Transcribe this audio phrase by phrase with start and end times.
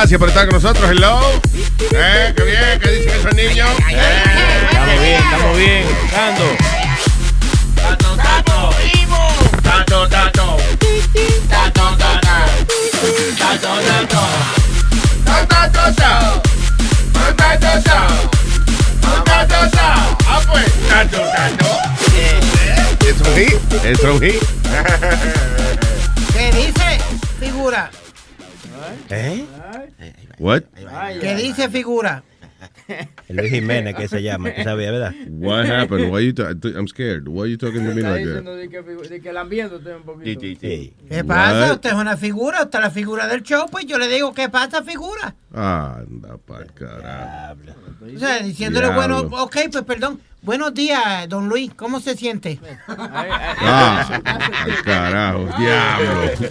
[0.00, 0.90] Gracias por estar con nosotros.
[0.90, 1.20] Hello.
[1.92, 3.68] Eh, qué bien, ¿qué dicen esos niños?
[3.90, 4.22] Eh.
[4.70, 5.84] Estamos bien, estamos bien.
[6.10, 6.56] Dando.
[7.76, 8.70] Tato, tato.
[9.62, 10.56] Tato, tato.
[11.50, 12.30] Tato, tato.
[13.36, 13.68] Tato,
[19.36, 19.68] tato.
[20.26, 20.64] Ah, pues.
[20.88, 21.68] Tato, tato.
[23.06, 23.60] Es un hit.
[23.84, 24.42] Es un hit.
[26.32, 26.88] ¿Qué dice,
[27.38, 27.90] figura?
[29.10, 29.44] ¿Eh?
[30.38, 30.62] What?
[31.20, 32.22] ¿Qué dice, figura?
[33.28, 35.14] Luis Jiménez, que se llama, tú sabías, ¿verdad?
[35.28, 36.12] What happened?
[36.12, 36.34] Why you
[36.76, 37.28] I'm scared.
[37.28, 38.60] Why are you talking to me like diciendo that?
[38.60, 40.40] de que, de que lambiéndote un poquito.
[40.40, 41.66] ¿Qué pasa?
[41.66, 41.74] What?
[41.74, 44.48] Usted es una figura, usted es la figura del show, pues yo le digo, ¿qué
[44.48, 45.34] pasa, figura?
[45.52, 47.56] Anda pa'l carajo.
[48.14, 49.28] O sea, diciéndole, Diablo.
[49.28, 50.20] bueno, ok, pues perdón.
[50.42, 52.58] Buenos días, don Luis, ¿cómo se siente?
[52.88, 54.20] Ah,
[54.84, 56.30] carajo, diablo.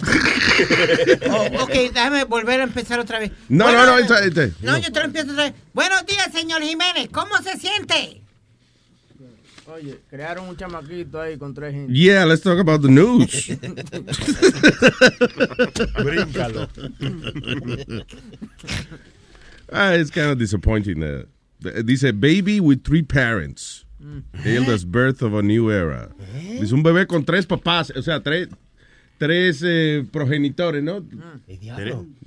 [1.30, 3.32] Oh, ok, déjame volver a empezar otra vez.
[3.48, 4.06] No, Bueno, no, no.
[4.62, 5.54] No, yo te lo empiezo otra vez.
[5.72, 8.20] Buenos días, señor Jiménez, ¿cómo se siente?
[9.66, 11.92] Oye, crearon un chamaquito ahí con tres gente.
[11.92, 13.46] Yeah, let's talk about the news.
[16.02, 16.68] Bríncalo.
[19.72, 21.02] Ah, it's kind of disappointing.
[21.02, 21.22] uh,
[21.84, 23.84] dice, baby with three parents.
[24.42, 26.08] Hailed as birth of a new era.
[26.58, 28.48] Dice, un bebé con tres papás, o sea, tres,
[29.18, 31.04] tres eh, progenitores, ¿no?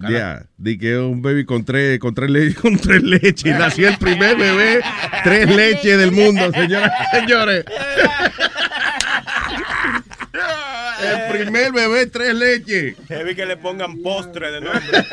[0.08, 3.58] Ya, di que un baby con tres, con tres, le- con tres leches.
[3.58, 4.82] Nació el primer bebé,
[5.24, 7.66] tres leches del mundo, señoras y señores.
[11.04, 12.96] El primer bebé, tres leches.
[13.10, 15.06] Heavy que le pongan postre de nombre.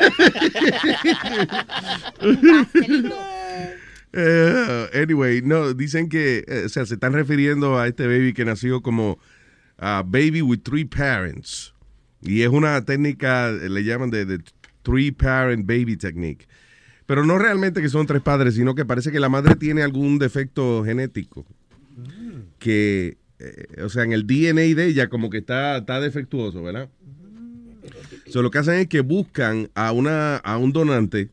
[4.13, 8.45] Eh, anyway, no, dicen que, eh, o sea, se están refiriendo a este baby que
[8.45, 9.19] nació como
[9.77, 11.73] ah, baby with three parents.
[12.21, 14.39] Y es una técnica, eh, le llaman de, de
[14.83, 16.47] three parent baby technique.
[17.05, 20.17] Pero no realmente que son tres padres, sino que parece que la madre tiene algún
[20.19, 21.45] defecto genético.
[22.59, 26.89] Que, eh, o sea, en el DNA de ella como que está, está defectuoso, ¿verdad?
[28.27, 31.29] So, lo que hacen es que buscan a, una, a un donante,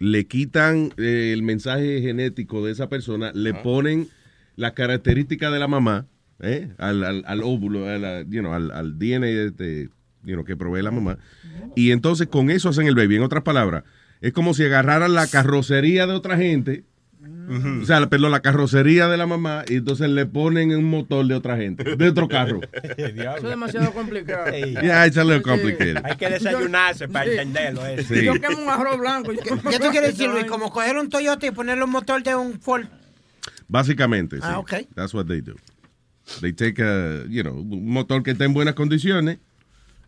[0.00, 4.08] le quitan eh, el mensaje genético de esa persona, le ponen
[4.56, 6.06] las características de la mamá
[6.40, 6.70] ¿eh?
[6.78, 9.88] al, al, al óvulo, a la- you know, al, al DNA de-
[10.24, 11.18] you know, que provee la mamá.
[11.76, 13.16] Y entonces con eso hacen el baby.
[13.16, 13.84] En otras palabras,
[14.20, 16.84] es como si agarraran la carrocería de otra gente.
[17.82, 21.34] O sea, perdón, la carrocería de la mamá y entonces le ponen un motor de
[21.34, 22.60] otra gente, de otro carro.
[22.96, 24.50] Eso es demasiado complicado.
[24.82, 26.00] Yeah, it's a little complicated.
[26.04, 27.30] Hay que desayunarse para Sí.
[27.32, 27.84] entenderlo.
[27.86, 28.04] eh.
[28.04, 28.24] Sí.
[28.24, 29.32] Yo quemo un arroz blanco.
[29.32, 30.44] ¿Qué tú quieres decir, Luis?
[30.44, 32.84] Como coger un Toyota y ponerle un motor de un Ford.
[33.68, 34.42] Básicamente, sí.
[34.44, 34.74] Ah, ok.
[34.94, 35.54] That's what they do.
[36.40, 39.38] They take a, you know, un motor que está en buenas condiciones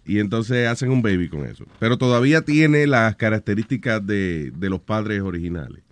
[0.04, 1.64] y entonces hacen un baby con eso.
[1.78, 5.82] Pero todavía tiene las características de, de los padres originales.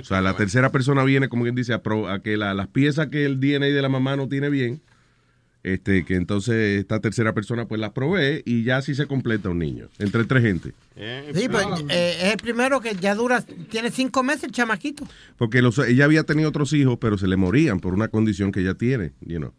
[0.00, 2.68] O sea, la tercera persona viene, como quien dice, a, pro- a que la- las
[2.68, 4.80] piezas que el DNA de la mamá no tiene bien,
[5.64, 9.58] este, que entonces esta tercera persona pues las provee y ya así se completa un
[9.58, 10.72] niño, entre tres gente.
[11.34, 15.06] Sí, pues eh, es el primero que ya dura, tiene cinco meses el chamaquito.
[15.36, 18.60] Porque los, ella había tenido otros hijos, pero se le morían por una condición que
[18.60, 19.52] ella tiene, you know.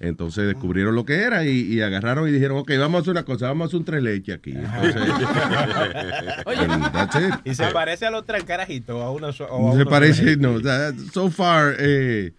[0.00, 3.22] Entonces descubrieron lo que era y, y agarraron y dijeron, ok, vamos a hacer una
[3.24, 4.52] cosa, vamos a hacer un tres leches aquí.
[4.52, 4.96] Entonces,
[7.22, 7.34] it.
[7.44, 9.00] Y se parece a los tres carajitos.
[9.02, 12.32] A uno, Se parece, no, that- so far, eh,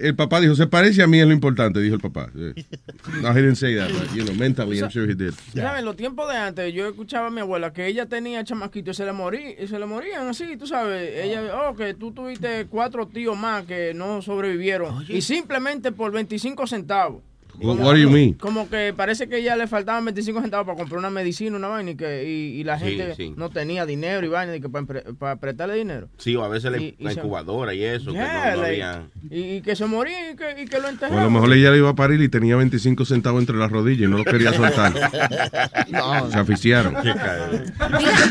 [0.00, 2.30] el papá dijo, se parece a mí es lo importante, dijo el papá.
[2.34, 5.32] No, he didn't say that, but, you know, mentally, I'm sure he did.
[5.54, 5.80] ¿Sabes?
[5.80, 8.96] En los tiempos de antes, yo escuchaba a mi abuela que ella tenía chamaquitos y
[8.96, 11.24] se le, morí, y se le morían así, tú sabes.
[11.24, 15.04] Ella, oh, que tú tuviste cuatro tíos más que no sobrevivieron.
[15.08, 17.22] Y simplemente por 25 centavos.
[17.60, 18.34] What, what do you mean?
[18.34, 21.90] Como que parece que ya le faltaban 25 centavos para comprar una medicina, una vaina,
[21.92, 23.32] y que y, y la gente sí.
[23.36, 26.08] no tenía dinero y vaina, y que para, para prestarle dinero.
[26.18, 28.66] Sí, o a veces Y- y la se- incubadora y eso, Yeah, que no, no
[28.66, 29.06] había...
[29.30, 31.24] y, y que se moría y que, y que lo O a enterraron.
[31.24, 34.10] lo mejor ella le iba a parir y tenía 25 centavos entre las rodillas y
[34.10, 34.92] no lo quería soltar.
[36.32, 36.96] Se aficiaron.
[37.02, 37.72] Fíjate,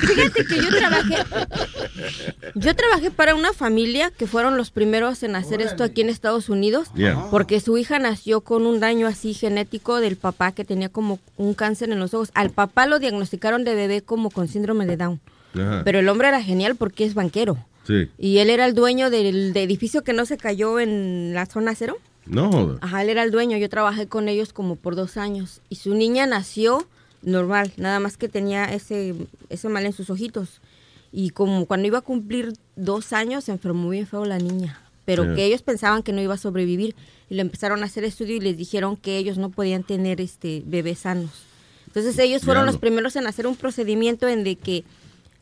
[0.07, 1.15] fíjate que yo trabajé.
[2.55, 6.49] Yo trabajé para una familia que fueron los primeros en hacer esto aquí en Estados
[6.49, 6.89] Unidos.
[6.95, 7.27] Yeah.
[7.31, 11.53] Porque su hija nació con un daño así genético del papá que tenía como un
[11.53, 12.31] cáncer en los ojos.
[12.33, 15.21] Al papá lo diagnosticaron de bebé como con síndrome de Down.
[15.55, 15.81] Ajá.
[15.85, 17.57] Pero el hombre era genial porque es banquero.
[17.87, 18.09] Sí.
[18.17, 21.73] Y él era el dueño del, del edificio que no se cayó en la zona
[21.75, 21.97] cero.
[22.25, 22.77] No.
[22.81, 23.57] Ajá, él era el dueño.
[23.57, 25.61] Yo trabajé con ellos como por dos años.
[25.69, 26.85] Y su niña nació
[27.21, 29.15] normal, nada más que tenía ese,
[29.49, 30.61] ese mal en sus ojitos.
[31.11, 34.81] Y como cuando iba a cumplir dos años, se enfermó bien feo la niña.
[35.05, 36.95] Pero que ellos pensaban que no iba a sobrevivir.
[37.29, 40.63] Y le empezaron a hacer estudio y les dijeron que ellos no podían tener este
[40.65, 41.31] bebés sanos.
[41.87, 44.83] Entonces ellos fueron los primeros en hacer un procedimiento en de que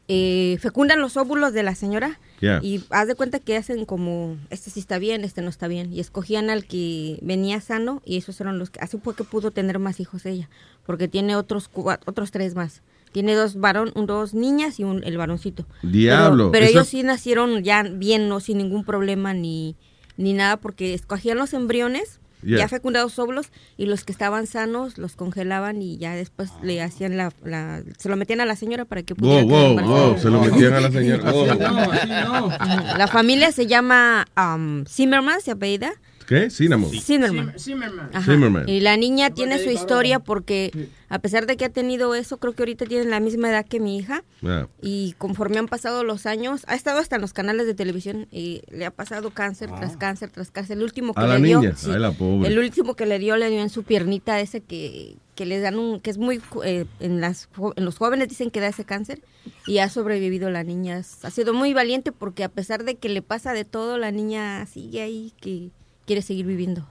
[0.10, 2.60] eh, fecundan los óvulos de la señora Yeah.
[2.62, 5.94] y haz de cuenta que hacen como, este sí está bien, este no está bien.
[5.94, 9.52] Y escogían al que venía sano y esos eran los que, así fue que pudo
[9.52, 10.50] tener más hijos ella,
[10.86, 12.82] porque tiene otros cua- otros tres más.
[13.14, 15.66] Tiene dos varón, un- dos niñas y un, el varoncito.
[15.84, 19.76] Diablo, Pero, ellos sí nacieron ya bien, no sin ningún problema ni,
[20.18, 22.58] ni nada, porque escogían los embriones, Yeah.
[22.58, 27.16] ya fecundados óvulos, y los que estaban sanos los congelaban y ya después le hacían
[27.16, 30.18] la, la- se lo metían a la señora para que pudiera Wow, wow, wow.
[30.20, 31.32] Se lo metían a la señora.
[31.32, 31.44] Wow.
[31.44, 32.98] Ujú.
[32.98, 35.94] La familia se llama um, Zimmerman, se apellida.
[36.26, 36.50] ¿Qué?
[36.50, 36.92] Cinnamon.
[36.92, 37.54] Zimmerman.
[37.60, 38.10] Zimmerman.
[38.24, 38.70] Zimmerman.
[38.70, 42.54] Y la niña tiene su historia porque a pesar de que ha tenido eso, creo
[42.54, 44.24] que ahorita tiene la misma edad que mi hija.
[44.42, 44.68] Yeah.
[44.82, 48.62] Y conforme han pasado los años, ha estado hasta en los canales de televisión y
[48.72, 50.78] le ha pasado cáncer tras cáncer tras cáncer.
[50.78, 51.26] El último que Ah.
[51.26, 51.76] ¿A la le dio, niña?
[51.76, 52.50] sí, Ay, la pobre.
[52.50, 55.78] el último que le dio le dio en su piernita ese que, que les dan
[55.78, 59.22] un, que es muy eh, en las en los jóvenes dicen que da ese cáncer
[59.68, 60.98] y ha sobrevivido la niña.
[61.24, 64.66] Ha sido muy valiente porque a pesar de que le pasa de todo, la niña
[64.66, 65.70] sigue ahí que
[66.06, 66.88] quiere seguir viviendo.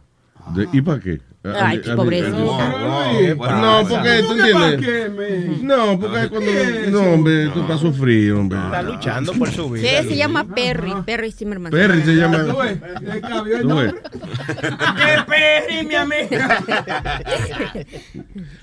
[0.55, 1.21] De- ¿Y para qué?
[1.45, 2.29] Ay, qué pobreza.
[2.29, 5.63] No, porque tú entiendes.
[5.63, 6.51] No, porque cuando.
[6.91, 8.59] No, hombre, tú para sufrir, hombre.
[8.59, 10.03] Está luchando por su vida.
[10.03, 11.73] Sí, se llama Perry, Perry Zimmerman.
[11.73, 12.45] Perry se llama.
[13.53, 16.63] ¡Qué perri, mi amiga!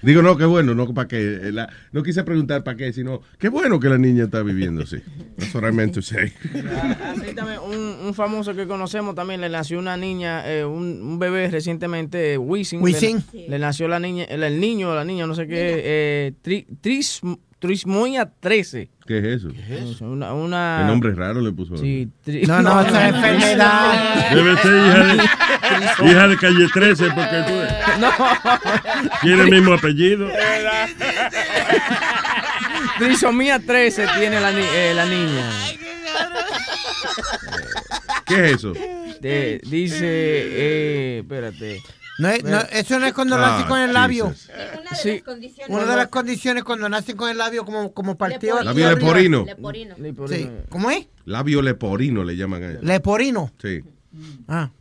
[0.02, 1.18] Digo, no, qué bueno, no para qué.
[1.20, 4.84] eh, la- no quise preguntar para qué, sino qué bueno que la niña está viviendo
[4.84, 4.98] así.
[6.02, 6.34] Say.
[7.04, 11.20] Así también, un, un famoso que conocemos también le nació una niña, eh, un, un
[11.20, 12.82] bebé recientemente, Wisin.
[12.82, 13.24] Wisin.
[13.32, 16.34] Le, le nació la niña, el, el niño o la niña, no sé qué, eh,
[16.44, 17.22] tri- tris,
[17.60, 18.90] trismoia 13.
[19.06, 19.50] ¿Qué es eso?
[19.70, 21.78] Es Una, una, ¿Qué nombre raro le puso?
[21.78, 24.32] Sí, tri- No, no, esa es enfermedad.
[24.34, 28.10] Debe ser hija de, hija de calle 13 porque tú No.
[29.22, 30.28] tiene el mismo apellido.
[32.98, 35.50] Trisomía 13 tiene la, eh, la niña.
[38.30, 38.74] ¿Qué es eso?
[38.74, 41.82] De- dice, eh, espérate.
[42.20, 44.34] No es- no, eso no es cuando nacen con el labio.
[45.02, 45.22] Sí.
[45.70, 48.58] Una de las condiciones cuando nacen con el labio como, como partido.
[48.66, 49.46] Labio leporino.
[49.46, 49.96] Leporino.
[50.36, 50.50] Sí.
[50.70, 51.08] ¿Cómo es?
[51.26, 52.80] Labio leporino le llaman a eso.
[52.82, 53.52] Leporino.
[53.62, 53.82] Sí.
[54.48, 54.72] Ah.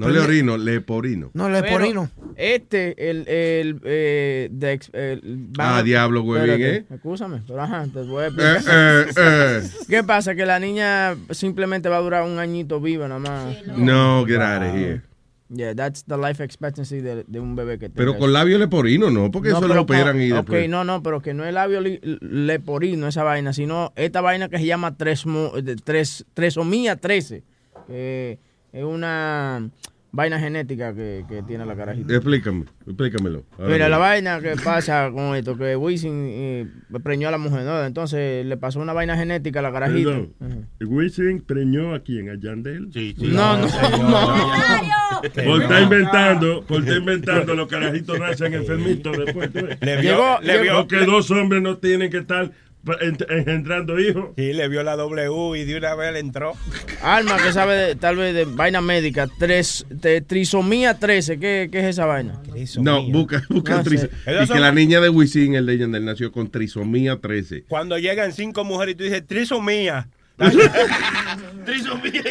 [0.00, 1.30] No leorino, leporino.
[1.34, 2.08] No, leporino.
[2.16, 7.40] Pero Este, el, el, eh, de el- Ah, diablo, huevín, Espérate, ¿eh?
[7.46, 8.72] Pero ajá, te voy a Eh, explicar.
[8.72, 9.62] eh, eh.
[9.88, 10.34] ¿Qué pasa?
[10.34, 13.56] Que la niña simplemente va a durar un añito viva nada más.
[13.76, 15.02] No, get out of here.
[15.48, 19.10] Yeah, that's the life expectancy de, de un bebé que Pero tenga con labio leporino,
[19.12, 20.68] no, porque No, eso pero lo operan y Ok, después.
[20.68, 24.58] no, no, pero que no es labio li- leporino esa vaina, sino esta vaina que
[24.58, 27.44] se llama tresmo, de- tres, tresomía 13,
[27.86, 28.40] que
[28.76, 29.70] es una
[30.12, 32.14] vaina genética que, que tiene la carajita.
[32.14, 33.44] Explícame, explícamelo.
[33.58, 36.66] Ahora Mira, la vaina que pasa con esto, que Wisin eh,
[37.02, 37.84] preñó a la mujer, ¿no?
[37.84, 40.10] Entonces le pasó una vaina genética a la carajita.
[40.10, 40.68] Perdón.
[40.80, 42.90] Wisin preñó a quién, a Yandel.
[42.92, 45.20] Sí, No, no, no.
[45.22, 49.50] Por estar inventando, por estar inventando, los carajitos nacen enfermitos después.
[49.52, 49.78] ¿tú ves?
[49.80, 52.52] Le vio, le vio, Porque dos hombres no tienen que estar
[52.86, 54.30] pa- en- engendrando hijos.
[54.36, 56.54] sí, le vio la W y de una vez le entró.
[57.02, 61.80] Alma que sabe de- tal vez de vaina médica, tres, de trisomía 13, ¿qué, qué
[61.80, 62.40] es esa vaina?
[62.80, 64.10] No, busca, busca No tris- sé.
[64.44, 67.64] Y que la niña de Wisin, el de Yandel, nació con trisomía 13.
[67.68, 70.08] Cuando llegan cinco mujeres y tú dices, trisomía.
[71.64, 72.22] trisomía.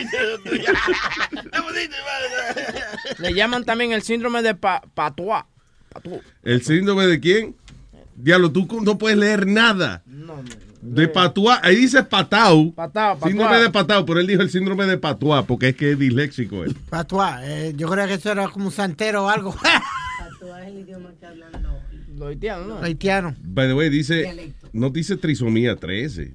[3.20, 5.44] Le llaman también el síndrome de pa Patois.
[5.90, 6.22] Patois.
[6.44, 7.56] ¿El síndrome de quién?
[8.16, 10.04] Diablo, tú no puedes leer nada.
[10.82, 12.72] De patuá, ahí dice patau.
[12.74, 13.28] Patao, patuá.
[13.30, 16.64] Síndrome de patau, pero él dijo el síndrome de patuá porque es que es disléxico
[16.64, 16.76] él.
[16.90, 17.40] Patuá.
[17.44, 19.56] Eh, yo creo que eso era como un santero o algo.
[20.38, 21.74] Eso es el idioma que hablan los...
[22.20, 22.78] Los haitianos, ¿no?
[22.82, 23.36] Haitiano.
[23.44, 24.70] By the way, dice, Dialecto.
[24.74, 26.34] no dice trisomía 13,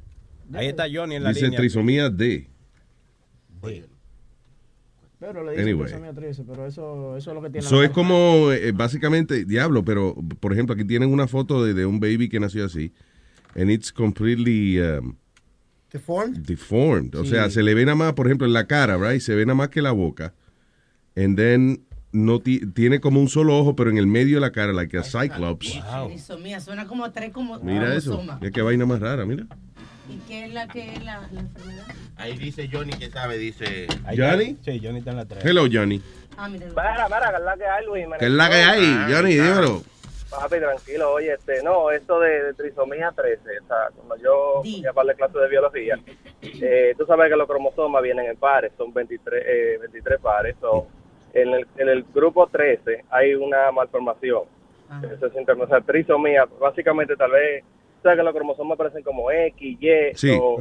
[0.52, 1.58] Ahí está Johnny en la dice línea.
[1.58, 2.48] trisomía D.
[5.20, 5.84] Pero le dicen Anyway.
[5.86, 7.66] trisomía 13, pero eso, eso es lo que tiene.
[7.66, 11.74] Eso la es como, eh, básicamente, diablo, pero, por ejemplo, aquí tienen una foto de,
[11.74, 12.92] de un baby que nació así,
[13.54, 15.14] and it's completely um,
[15.92, 16.38] Deformed.
[16.38, 17.14] deformed.
[17.16, 17.30] O Sí.
[17.30, 19.20] sea, se le ve nada más, por ejemplo, en la cara, right?
[19.20, 20.32] Se ve nada más que la boca.
[21.16, 24.52] And then no ti- tiene como un solo ojo, pero en el medio de la
[24.52, 25.78] cara, like a cyclops.
[26.08, 28.10] Trisomía, suena como tres como Mira eso.
[28.12, 28.40] cromosomas.
[28.40, 29.46] Mira qué vaina más rara, mira.
[30.10, 31.86] ¿Y qué es la que es la, la enfermedad?
[32.16, 33.86] Ahí dice Johnny que sabe, dice.
[34.16, 34.50] ¿Johnny?
[34.50, 34.72] está.
[34.72, 35.44] Sí, Johnny está en la 3.
[35.44, 36.02] Hello, Johnny.
[36.36, 36.66] Ah, mira.
[36.66, 38.06] Mira, mira, que es la que hay, Luis.
[38.18, 39.36] ¿Qué es la que hay, Ah, Johnny?
[39.36, 39.60] claro.
[39.60, 39.82] Dímelo.
[40.30, 44.76] Papi, tranquilo, oye, este, no, esto de, de trisomía 13, o sea, cuando yo Di.
[44.76, 45.98] fui a darle clase de biología,
[46.40, 50.86] eh, tú sabes que los cromosomas vienen en pares, son 23, eh, 23 pares, so,
[51.34, 54.42] en, el, en el grupo 13 hay una malformación,
[54.88, 55.02] Ah.
[55.12, 57.64] eso es interno, o sea, trisomía, básicamente tal vez,
[58.02, 60.36] sabes que los cromosomas parecen como X, Y, Sí.
[60.36, 60.56] so,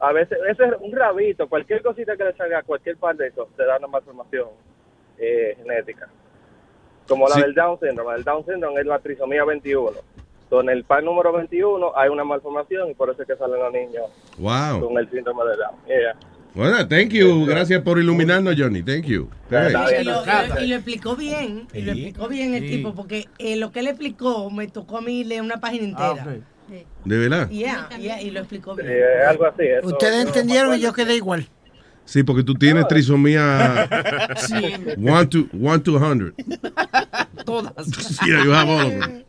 [0.00, 3.28] a veces, ese es un rabito, cualquier cosita que le salga a cualquier par de
[3.28, 4.48] esos, te da una malformación
[5.18, 6.08] eh, genética.
[7.06, 7.40] Como la Sí.
[7.42, 8.14] del Down syndrome.
[8.16, 9.92] El Down syndrome es la trisomía 21.
[10.50, 13.60] So, en el par número 21 hay una malformación y por eso es que salen
[13.60, 14.04] los niños
[14.38, 14.80] Wow.
[14.88, 15.76] con el síndrome de Down.
[15.86, 16.16] Yeah.
[16.54, 17.44] Bueno, thank you.
[17.46, 18.82] Gracias por iluminarnos, Johnny.
[18.82, 19.28] Thank you.
[19.50, 19.70] Y lo,
[20.00, 22.76] y lo- y lo explicó bien, y lo explicó bien el Sí.
[22.76, 26.14] tipo, porque eh, lo que él explicó me tocó a mí leer una página Ah,
[26.16, 26.36] entera.
[26.68, 26.86] Ok.
[27.04, 27.48] ¿De verdad?
[27.50, 28.88] Yeah, yeah, y lo explicó bien.
[28.90, 29.62] Eh, algo así.
[29.64, 31.48] eso- Ustedes eso entendieron y yo quedé igual.
[32.06, 33.88] Sí, porque tú tienes trisomía
[34.98, 36.34] 1 to, 1 to 100.
[37.46, 37.72] Todas.
[38.26, 39.24] Yeah, you have all of them.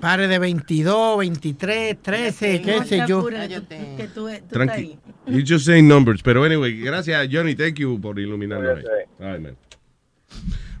[0.00, 3.24] Pare de 22, 23, 13, qué sé yo.
[3.26, 4.72] Que tú- tú Tranqui.
[4.72, 4.98] ahí.
[5.26, 6.22] You just saying numbers.
[6.22, 7.54] Pero anyway, gracias, Johnny.
[7.54, 8.80] Thank you por iluminarnos.
[8.80, 8.86] Sí.
[9.24, 9.56] All right, man.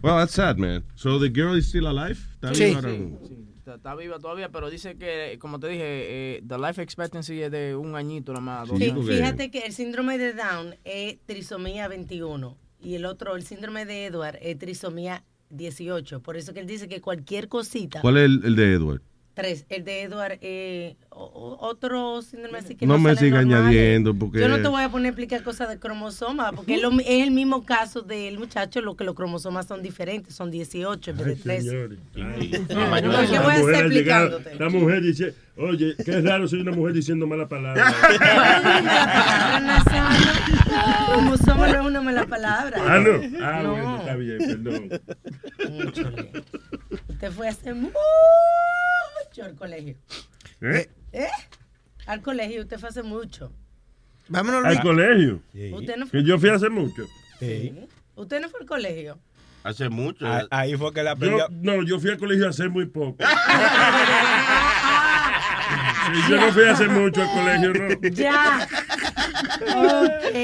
[0.02, 0.84] Well, that's sad, man.
[0.94, 2.18] So the girl is still alive?
[2.34, 2.74] ¿Está Sí.
[2.74, 7.42] Sí, está, está viva todavía, pero dice que, como te dije, eh, the life expectancy
[7.42, 8.68] es de un añito nada más.
[8.68, 13.42] dos Sí, fíjate que el síndrome de Down es trisomía 21 y el otro, el
[13.42, 16.20] síndrome de Edward, es trisomía 18.
[16.22, 19.02] Por eso que él dice que cualquier cosita, ¿Cuál es el, el de Edward?
[19.36, 23.66] Tres, el de Edward, eh, otro síndrome así que No no, me siga normales.
[23.66, 26.80] añadiendo, porque- Yo no te voy a poner a explicar cosas de cromosomas, porque es,
[26.82, 30.50] lo mi- es el mismo caso del muchacho, lo que los cromosomas son diferentes, son
[30.50, 31.68] 18 en vez de Ay, 13.
[31.68, 31.98] señores.
[32.16, 32.48] Ay.
[32.48, 33.24] ¿Por qué La voy a mujer
[33.74, 34.54] estar ha llegado- explicándote?
[34.58, 37.84] La mujer dice, oye, qué raro soy una mujer diciendo mala palabra.
[41.08, 42.76] Cromosoma no es una mala palabra.
[42.80, 43.44] ah, no.
[43.44, 43.70] Ah, No.
[43.72, 44.88] bueno, está bien, perdón.
[45.88, 46.30] Úchale.
[47.08, 47.94] Usted fue hace mucho
[49.44, 49.96] al colegio.
[50.60, 50.88] ¿Eh?
[51.12, 51.28] ¿Eh?
[52.06, 53.52] Al colegio, usted fue hace mucho.
[54.28, 55.40] Vámonos, Al colegio.
[55.72, 57.04] Usted no fue, Que yo fui hace mucho.
[57.38, 57.72] Sí.
[58.14, 59.18] usted no fue al colegio.
[59.62, 60.26] Hace mucho.
[60.26, 61.38] Ah, Ahí fue que la aprendió.
[61.38, 63.16] Yo, no, yo fui al colegio hace muy poco.
[66.28, 67.88] Yo no fui hace mucho al colegio, no.
[68.10, 68.68] Ya.
[69.60, 70.34] Ok.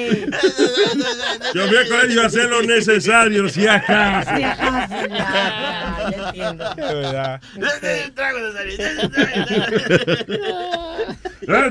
[1.55, 4.31] Yo fui al colegio a hacer lo necesario, si acaso.
[4.37, 6.75] Sí, acaso, ya, ya, ya entiendo.
[6.75, 7.41] De verdad.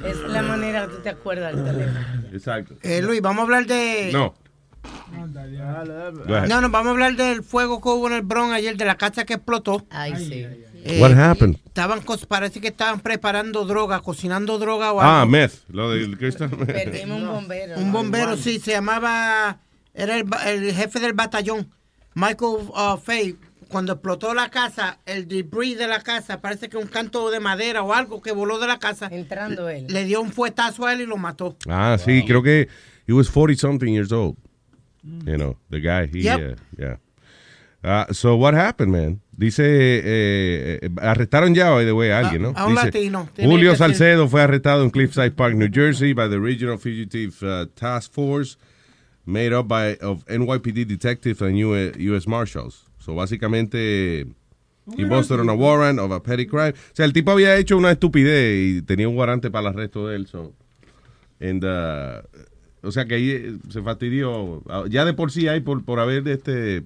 [0.05, 1.99] Esa es la manera que tú te acuerdas del teléfono.
[2.33, 2.75] Exacto.
[2.83, 4.11] Eh, Luis, vamos a hablar de...
[4.13, 4.35] No.
[6.49, 8.97] No, no, vamos a hablar del fuego que hubo en el Bronx ayer, de la
[8.97, 9.87] casa que explotó.
[9.91, 10.47] Ay, sí.
[10.89, 11.57] Eh, What happened?
[11.67, 15.13] Estaban, parece que estaban preparando droga, cocinando droga o algo.
[15.13, 15.65] Ah, meth.
[15.69, 16.67] Lo del Crystal meth.
[16.67, 17.77] Perdimos un bombero.
[17.79, 19.59] Un bombero, sí, se llamaba,
[19.95, 21.69] era el, el jefe del batallón,
[22.15, 23.37] Michael uh, Fay.
[23.69, 27.83] Cuando explotó la casa, el debris de la casa, parece que un canto de madera
[27.83, 29.87] o algo que voló de la casa, Entrando él.
[29.89, 31.57] le dio un fuetazo a él y lo mató.
[31.69, 32.69] Ah, sí, creo que
[33.09, 34.37] he was 40 something years old.
[35.03, 36.39] You know, the guy, he, Yep.
[36.39, 36.99] uh, yeah.
[37.87, 39.21] Uh, so what happened, man?
[39.31, 42.53] Dice, eh, eh, arrestaron ya, by the way, a alguien, ¿no?
[42.57, 43.77] A- un Dice, latino, Julio.
[43.77, 48.57] Salcedo fue arrestado en Cliffside Park, New Jersey, by the Regional Fugitive uh, Task Force,
[49.25, 52.87] made up by of NYPD detectives and US, US Marshals.
[52.99, 54.27] So básicamente,
[54.97, 56.73] he busted on a warrant of a petty crime.
[56.73, 60.09] O sea, el tipo había hecho una estupidez y tenía un guarante para el arresto
[60.09, 60.27] de él.
[60.27, 60.55] So.
[61.41, 62.23] And, uh,
[62.83, 64.65] o sea que ahí eh, se fastidió.
[64.89, 66.85] Ya de por sí hay por, por haber este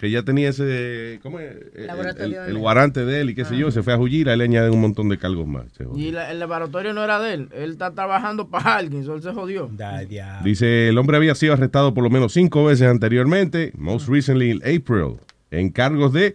[0.00, 1.54] que ya tenía ese, ¿cómo es?
[1.74, 2.56] El, él.
[2.56, 4.72] guarante de él y qué sé yo, se fue a Jullir, a él le añaden
[4.72, 5.66] un montón de cargos más.
[5.94, 7.48] Y la- el laboratorio no era de él.
[7.52, 9.70] Él está trabajando para alguien, solo se jodió.
[10.42, 14.56] Dice, el hombre había sido arrestado por lo menos cinco veces anteriormente, most recently in
[14.62, 15.16] April,
[15.50, 16.34] en cargos de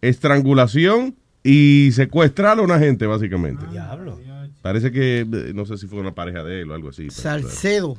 [0.00, 1.14] estrangulación
[1.44, 3.66] y secuestrar a una gente, básicamente.
[3.70, 4.18] Diablo.
[4.62, 7.10] Parece que, eh, no sé si fue una pareja de él o algo así.
[7.10, 7.98] Salcedo.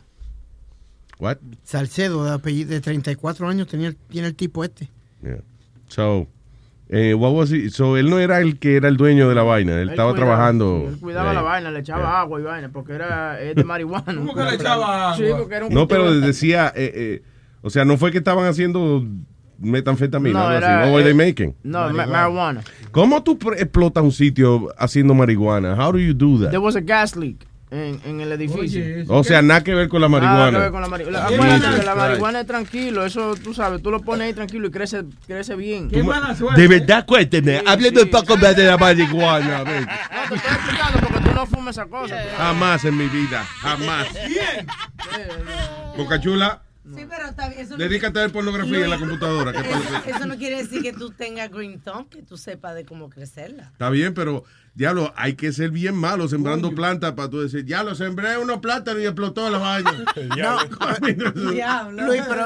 [1.20, 1.38] What?
[1.63, 4.89] Salcedo, de apellido de 34 años tenía, tiene el tipo este.
[5.24, 5.42] Yeah.
[5.88, 6.27] So,
[6.89, 9.44] eh, what was he- so, él no era el que era el dueño de la
[9.44, 10.80] vaina, él, estaba cuidaba- trabajando.
[10.88, 12.20] sí, él cuidaba eh, la vaina, le echaba yeah.
[12.22, 14.03] agua y vaina, porque era es de marihuana.
[14.15, 15.38] ¿Cómo que le echaba Sí, agua?
[15.39, 17.24] porque era un No, pero decía, eh, eh,
[17.62, 19.03] o sea, no fue que estaban haciendo
[19.60, 20.89] metanfetamina, No, era, así.
[20.92, 21.56] What were they making?
[21.63, 22.62] No, ma- marijuana.
[22.92, 25.75] ¿Cómo tú pre- explotas un sitio haciendo marihuana?
[25.75, 26.50] How do you do that?
[26.50, 28.84] There was a gas leak en, en el edificio.
[29.08, 30.58] O sea, nada que ver con la Nada marihuana.
[30.58, 31.20] que ver con la marihuana.
[31.27, 31.98] Jesus Acuérdate que la Christ.
[31.98, 35.89] marihuana es tranquilo, eso tú sabes, tú lo pones ahí tranquilo y crece, crece bien.
[35.89, 39.58] Tú ma- De verdad, cuénteme, hábleme un poco más de la marihuana.
[39.60, 39.82] a ver.
[39.82, 39.88] No,
[40.30, 42.15] te estoy explicando porque tú no fumas esa cosa.
[42.38, 44.08] Jamás en mi vida, jamás.
[45.98, 47.70] Boca Chula, Sí, pero está bien.
[47.70, 49.52] No- dedícate a ver pornografía en la computadora.
[49.54, 49.60] ¿qué
[50.12, 53.70] Eso, no quiere decir que tú tengas green thumb, que tú sepas de cómo crecerla.
[53.72, 54.44] Está bien, pero
[54.75, 58.60] diablo, hay que ser bien malo sembrando plantas para tú decir, ya lo sembré unos
[58.60, 60.04] plátanos y explotó la vaina.
[61.52, 62.06] Diablo.
[62.06, 62.46] Luis, pero,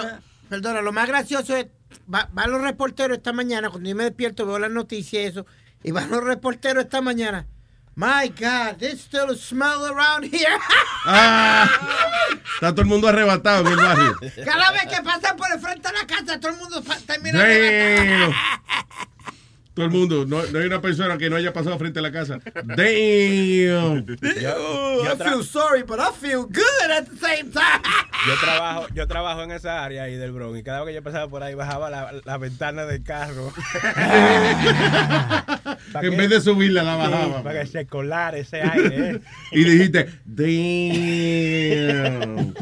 [0.50, 1.68] perdona, lo más gracioso es,
[2.14, 5.46] va- van los reporteros esta mañana, cuando yo me despierto veo las noticias y eso,
[5.84, 7.48] y van los reporteros esta mañana.
[8.00, 10.60] My God, there's still a smell around here.
[11.10, 11.66] Ah,
[12.56, 14.18] está todo el mundo arrebatado en el barrio.
[14.44, 18.34] Cada vez que pasan por el frente de la casa, todo el mundo termina Damn.
[19.78, 22.12] Todo el mundo, no, no hay una persona que no haya pasado frente a la
[22.12, 22.40] casa.
[22.64, 24.08] Damn.
[24.58, 27.84] Oh, I feel sorry, but I feel good at the same time.
[28.28, 31.04] Yo trabajo, yo trabajo en esa área ahí del Bronx y cada vez que yo
[31.04, 33.54] pasaba por ahí bajaba la, la ventana del carro.
[36.02, 37.44] En que- vez de subirla, la Sí, bajaba.
[37.44, 39.10] para que se colara ese aire.
[39.12, 39.22] ¿eh?
[39.52, 42.54] Y dijiste, damn.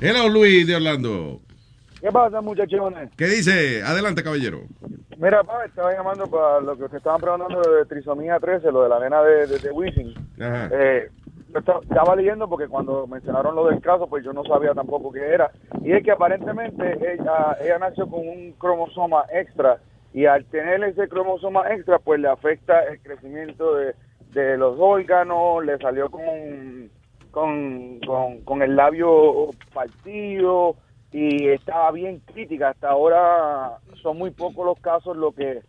[0.00, 1.42] Hello, Luis de Orlando.
[2.00, 3.10] ¿Qué pasa, muchachones?
[3.16, 3.82] ¿Qué dice?
[3.82, 4.60] Adelante, caballero.
[5.18, 8.88] Mira, pa, estaba llamando para lo que ustedes estaban preguntando de trisomía 13, lo de
[8.88, 10.14] la nena de, de, de Wisin.
[10.38, 10.68] Ajá.
[10.72, 11.10] Eh,
[11.54, 15.50] estaba leyendo porque cuando mencionaron lo del caso, pues yo no sabía tampoco qué era.
[15.82, 19.78] Y es que aparentemente ella, ella nació con un cromosoma extra
[20.12, 23.94] y al tener ese cromosoma extra, pues le afecta el crecimiento de,
[24.32, 26.90] de los órganos, le salió con,
[27.30, 30.76] con, con, con el labio partido
[31.18, 32.70] y estaba bien crítica.
[32.70, 35.60] Hasta ahora son muy pocos los casos los que,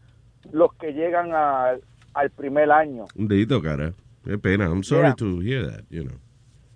[0.51, 1.75] los que llegan a-
[2.13, 3.05] al primer año.
[3.15, 3.91] Un dedito, cara.
[4.25, 4.65] Qué pena.
[4.65, 5.15] I'm sorry Yeah.
[5.15, 6.17] to hear that, you know.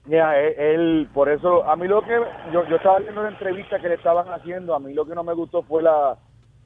[0.07, 2.17] Ya, él, él- por eso, a mí lo que,
[2.53, 5.23] yo, yo estaba viendo la entrevista que le estaban haciendo, a mí lo que no
[5.23, 6.17] me gustó fue la,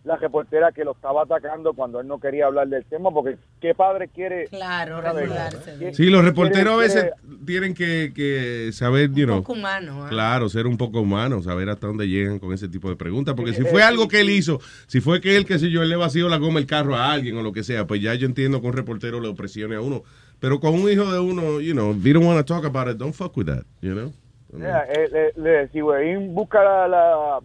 [0.05, 3.73] la reportera que lo estaba atacando cuando él no quería hablar del tema, porque ¿qué
[3.73, 4.45] padre quiere?
[4.45, 5.23] Claro, saber?
[5.23, 5.75] regularse.
[5.79, 9.53] ¿Qué- Sí, los quiere- reporteros a veces quiere- tienen que, que saber, you know, poco
[9.53, 10.09] humano, ¿ah?
[10.09, 13.53] claro, ser un poco humano, saber hasta dónde llegan con ese tipo de preguntas, porque
[13.53, 15.81] si Eh, fue eh, algo que él hizo, si fue que él, qué sé yo,
[15.81, 18.13] él le vació la goma el carro a alguien o lo que sea, pues ya
[18.13, 20.03] yo entiendo que un reportero le presione a uno,
[20.39, 22.87] pero con un hijo de uno, you know, if you don't want to talk about
[22.87, 24.13] it, don't fuck with that, you know.
[24.57, 27.39] Eh, le- le- si Wayne busca la, la,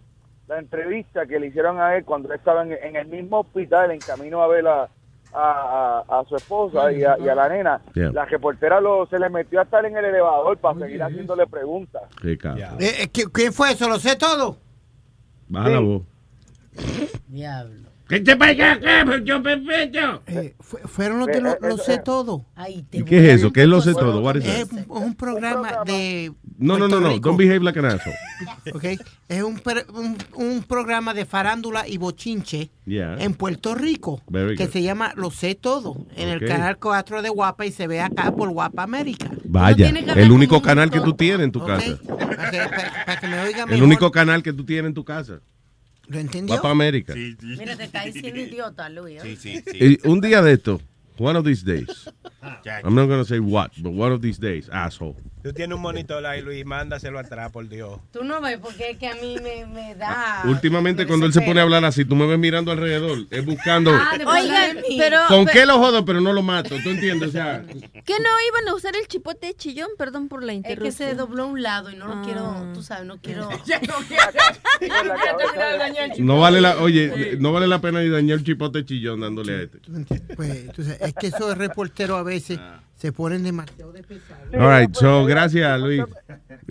[0.51, 3.91] la entrevista que le hicieron a él cuando él estaba en, en el mismo hospital
[3.91, 4.81] en camino a ver a,
[5.33, 8.11] a, a- a su esposa y a, y a la nena, Yeah.
[8.11, 12.03] la reportera lo, se le metió a estar en el elevador para seguir haciéndole preguntas.
[12.21, 12.33] Qué.
[12.33, 12.37] Eh,
[13.03, 13.87] eh, ¿qui- ¿Quién fue eso?
[13.87, 14.57] ¿Lo sé todo?
[15.47, 16.01] Baja la voz.
[17.27, 17.89] Diablo.
[18.11, 20.21] ¿Qué te pasa acá, yo perfecto?
[20.27, 22.45] Eh, fue- fueron los de lo, lo sé todo.
[22.55, 23.53] Ay, te ¿Y voy qué es eso?
[23.53, 24.19] ¿Qué es lo sé todo?
[24.21, 24.45] What is?
[24.45, 26.33] Es un, un programa de.
[26.57, 28.15] No, no, no, no, don't behave like an asshole.
[28.73, 28.83] ¿ok?
[29.29, 33.15] Es un, per- un, un programa de farándula y bochinche Yeah.
[33.19, 34.73] en Puerto Rico Very que good.
[34.73, 38.31] se llama Lo sé todo en el canal 4 de Guapa y se ve acá
[38.31, 39.29] por Guapa América.
[39.45, 41.97] Vaya, el único canal que tú tienes en tu casa.
[42.05, 43.83] Para que, para- para que me oiga El mejor.
[43.85, 45.39] único canal que tú tienes en tu casa.
[46.11, 46.55] ¿Lo entendió?
[46.55, 47.13] Va para América.
[47.13, 47.55] Sí, sí.
[47.57, 49.23] Mira, te está diciendo idiota, Luis.
[49.23, 49.37] ¿eh?
[49.37, 49.99] Sí, sí, sí.
[50.03, 50.81] Y un día de esto,
[51.17, 52.09] one of these days.
[52.83, 55.15] I'm not going to say what, but one of these days, asshole.
[55.43, 57.99] Tú tienes un monitor ahí, Luis, mándaselo atrás, por Dios.
[58.13, 60.43] Tú no ves porque es que a mí me, me da.
[60.45, 63.45] Últimamente me cuando él se pone a hablar así, tú me ves mirando alrededor, es
[63.45, 65.17] buscando Ah, de Oigan, pero...
[65.27, 66.75] con qué lo jodo, pero no lo mato.
[66.83, 67.29] ¿Tú entiendes?
[67.29, 69.89] O sea, ¿Qué no iban a usar el chipote de chillón?
[69.97, 71.09] Perdón por la Es que interrupción.
[71.09, 72.21] se dobló un lado y no lo Ah.
[72.23, 73.49] quiero, tú sabes, no quiero.
[76.19, 79.61] No vale la, oye, no vale la pena ni dañar el chipote chillón dándole a
[79.63, 79.79] este.
[79.79, 80.35] ¿Tú entiendes?
[80.35, 82.59] Pues, sabes, es que esos reporteros a veces
[83.01, 84.45] se ponen demasiado de pesado.
[84.51, 86.03] Sí, All right, so gracias, Luis.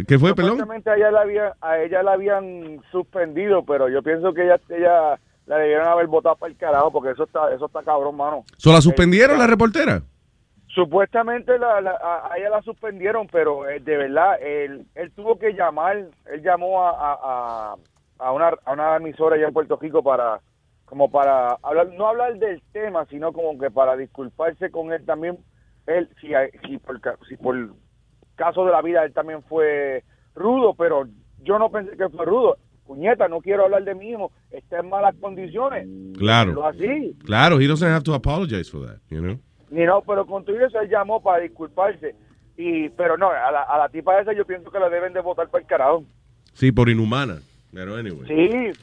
[0.07, 0.53] ¿Qué fue, pelón?
[0.53, 4.61] Supuestamente a ella la había, a ella la habían suspendido, pero yo pienso que ella,
[4.69, 8.45] ella la debieron haber votado para el carajo porque eso está eso está cabrón, mano.
[8.59, 10.03] ¿So la Eh, suspendieron la reportera?
[10.69, 15.37] Supuestamente la, la- a, a ella la suspendieron, pero eh, de verdad, él, él tuvo
[15.37, 17.77] que llamar, él llamó a, a, a-
[18.21, 20.39] a una, a una emisora allá en Puerto Rico para,
[20.85, 25.39] como para hablar, no hablar del tema, sino como que para disculparse con él también,
[25.99, 26.29] él, si,
[26.67, 27.57] si, por, si por
[28.37, 31.07] caso de la vida él también fue rudo, pero
[31.43, 32.57] yo no pensé que fue rudo.
[32.87, 35.87] Puñeta, no quiero hablar de mí mismo, está en malas condiciones.
[36.19, 36.53] Claro.
[36.55, 37.17] Lo así.
[37.25, 39.39] Claro, he doesn't have to apologize for that, you know?
[39.71, 42.17] Ni no, pero con todo eso él llamó para disculparse.
[42.57, 45.21] Y, pero no, a la, a la tipa esa yo pienso que la deben de
[45.21, 46.05] votar para el carajo.
[46.55, 47.39] Sí, por inhumana.
[47.73, 48.27] Pero anyway.
[48.27, 48.81] Sí,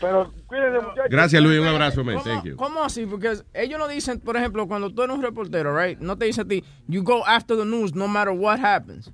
[0.00, 1.06] pero cuídense muchachos.
[1.10, 1.60] Gracias, Luis.
[1.60, 2.16] Un abrazo, man.
[2.16, 2.56] ¿Cómo, Thank you.
[2.56, 3.06] ¿Cómo así?
[3.06, 5.98] Porque ellos no dicen, por ejemplo, cuando tú eres un reportero, right?
[5.98, 9.10] No te dicen a ti, you go after the news no matter what happens.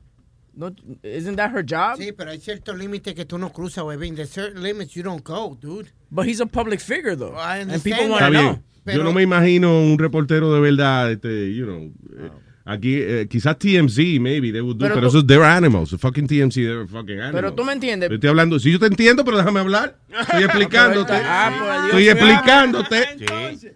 [0.56, 0.70] No,
[1.02, 1.96] isn't that her job?
[1.98, 4.14] Sí, pero hay ciertos límites que tú no cruzas, Webin.
[4.14, 5.90] There's certain limits you don't go, dude.
[6.10, 7.34] But he's a public figure, though.
[7.34, 8.10] I And understand people that.
[8.10, 8.54] want Está to bien.
[8.54, 8.62] know.
[8.94, 11.90] Yo no me imagino un reportero de verdad, este, you know,
[12.26, 12.30] eh,
[12.64, 15.98] aquí, eh, quizás TMZ, maybe, they would do, Pero pero, tú- esos, they're animals, the
[15.98, 17.32] fucking TMZ, they're fucking animals.
[17.34, 18.08] Pero tú me entiendes.
[18.08, 19.98] Yo estoy hablando, si yo te entiendo, pero déjame hablar.
[20.20, 21.12] Estoy explicándote.
[21.14, 23.04] Ah, pues, Estoy explicándote.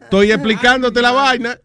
[0.03, 1.59] Estoy explicándote la vaina.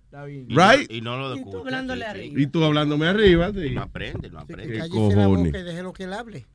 [0.47, 0.91] Right?
[0.91, 1.57] Y no lo escucha.
[1.57, 2.39] hablándole arriba.
[2.39, 3.51] Y tú hablándome arriba.
[3.51, 3.71] sí.
[3.71, 4.71] No aprende, no aprende.
[4.73, 5.45] ¿Qué Cállese la cojones?
[5.45, 6.45] boca y deje lo que él hable.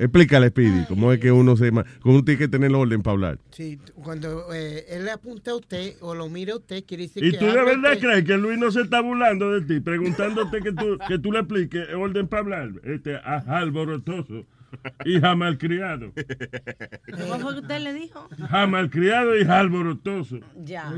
[0.00, 1.70] Explícale, Speedy, cómo es que uno se...
[1.70, 1.84] Cómo
[2.14, 3.38] uno tiene que tener orden para hablar.
[3.50, 7.22] Sí, cuando eh, él le apunte a usted o lo mire a usted, quiere decir
[7.22, 8.00] ¿Y que tú de verdad usted.
[8.00, 11.40] crees que Luis no se está burlando de ti, preguntándote que tú, que tú le
[11.40, 12.70] expliques orden para hablar?
[12.84, 14.46] Este, a- alborotoso
[15.04, 16.12] y jamalcriado.
[17.18, 18.26] ¿Cómo fue que usted le dijo?
[18.48, 20.38] Jamalcriado y alborotoso.
[20.64, 20.94] Ya.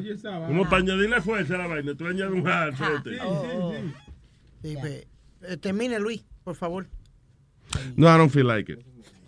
[0.47, 3.19] Como para añadirle fuerza a la vaina, tú añades un jal, fíjate.
[4.63, 5.07] Sí, pues,
[5.43, 6.87] eh, termine, Luis, por favor.
[7.97, 8.81] No, I don't feel like it.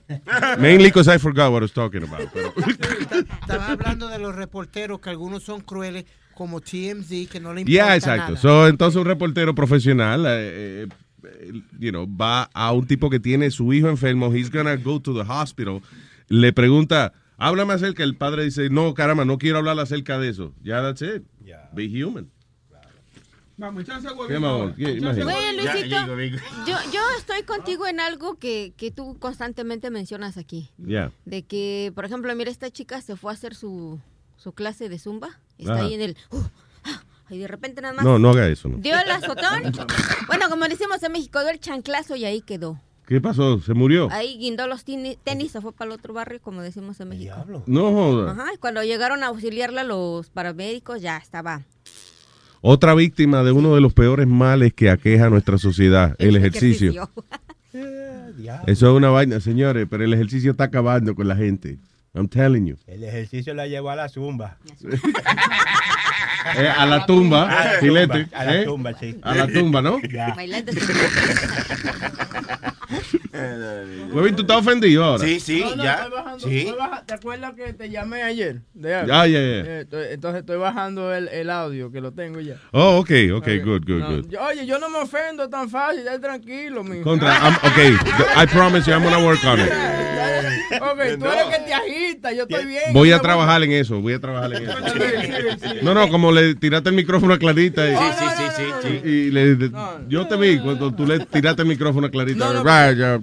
[0.59, 2.29] Mainly because I forgot what I was talking about.
[2.33, 2.53] pero-
[3.41, 7.73] Estaba hablando de los reporteros que algunos son crueles, como TMZ, que no le importa
[7.73, 8.33] Yeah, exacto.
[8.33, 8.37] nada.
[8.41, 10.89] So, entonces un reportero profesional, eh,
[11.23, 15.01] eh, you know, va a un tipo que tiene su hijo enfermo, he's gonna go
[15.01, 15.81] to the hospital,
[16.29, 20.53] le pregunta, háblame acerca, el padre dice, no, caramba, no quiero hablar acerca de eso.
[20.63, 21.23] Ya, that's it.
[21.73, 22.31] Be human.
[25.57, 26.07] Luisito, Ya,
[26.67, 30.71] yo, yo estoy contigo en algo que, que tú constantemente mencionas aquí.
[30.85, 31.13] Yeah.
[31.25, 34.01] De que, por ejemplo, mira, esta chica se fue a hacer su,
[34.37, 35.39] su clase de zumba.
[35.59, 35.85] Está Ajá.
[35.85, 36.17] ahí en el...
[36.31, 36.41] uh,
[36.85, 38.05] ah, y de repente nada más...
[38.05, 38.69] No, no haga eso.
[38.69, 38.79] no.
[38.79, 39.73] Dio el azotón.
[40.27, 42.81] bueno, como decimos en México, dio el chanclazo y ahí quedó.
[43.07, 43.61] ¿Qué pasó?
[43.61, 44.09] ¿Se murió?
[44.11, 47.37] Ahí guindó los tini- tenis, se fue para el otro barrio, como decimos en México.
[47.67, 48.33] No joda.
[48.33, 51.63] Ajá, y cuando llegaron a auxiliarla los paramédicos, ya estaba.
[52.67, 57.11] Otra víctima de uno de los peores males que aqueja a nuestra sociedad, el ejercicio.
[58.67, 61.77] Eso es una vaina, señores, pero el ejercicio está acabando con la gente.
[62.15, 62.79] I'm telling you.
[62.87, 64.57] El ejercicio la llevó a la zumba.
[66.57, 68.25] Eh, a la tumba, A la filete.
[68.25, 68.65] tumba, a la eh.
[68.65, 69.19] tumba, sí.
[69.23, 69.99] A la tumba, ¿no?
[70.03, 70.37] Ya.
[74.13, 75.25] Huevín, ¿tú estás ofendido ahora?
[75.25, 75.95] Sí, sí, No, no, ya.
[75.95, 76.59] estoy bajando, Sí.
[76.61, 78.61] estoy baja- ¿Te acuerdas que te llamé ayer?
[78.75, 79.09] De algo?
[79.09, 79.39] Ya, ya, ya.
[79.41, 82.57] Eh, estoy- entonces estoy bajando el, el audio, que lo tengo ya.
[82.73, 84.29] Oh, ok, ok, good, good, No, good.
[84.31, 87.03] yo- oye, yo no me ofendo tan fácil, ya tranquilo, mijo.
[87.05, 89.67] Contra, I'm- ok, I promise you I'm gonna work on it.
[90.75, 92.83] Ok, tú eres que te agita, yo estoy bien.
[92.93, 94.79] Voy a trabajar en eso, voy a trabajar en eso.
[95.83, 99.09] No, no, como le tiraste el micrófono a Clarita y, Sí, sí, sí, sí, sí.
[99.09, 99.71] y le,
[100.09, 102.63] yo te vi cuando tú le tiraste el micrófono a Clarita.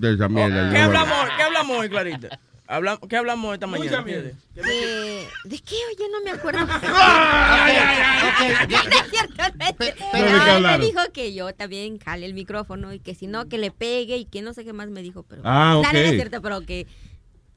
[0.02, 1.30] Esa mierda, ¿Qué hablamos, hoy?
[1.38, 2.40] ¿Qué hablamos hoy, Clarita?
[2.68, 4.02] Habla- ¿Qué hablamos esta mañana?
[4.04, 5.76] De, ¿De qué?
[5.90, 6.66] Oye, no me acuerdo.
[6.82, 7.74] ay,
[8.70, 9.84] No es cierto, no es cierto.
[9.84, 13.28] ¿de qué No, él me dijo que yo también jale el micrófono y que si
[13.28, 15.24] no, que le pegue y que no sé qué más me dijo.
[15.24, 15.88] Pero, Ah, ok.
[15.94, 16.88] es cierto, pero que,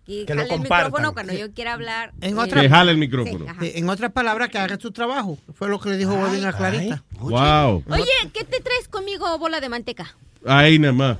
[0.05, 2.13] que, Que lo jale el micrófono cuando yo quiera hablar.
[2.21, 3.47] En eh, otra- Que jale el micrófono.
[3.61, 3.67] Sí.
[3.67, 5.39] Eh, En otras palabras, que haga su trabajo.
[5.55, 7.05] Fue lo que le dijo a Clarita.
[7.21, 7.85] Wow.
[7.89, 10.17] Oye, ¿qué te traes conmigo, bola de manteca?
[10.45, 11.19] Ahí nada más.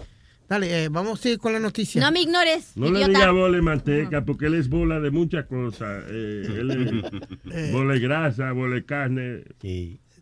[0.55, 2.01] Dale, eh, vamos a ir con la noticia.
[2.01, 5.47] No me ignores, No le diga bola de manteca, porque él es bola de muchas
[5.47, 6.05] cosas.
[6.09, 6.71] Eh, él
[7.53, 9.43] es bola de grasa, bola de carne,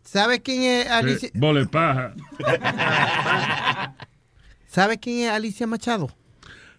[0.03, 1.27] ¿Sabes quién es Alicia?
[1.29, 2.15] eh, bola de paja.
[4.67, 6.09] ¿Sabes quién es Alicia Machado?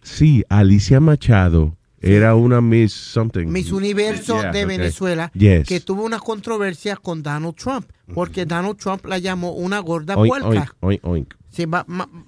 [0.03, 3.47] Sí, Alicia Machado era una Miss something.
[3.47, 4.77] Miss Universo Yeah, de okay.
[4.79, 5.69] Venezuela, Yes.
[5.69, 10.29] que tuvo una controversia con Donald Trump, porque Donald Trump la llamó una gorda Oink,
[10.29, 10.75] puerca.
[10.81, 11.35] oink, oink, oink.
[11.55, 11.65] Sí,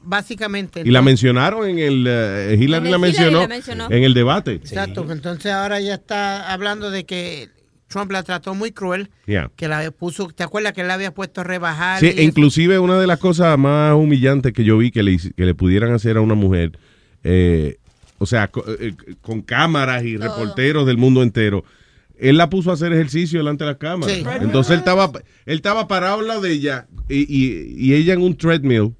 [0.03, 0.83] básicamente.
[0.85, 2.05] Y la mencionaron en el.
[2.09, 3.87] eh, Hillary En el la Hillary mencionó, la mencionó.
[3.91, 4.53] en el debate.
[4.53, 7.49] Exacto, entonces ahora ya está hablando de que
[7.89, 9.51] Trump la trató muy cruel, Yeah.
[9.57, 12.01] que la puso, ¿te acuerdas que él la había puesto a rebajar?
[12.01, 12.21] Sí, eso?
[12.23, 15.55] inclusive una de las cosas más humillantes que yo vi que le, hice- que le
[15.55, 16.79] pudieran hacer a una mujer,
[17.23, 17.77] eh,
[18.19, 20.29] o sea, co- eh, con cámaras y Todo.
[20.29, 21.65] reporteros del mundo entero,
[22.19, 24.13] él la puso a hacer ejercicio delante de la cámara.
[24.13, 24.25] Sí.
[24.41, 25.11] Entonces él estaba,
[25.45, 28.95] él estaba parado al lado de ella y, y- y ella en un treadmill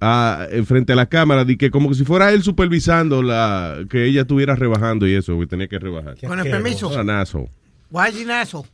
[0.00, 3.84] ah, en frente a la cámara, de que como que si fuera él supervisando la
[3.90, 6.16] que ella estuviera rebajando y eso, que tenía que rebajar.
[6.26, 6.90] Con el permiso.
[6.98, 7.48] Asshole.
[7.90, 8.68] Why is he an asshole?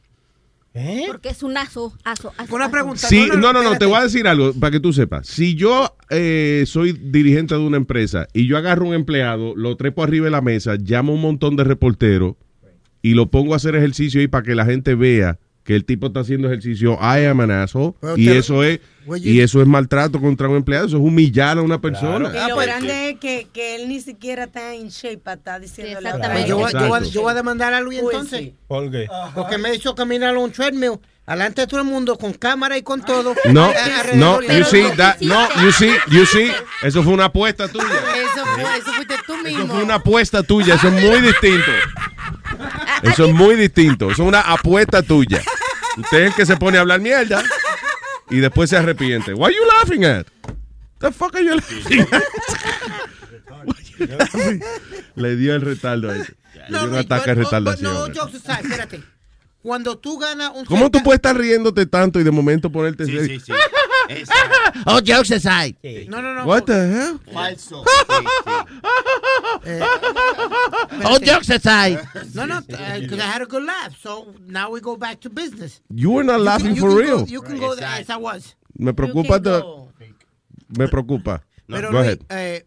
[1.06, 2.54] Porque es un aso, aso, aso.
[2.54, 2.72] Una aso.
[2.72, 3.06] pregunta.
[3.06, 3.78] Sí, no, no, no, espérate.
[3.80, 5.26] te voy a decir algo para que tú sepas.
[5.26, 10.02] Si yo eh, soy dirigente de una empresa y yo agarro un empleado, lo trepo
[10.02, 12.36] arriba de la mesa, llamo a un montón de reporteros
[13.02, 16.08] y lo pongo a hacer ejercicio ahí para que la gente vea que el tipo
[16.08, 19.60] está haciendo ejercicio, I am an asshole, Pero y eso es Well, y you- eso
[19.60, 22.30] es maltrato contra un empleado, eso es humillar a una persona.
[22.46, 26.00] Y lo grande es que, que él ni siquiera está en shape para estar diciendo
[26.00, 28.40] la Pues yo, voy- yo, voy- yo voy a demandar a Luis Pues entonces.
[28.40, 28.54] sí.
[28.66, 29.06] ¿Por qué?
[29.34, 32.82] Porque me hizo caminar a un treadmill alante de todo el mundo con cámara y
[32.82, 33.34] con todo.
[33.52, 33.72] No,
[34.14, 36.50] no, you see, that- no, you see, you see,
[36.82, 37.84] eso fue una apuesta tuya.
[37.86, 39.66] Eso, fue, eso fuiste tú Eso mismo.
[39.74, 41.70] fue una apuesta tuya, eso es muy distinto.
[43.02, 45.42] Eso es muy distinto, eso es una apuesta tuya.
[45.96, 47.42] Usted es el que se pone a hablar mierda
[48.30, 49.34] y después se arrepiente.
[49.34, 50.26] Why you laughing at?
[51.00, 52.22] The fuck are you laughing at?
[55.16, 56.34] Le dio el retardo a ese.
[56.68, 57.92] Le dio un ataque de retardación.
[57.92, 59.02] No, aside, espérate.
[59.62, 63.18] Cuando tú ganas un ¿Cómo tú puedes estar riéndote tanto y de momento ponerte Sí,
[63.26, 63.52] sí, sí.
[64.86, 65.76] Oh, jokes aside.
[66.08, 66.44] No, no, no.
[66.46, 67.18] What the hell?
[67.32, 67.84] Falso.
[71.04, 71.98] Oh, jokes aside.
[72.34, 73.96] No, no, because I had a good laugh.
[74.00, 75.80] So now we go back to business.
[75.94, 77.18] You were not You laughing can- you for can real.
[77.20, 78.54] Go, you can go there as I was.
[78.78, 79.38] Me preocupa.
[79.42, 79.88] The-
[80.78, 81.40] me preocupa.
[81.68, 82.24] Pero Go ahead.
[82.30, 82.62] eh,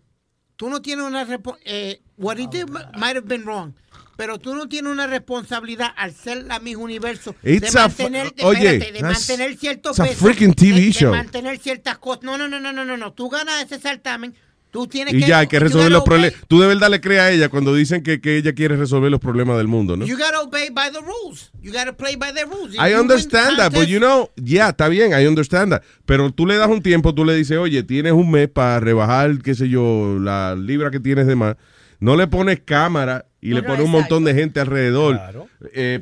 [0.58, 3.74] tú no tienes una respo- eh, what he did might have been wrong.
[4.18, 8.34] Pero tú no tienes una responsabilidad al ser la Miss Universo It's de a mantener,
[8.34, 11.12] de, oye, espérate, de mantener ciertos it's a pesos, freaking TV de, de show.
[11.12, 12.24] mantener ciertas cosas.
[12.24, 13.14] No, no, no, no, no, no, no.
[13.14, 14.34] Tú ganas ese certamen,
[14.72, 16.40] tú tienes Y que ya hay que resolver los problemas.
[16.48, 19.20] Tú de verdad le crees a ella cuando dicen que, que ella quiere resolver los
[19.20, 20.06] problemas del mundo, ¿no?
[20.06, 21.52] You gotta obey by the rules.
[21.62, 22.74] You gotta play by the rules.
[22.74, 25.82] If I understand that, but you know, yeah, está bien, I understand that.
[26.06, 29.38] Pero tú le das un tiempo, tú le dices, oye, tienes un mes para rebajar,
[29.42, 31.56] qué sé yo, la libra que tienes de más.
[32.00, 35.48] No le pones cámara y le No, pones un montón de gente alrededor Claro.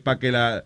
[0.03, 0.63] para que la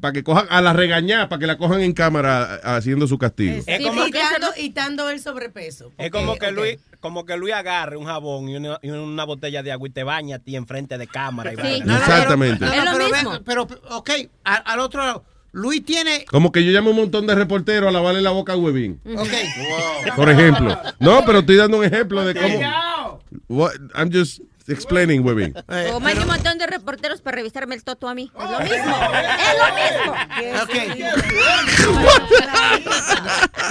[0.00, 3.56] para que cojan a la regañar, para que la cojan en cámara haciendo su castigo.
[3.66, 5.92] Es Sí, como y, dando, y dando el sobrepeso.
[5.98, 6.50] Es como que.
[6.50, 9.90] Luis, como que Luis agarre un jabón y una, y una botella de agua y
[9.90, 11.52] te baña a ti enfrente de cámara.
[11.52, 11.82] Y Sí.
[11.84, 12.64] No, Exactamente.
[12.66, 13.30] Pero, pero, mismo.
[13.32, 14.10] ve- pero, ok,
[14.44, 15.24] al, al otro lado.
[15.52, 16.24] Luis tiene.
[16.24, 18.98] Como que yo llamo a un montón de reporteros a lavarle la boca a Huevín,
[19.14, 19.28] Ok.
[20.16, 20.76] por ejemplo.
[20.98, 22.58] No, pero estoy dando un ejemplo de cómo.
[23.48, 25.54] What- I'm just explaining, Huevín.
[25.68, 28.30] eh, O mande un montón de reporteros para revisarme el toto a mí.
[28.34, 28.96] Es lo mismo.
[29.38, 30.14] Es lo mismo.
[30.38, 30.72] Que Ok.
[30.96, 31.02] sí.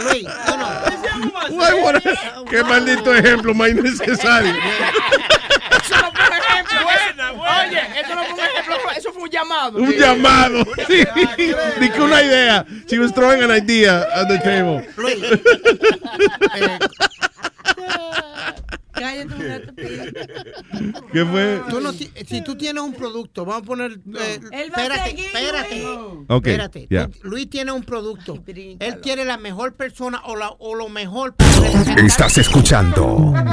[0.04, 0.30] Luis, no.
[1.58, 2.02] What-
[2.49, 4.52] Qué maldito ejemplo más innecesario.
[4.54, 6.78] Eso no fue un ejemplo.
[7.41, 9.78] Oye, eso no fue un ejemplo, eso fue un llamado.
[9.80, 10.65] Un llamado.
[10.88, 11.04] Sí.
[11.80, 12.65] Ni que una idea.
[12.88, 14.86] She was throwing an idea at the table.
[14.97, 15.23] Luis.
[19.04, 20.94] Cállate un rato, Pili.
[21.12, 21.62] ¿Qué fue?
[21.70, 23.92] tú no ti- si tú tienes un producto, vamos a poner.
[23.92, 25.76] eh, Él va a espérate, seguir, espérate.
[25.84, 26.26] Luis.
[26.30, 26.88] Ok, Espérate.
[26.89, 27.08] ya.
[27.10, 28.42] Tú- Luis tiene un producto.
[28.48, 28.78] Ay.
[28.80, 32.02] Él quiere la mejor persona o, la, o lo mejor para.
[32.06, 33.34] Estás escuchando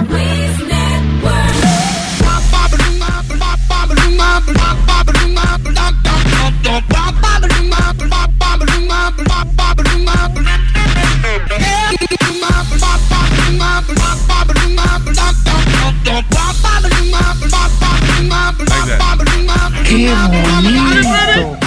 [19.91, 21.61] ¡Qué bonito!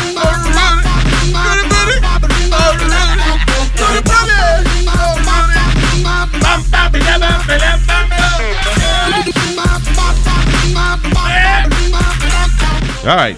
[13.06, 13.38] All right.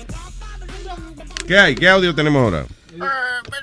[1.48, 1.76] ¿Qué hay?
[1.76, 2.66] ¿Qué audio tenemos ahora?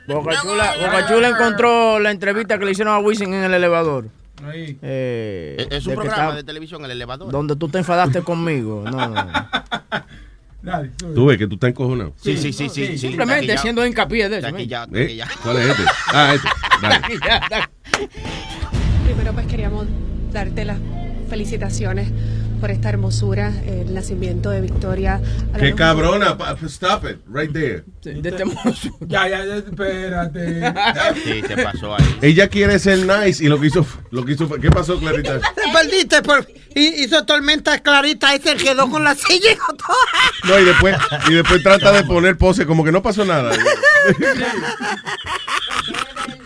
[0.07, 4.09] Boca Chula, Boca Chula encontró la entrevista que le hicieron a Wisin en el elevador.
[4.45, 4.77] Ahí.
[4.83, 7.31] Eh, Es, de un programa está- de televisión, el elevador.
[7.31, 8.85] Donde tú te enfadaste conmigo.
[8.91, 8.99] No.
[10.63, 10.91] Dale.
[11.15, 12.13] Tú ves que tú estás encojonado.
[12.21, 12.87] Sí, sí, sí, sí.
[12.87, 13.57] sí Simplemente Taquillao.
[13.59, 14.49] haciendo hincapié de eso.
[14.51, 15.03] Taquillao, ¿Eh?
[15.03, 15.29] taquillao.
[15.43, 15.83] ¿Cuál es este?
[16.13, 16.49] Ah, este.
[17.51, 17.69] Dale.
[19.05, 19.87] Primero pues queríamos
[20.33, 20.79] darte las
[21.29, 22.11] felicitaciones
[22.63, 25.21] por esta hermosura, el nacimiento de Victoria.
[25.59, 26.39] Qué cabrona.
[26.39, 27.19] pa- Stop it.
[27.27, 27.83] Right there.
[28.05, 28.45] De este.
[29.09, 30.73] Ya, ya, ya, espérate.
[31.25, 32.19] Sí, se pasó ahí.
[32.23, 35.41] Ella quiere ser nice y lo que hizo, lo que hizo fue- ¿Qué pasó, Clarita?
[35.57, 36.47] Te perdiste, por,
[36.77, 39.97] y- hizo tormenta clarita y se quedó con la silla y con todo.
[40.45, 40.97] No, y después,
[41.31, 43.51] y después trata de poner pose como que no pasó nada.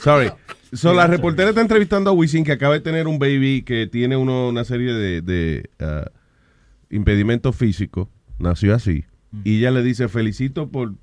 [0.03, 0.33] Sorry.
[0.73, 4.17] So, la reportera está entrevistando a Wisin que acaba de tener un baby que tiene
[4.17, 6.09] uno, una serie de, de uh,
[6.95, 8.09] impedimentos físicos.
[8.39, 9.05] Nació así.
[9.45, 10.95] Y ella le dice, felicito por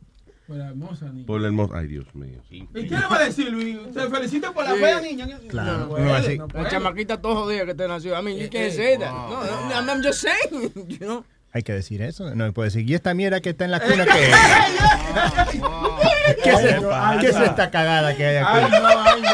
[0.47, 1.25] Por la hermosa niña.
[1.25, 1.77] Por la hermosa.
[1.77, 2.41] Ay, Dios mío.
[2.49, 3.77] ¿Y qué le va a decir, Luis?
[3.93, 4.79] ¿Se felicita por la Sí.
[4.79, 5.27] fea niña?
[5.49, 5.87] Claro.
[5.87, 6.37] No No, así.
[6.37, 8.19] no La chamaquita todos jodida que te nació.
[8.19, 9.11] I mean, you Eh, can't eh, say that.
[9.11, 9.69] wow.
[9.69, 10.71] No, no, I'm just saying.
[10.89, 11.25] You know?
[11.55, 12.33] Hay que decir eso.
[12.33, 14.35] No puede decir, ¿y esta mierda que está en la cuna qué es?
[16.43, 18.49] ¿Qué es, ay, ¿qué es esta cagada que hay aquí?
[18.53, 19.29] Ay, no, ay, no.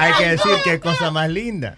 [0.00, 1.76] Hay que decir qué cosa más linda.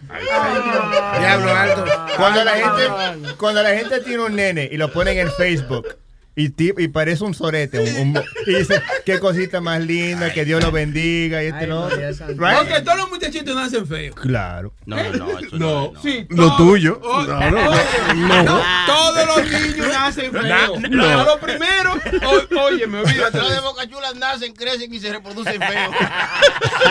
[1.18, 1.85] Diablo, Aldo.
[2.16, 5.94] Cuando la gente, cuando la gente tiene un nene y lo ponen en Facebook
[6.34, 10.44] y, ti- y parece un sorete un- un- y dice qué cosita más linda, que
[10.44, 11.66] Dios lo bendiga y este.
[11.66, 12.56] Right?
[12.56, 14.14] Porque todos los muchachitos nacen feos.
[14.16, 14.72] Claro.
[14.86, 15.92] No, no, no, eso No.
[16.02, 17.00] Sí, Lo tuyo.
[17.02, 17.70] Oh, No, no,
[18.14, 18.42] no.
[18.44, 20.80] no, Todos los niños nacen feos.
[20.90, 21.04] no.
[21.20, 21.92] A lo primero,
[22.24, 23.38] o- oye, me olvídate.
[23.38, 25.94] Los de Boca Chula nacen, crecen y se reproducen feos.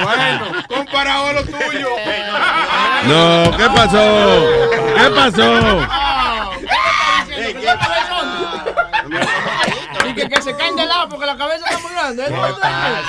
[0.03, 1.89] Bueno, comparado a lo tuyo.
[3.07, 4.47] No, ¿qué pasó?
[4.95, 5.87] ¿Qué pasó?
[10.11, 12.23] Y que, que se caen de lado porque la cabeza está muy grande.
[12.23, 12.33] ¿eh?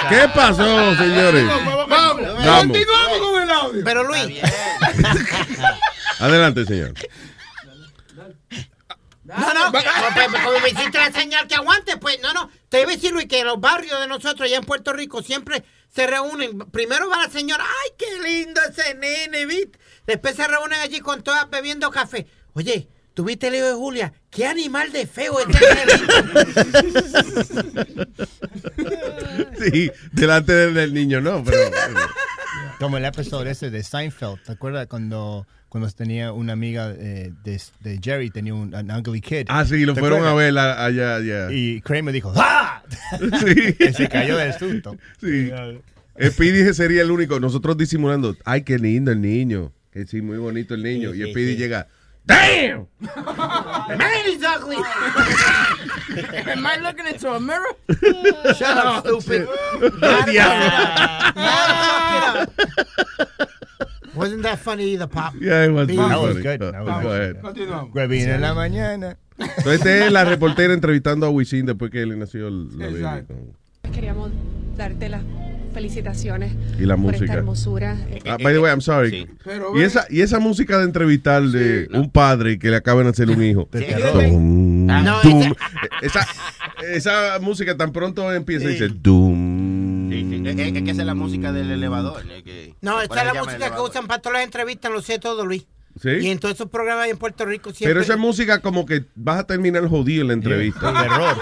[0.09, 1.47] ¿Qué pasó, señores?
[1.89, 2.61] Vamos, Vamos.
[2.61, 3.85] continuamos con el audio.
[3.85, 4.23] Pero Luis,
[6.21, 6.95] Adelante, señor.
[9.25, 9.85] no, no, pues,
[10.15, 12.51] pues, como me hiciste la señal que aguante, pues no, no.
[12.69, 15.23] Te iba a decir, Luis, que en los barrios de nosotros allá en Puerto Rico
[15.23, 16.59] siempre se reúnen.
[16.71, 19.79] Primero va la señora, ay, qué lindo ese nene, ¿viste?
[20.07, 22.27] Después se reúnen allí con todas bebiendo café.
[22.55, 24.13] Oye, ¿tuviste el hijo de Julia?
[24.31, 25.59] ¿Qué animal de feo este?
[29.63, 31.59] Sí, delante del, del niño, no, pero.
[32.79, 37.61] Como el episodio ese de Seinfeld, ¿te acuerdas cuando, cuando tenía una amiga eh, de,
[37.81, 39.45] de Jerry, tenía un an ugly kid?
[39.49, 40.55] Ah, sí, lo ¿Te fueron a acuerdas?
[40.55, 41.53] ver a- allá, allá.
[41.53, 42.83] Y Kramer dijo, ¡ah!
[43.21, 43.73] Sí.
[43.79, 44.97] Que se cayó del susto.
[45.21, 45.53] Sí.
[46.21, 47.39] Speedy sería el único.
[47.39, 48.37] Nosotros disimulando.
[48.45, 49.73] Ay, qué lindo el niño.
[49.93, 51.15] Que sí, muy bonito el niño.
[51.15, 51.87] y Speedy llega.
[52.25, 52.87] ¡Damn!
[53.01, 54.77] Man is ugly.
[54.77, 57.67] Am I looking into a mirror?
[58.55, 59.49] Shut up, stupid.
[64.15, 65.33] Wasn't that funny either, Pop?
[65.41, 66.43] Yeah, it was That was funny.
[66.43, 66.63] good.
[66.63, 67.21] Uh, That was go good.
[67.21, 67.41] ahead.
[67.43, 67.91] Continuamos.
[67.95, 69.17] Huevín en la mañana.
[69.39, 72.97] Entonces, esta es la reportera entrevistando a Wisin después que le nació la baby.
[72.99, 73.35] Exacto.
[73.93, 74.31] Queríamos
[74.77, 75.23] darte las
[75.73, 77.25] felicitaciones Y la por música.
[77.25, 77.97] esta hermosura.
[78.11, 79.11] Eh, Ah, by the way, I'm sorry.
[79.11, 79.27] Sí.
[79.45, 83.11] Pero Y esa, y esa música de entrevistar de un padre que le acaban de
[83.11, 83.69] hacer un hijo.
[83.73, 83.85] Sí.
[84.15, 85.55] Dum, No, dum.
[86.03, 86.27] esa,
[86.93, 90.11] esa música tan pronto empieza y dice Doom.
[90.11, 90.43] Sí, sí.
[90.49, 92.23] Es, que esa es la música del elevador.
[92.45, 95.47] que- No, ahí es la música que usan para todas las entrevistas, lo sé todo,
[95.47, 95.65] Luis.
[96.05, 97.93] Y en todos esos programas en Puerto Rico siempre...
[97.93, 100.93] Pero esa música como que vas a terminar jodido en la entrevista.
[100.93, 101.37] Terror.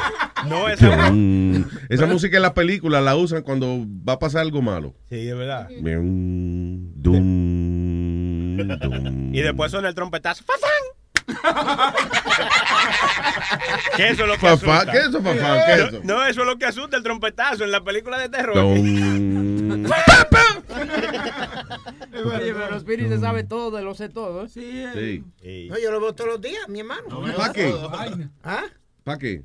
[0.49, 1.65] No, esa Dum.
[1.89, 4.95] Esa música en la película la usan cuando va a pasar algo malo.
[5.09, 5.69] Sí, es verdad.
[5.81, 9.35] Dum, dum, dum.
[9.35, 10.45] Y después suena el trompetazo.
[10.45, 11.00] ¡Fafán!
[13.97, 14.93] ¿Qué eso es lo que Fafá, asusta?
[14.93, 15.67] ¿Qué es eso, fafá?
[15.67, 16.01] ¿Qué es eso?
[16.05, 18.59] No, eso es lo que asusta el trompetazo en la película de terror.
[18.59, 19.33] Oye,
[22.55, 24.45] pero Spirit se sabe todo, lo sé todo.
[24.45, 24.49] ¿eh?
[24.49, 25.69] Sí, eh, Sí.
[25.71, 27.23] No, yo lo veo todos los días, mi hermano.
[27.37, 27.73] ¿Para qué?
[28.43, 28.65] ¿Ah?
[29.05, 29.43] ¿Para qué?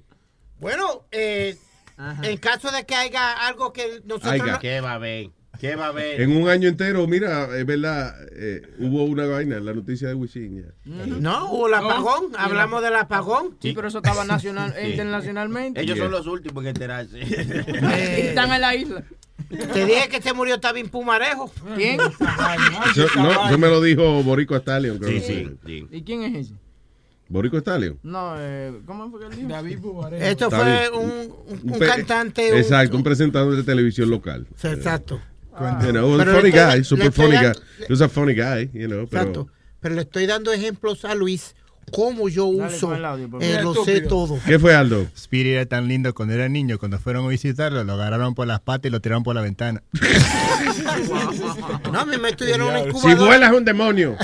[0.60, 1.58] Bueno, eh,
[2.24, 4.34] en caso de que haya algo que nosotros...
[4.34, 4.54] Haiga.
[4.54, 5.30] no- ¿Qué va a haber?
[5.60, 6.22] ¿Qué va a haber?
[6.22, 10.64] En un año entero, mira, es verdad, eh, hubo una vaina, la noticia de Wisin.
[10.64, 11.06] ya.
[11.20, 13.56] No, hubo el apagón, hablamos del apagón.
[13.62, 15.82] Sí, pero eso estaba nacional, internacionalmente.
[15.82, 16.06] Ellos Yeah.
[16.06, 17.20] son los últimos en enterarse.
[17.22, 19.04] Eh, Están en la isla.
[19.74, 21.52] te dije que se murió Tabín Pumarejo.
[21.76, 22.00] ¿Quién?
[22.02, 24.98] Eso, no, eso me lo dijo Borico Stallion.
[24.98, 25.10] creo.
[25.10, 25.88] Sí, sí, sí.
[25.92, 26.54] ¿Y quién es ese?
[27.28, 27.98] Borico Stallion.
[28.04, 29.48] No, eh, ¿cómo fue que él dijo?
[29.50, 30.24] David Bubarejo.
[30.24, 32.56] Esto fue un, un- cantante.
[32.58, 34.46] Exacto, un presentador de televisión local.
[34.64, 35.20] Exacto.
[35.60, 37.54] You know, Pero a funny estoy- guy, super funny guy.
[37.80, 39.22] He was a funny guy, you know, pero...
[39.24, 39.48] Exacto.
[39.80, 41.56] Pero le estoy dando ejemplos a Luis
[41.92, 42.96] cómo yo Dale uso.
[42.96, 44.40] el audio, eh, lo sé todo.
[44.46, 45.06] ¿Qué fue, Aldo?
[45.16, 46.80] Speedy era tan lindo cuando era niño.
[46.80, 49.84] Cuando fueron a visitarlo, lo agarraron por las patas y lo tiraron por la ventana.
[51.92, 53.26] No, a mí me tuvieron una Si incubadora.
[53.26, 54.16] vuelas es un demonio.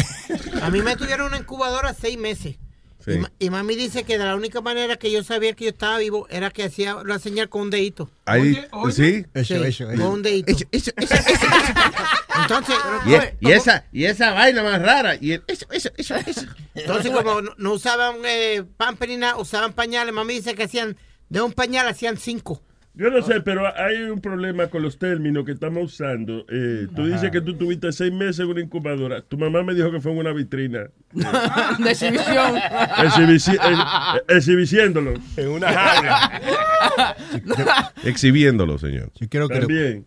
[0.62, 2.56] A mí me tuvieron una incubadora seis meses.
[3.04, 3.12] Sí.
[3.14, 5.70] Y, ma- y mami dice que de la única manera que yo sabía que yo
[5.72, 8.10] estaba vivo era que hacía la señal con un dedito.
[8.26, 8.94] Ahí, Oye, oye.
[8.94, 9.26] ¿Sí?
[9.34, 10.10] Eso, Sí, eso, con eso.
[10.10, 10.54] un dedito.
[12.42, 15.16] Entonces, Y, es- y esa, y esa vaina más rara.
[15.20, 16.42] Y el- eso, eso, eso, eso.
[16.76, 20.14] entonces como no, no usaban eh, pamper ni nada, usaban pañales.
[20.14, 20.98] Mami dice que hacían,
[21.30, 22.62] de un pañal hacían cinco.
[22.94, 26.46] Yo no sé, pero hay un problema con los términos que estamos usando.
[26.50, 29.22] Eh, tú dices que tú tuviste seis meses en una incubadora.
[29.22, 30.90] Tu mamá me dijo que fue en una vitrina.
[31.14, 32.56] De exhibición.
[32.98, 35.14] Exhibici- exhibiciéndolo.
[35.38, 36.42] En una jaula.
[38.04, 39.10] Exhibiéndolo, señor.
[39.16, 40.06] Yo creo que lo, También.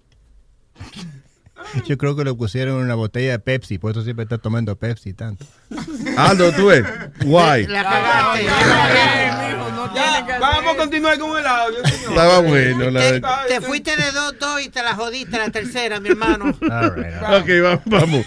[1.87, 4.77] Yo creo que lo pusieron en una botella de Pepsi, por eso siempre está tomando
[4.77, 5.45] Pepsi tanto.
[6.17, 6.85] Aldo, tú ves.
[7.25, 7.67] Why?
[7.67, 8.43] La cagaste.
[8.45, 12.11] Mijo, no Ya, vamos a continuar con el audio, señor.
[12.11, 13.47] Estaba bueno, la Te, verdad.
[13.49, 16.47] te fuiste de dos, dos y te la jodiste la tercera, mi hermano.
[16.61, 18.25] Ok, va- vamos.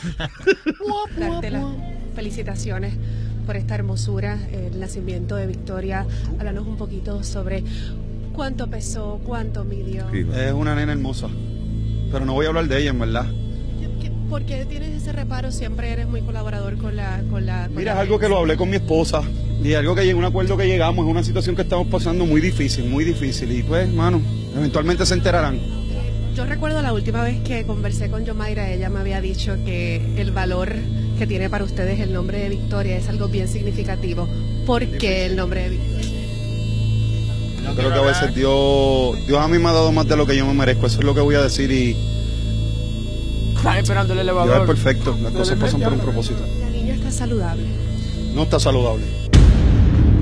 [1.18, 1.64] Darte las
[2.16, 2.94] felicitaciones
[3.46, 6.06] por esta hermosura, el nacimiento de Victoria.
[6.40, 7.64] Háblanos un poquito sobre
[8.34, 10.10] cuánto pesó, cuánto midió.
[10.10, 11.28] Es una nena hermosa.
[12.12, 13.26] Pero no voy a hablar de ella, en verdad.
[14.30, 15.52] ¿Por qué tienes ese reparo?
[15.52, 17.22] Siempre eres muy colaborador con la...
[17.30, 19.22] Con la con Mira, es algo que lo hablé con mi esposa.
[19.64, 21.06] Y algo que un acuerdo que llegamos.
[21.06, 23.52] Es una situación que estamos pasando muy difícil, muy difícil.
[23.52, 24.22] Y pues, mano,
[24.56, 25.60] eventualmente se enterarán.
[26.36, 30.32] Yo recuerdo la última vez que conversé con Yomaira, ella me había dicho que el
[30.32, 30.72] valor
[31.18, 34.28] que tiene para ustedes el nombre de Victoria es algo bien significativo.
[34.66, 36.17] ¿Por qué el nombre de Victoria?
[37.68, 40.26] Yo creo que a veces Dios, Dios a mí me ha dado más de lo
[40.26, 40.88] que yo me merezco.
[40.88, 41.70] Eso es lo que voy a decir.
[41.72, 41.96] Y
[43.56, 44.62] Están esperando el Dios elevador.
[44.62, 45.18] es perfecto.
[45.22, 46.40] Las cosas pasan por un propósito.
[46.62, 47.64] La niña está saludable.
[48.34, 49.06] No está saludable.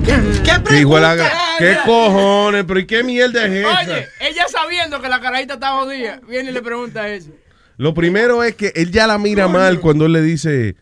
[0.04, 2.64] ¿Qué, la gra- ¿Qué cojones?
[2.66, 3.80] ¿Pero y qué mierda es esa?
[3.80, 7.30] Oye, ella sabiendo que la carajita está jodida, viene y le pregunta eso.
[7.76, 10.76] Lo primero es que él ya la mira mal cuando él le dice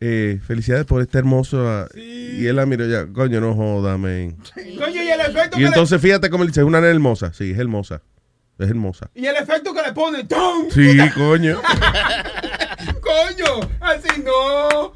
[0.00, 1.88] eh, felicidades por esta hermosa.
[1.94, 4.36] Y él la mira ya, coño, no joda, man.
[4.78, 7.32] Coño, y el efecto Y que entonces fíjate cómo él dice, es una nena hermosa.
[7.32, 8.02] Sí, es hermosa.
[8.58, 9.10] Es hermosa.
[9.14, 10.70] le, y el efecto que le pone, ¡tum!
[10.70, 11.60] Sí, coño.
[13.00, 14.92] Coño, así no.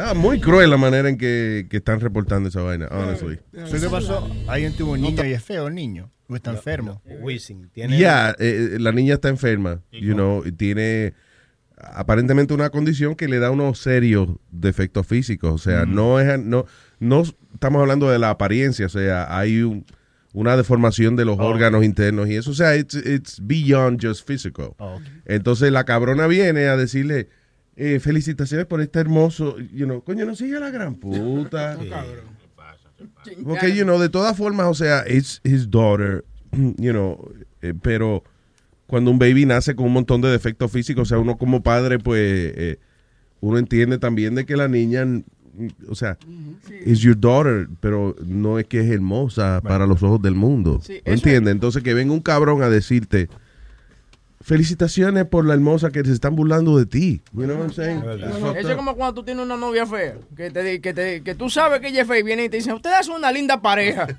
[0.00, 3.38] Ah, muy cruel la manera en que, que están reportando esa vaina, honestly.
[3.52, 4.28] ¿Qué le pasó?
[4.46, 6.10] Alguien tuvo un niño y es feo el niño.
[6.28, 7.00] O está enfermo.
[7.74, 11.14] Ya, eh, la niña está enferma, you know, y tiene
[11.80, 16.66] aparentemente una condición que le da unos serios defectos físicos, o sea, no es no
[17.00, 17.22] no
[17.54, 19.84] estamos hablando de la apariencia, o sea, hay un-
[20.34, 24.74] una deformación de los órganos internos y eso, o sea, it's, it's beyond just physical.
[25.24, 27.28] Entonces la cabrona viene a decirle
[27.76, 31.76] eh, felicitaciones por este hermoso, you know, coño, no sigue la gran puta.
[33.44, 36.24] Porque, you know, de todas formas, o sea, it's his daughter,
[36.76, 38.24] you know, eh, pero
[38.88, 41.98] cuando un baby nace con un montón de defectos físicos, o sea, uno como padre,
[41.98, 42.78] pues, eh,
[43.40, 45.04] uno entiende también de que la niña,
[45.88, 46.16] o sea,
[46.86, 50.80] is your daughter, pero no es que es hermosa para los ojos del mundo.
[50.82, 51.00] Sí.
[51.04, 53.28] Entonces, que venga un cabrón a decirte,
[54.40, 57.22] felicitaciones por la hermosa que se están burlando de ti.
[57.32, 58.02] You know what I'm saying?
[58.56, 61.50] Eso es como cuando tú tienes una novia fea, que, te, que, te, que tú
[61.50, 64.06] sabes que ella es fea y viene y te dice, ustedes son una linda pareja.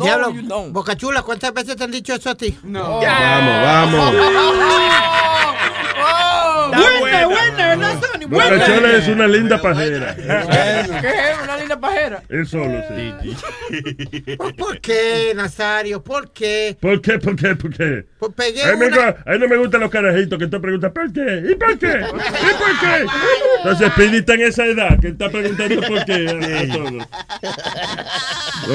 [0.00, 0.72] Diablo, you don't.
[0.72, 2.56] Boca Chula, ¿cuántas veces te han dicho eso a ti?
[2.62, 3.00] No.
[3.00, 4.14] Vamos,
[6.76, 8.66] Winner, winner, no Sony, Boca winner.
[8.66, 10.14] Chula es una linda pajera.
[10.16, 11.38] ¿Qué es?
[11.42, 12.22] Una linda pajera.
[12.28, 14.36] Él solo, sí.
[14.36, 16.02] ¿Por, por qué, Nazario?
[16.02, 16.76] ¿Por qué?
[16.80, 17.18] ¿Por qué?
[17.18, 17.54] ¿Por qué?
[17.56, 18.06] ¿Por qué?
[18.18, 18.96] Pues pegué A mí, me, una...
[18.96, 21.42] gu- a mí no me gustan los carajitos que tú preguntas ¿por qué?
[21.50, 21.86] ¿Y por qué?
[21.86, 23.06] ¿Y por qué?
[23.58, 27.04] Entonces está en esa edad que está preguntando por qué a, todos.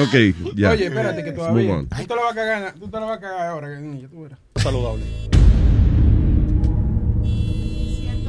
[0.02, 0.14] Ok,
[0.54, 0.70] ya.
[0.70, 1.84] Oye, espérate que todavía.
[1.96, 4.08] Tú te lo vas a cagar, tú te lo vas a cagar ahora, que niño,
[4.08, 4.38] tú verás.
[4.56, 5.04] Saludable.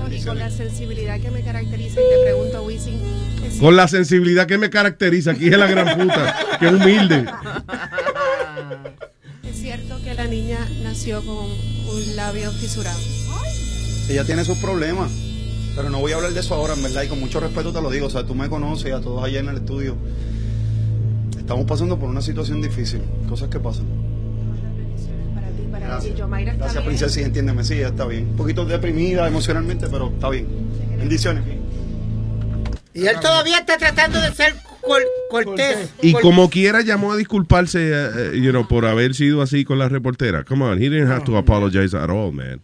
[0.10, 3.00] Y con la sensibilidad que me caracteriza, y te pregunto, Wisin,
[3.46, 7.26] ¿es Con la sensibilidad que me caracteriza, aquí es la gran puta, que es humilde.
[9.44, 13.00] ¿Es cierto que la niña nació con un labio fisurado?
[14.10, 15.12] Ella tiene sus problemas.
[15.76, 17.04] Pero no voy a hablar de eso ahora, en verdad.
[17.04, 18.08] Y con mucho respeto te lo digo.
[18.08, 19.96] O sea, tú me conoces y a todos allá en el estudio.
[21.38, 23.02] Estamos pasando por una situación difícil.
[23.30, 23.86] Cosas que pasan.
[25.88, 26.20] Para ti, para ti.
[26.20, 26.88] Yomaira está Gracias, bien.
[26.88, 27.14] princesa.
[27.14, 27.64] Sí, entiéndeme.
[27.64, 28.28] Sí, está bien.
[28.30, 30.48] Un poquito deprimida emocionalmente, pero está bien.
[30.98, 31.44] Bendiciones.
[32.94, 35.90] Y él todavía está tratando de ser cor- cortés.
[36.02, 39.88] Y como quiera llamó a disculparse, eh, you know, por haber sido así con la
[39.88, 40.44] reportera.
[40.44, 42.62] Come on, he didn't have to apologize at all, man.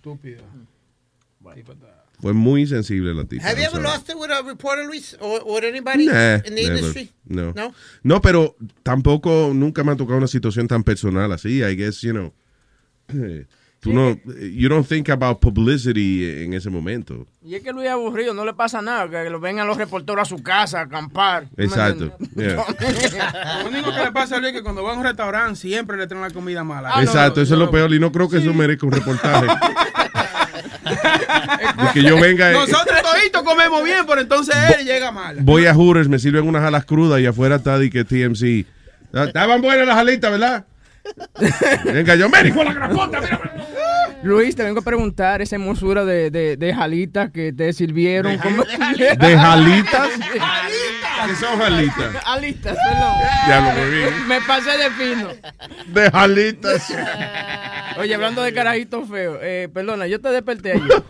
[2.20, 3.48] Fue muy sensible la tipa.
[3.48, 5.16] Have you ever lost it with a reporter, Luis?
[5.22, 6.78] Or, or anybody Nah, in the never.
[6.80, 7.12] industry?
[7.26, 7.54] No.
[7.56, 7.74] No?
[8.02, 11.62] No, pero tampoco nunca me ha tocado una situación tan personal así.
[11.64, 12.34] I guess, you know.
[13.14, 13.46] eh,
[13.80, 17.28] Tú no, you don't think about publicity en ese momento.
[17.46, 20.24] Y es que Luis es aburrido, no le pasa nada, que lo vengan los reporteros
[20.24, 21.44] a su casa a acampar.
[21.44, 22.18] ¿Tú me Exacto.
[22.36, 22.56] yeah.
[23.64, 25.96] Lo único que le pasa a Luis es que cuando va a un restaurante siempre
[25.96, 26.92] le traen la comida mala.
[27.04, 29.46] Exacto, eso es lo peor y no creo que eso merezca un reportaje.
[30.88, 32.50] De que yo venga.
[32.52, 35.38] eh, Nosotros toditos comemos bien, pero entonces él llega mal.
[35.42, 38.66] Voy a Hooters, me sirven unas alas crudas y afuera está de que TMC.
[39.14, 40.66] Ah, Estaban buenas las alitas, ¿verdad?
[41.86, 43.58] Venga, yo, con la mira.
[44.24, 48.38] Luis, te vengo a preguntar esa hermosura de, de, de jalitas que te sirvieron.
[48.40, 48.64] ¿cómo?
[48.98, 50.10] ¿De jalitas?
[51.26, 52.16] ¿Qué son jalitas?
[52.26, 53.14] Alitas, perdón.
[53.48, 54.28] Ya lo que vi.
[54.28, 55.30] Me pasé de fino.
[55.88, 56.94] De jalitas.
[57.98, 60.84] Oye, hablando de carajitos feos, eh, perdona, yo te desperté ayer.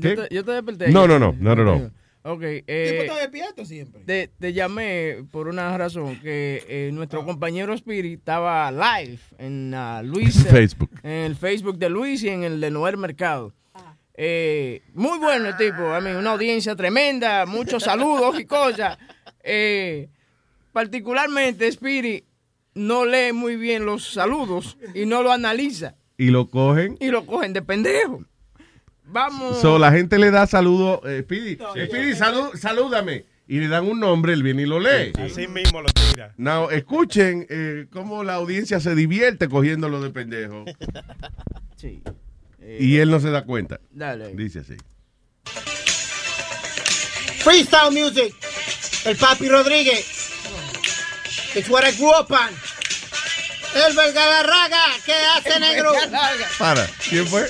[0.00, 0.16] ¿Qué?
[0.16, 0.94] Yo te, yo te desperté ayer.
[0.94, 1.90] No, no, no, no, no, no.
[2.30, 4.02] Ok, Tipo eh, está despierto siempre.
[4.04, 10.02] te, te llamé por una razón, que eh, nuestro compañero Spirit estaba live en ah,
[10.02, 10.46] Luis.
[10.46, 10.90] Facebook.
[11.02, 13.54] En el Facebook de Luis y en el de Noel Mercado.
[14.20, 18.98] Eh, muy bueno el tipo, a mí, una audiencia tremenda, muchos saludos y cosas.
[19.42, 20.08] Eh,
[20.72, 22.24] particularmente Spirit
[22.74, 26.96] no lee muy bien los saludos y no lo analiza Y lo cogen.
[27.00, 28.24] y lo cogen de pendejo.
[29.10, 29.60] Vamos.
[29.60, 31.00] So, la gente le da saludo.
[31.06, 31.56] Eh, Speedy,
[31.86, 33.24] Speedy, salú- salúdame.
[33.50, 35.12] Y le dan un nombre, él viene y lo lee.
[35.18, 36.34] Así mismo lo tira.
[36.36, 40.64] Now, escuchen eh, cómo la audiencia se divierte cogiéndolo de pendejo.
[41.76, 42.02] Sí.
[42.80, 43.78] Y él no se da cuenta.
[43.92, 44.34] Dale.
[44.34, 44.74] Dice así.
[47.42, 48.34] Freestyle music.
[49.04, 50.04] El Papi Rodríguez.
[51.54, 52.50] It's what I grew up on.
[53.74, 54.82] El Belgalarraga.
[55.06, 55.92] ¿Qué hace, negro?
[56.58, 56.86] Para.
[57.08, 57.48] ¿Quién fue?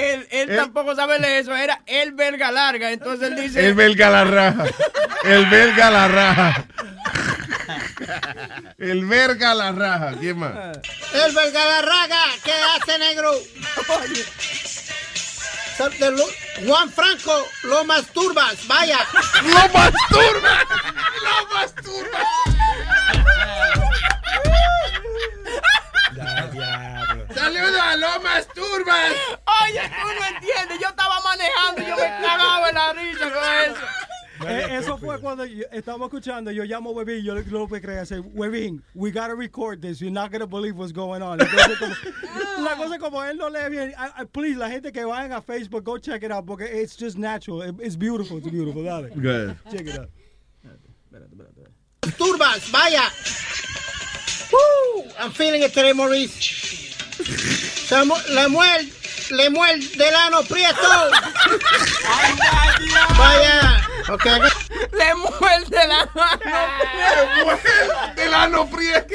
[0.00, 3.66] Él, él tampoco sabe leer eso, era el verga larga, entonces él dice...
[3.66, 4.64] El belga la raja.
[5.24, 6.64] El belga la raja.
[8.78, 10.12] El verga la raja.
[10.18, 10.78] ¿Quién más?
[11.12, 12.22] El Belgalarraga.
[12.44, 13.32] ¿Qué hace, negro?
[16.66, 18.66] Juan Franco, lo masturbas.
[18.66, 18.98] Vaya.
[19.42, 20.66] ¡Lo masturbas!
[21.22, 22.26] ¡Lo masturbas!
[27.34, 29.12] ¡Saludos a lo masturbas!
[29.64, 33.42] Oye, tú no entiendes, yo estaba manejando y yo me cagaba en la risa con
[33.72, 33.82] eso.
[34.48, 38.06] Eh, eso fue cuando yo- estábamos escuchando, yo llamo a Webin, yo lo que creía,
[38.06, 41.38] say, Webin, we gotta record this, you're not gonna believe what's going on.
[41.40, 45.04] Entonces, como- la cosa como él no lee bien, I- I- please, la gente que
[45.04, 48.48] vayan a Facebook, go check it out, porque it's just natural, It- it's beautiful, it's
[48.50, 49.10] beautiful, dale.
[49.14, 49.56] Good.
[49.70, 50.08] Check it out.
[52.02, 52.70] Masturbas.
[52.70, 53.02] Vaya.
[54.50, 56.79] Woo, I'm feeling it today, Maurice.
[58.28, 58.92] Lemuel,
[59.30, 61.10] Lemuel Delano Prieto.
[63.16, 63.80] Vaya.
[64.08, 64.24] Ok.
[64.92, 67.58] Le muerde la mano.
[68.16, 69.14] Delano Prieto.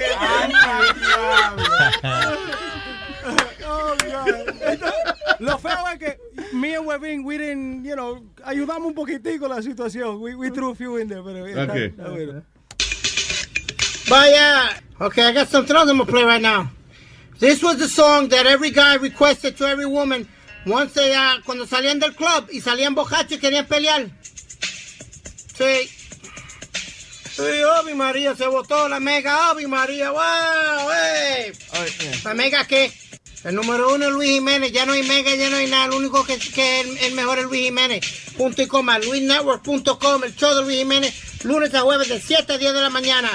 [3.67, 4.49] Oh, God.
[4.61, 6.17] Entonces, Lo feo es que
[6.53, 10.21] me and Webin, we didn't, you know, ayudamos un poquitico la situación.
[10.21, 11.85] We, we threw a few in there, pero está- Okay.
[11.87, 12.43] está bueno.
[14.07, 14.69] Vaya.
[14.99, 16.69] Okay, I got something else I'm gonna play right now.
[17.39, 20.27] This was the song that every guy requested to every woman
[20.65, 24.09] once they, uh, cuando salían del club y salían borrachos y querían pelear.
[25.57, 25.89] Sí.
[27.35, 30.11] Sí, Obi María se votó la mega Obi María.
[30.11, 30.91] ¡Wow!
[30.91, 31.51] ¡Ey!
[32.23, 32.91] ¿La mega qué?
[33.43, 34.71] El número uno es Luis Jiménez.
[34.71, 35.87] Ya no hay mega, ya no hay nada.
[35.87, 38.05] Lo único que, que es el mejor es Luis Jiménez.
[38.37, 38.97] Punto y coma.
[38.99, 40.23] LuisNetwork.com.
[40.23, 41.43] El show de Luis Jiménez.
[41.43, 43.29] Lunes a jueves de 7 a 10 de la mañana.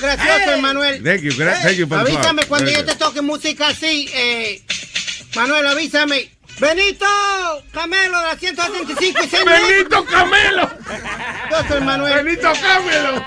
[0.00, 1.02] Gracioso, Manuel.
[1.02, 2.16] Thank you, gra- thank you for the plug.
[2.18, 4.08] Avísame cuando yo te toque música así.
[4.12, 4.62] Eh,
[5.34, 6.30] Manuel, avísame.
[6.60, 7.06] Benito
[7.72, 10.70] Camelo de la 175 y Benito Camelo.
[11.50, 12.24] Yo soy Manuel.
[12.24, 13.24] Benito Camelo.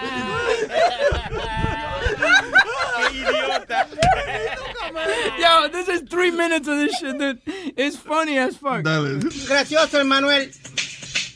[5.40, 7.40] Yo, this is three minutes of this shit, dude.
[7.78, 8.84] It's funny as fuck.
[8.84, 10.50] Gracioso, Manuel.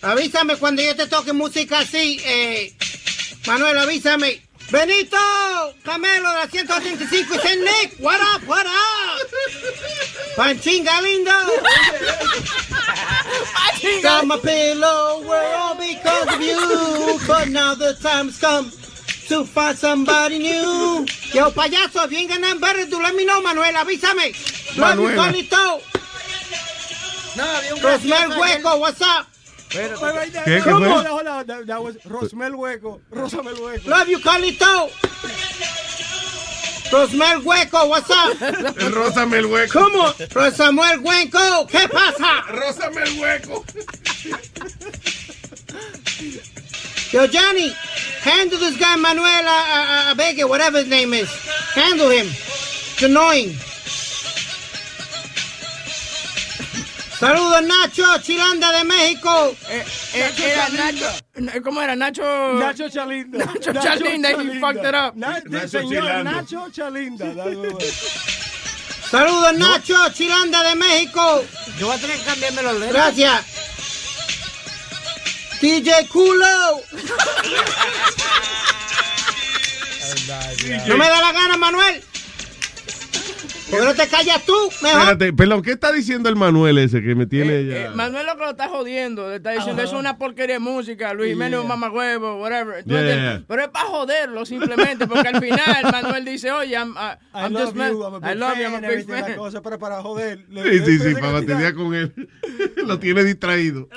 [0.02, 2.20] Avísame cuando yo te toque música así.
[2.24, 2.74] Eh,
[3.48, 4.42] Manuel, avísame.
[4.72, 5.18] Benito
[5.84, 8.00] Camelo de la 185 y Saint Nick.
[8.00, 9.28] What up, what up?
[10.36, 11.34] Panchinga lindo.
[14.04, 17.20] Got my pillow, we're all because of you.
[17.26, 18.72] But now the time's come
[19.30, 21.06] to find somebody new.
[21.34, 23.74] Yo, payaso, bien ganan better to let me know, Manuel.
[23.74, 24.34] Avísame.
[24.78, 25.32] Love you, Manuela.
[25.32, 25.82] Carlito.
[27.82, 29.28] Rosmel Hueco, what's up?
[29.70, 30.62] ¿Qué?
[31.80, 33.02] Was Rosmel Hueco.
[33.12, 33.88] Rosamel Hueco.
[33.88, 34.90] Love you, Carlito.
[36.92, 38.36] Rosmel Hueco, what's up?
[38.92, 39.80] Rózame el hueco.
[39.80, 40.12] ¿Cómo?
[40.34, 42.42] Rosamuel Hueco, ¿qué pasa?
[42.50, 43.64] Rózame el hueco.
[47.12, 47.74] Yo, Johnny,
[48.24, 51.30] handle this guy Manuel uh, uh, Abege, whatever his name is.
[51.76, 52.28] Handle him.
[52.28, 53.56] It's annoying.
[57.20, 59.54] Saludos, Nacho, Chilanda de México.
[59.70, 61.96] Eh, era Nacho, ¿cómo era?
[61.96, 62.24] Nacho...
[62.54, 63.46] Nacho Chalinda.
[63.46, 65.16] Nacho Chalinda, he fucked it up.
[65.16, 66.32] Na- Nacho señor Chilando.
[66.32, 67.26] Nacho Chalinda.
[69.12, 71.44] Saludos, Nacho, Chilanda de México.
[71.78, 72.94] Yo voy a tener que cambiarme los lentes.
[72.94, 73.46] Gracias.
[75.62, 76.82] DJ Culo.
[80.88, 82.04] No me da la gana, Manuel.
[83.70, 84.54] ¿Por qué no te callas tú?
[84.82, 85.00] Mejor.
[85.02, 87.86] Espérate, perdón, ¿qué está diciendo el Manuel ese que me tiene ya?
[87.86, 90.60] Eh, Manuel lo que lo está jodiendo, le está diciendo, eso es una porquería de
[90.60, 92.84] música, Luis Jiménez un mamagüevo, whatever.
[92.86, 93.44] Yeah, yeah.
[93.48, 97.54] Pero es para joderlo simplemente, porque al final Manuel dice, oye, I'm, uh, I I'm
[97.54, 99.24] love just man- you, I'm a big I love you, I'm a big everything, la
[99.26, 99.36] fan.
[99.38, 100.46] cosa, pero para joder.
[100.50, 102.14] le- Sí, le- sí, le- sí, para batería con él.
[102.88, 103.88] Lo tiene distraído.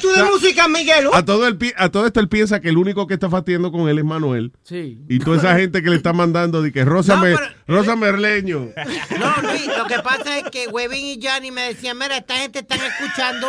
[0.00, 1.08] Tú de música, Miguel.
[1.12, 3.70] A todo, el, pi- a todo esto él piensa que el único que está fastidiendo
[3.70, 4.52] con él es Manuel.
[4.64, 4.98] Sí.
[5.08, 7.96] Y toda esa gente que le está mandando de que Rosa, No, Me- pero- Rosa
[8.20, 8.72] Merleño.
[9.18, 12.60] No, Luis, lo que pasa es que Webin y Johnny me decían, mira, esta gente
[12.60, 13.48] están escuchando.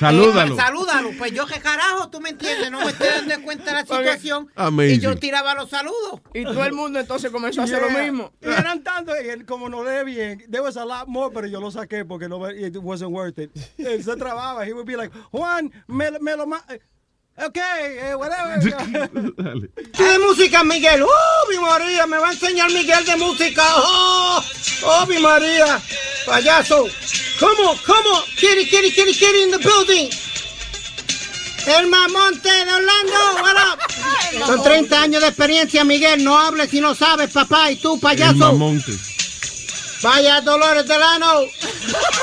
[0.00, 0.54] Salúdalo.
[0.54, 1.10] Eh, salúdalo.
[1.16, 2.10] Pues yo, ¿qué carajo?
[2.10, 2.70] ¿Tú me entiendes?
[2.72, 4.50] No me estoy dando cuenta de la situación.
[4.56, 4.94] Amazing.
[4.96, 6.20] Y yo tiraba los saludos.
[6.34, 8.32] Y todo el mundo entonces comenzó a hacer lo mismo.
[8.40, 11.46] Y eran tantos, y él, como no lee bien, there was a lot more, pero
[11.46, 13.50] yo lo saqué porque no, it wasn't worth it.
[13.78, 16.46] Él se trababa, he would be like, Juan, me, lo- me lo
[17.38, 18.60] Ok, eh, whatever.
[19.36, 19.70] Dale.
[19.96, 21.02] ¿Qué de música, Miguel?
[21.02, 22.06] ¡Oh, mi María!
[22.06, 23.64] Me va a enseñar Miguel de música.
[23.76, 24.42] ¡Oh,
[24.84, 25.80] oh mi María!
[26.26, 26.86] Payaso.
[27.40, 27.76] ¿Cómo?
[27.86, 28.22] ¿Cómo?
[28.38, 30.10] Kitty, kitty, kitty, kitty in the building.
[31.66, 34.46] El mamonte de Orlando, what up?
[34.46, 36.22] Son 30 años de experiencia, Miguel.
[36.22, 37.70] No hables si no sabes, papá.
[37.70, 38.34] Y tú, El payaso.
[38.36, 38.92] mamonte.
[40.02, 41.46] Vaya Dolores Delano.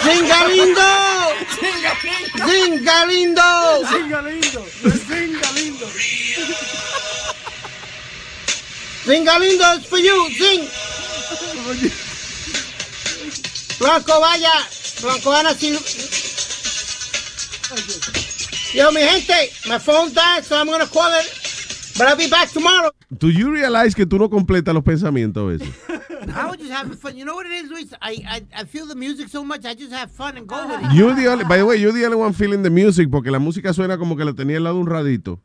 [0.03, 0.81] ¡Zingalindo!
[2.45, 3.41] ¡Zingalindo!
[3.89, 4.65] Zinga lindo,
[5.07, 5.87] zinga lindo.
[9.05, 10.29] ¡Zingalindo es for you!
[10.37, 10.69] ¡Zing!
[13.79, 14.67] Blanco, vaya.
[15.01, 15.71] Blanco, Ana, si...
[18.73, 21.31] Yo, mi gente, my phone died, so I'm gonna call it.
[21.97, 22.91] But I'll be back tomorrow.
[23.11, 25.69] Do you realize que tú no completas los pensamientos a veces?
[26.35, 27.17] I was just having fun.
[27.17, 27.91] You know what it is, Luis?
[28.01, 30.83] I, I, I feel the music so much, I just have fun and go with
[30.83, 30.91] it.
[30.93, 33.39] You're the only, by the way, you're the only one feeling the music porque la
[33.39, 35.41] música suena como que la tenía al lado de un radito.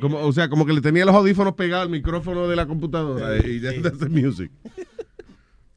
[0.00, 3.36] Como, o sea, como que le tenía los audífonos pegados al micrófono de la computadora
[3.44, 4.50] y ya that's the music.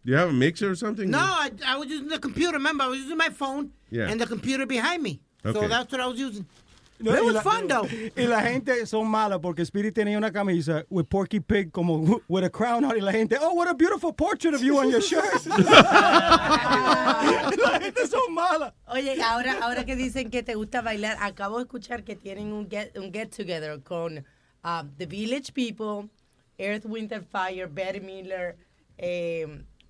[0.03, 1.09] Do you have a mixer or something?
[1.09, 2.53] No, I, I was using the computer.
[2.53, 4.07] Remember, I was using my phone Yeah.
[4.09, 5.21] and the computer behind me.
[5.43, 5.67] So Okay.
[5.67, 6.45] that's what I was using.
[6.97, 7.85] No, it y was la- fun, though.
[8.15, 12.45] Y la gente son malas porque Spirit tenía una camisa with Porky Pig como with
[12.45, 15.01] a crown on y la gente, oh, what a beautiful portrait of you on your
[15.01, 15.45] shirt.
[15.57, 15.57] la
[17.81, 18.73] gente son malas.
[18.87, 22.69] Oye, ahora, ahora que dicen que te gusta bailar, acabo de escuchar que tienen un
[22.69, 24.19] get, un get together con
[24.63, 26.09] uh, The Village People,
[26.57, 28.55] Earth, and Fire, Betty Miller,
[28.97, 29.45] eh,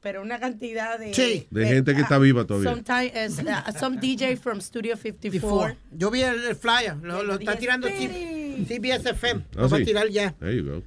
[0.06, 1.16] pero una cantidad de...
[1.16, 1.48] Sí.
[1.50, 2.76] De gente que está viva todavía.
[3.16, 5.32] Es, uh, some DJ from Studio 54.
[5.32, 5.78] Before.
[5.98, 6.96] Yo vi el, el flyer.
[7.02, 9.46] Lo, lo está tirando CBS FM.
[9.56, 10.32] Ah, Lo va a tirar ya.
[10.34, 10.84] There you go.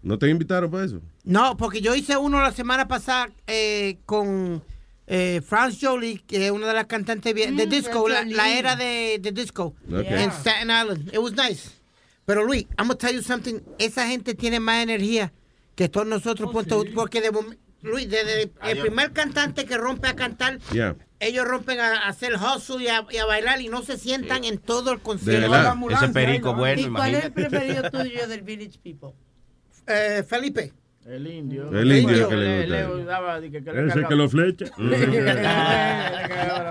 [0.00, 1.00] ¿No te invitaron para eso?
[1.24, 4.62] No, porque yo hice uno la semana pasada eh, con
[5.08, 9.18] eh, Franz Jolie, que es una de las cantantes de Mm, disco, la, era de,
[9.20, 10.22] de disco Okay.
[10.22, 11.08] en Staten Island.
[11.12, 11.70] It was nice.
[12.24, 13.58] Pero Luis, I'm gonna tell you something.
[13.80, 15.32] Esa gente tiene más energía
[15.74, 17.56] que todos nosotros, punto- porque de mom-
[17.86, 20.94] Luis, desde el primer cantante que rompe a cantar, Yeah.
[21.20, 24.44] ellos rompen a, a hacer hustle y a, y a bailar y no se sientan
[24.44, 25.54] en todo el De concierto.
[25.90, 29.10] Ese perico bueno, ¿Y cuál es el preferido tuyo del Village People?
[29.86, 30.72] Eh, Felipe.
[31.06, 31.70] El indio.
[31.70, 33.04] El indio que le le gusta.
[33.04, 34.64] daba de que, que le Ese que lo flecha.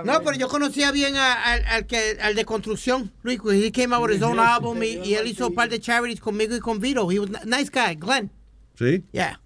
[0.04, 3.40] No, pero yo conocía bien a- al que, al de construcción, Luis.
[3.50, 6.20] He came out with his own album y, y él hizo un par de charities
[6.20, 7.10] conmigo y con Vito.
[7.10, 8.30] He was a nice guy, Glenn.
[8.78, 9.02] ¿Sí?
[9.12, 9.40] Yeah.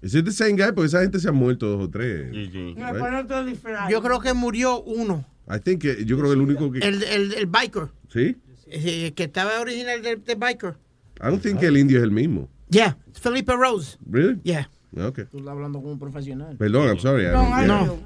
[0.00, 0.70] Is it the same guy?
[0.72, 2.30] Porque esa gente se ha muerto dos o tres.
[2.30, 2.76] Right?
[2.76, 3.90] pone otro disfraz.
[3.90, 6.78] Yo creo que murió uno, I think que- yo creo que el único que...
[6.80, 8.36] el, el, el biker, ¿Sí?
[8.66, 10.76] eh, que estaba original del del biker.
[11.20, 12.48] I don't think que el indio es el mismo.
[12.70, 13.96] Yeah, Felipe Rose.
[14.08, 14.38] Really?
[14.44, 14.68] Yeah.
[14.96, 15.24] Okay.
[15.26, 16.56] Tú estás hablando con un profesional.
[16.56, 17.24] Perdón, I'm sorry.
[17.26, 17.68] I don't get it.
[17.68, 17.98] No.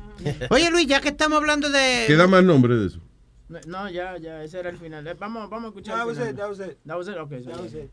[0.50, 2.04] Oye, Luis, ya que estamos hablando de...
[2.06, 3.00] ¿Qué da más nombre de eso?
[3.48, 5.06] No, No, ya, ya, ese era el final.
[5.06, 5.94] Eh, Vamos, vamos a escuchar.
[5.96, 6.32] That el was final.
[6.32, 6.78] it, that was it.
[6.86, 7.90] That was it, okay, that was it.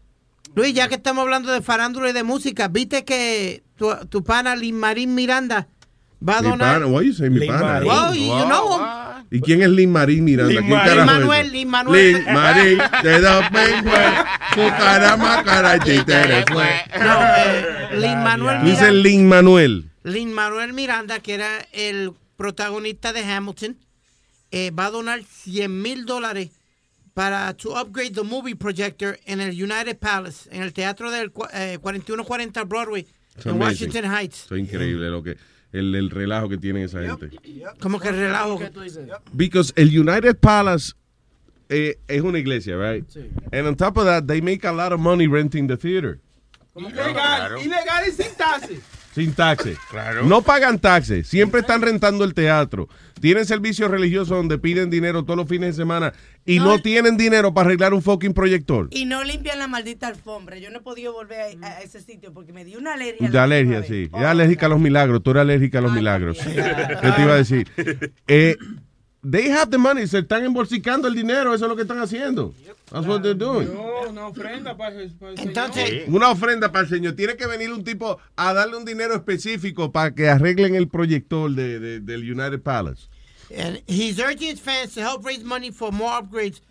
[0.56, 4.56] Luis, ya que estamos hablando de farándula y de música, ¿viste que tu, tu pana
[4.56, 5.68] Lin Marín Miranda
[6.28, 6.74] va a Mi donar...
[6.82, 7.64] pana, why you say mi Lin pana?
[7.66, 7.88] Marín.
[7.88, 9.26] Wow, you, you know him.
[9.32, 10.52] ¿Y quién es Lin Marín Miranda?
[10.54, 10.90] Lin ¿Quién Marín.
[10.90, 11.52] carajo Lin es Manuel?
[11.52, 12.14] Lin Manuel.
[12.14, 14.26] Lin Marín, de dos penguas,
[14.56, 16.68] su cara más cara y títere fue.
[17.00, 18.92] No, eh, Lin Manuel Dice Miranda.
[19.04, 19.92] Lin Manuel.
[20.04, 23.78] Lin Manuel Miranda, que era el protagonista de Hamilton,
[24.52, 26.50] eh, va a donar 100 mil dólares
[27.20, 31.78] para to upgrade the movie projector en el United Palace, en el teatro del eh,
[31.82, 33.06] 4140 Broadway,
[33.44, 33.60] en.
[33.60, 34.46] Washington Heights.
[34.46, 35.36] Eso es increíble lo que
[35.74, 37.30] el, el relajo que tienen esa gente.
[37.82, 38.58] Como que relajo.
[38.58, 39.06] ¿Qué tú dices?
[39.34, 40.94] Because el United Palace
[41.68, 43.06] eh, es una iglesia, right?
[43.10, 43.30] Sí.
[43.52, 46.22] And on top of that, they make a lot of money renting the theater.
[46.74, 48.80] Ilegal, ilegal y sin taxi.
[49.20, 49.78] Sin taxes.
[49.90, 50.24] Claro.
[50.24, 51.28] No pagan taxes.
[51.28, 52.88] Siempre están rentando el teatro.
[53.20, 56.14] Tienen servicios religiosos donde piden dinero todos los fines de semana
[56.46, 58.88] y no, tienen dinero para arreglar un fucking proyector.
[58.92, 60.58] Y no limpian la maldita alfombra.
[60.58, 63.28] Yo no he podido volver a, a ese sitio porque me dio una alergia.
[63.28, 64.10] De la alergia, sí.
[64.14, 65.22] Es alérgica a los milagros.
[65.22, 66.38] Tú eres alérgica a los milagros.
[66.40, 67.68] ¿Qué te iba a decir?
[68.28, 68.56] Eh,
[69.24, 70.08] they have the money.
[70.08, 71.54] Se están embolsicando el dinero.
[71.54, 72.54] Eso es lo que están haciendo.
[72.92, 73.74] That's what they're doing.
[73.74, 77.14] No, una ofrenda para, para el Entonces, Una ofrenda para el señor.
[77.16, 81.52] Tiene que venir un tipo a darle un dinero específico para que arreglen el proyector
[81.52, 83.08] de, de- del United Palace.
[83.56, 86.62] And he's urging his fans to help raise money for more upgrades.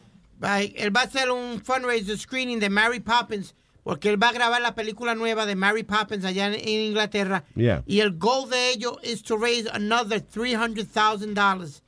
[0.41, 4.33] By, él va a hacer un fundraiser screening de Mary Poppins porque él va a
[4.33, 7.45] grabar la película nueva de Mary Poppins allá en, en Inglaterra.
[7.57, 7.83] Yeah.
[7.87, 11.83] Y el goal de ello is to raise another $300,000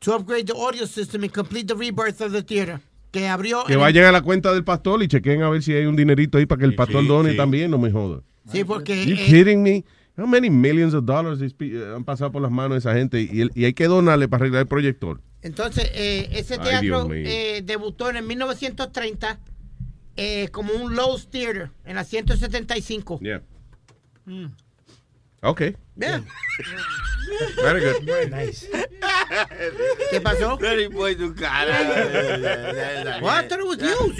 [0.00, 2.80] to upgrade the audio system and complete the rebirth of the theater.
[3.12, 3.64] Que abrió.
[3.64, 6.38] Que vayan a la cuenta del pastor y chequen a ver si hay un dinerito
[6.38, 7.36] ahí para que el pastor sí, done sí.
[7.36, 7.70] también.
[7.70, 8.22] No me joda.
[8.50, 9.04] Sí, porque.
[9.04, 9.84] You eh, kidding me?
[10.16, 13.40] How many millions of dollars eh, han pasado por las manos de esa gente y,
[13.40, 15.20] el- y hay que donarle para arreglar el proyector?
[15.42, 19.40] Entonces, eh, ese teatro eh, debutó en el 1930
[20.16, 23.20] eh, como un Lowe's Theater en la 175.
[23.20, 23.42] Yeah.
[24.26, 24.46] Mm.
[25.42, 25.74] Okay.
[25.96, 26.20] Yeah.
[27.56, 28.30] Very good.
[28.30, 28.68] Nice.
[30.10, 30.58] ¿Qué pasó?
[30.58, 33.20] Very boy, tu cara.
[33.22, 33.44] What?
[33.44, 34.18] I thought it was news.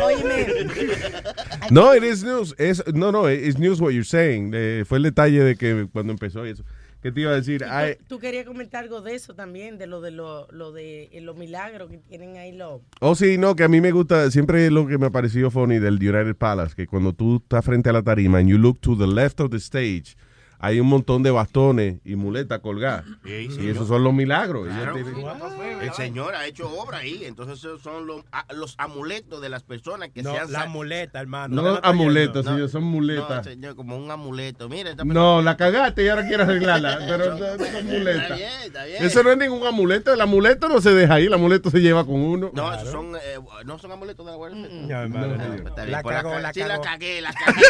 [0.00, 2.54] Óyeme, No, it is news.
[2.58, 4.52] Es, no, no, it's news what you're saying.
[4.54, 6.64] Eh, fue el detalle de que cuando empezó y eso.
[7.02, 7.62] ¿Qué te iba a decir?
[7.68, 11.20] Ay, tú querías comentar algo de eso también, de lo de lo, lo de eh,
[11.20, 12.80] los milagros que tienen ahí los...
[13.00, 15.78] oh, sí, no, que a mí me gusta, siempre lo que me ha parecido funny
[15.78, 18.96] del United Palace, que cuando tú estás frente a la tarima and you look to
[18.96, 20.16] the left of the stage,
[20.64, 23.04] hay un montón de bastones y muletas colgadas.
[23.24, 24.66] Sí, y esos son los milagros.
[24.66, 24.96] Claro.
[24.96, 29.62] El Señor ha hecho obra ahí, entonces esos son los, a- los amuletos de las
[29.62, 31.54] personas que No, se han la muleta, hermano.
[31.54, 33.44] No ¿Usted está amuletos, señor, son No, muletas.
[33.44, 34.68] señor, como un amuleto.
[34.70, 38.22] Mira, esta No, la cagaste y ahora quieres arreglarla, pero no, no son muletas.
[38.22, 39.04] Está bien, está bien.
[39.04, 42.04] Eso no es ningún amuleto, el amuleto no se deja ahí, el amuleto se lleva
[42.06, 42.50] con uno.
[42.54, 44.66] No, esos son, eh, no son amuletos de la Guardia.
[44.70, 45.52] No, hermano, No, no.
[45.52, 46.82] bien, La cagó, ca- la sí, la cagó.
[46.82, 47.62] cagué, la cagué.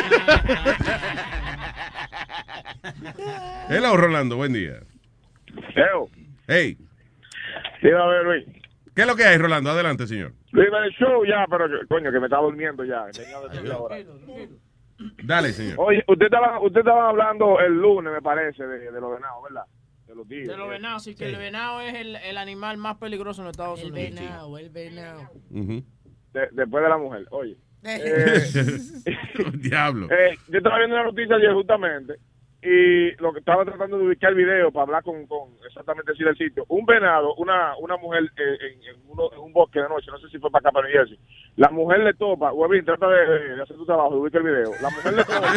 [3.68, 4.80] Hello, Rolando, buen día.
[5.74, 6.08] Leo,
[6.46, 6.76] Hey,
[7.80, 8.44] sí, a ver, Luis.
[8.94, 9.70] ¿qué es lo que hay, Rolando?
[9.70, 10.32] Adelante, señor.
[10.52, 13.04] Luis, el show ya, pero coño, que me está durmiendo ya.
[13.16, 13.96] Venía de media hora.
[15.24, 15.76] Dale, señor.
[15.78, 19.64] Oye, usted estaba, usted estaba hablando el lunes, me parece, de, de los venados, ¿verdad?
[20.06, 20.48] De los tigres.
[20.48, 23.52] De los venados, sí, que el venado es el, el animal más peligroso en los
[23.52, 24.10] Estados El Unidos.
[24.20, 25.30] venado, el venado.
[25.50, 27.56] De- después de la mujer, oye.
[27.86, 28.42] Eh,
[29.56, 30.08] Diablo.
[30.10, 32.14] eh, yo estaba viendo una noticia ayer justamente
[32.64, 36.26] y lo que estaba tratando de ubicar el video para hablar con, con exactamente decir
[36.26, 36.64] el sitio.
[36.68, 40.18] Un venado, una una mujer eh, en, en uno- en un bosque de noche, no
[40.18, 41.18] sé si fue para acá, para New Jersey.
[41.56, 44.72] La mujer le topa, Webin, trata de, de hacer tu trabajo, de ubicar el video.
[44.80, 45.52] La mujer le topa.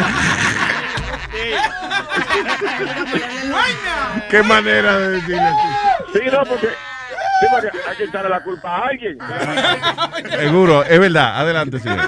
[4.29, 5.49] ¿Qué manera de decirle
[6.13, 6.67] Sí, no, porque,
[7.39, 9.17] sí, porque hay que echarle la culpa a alguien.
[10.31, 11.39] Seguro, es verdad.
[11.41, 11.99] Adelante, señor.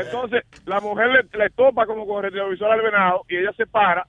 [0.00, 3.66] Entonces, la mujer le, le topa como con el retrovisor al venado y ella se
[3.66, 4.06] para,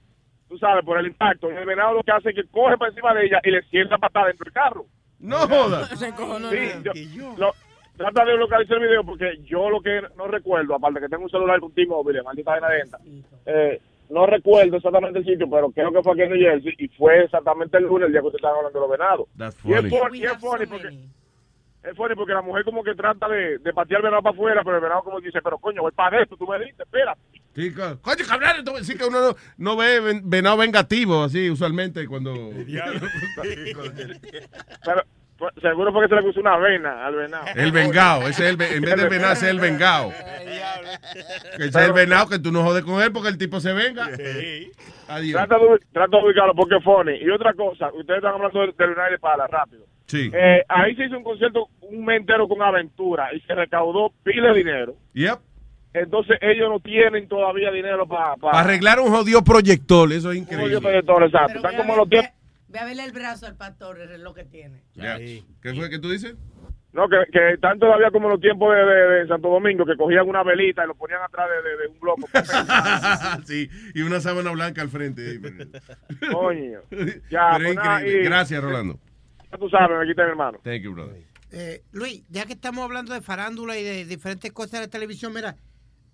[0.48, 1.50] tú sabes, por el impacto.
[1.50, 3.62] Y el venado lo que hace es que coge para encima de ella y le
[3.62, 4.86] sienta patada dentro del carro.
[5.18, 5.84] No joda.
[5.96, 6.50] Se encojonó.
[6.50, 6.70] Sí,
[7.14, 7.54] yo- lo-
[7.96, 11.30] trata de localizar el video porque yo lo que no recuerdo, aparte que tengo un
[11.30, 12.98] celular con T-Mobile, maldita vaina de esta,
[13.46, 13.80] eh,
[14.10, 17.24] no recuerdo exactamente el sitio, pero creo que fue aquí en New Jersey y fue
[17.24, 19.28] exactamente el lunes, el día que usted estaba hablando de los venados.
[19.36, 19.90] That's Y es funny.
[19.90, 20.88] funny, y es funny porque,
[21.90, 24.62] es funny porque la mujer como que trata de, de patear el venado para afuera,
[24.64, 27.16] pero el venado como dice, pero coño, voy para esto, tú me dices, espera.
[27.54, 31.48] Sí, co- Coño, cabrón, entonces sí que uno no, no ve ven- venado vengativo así
[31.48, 32.34] usualmente cuando...
[34.84, 35.02] Pero
[35.60, 37.46] seguro fue que se le puso una vena al venado.
[37.54, 40.12] El vengado, ese es el, en vez del venado, ese es el vengado.
[41.56, 43.72] Que ese es el venado que tú no jodes con él porque el tipo se
[43.72, 44.08] venga.
[45.08, 45.46] Adiós.
[45.46, 47.16] Trata de, trata de ubicarlo porque es funny.
[47.20, 49.84] Y otra cosa, ustedes están hablando del, del United Palace, rápido.
[50.06, 50.30] Sí.
[50.32, 54.52] Eh, ahí se hizo un concierto un mes entero con aventura y se recaudó pila
[54.52, 54.94] de dinero.
[55.14, 55.38] Yep.
[55.94, 60.76] Entonces ellos no tienen todavía dinero para Para arreglar un jodido proyector, eso es increíble.
[60.76, 61.56] exacto.
[61.56, 62.32] Están como los tiempos.
[62.68, 64.82] Ve a verle el brazo al pastor, el reloj que tiene.
[64.94, 66.34] ¿Qué fue que tú dices?
[66.92, 70.26] No, que, que están todavía como los tiempos de, de- de Santo Domingo, que cogían
[70.26, 72.26] una velita y lo ponían atrás de, de- de un globo.
[73.44, 75.38] sí, y una sábana blanca al frente.
[76.32, 76.80] Coño.
[77.30, 78.22] Ya, Pero es pues nada, increíble.
[78.22, 78.98] y- Gracias, Rolando.
[79.52, 80.58] Ya tú sabes, me quita mi hermano.
[80.64, 81.22] Thank you, brother.
[81.52, 85.54] Eh, Luis, ya que estamos hablando de farándula y de diferentes cosas de televisión, mira,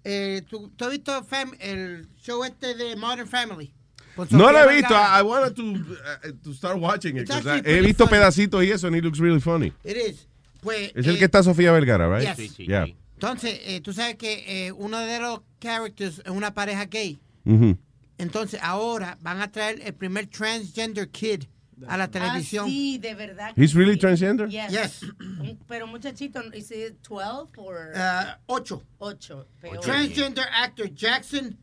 [0.04, 3.72] eh, ¿tú, tú has visto Fam- el show este de Modern Family?
[4.16, 4.94] Con No lo he visto.
[4.94, 7.30] I, I wanted to, uh, to start watching it.
[7.30, 8.18] I- he visto funny.
[8.18, 9.72] pedacitos y eso, and it looks really funny.
[9.84, 10.26] It is.
[10.60, 12.22] Pues, Es el eh, que está Sofía Vergara, right?
[12.28, 12.36] yes.
[12.36, 12.86] Sí, sí, Yeah.
[13.14, 17.18] Entonces, eh, tú sabes que eh, uno de los characters es una pareja gay.
[17.44, 17.76] Ujú.
[18.18, 21.44] Entonces ahora van a traer el primer transgender kid
[21.88, 22.64] a la televisión.
[22.66, 23.52] Ah, sí, de verdad.
[23.56, 24.48] He's really transgender?
[24.48, 24.70] Yes.
[24.72, 25.00] Yes.
[25.68, 27.92] Pero muchachito, ¿is it 12 or?
[27.94, 28.82] Uh, ocho.
[29.00, 29.46] Ocho.
[29.60, 29.80] Peor.
[29.80, 31.56] Transgender actor Jackson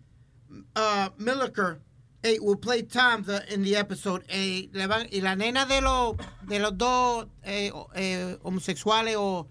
[0.76, 1.80] uh, Milliker
[2.24, 4.24] eh, will play Tom the, in the episode.
[4.30, 6.16] eh, le van- y la nena de los
[6.48, 9.48] de los dos eh, o- eh, homosexuales o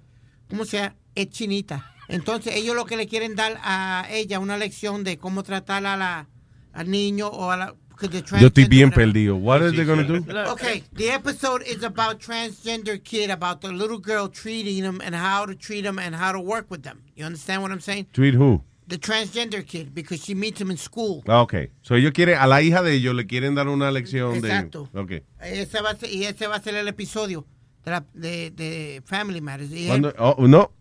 [0.48, 1.92] como sea es chinita.
[2.08, 5.96] Entonces ellos lo que le quieren dar a ella una lección de cómo tratar a
[5.96, 6.28] la
[6.72, 9.34] al niño o a la Yo estoy transgender, bien perdido.
[9.36, 10.18] What are they gonna do?
[10.52, 15.44] Okay, the episode is about transgender kid, about the little girl treating him and how
[15.46, 17.02] to treat him and how to work with them.
[17.16, 18.06] You understand what I'm saying?
[18.12, 18.62] Treat who?
[18.88, 21.22] The transgender kid, because she meets him in school.
[21.28, 21.70] Ah, ok.
[21.82, 24.88] So ellos quieren, a la hija de ellos le quieren dar una lección Exacto.
[24.94, 25.00] de...
[25.00, 25.12] Ok.
[25.42, 27.46] Ese va a ser, y ese va a ser el episodio
[27.84, 29.70] de, la, de, de Family Matters.
[29.72, 30.72] Y Cuando- él- oh, no.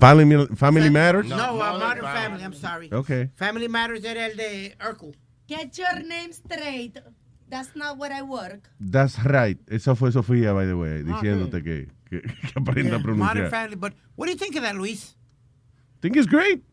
[0.00, 1.28] Family, Family Matters?
[1.28, 2.88] No, uh, Modern Family, I'm sorry.
[2.92, 3.30] Okay.
[3.36, 5.14] Family Matters era el de Urkel.
[5.46, 6.98] Get your name straight.
[7.48, 8.68] That's not where I work.
[8.80, 9.58] That's right.
[9.70, 13.50] Eso fue Sofía, by the Ah, way, diciéndote que, que, que aprenda a Modern pronunciar.
[13.50, 15.16] Family, but what do you think of that, Luis?
[16.00, 16.64] think it's great.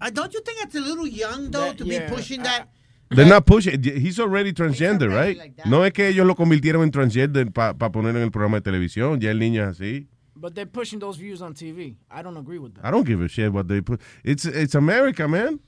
[0.00, 2.06] Uh, don't you think it's a little young, though, to yeah.
[2.06, 2.68] be pushing that?
[3.10, 3.82] They're not pushing.
[3.82, 5.54] He's already transgender, right?
[5.66, 9.20] no es que ellos lo convirtieron en transgender para poner en el programa de televisión.
[9.20, 10.06] Ya el niño es así.
[10.36, 11.96] But they're pushing those views on TV.
[12.10, 12.84] I don't agree with that.
[12.84, 14.00] I don't give a shit what they put.
[14.22, 15.58] It's it's America, man.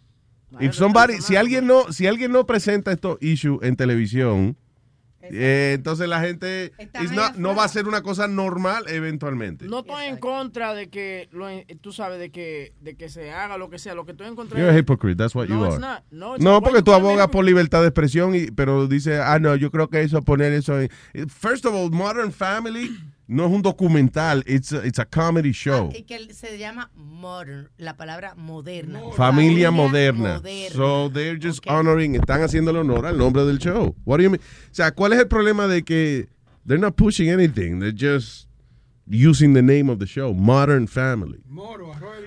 [0.61, 4.57] If somebody, si alguien no, si alguien no presenta estos issues en televisión,
[5.33, 6.73] eh, entonces la gente
[7.13, 9.67] not- no va a ser una cosa normal eventualmente.
[9.67, 11.47] No estoy en contra de que, lo,
[11.81, 13.95] tú sabes, de que, de que se haga lo que sea.
[13.95, 15.81] Lo que estoy en contra You're a es- hypocrite, that's what No, you it's are.
[15.81, 16.03] not.
[16.11, 16.65] No, it's No, not.
[16.65, 20.03] porque tú abogas por libertad de expresión, y, pero dice, ah, no, yo creo que
[20.03, 20.81] eso, poner eso.
[20.81, 20.91] en-
[21.29, 22.91] First of all, Modern Family
[23.31, 25.89] no es un documental, it's a, it's a comedy show.
[25.97, 29.01] Y que se llama modern, la palabra moderna.
[29.17, 30.43] Familia moderna.
[30.73, 33.95] So they're just honoring, están haciéndole honor al nombre del show.
[34.05, 34.41] What do you mean?
[34.41, 36.29] O sea, ¿cuál es el problema de que
[36.67, 37.79] they're not pushing anything?
[37.79, 38.49] They're just
[39.07, 41.41] using the name of the show, Modern Family.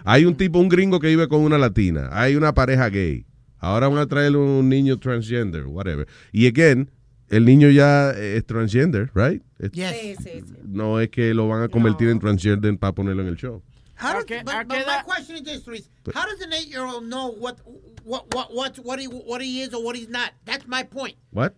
[0.06, 2.10] Hay un tipo, un gringo que vive con una latina.
[2.14, 3.26] Hay una pareja gay.
[3.60, 6.08] Ahora van a traer un niño transgender, whatever.
[6.32, 6.89] Y again,
[7.30, 9.41] el niño ya es transgender, right?
[9.59, 10.53] Es- Sí, sí, sí.
[10.65, 13.61] No es que lo van a convertir en transgender para ponerlo en el show.
[13.95, 15.89] How does, but, but my question is this, Luis.
[16.13, 17.59] How does an eight-year-old know what
[18.03, 20.32] what what what what he what he is or what he's not?
[20.45, 21.15] That's my point.
[21.32, 21.53] What?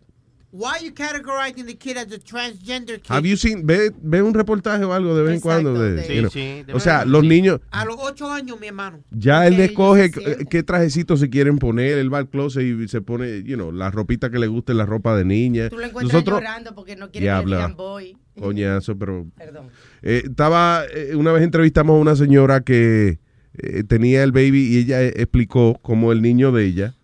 [0.58, 3.10] Why are you categorizing the kid as a transgender kid?
[3.12, 6.16] Have you seen, ve, ve un reportaje o algo de vez en cuando de, de-
[6.16, 6.32] you know.
[6.32, 7.28] Sí, sí, de o sea, los sí.
[7.28, 9.04] niños A los ocho años, mi hermano.
[9.12, 13.44] ya él escoge qué, trajecito se quieren poner, él va al closet y se pone,
[13.44, 15.68] you know, la ropita que le guste, la ropa de niña.
[15.70, 18.18] Tú lo encuentras Nosotros llorando porque no quiere que le digan boy.
[18.40, 19.68] Coñazo, pero Perdón.
[20.04, 23.20] eh, estaba, eh, una vez entrevistamos a una señora que
[23.58, 26.96] eh, tenía el baby y ella explicó cómo el niño de ella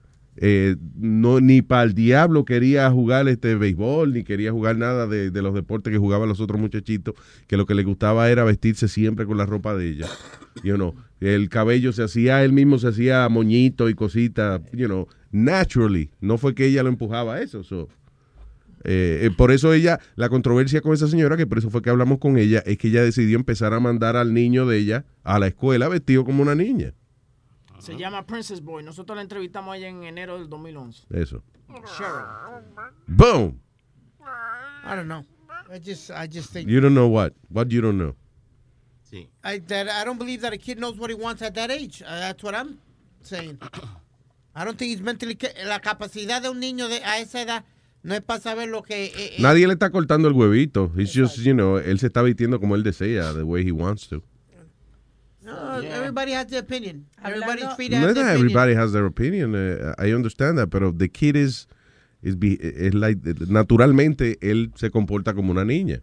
[0.44, 5.30] eh, no ni para el diablo quería jugar este béisbol, ni quería jugar nada de,
[5.40, 7.14] los deportes que jugaban los otros muchachitos,
[7.46, 10.08] que lo que le gustaba era vestirse siempre con la ropa de ella.
[10.64, 15.08] You know, el cabello se hacía, él mismo se hacía moñito y cositas, you know,
[15.32, 16.10] naturally.
[16.22, 17.64] No fue que ella lo empujaba a eso.
[17.64, 17.88] so.
[18.84, 21.92] Eh, eh, por eso ella, la controversia con esa señora, que por eso fue que
[21.92, 25.38] hablamos con ella, es que ella decidió empezar a mandar al niño de ella a
[25.38, 26.96] la escuela vestido como una niña.
[27.82, 28.84] Se llama Princess Boy.
[28.84, 31.08] Nosotros la entrevistamos allá en enero del 2011.
[31.10, 31.44] Eso.
[31.98, 32.26] Cheryl.
[33.08, 33.60] Boom.
[34.84, 35.26] I don't know.
[35.74, 37.34] I just I just think You don't know what.
[37.50, 38.16] What you don't know.
[39.44, 42.02] I that I don't believe that a kid knows what he wants at that age.
[42.02, 42.80] Uh, that's what I'm
[43.24, 43.58] saying.
[44.56, 47.64] I don't think he's mentally la capacidad de un niño de a esa edad
[48.04, 50.92] no es para saber lo que eh, eh, Nadie le está cortando el huevito.
[50.98, 54.08] It's just, you know, él se está vistiendo como él desea, the way he wants
[54.08, 54.24] to.
[55.44, 57.08] No, everybody has their opinion.
[57.24, 58.40] Everybody's free to No have es their opinion.
[58.40, 59.54] everybody has their opinion.
[59.56, 61.68] eh, I understand that, pero the kid is,
[62.22, 66.02] is, be- is like, naturalmente él se comporta como una niña.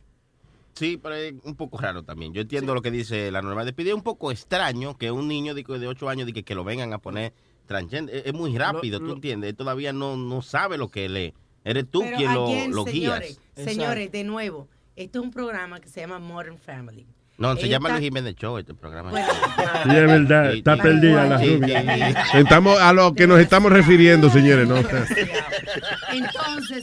[0.75, 2.33] Sí, pero es un poco raro también.
[2.35, 3.89] Yo entiendo lo que dice la norma de pedir.
[3.91, 6.63] Es un poco extraño que un niño de, de 8 años de que, que lo
[6.63, 7.33] vengan a poner
[7.67, 8.15] transgender.
[8.15, 9.51] Es, es muy rápido, ¿tú entiendes?
[9.51, 11.33] Él todavía no, no sabe lo que él es.
[11.65, 13.69] Eres tú Pero quien lo, again, lo señores, guías.
[13.69, 17.07] señores, de nuevo, esto es un programa que se llama Modern Family.
[17.39, 19.13] No, se llama Luis Jiménez Show este programa.
[19.13, 22.11] Sí, es verdad, está perdida la rubia.
[22.35, 24.77] Estamos a lo que nos estamos refiriendo, señores, ¿no?
[24.77, 25.29] Entonces,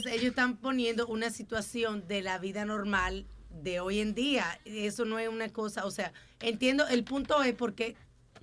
[0.06, 4.58] ellos están poniendo una situación de la vida normal de hoy en día.
[4.64, 7.94] Eso no es una cosa, o sea, entiendo, el punto es porque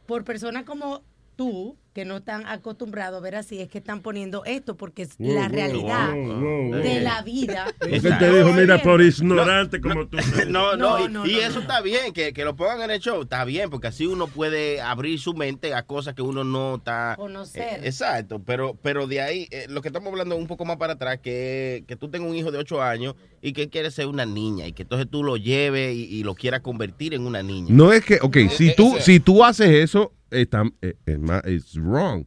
[0.05, 1.03] por personas como
[1.35, 5.17] tú, que no están acostumbrados a ver así, es que están poniendo esto, porque es
[5.17, 7.67] Wow, la wow, realidad wow, wow, de la vida.
[7.81, 10.17] Él te dijo, mira, por ignorante como tú.
[10.49, 12.99] No, no, y, no, y no, eso está bien, que, que lo pongan en el
[12.99, 16.75] show, está bien, porque así uno puede abrir su mente a cosas que uno no
[16.75, 17.13] está...
[17.15, 17.79] Conocer.
[17.83, 20.93] Eh, exacto, pero, pero de ahí, eh, lo que estamos hablando un poco más para
[20.93, 24.25] atrás, que, que tú tengas un hijo de 8 años y que quiere ser una
[24.25, 27.67] niña y que entonces tú lo lleves y, y lo quieras convertir en una niña.
[27.69, 30.11] No es que, ok, Eh, si eh, tú, si tú haces eso,
[30.41, 32.25] está, eh, es ma- it's wrong.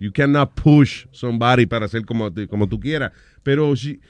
[0.00, 3.12] You cannot push somebody para hacer como, como tú quieras.
[3.44, 4.00] Pero si,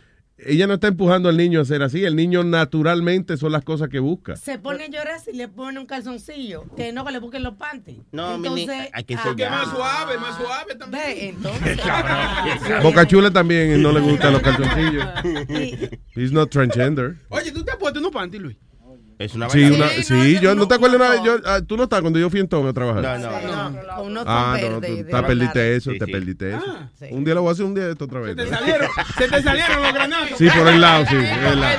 [0.46, 2.04] ella no está empujando al niño a hacer así.
[2.04, 4.36] El niño naturalmente son las cosas que busca.
[4.36, 7.54] Se pone a llorar si le pone un calzoncillo, que no que le busquen los
[7.54, 7.98] panties.
[8.12, 11.02] No, entonces, hay que ah, ser más suave, más suave también.
[11.04, 11.78] Ve, entonces.
[12.82, 15.04] Boca Chula también no le gustan los calzoncillos.
[16.16, 17.16] He's not transgender.
[17.28, 18.56] Oye, ¿tú te has puesto unos panties, Luis?
[19.24, 21.20] Es una Sí, una- sí, yo no te acuerdas una vez.
[21.22, 23.02] Yo, ah, tú no estás cuando yo fui en Tom a trabajar.
[23.20, 23.94] No, no, no.
[23.96, 26.12] Con unos Ah, no, tú de te perdiste eso, Sí, te sí.
[26.12, 26.64] perdiste eso.
[26.66, 27.06] Ah, sí.
[27.10, 28.36] Un día lo voy a hacer un día de esto otra vez.
[28.36, 30.38] Se te salieron, se te salieron los granazos.
[30.38, 31.14] Sí, por el lado, sí.
[31.16, 31.78] por el lado.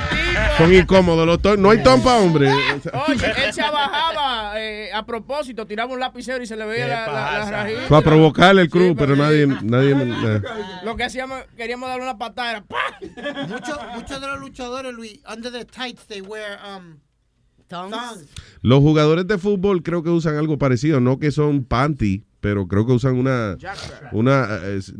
[0.58, 2.50] Son incómodos los tom- No hay tom para hombre.
[2.52, 7.06] Oye, él se bajaba eh, a propósito, tiraba un lapicero y se le veía la,
[7.06, 7.88] la, la rajita.
[7.88, 9.46] Para provocarle el crew, pero nadie.
[9.46, 10.42] nadie eh.
[10.84, 12.98] Lo que hacíamos, queríamos darle una patada, era ¡pah!
[13.48, 16.98] Muchos muchos de los luchadores, Luis, under the tights, they wear um,
[17.68, 18.24] thongs.
[18.62, 21.00] Los jugadores de fútbol creo que usan algo parecido.
[21.00, 23.56] No que son panty, pero creo que usan una.
[24.12, 24.92] una eh, es-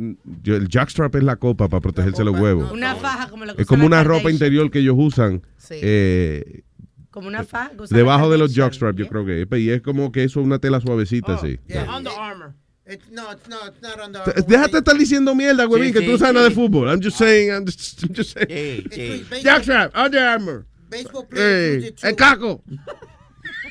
[0.43, 2.71] yo- el jackstrap es la copa para protegerse los huevos.
[2.73, 5.43] Una faja como la que Es como una ropa interior que ellos usan.
[5.57, 5.75] Sí.
[5.83, 6.63] eh,
[7.11, 7.71] Como una faja.
[7.71, 9.47] que usa la debajo de los jockstraps, yo creo que.
[9.61, 11.59] Y es como que eso es una tela suavecita, así.
[11.97, 12.55] Under Armour.
[12.87, 15.93] It's, no, it's not, it's not under Te- Déjate de estar diciendo mierda, güey, Sí,
[15.95, 16.87] que sí, tú no sabes nada de fútbol.
[16.91, 19.25] I'm just saying, I'm just, I'm just saying.
[19.43, 20.67] Jackstrap, Under Armour.
[21.03, 21.27] Too.
[21.33, 22.63] el caco.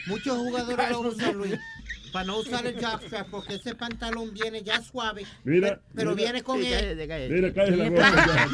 [0.08, 1.60] Muchos jugadores lo usan, Luis.
[2.14, 5.26] Para no usar el jockstrap, porque ese pantalón viene ya suave.
[5.44, 6.24] Mira, pe- pero mira.
[6.32, 6.96] viene con él.
[7.32, 8.48] Mira, cállate la boca.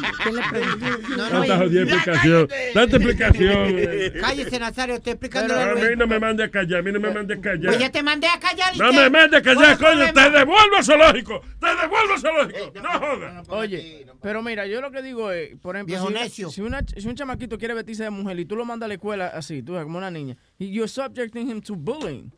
[1.10, 2.48] No, no, Tanta jodida explicación.
[2.74, 3.76] Tanta explicación.
[4.20, 7.00] Cállese, Nazario, estoy explicando A a mí no me mande a callar, a mí no
[7.00, 7.66] me mande a callar.
[7.66, 8.74] Pues ya te mandé a callar.
[8.74, 12.20] ¿y No me mande a callar, ¿Cuál coño, te devuelvo al zoológico, te devuelvo al
[12.20, 13.48] zoológico, no jodas.
[13.48, 16.50] Oye, pero mira, yo lo que digo es, por ejemplo, si, una- necio.
[16.50, 18.94] si, una- si un chamaquito quiere vestirse de mujer y tú lo mandas a la
[18.94, 22.30] escuela así, tú como una niña, you're subjecting him to bullying.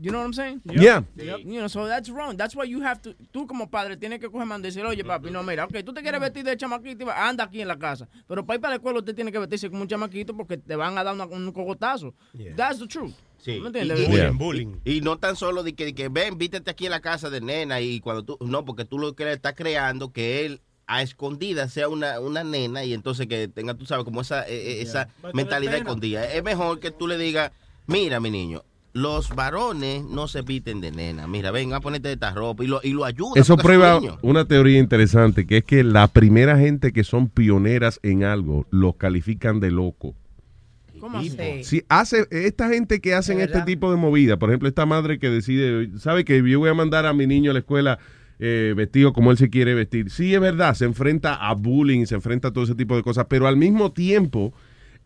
[0.00, 0.60] You know what I'm saying?
[0.66, 1.02] Yeah.
[1.16, 2.36] You know, so that's wrong.
[2.36, 5.04] That's why you have to, tú como padre tienes que coger mando y decir, oye
[5.04, 7.68] papi, no, mira, ok, tú te quieres vestir de chamaquito, y va- anda aquí en
[7.68, 8.08] la casa.
[8.28, 10.76] Pero para ir para la escuela usted tiene que vestirse como un chamaquito porque te
[10.76, 12.14] van a dar una- un cogotazo.
[12.56, 13.14] That's the truth.
[13.38, 13.52] Sí.
[13.60, 14.08] ¿Me Y, entiendes?
[14.84, 17.30] y- y no tan solo de que, de que ven, vístete aquí en la casa
[17.30, 20.60] de nena y cuando tú, no, porque tú lo que le estás creando que él
[20.88, 24.80] a escondida sea una, una nena y entonces que tenga, tú sabes, como esa, eh,
[24.82, 26.24] esa mentalidad escondida.
[26.32, 27.50] Es mejor que tú le digas,
[27.86, 28.62] mira mi niño,
[28.96, 31.26] los varones no se visten de nena.
[31.26, 33.32] Mira, ven a ponerte esta ropa y lo, y lo ayuda.
[33.36, 38.24] Eso prueba una teoría interesante, que es que la primera gente que son pioneras en
[38.24, 40.14] algo, los califican de loco.
[40.98, 41.36] ¿Cómo así?
[41.62, 45.18] Si hace, esta gente que hacen ¿De este tipo de movida, por ejemplo, esta madre
[45.18, 47.98] que decide, sabe que yo voy a mandar a mi niño a la escuela
[48.38, 50.10] eh, vestido como él se quiere vestir.
[50.10, 53.26] Sí, es verdad, se enfrenta a bullying, se enfrenta a todo ese tipo de cosas,
[53.28, 54.54] pero al mismo tiempo,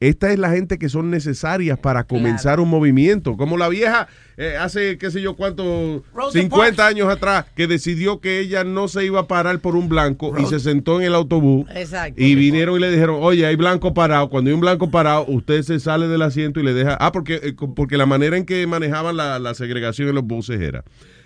[0.01, 3.37] esta es la gente que son necesarias para comenzar un movimiento.
[3.37, 8.21] Como la vieja eh, hace, qué sé yo, cuánto, Rosa 50 años atrás, que decidió
[8.21, 11.15] que ella no se iba a parar por un blanco y se sentó en el
[11.15, 11.67] autobús.
[11.75, 12.21] Exacto.
[12.21, 14.31] Y vinieron y le dijeron, oye, hay blanco parado.
[14.31, 16.97] Cuando hay un blanco parado, usted se sale del asiento y le deja...
[16.99, 20.61] Ah, porque, eh, porque la manera en que manejaban la, la segregación en los buses
[20.61, 20.83] era...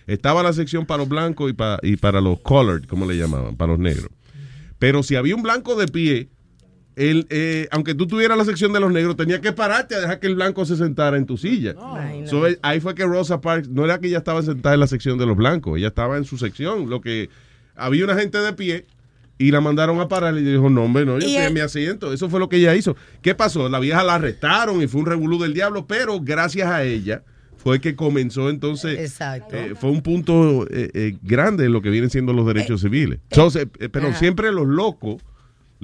[0.07, 3.57] Estaba la sección para los blancos y, pa- y para los colored, como le llamaban,
[3.57, 4.09] para los negros.
[4.79, 6.29] Pero si había un blanco de pie,
[6.97, 10.20] él, eh, aunque tú tuvieras la sección de los negros, tenía que pararte a dejar
[10.20, 11.74] que el blanco se sentara en tu silla.
[12.26, 15.18] So, ahí fue que Rosa Parks, no era que ella estaba sentada en la sección
[15.18, 16.88] de los blancos, ella estaba en su sección.
[16.88, 17.30] Lo que
[17.74, 18.84] había una gente de pie
[19.38, 22.12] y la mandaron a parar y dijo, no, hombre, no, yo estoy en mi asiento.
[22.12, 22.97] Eso fue lo que ella hizo.
[23.22, 23.68] ¿Qué pasó?
[23.68, 27.24] La vieja la arrestaron y fue un revolú del diablo, pero gracias a ella
[27.57, 29.01] fue que comenzó entonces.
[29.01, 29.57] Exacto.
[29.57, 33.18] eh, fue un punto eh, eh, grande en lo que vienen siendo los derechos civiles.
[33.30, 34.18] Entonces, eh, pero Ajá.
[34.18, 35.22] siempre los locos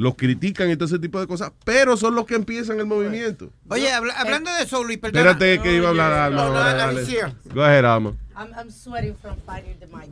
[0.00, 3.50] los critican y todo ese tipo de cosas, pero son los que empiezan el movimiento.
[3.68, 5.32] Oye, habla- hablando de eso, Luis, perdona.
[5.32, 6.44] Espérate que iba a hablar Alma.
[6.46, 7.54] No, no.
[7.54, 8.16] Go ahead, Alma.
[8.34, 10.08] I'm, I'm sweating from fighting the mic.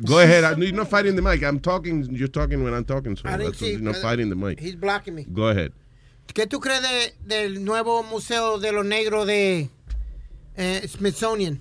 [0.02, 0.44] Go ahead.
[0.44, 1.42] I- You're not fighting the mic.
[1.42, 2.08] I'm talking.
[2.10, 3.14] You're talking when I'm talking.
[3.14, 4.58] So didn't that's- see- you're not fighting the mic.
[4.58, 5.26] He's blocking me.
[5.30, 5.72] Go ahead.
[6.32, 9.68] ¿Qué tú crees de- del nuevo museo de los negros de
[10.56, 11.60] eh, Smithsonian?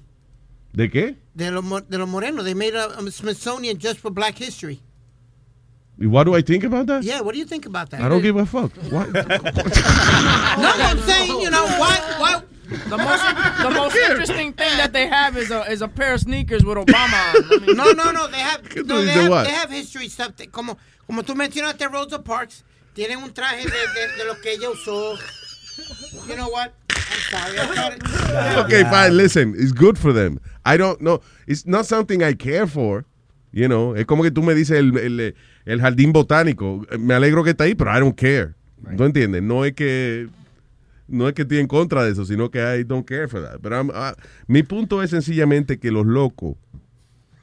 [0.72, 1.18] ¿De qué?
[1.34, 2.46] De los, de los morenos.
[2.46, 4.80] They made a, a Smithsonian just for black history.
[6.10, 7.04] What do I think about that?
[7.04, 8.02] Yeah, what do you think about that?
[8.02, 8.72] I don't give a fuck.
[8.90, 9.06] Why?
[10.62, 12.42] No, I'm saying, you know, why, why,
[12.90, 13.24] The most,
[13.64, 16.78] the most interesting thing that they have is a, is a pair of sneakers with
[16.78, 17.36] Obama.
[17.36, 17.62] on.
[17.62, 18.28] I mean- No, no, no.
[18.28, 19.44] They have, ¿Qué tú no, they dices, have, what?
[19.46, 20.36] they have history stuff.
[20.38, 22.64] that- Como, como tú mencionaste Rosa Parks,
[22.96, 25.18] tienen un traje de, de, de lo que ella usó.
[26.28, 26.74] You know what?
[26.90, 27.60] I'm sorry.
[27.60, 29.18] I thought Okay, fine.
[29.18, 30.40] Listen, it's good for them.
[30.66, 31.22] I don't know.
[31.48, 33.06] It's not something I care for.
[33.54, 35.36] You know, es como que tú me dices el, el,
[35.66, 36.86] el jardín botánico.
[37.00, 38.54] Me alegro que está ahí, pero I don't care.
[38.98, 39.44] ¿Tú entiendes?
[39.44, 40.28] No es que
[41.08, 43.60] no es que estoy en contra de eso, sino que I don't care for that.
[43.94, 44.16] Ah,
[44.48, 46.56] mi punto es sencillamente que los locos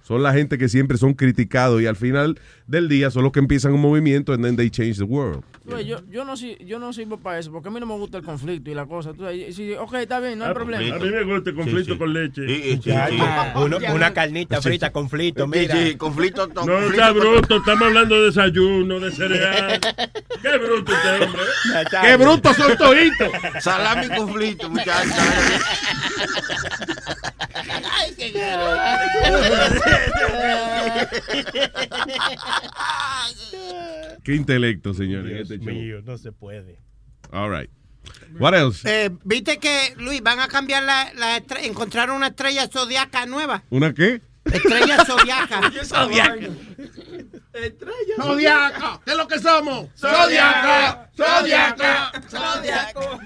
[0.08, 3.40] son la gente que siempre son criticados y al final del día son los que
[3.40, 5.42] empiezan un movimiento and then they change the world.
[5.66, 7.92] Ves, Yo, yo, no, si- yo no sirvo para eso, porque a mí no me
[7.92, 9.12] gusta el conflicto y la cosa.
[9.12, 10.96] Tú si, ok, está bien, no hay Ah, problema.
[10.96, 12.40] A mí me gusta el conflicto con leche.
[13.20, 15.74] Ah, uno- una carnita frita con frito, mira.
[15.98, 16.46] conflicto.
[16.64, 19.78] No, está bruto, estamos hablando de desayuno, de cereal.
[20.40, 21.42] Qué bruto este hombre.
[22.00, 23.28] ¡Qué brutos son toditos!
[23.60, 25.12] Salami y conflicto, muchachos.
[27.70, 28.32] Ay, qué
[34.24, 35.32] Qué intelecto, señores.
[35.32, 36.78] en este mío, no se puede.
[37.30, 37.70] All right.
[38.38, 38.82] What else?
[38.86, 43.62] Eh, Viste que, Luis, van a cambiar la, la estre- encontraron una estrella zodiaca nueva.
[43.70, 44.22] ¿Una qué?
[44.44, 45.60] Estrella zodiaca.
[45.84, 46.48] Zodiaca.
[48.16, 49.00] Zodiaca.
[49.04, 49.88] ¿Qué es lo que somos?
[49.94, 51.10] Zodiaca.
[51.14, 52.12] Zodiaca.
[52.30, 53.18] Zodiaca.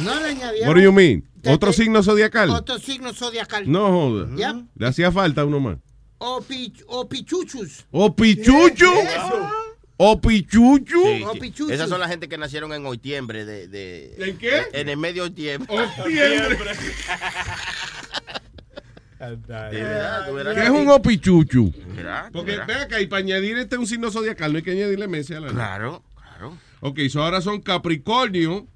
[0.00, 1.27] No le añadieron What do you mean?
[1.46, 2.50] ¿Otro signo zodiacal?
[2.50, 3.70] otro signo zodiacal.
[3.70, 4.34] No joda.
[4.36, 4.64] Yep.
[4.76, 5.78] Le hacía falta uno más.
[6.18, 7.84] O, pi- o pichuchus.
[7.90, 8.90] ¿O pichuchu?
[9.96, 11.02] ¿O pichuchu?
[11.02, 11.40] Sí, sí.
[11.40, 11.72] pichucho.
[11.72, 13.44] Esas son las gente que nacieron en hoitiembre.
[13.44, 14.62] De, de, ¿En qué?
[14.72, 15.28] En el medio
[19.80, 21.72] verdad, tú verás ¿Qué es un opichuchu?
[21.96, 25.08] Mira, Porque ve acá, y para añadir este un signo zodiacal, no hay que añadirle
[25.08, 26.56] meses a la Claro, claro.
[26.80, 28.68] Ok, so ahora son Capricornio,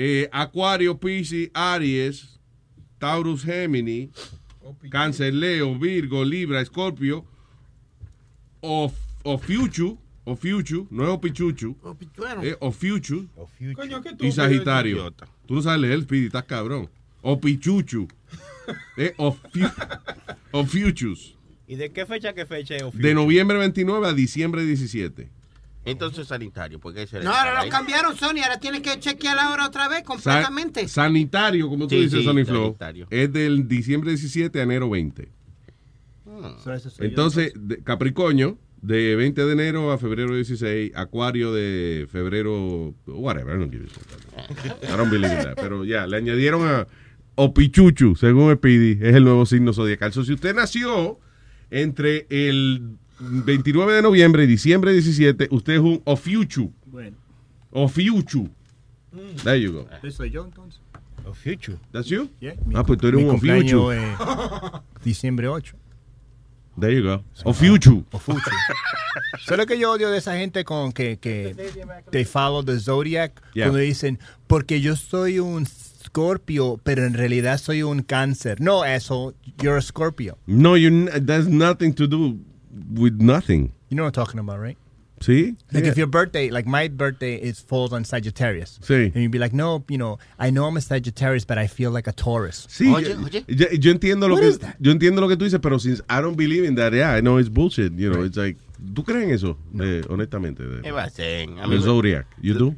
[0.00, 2.38] eh, Acuario, Pisces, Aries,
[2.98, 4.10] Taurus, Géminis,
[4.90, 7.24] Cáncer, Leo, Virgo, Libra, Escorpio,
[8.60, 8.92] o,
[9.24, 12.42] o Fuchu, o Fuchu, no es Opichuchu, Opichuero.
[12.42, 13.28] es o Fuchu
[13.74, 14.24] Coño, ¿qué tú?
[14.24, 15.10] y Sagitario.
[15.46, 16.88] Tú no sabes leer, Speedy, estás cabrón.
[17.20, 18.06] O Pichuchu,
[18.96, 19.36] es o,
[20.52, 21.34] o Fuchus,
[21.66, 25.28] ¿Y de qué fecha qué fecha es de noviembre 29 a diciembre 17.
[25.90, 28.40] Entonces sanitario, porque ese No, ahora lo cambiaron, Sony.
[28.42, 30.88] Ahora tienes que chequear ahora otra vez Sa- completamente.
[30.88, 33.06] sanitario, como tú Sí, dices, sí, Sonny Flow, sanitario.
[33.10, 35.28] es del diciembre 17 a enero 20.
[37.00, 43.58] Entonces, de- Capricornio, de 20 de enero a febrero 16, Acuario de febrero, whatever, I
[43.58, 44.94] don't give a.
[44.94, 45.56] I don't believe that.
[45.56, 46.86] Pero ya, le añadieron a
[47.34, 50.12] Opichuchu, según Speedy, es el nuevo signo zodiacal.
[50.12, 51.18] So, si usted nació
[51.70, 56.72] entre el 29 de noviembre y diciembre 17, usted es un Ofiuchu.
[56.86, 57.16] Bueno.
[57.72, 58.48] Ofiuchu.
[59.42, 59.86] There you go.
[60.02, 60.80] ¿Ese soy yo entonces?
[61.26, 61.76] O future.
[61.92, 62.30] That's you?
[62.40, 62.54] Yeah.
[62.74, 63.92] Ah, pues tú eres Mi un cumpleaños Ofiuchu.
[63.92, 65.76] es diciembre 8.
[66.80, 67.24] There you go.
[67.44, 68.04] Ofiuchu.
[68.12, 68.50] Ofuchu.
[69.46, 71.54] Solo que yo odio de esa gente con que, que
[72.10, 73.42] they follow the zodiac.
[73.52, 73.66] Yeah.
[73.66, 78.60] Cuando dicen, porque yo soy un Scorpio, pero en realidad soy un cáncer.
[78.60, 80.38] No, eso, you're a Scorpio.
[80.46, 82.38] No, you that's nothing to do
[82.92, 83.72] with nothing.
[83.88, 84.76] You know what I'm talking about, right?
[85.20, 85.56] See?
[85.72, 85.90] Like Yeah.
[85.90, 88.78] if your birthday, like my birthday is falls on Sagittarius.
[88.82, 89.06] See.
[89.06, 91.90] And you'd be like, no, you know, I know I'm a Sagittarius, but I feel
[91.90, 92.68] like a Taurus.
[92.70, 92.98] Sí, yo,
[93.48, 94.76] yo- yo entiendo lo What que is that?
[94.78, 97.20] yo entiendo lo que tú dices, pero since I don't believe in that, yeah, I
[97.20, 98.58] know it's bullshit, you know, it's like
[98.94, 99.58] ¿Tú crees en eso?
[99.80, 100.62] Eh, honestamente.
[100.62, 101.48] de- ¿Qué va a ser?
[101.48, 102.26] A mí El me- Zodiac.
[102.40, 102.76] You do?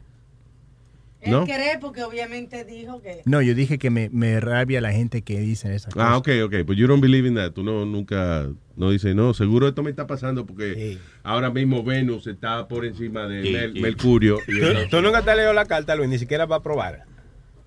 [1.21, 1.45] Él ¿No?
[1.45, 3.21] cree porque obviamente dijo que...
[3.27, 6.09] No, yo dije que me, me rabia la gente que dice esas cosas.
[6.11, 6.55] Ah, ok, ok.
[6.65, 7.53] Pues you don't believe in that.
[7.53, 12.27] Tú no, nunca, no dices, no, seguro esto me está pasando porque ahora mismo Venus
[12.27, 13.81] está por encima de Sí, Mer- sí.
[13.81, 14.39] Mercurio.
[14.49, 17.05] y ¿Tú, nunca te has leído la carta, Luis, ni siquiera va a probar.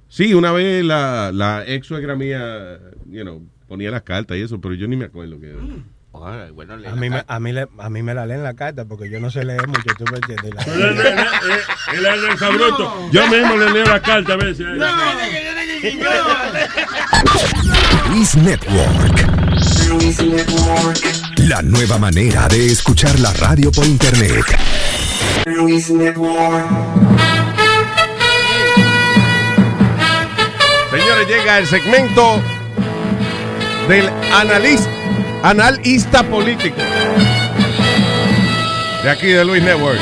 [0.08, 2.80] Sí, una vez la, la ex suegra mía,
[3.10, 5.54] you know, ponía las cartas y eso, pero yo ni me acuerdo que...
[6.14, 7.34] bueno, A mí, me, carta.
[7.36, 9.68] a, mí le- a mí me la leen la carta porque yo no sé leer
[9.68, 10.54] mucho, tú me entiendes.
[10.54, 10.98] La- Él
[11.52, 13.10] es el analfabeto.
[13.12, 14.66] Yo mismo le leo la carta a veces.
[18.10, 19.28] Luis Network.
[21.38, 24.46] La nueva manera de escuchar la radio por internet.
[25.46, 26.66] Luis Network.
[30.92, 32.40] Señores, llega el segmento
[33.88, 34.90] del analista,
[35.44, 36.78] analista político.
[39.04, 40.00] De aquí de Luis Network.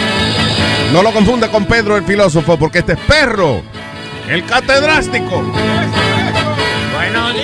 [0.94, 3.64] No lo confunda con Pedro el filósofo, porque este es perro,
[4.30, 5.44] el catedrástico.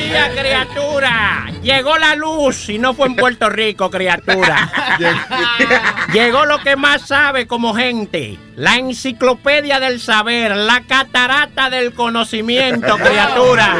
[0.07, 4.71] Vaya criatura, llegó la luz y no fue en Puerto Rico, criatura.
[6.13, 12.95] Llegó lo que más sabe como gente, la enciclopedia del saber, la catarata del conocimiento,
[13.03, 13.75] criatura.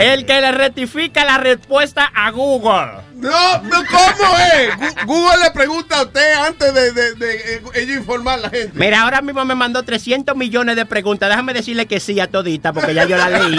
[0.00, 3.04] El que le rectifica la respuesta a Google.
[3.24, 5.06] No, no, ¿cómo es?
[5.06, 8.72] Google le pregunta a usted antes de, de, de, eh, ellos informar a la gente.
[8.74, 11.30] Mira, ahora mismo me mandó 300 millones de preguntas.
[11.30, 13.56] Déjame decirle que sí a todita, porque ya yo la leí.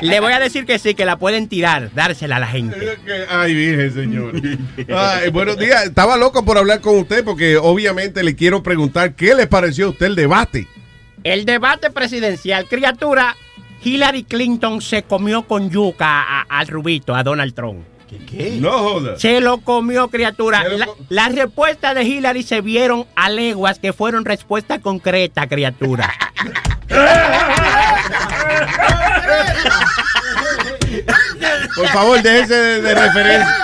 [0.02, 2.98] Le voy a decir que sí, que la pueden tirar, dársela a la gente.
[3.30, 4.32] Ay, virgen, señor.
[4.92, 5.84] Ay, buenos días.
[5.84, 9.90] Estaba loco por hablar con usted porque obviamente le quiero preguntar qué le pareció a
[9.90, 10.66] usted el debate.
[11.22, 13.36] El debate presidencial, criatura,
[13.84, 17.93] Hillary Clinton se comió con yuca al rubito, a Donald Trump.
[18.30, 18.58] ¿Qué?
[18.60, 19.18] No joda.
[19.18, 20.64] Se lo comió, criatura.
[20.68, 26.12] La- las respuestas de Hillary se vieron a leguas que fueron respuestas concretas, criatura.
[31.76, 33.56] Por favor, déjese de, de referencia.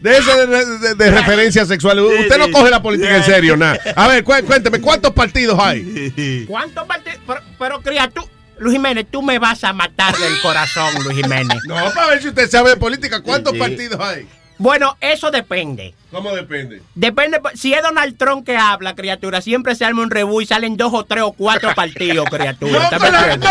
[0.00, 2.04] Déjese de, de- de referencias sexuales.
[2.20, 3.78] Usted no coge la política en serio, nada.
[3.94, 6.44] A ver, cué- cuénteme, ¿cuántos partidos hay?
[6.48, 7.18] ¿Cuántos partidos?
[7.26, 8.26] Pero, pero, criatura,
[8.58, 11.58] Luis Jiménez, tú me vas a matar del corazón, Luis Jiménez.
[11.66, 13.20] No, para ver si usted sabe de política.
[13.22, 14.26] ¿Cuántos partidos hay?
[14.58, 15.94] Bueno, eso depende.
[16.10, 16.80] ¿Cómo depende?
[16.94, 20.78] Depende, si es Donald Trump que habla, criatura, siempre se arma un rebú y salen
[20.78, 22.84] dos o tres o cuatro partidos, criatura.
[22.84, 23.46] ¿Usted me entiende?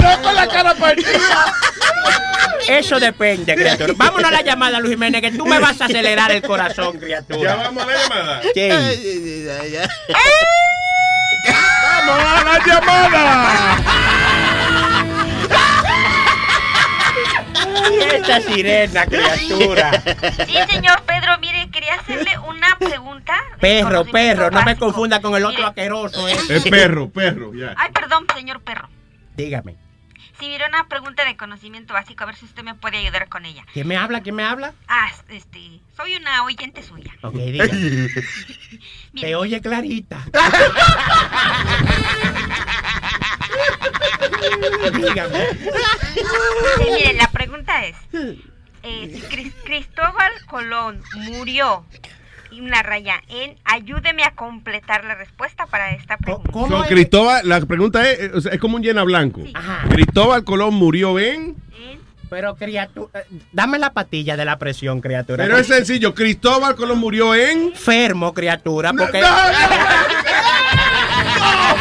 [0.00, 1.54] no con la cara partida.
[2.68, 3.94] Eso depende, criatura.
[3.96, 7.50] Vámonos a la llamada, Luis Jiménez, que tú me vas a acelerar el corazón, criatura.
[7.50, 8.42] Ya vamos a la llamada.
[8.54, 8.68] Sí.
[12.06, 14.09] ¡Vamos a la llamada!
[18.14, 20.02] esta sirena, criatura.
[20.46, 23.34] Sí, señor Pedro, mire, quería hacerle una pregunta.
[23.60, 26.28] Perro, perro, no me confunda con el otro asqueroso.
[26.28, 26.36] ¿eh?
[26.48, 27.74] Es perro, perro, ya.
[27.76, 28.88] Ay, perdón, señor perro.
[29.36, 29.76] Dígame.
[30.38, 33.44] Sí, mire, una pregunta de conocimiento básico, a ver si usted me puede ayudar con
[33.44, 33.66] ella.
[33.74, 34.22] ¿Quién me habla?
[34.22, 34.72] ¿Quién me habla?
[34.88, 37.12] Ah, este, soy una oyente suya.
[37.20, 38.08] Ok, dígame.
[39.20, 40.24] Te oye clarita.
[44.94, 45.48] Dígame.
[46.78, 47.96] Sí, mire, la pregunta es,
[48.82, 51.84] eh, si Cris- Cristóbal Colón murió
[52.50, 56.50] y una raya en, ayúdeme a completar la respuesta para esta pregunta.
[56.52, 59.42] So, Cristóbal, la pregunta es, eh, o sea, es como un llena blanco.
[59.90, 61.56] Cristóbal Colón murió en...
[62.28, 65.42] Pero criatura, dame la patilla de la presión, criatura.
[65.44, 67.70] Pero es sencillo, Cristóbal Colón murió en...
[67.70, 69.20] Enfermo, criatura, porque...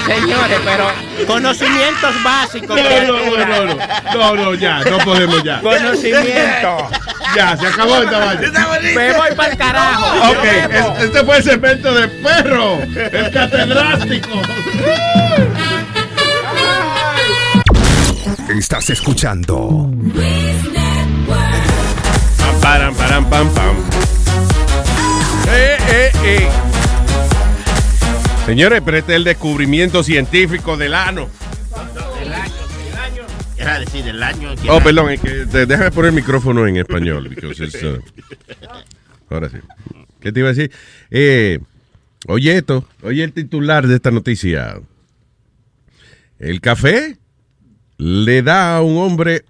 [0.10, 0.91] Señores, pero
[1.27, 2.80] conocimientos básicos.
[2.80, 3.76] No, no, no, no, no,
[4.14, 5.61] no, no, ya, no podemos ya.
[5.61, 6.90] Conocimiento.
[7.36, 8.69] Ya, se acabó esta vaina.
[8.95, 10.06] Me voy para el carajo.
[10.31, 14.30] Ok, es- este fue el segmento de perro, el catedrático.
[18.57, 19.90] Estás escuchando
[22.38, 23.76] Pam, param, param, pam, pam.
[25.52, 26.49] Eh, eh, eh.
[28.50, 31.30] Señores, pero este es el descubrimiento científico del ano.
[32.20, 32.54] Del año,
[32.84, 33.24] del año.
[33.56, 34.56] Era decir, del año.
[34.70, 37.28] Oh, perdón, es que de- déjame poner el micrófono en español.
[37.28, 38.00] uh,
[39.30, 39.58] ahora sí.
[40.20, 40.72] ¿Qué te iba a decir?
[41.12, 41.60] Eh,
[42.26, 44.82] oye esto, oye el titular de esta noticia.
[46.40, 47.20] El café
[47.98, 49.46] le da a un hombre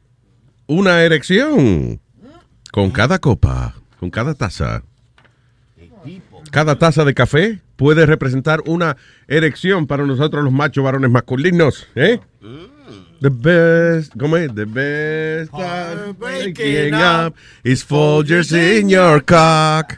[0.67, 2.01] una erección
[2.73, 4.83] con cada copa, con cada taza.
[6.51, 8.97] Cada taza de café puede representar una
[9.29, 12.19] erección para nosotros los machos varones masculinos, ¿eh?
[13.21, 14.53] The best, ¿cómo es?
[14.53, 19.97] The best time waking up is Folgers in your cock.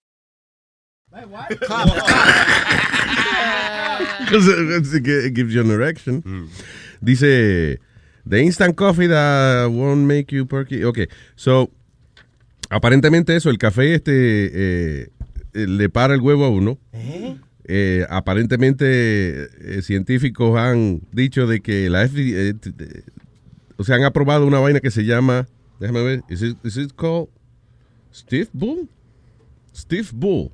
[4.19, 6.49] Because it, it- it gives you an erection.
[7.03, 7.77] Dice,
[8.25, 10.83] the instant coffee that won't make you perky.
[10.83, 10.99] Ok,
[11.35, 11.69] so,
[12.69, 14.11] aparentemente eso, el café este
[15.03, 15.09] eh,
[15.53, 16.77] eh, le para el huevo a uno.
[17.65, 18.85] Eh, aparentemente
[19.77, 22.55] eh, científicos han dicho de que la FDA, eh,
[23.77, 25.47] o sea, han aprobado una vaina que se llama,
[25.79, 27.27] déjame ver, is it, is it called
[28.13, 28.87] Steve Bull?
[29.73, 30.51] Steve Bull.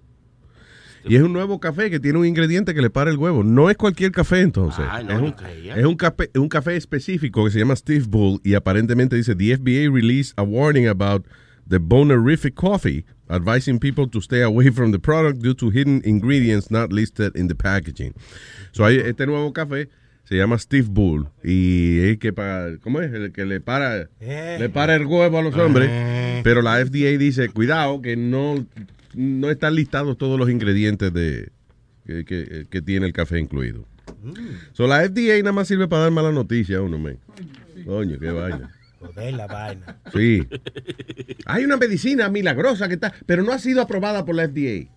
[1.09, 3.43] Y es un nuevo café que tiene un ingrediente que le para el huevo.
[3.43, 4.85] No es cualquier café entonces.
[5.05, 5.35] No, es, un,
[5.77, 9.55] es un café, un café específico que se llama Steve Bull y aparentemente dice the
[9.57, 11.25] FDA released a warning about
[11.69, 16.71] the bonerific coffee, advising people to stay away from the product due to hidden ingredients
[16.71, 18.13] not listed in the packaging.
[18.71, 19.89] So hay este nuevo café
[20.23, 23.13] se llama Steve Bull y es que para, ¿cómo es?
[23.13, 24.57] El que le para Eh.
[24.59, 26.41] le para el huevo a los hombres, Eh.
[26.43, 28.65] pero la FDA dice, cuidado que no
[29.17, 31.51] no están listados todos los ingredientes de
[32.05, 33.85] que, que- que tiene el café incluido.
[34.73, 37.17] So, la FDA nada más sirve para dar mala noticia a uno, men.
[37.85, 38.71] Coño, qué vaina.
[38.99, 39.97] Joder, la vaina.
[40.13, 40.47] Sí.
[41.45, 44.87] Hay una medicina milagrosa que está, pero no ha sido aprobada por la FDA.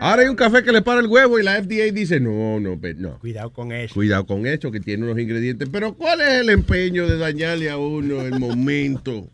[0.00, 2.78] Ahora hay un café que le para el huevo y la FDA dice, no, no,
[2.96, 3.18] no.
[3.20, 3.94] Cuidado con eso.
[3.94, 5.68] Cuidado con eso, que tiene unos ingredientes.
[5.70, 9.28] Pero ¿cuál es el empeño de dañarle a uno el momento?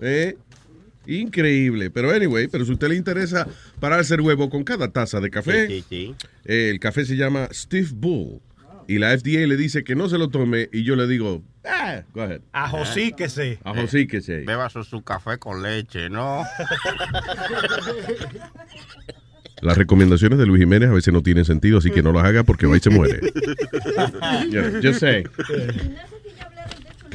[0.00, 0.36] ¿Eh?
[1.06, 1.90] Increíble.
[1.90, 3.46] Pero anyway, pero si a usted le interesa
[3.80, 6.14] pararse el huevo con cada taza de café, Sí, sí,
[6.44, 8.40] eh, el café se llama Steve Bull.
[8.88, 12.02] Y la FDA le dice que no se lo tome y yo le digo, ah,
[12.14, 12.40] go ahead.
[12.52, 13.58] Ajosíquese.
[13.64, 14.42] Ajosíquese.
[14.42, 16.44] Beba su, su café con leche, ¿no?
[19.62, 22.42] Las recomendaciones de Luis Jiménez a veces no tienen sentido, así que no las haga
[22.44, 23.20] porque va y se muere.
[24.50, 25.24] Yeah, just say.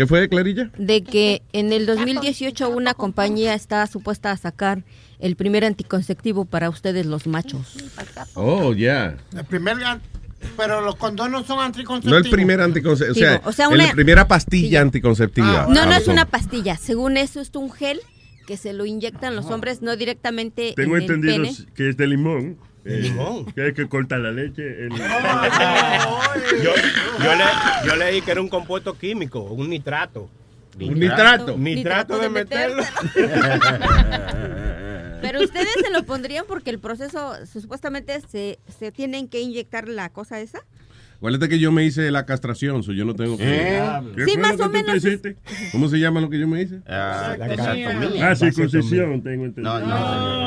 [0.01, 0.71] ¿Qué fue, Clarilla?
[0.79, 4.83] de que en el 2018 una compañía está supuesta a sacar
[5.19, 7.77] el primer anticonceptivo para ustedes los machos.
[8.33, 9.15] Oh, ya.
[9.37, 9.77] El primer,
[10.57, 12.19] pero los condones son anticonceptivos.
[12.19, 15.67] No el primer anticonceptivo, o sea, o sea, una- la primera pastilla anticonceptiva.
[15.69, 16.77] No, no Ah, es una pastilla.
[16.77, 17.99] Según eso es un gel
[18.47, 21.55] que se lo inyectan los hombres, no directamente Tengo en el entendido pene.
[21.75, 22.57] que es de limón.
[22.83, 23.45] ¿De Eh, limón?
[23.53, 24.85] Que hay que cortar la leche.
[24.85, 24.89] el-
[26.63, 26.71] Yo,
[27.23, 27.43] yo, le,
[27.85, 30.29] yo leí que era un compuesto químico, un nitrato.
[30.79, 31.57] ¿Un nitrato?
[31.57, 32.83] Nitrato de meterlo.
[35.21, 40.09] Pero ustedes se lo pondrían porque el proceso supuestamente se, se tienen que inyectar la
[40.09, 40.61] cosa esa.
[41.21, 43.43] Acuérdate que yo me hice la castración, so yo no tengo que...
[43.77, 43.79] ¿Eh?
[44.15, 45.37] ¿Qué Sí, fue más lo o que tú te menos es- hiciste?
[45.71, 46.79] ¿Cómo se llama lo que yo me hice?
[46.87, 48.27] Ah, La vasectomía.
[48.31, 49.79] Ah, circuncisión, tengo entendido.
[49.81, 49.85] No,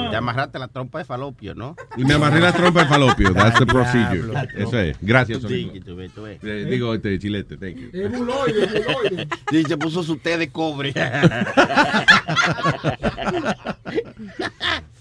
[0.05, 1.77] no, te amarraste la trompa de falopio, ¿no?
[1.97, 3.33] Y me amarré la trompa de falopio.
[3.33, 4.33] That's the procedure.
[4.57, 4.97] Eso es.
[5.01, 5.45] Gracias.
[5.49, 7.91] Eh, Digo, este chilete, thank you.
[9.53, 10.93] Sí, se puso su té de cobre.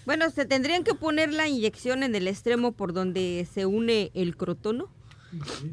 [0.05, 4.35] Bueno, se tendrían que poner la inyección en el extremo por donde se une el
[4.35, 4.89] crotono.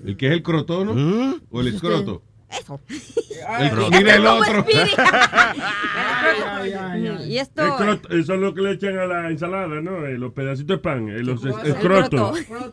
[0.05, 0.95] ¿El que es el crotono?
[0.95, 1.41] ¿Mm?
[1.51, 2.23] ¿O el escroto?
[2.51, 2.81] Eso.
[2.89, 4.66] El el otro.
[7.27, 7.62] Y esto.
[7.62, 10.05] El croto- eso es lo que le echan a la ensalada, ¿no?
[10.07, 12.39] Eh, los pedacitos de pan, eh, los escrotos.
[12.41, 12.70] croto.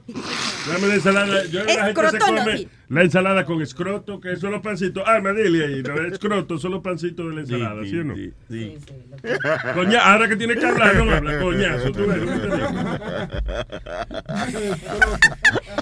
[0.68, 1.46] Dame la ensalada.
[1.46, 2.70] Yo la gente se come sí.
[2.90, 5.04] La ensalada con escroto, que son los pancitos.
[5.06, 8.16] Ah, me dile ahí, no escroto, son los pancitos de la ensalada, ¿sí, o no?
[8.16, 8.78] Sí.
[9.74, 12.68] Coña, ahora que tiene que hablar, no habla, coñazo, tú ves, ¿no te digo?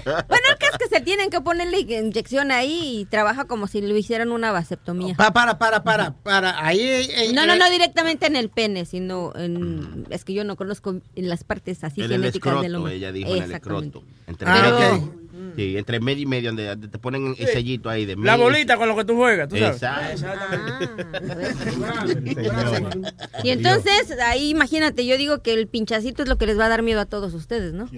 [0.04, 3.66] Bueno, el caso es que se tienen que poner la inyección ahí y trabaja como
[3.66, 5.14] si le hicieran una vasectomía.
[5.14, 6.64] Pa- para, para, para, para.
[6.64, 6.80] Ahí.
[6.80, 10.06] eh, No, no, eh, no directamente en el pene, sino en.
[10.10, 12.94] Es que yo no conozco en las partes así En el genéticas del escroto, hombre.
[12.94, 14.02] ella dijo en el escroto.
[14.26, 15.00] Entre Ah.
[15.56, 18.44] Sí, entre medio y medio, donde te ponen el sellito ahí de La medio.
[18.44, 20.22] bolita con lo que tú juegas, tú sabes.
[23.42, 26.68] Y entonces, ahí imagínate, yo digo que el pinchacito es lo que les va a
[26.68, 27.88] dar miedo a todos ustedes, ¿no?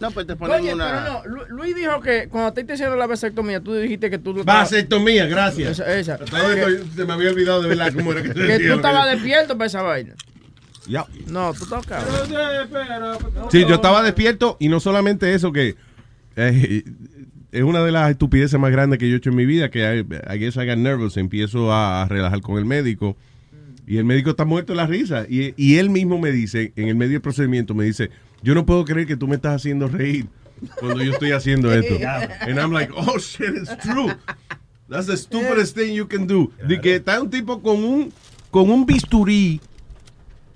[0.00, 0.86] No, pues te ponen Oye, una...
[0.86, 4.42] pero no, Lu- Luis dijo que cuando te hicieron la vasectomía, tú dijiste que tú...
[4.44, 5.78] Vasectomía, gracias.
[5.78, 6.18] Esa, esa.
[6.96, 9.10] Se me había olvidado de verdad cómo era que se Que decía tú estabas que-
[9.16, 10.14] despierto para esa vaina.
[10.86, 11.06] Ya.
[11.28, 12.14] No, tú cabrón.
[13.50, 15.76] Sí, yo estaba despierto y no solamente eso, que
[16.36, 16.84] eh,
[17.52, 20.04] es una de las estupideces más grandes que yo he hecho en mi vida, que
[20.38, 23.16] guess I got nervous, empiezo a, a relajar con el médico
[23.86, 26.88] y el médico está muerto de la risa y, y él mismo me dice, en
[26.88, 28.10] el medio del procedimiento, me dice,
[28.42, 30.26] yo no puedo creer que tú me estás haciendo reír
[30.80, 31.94] cuando yo estoy haciendo esto.
[32.40, 34.12] And I'm like, oh shit, it's true.
[34.88, 36.52] That's the stupidest thing you can do.
[36.66, 38.12] De que está un tipo con un,
[38.50, 39.60] con un bisturí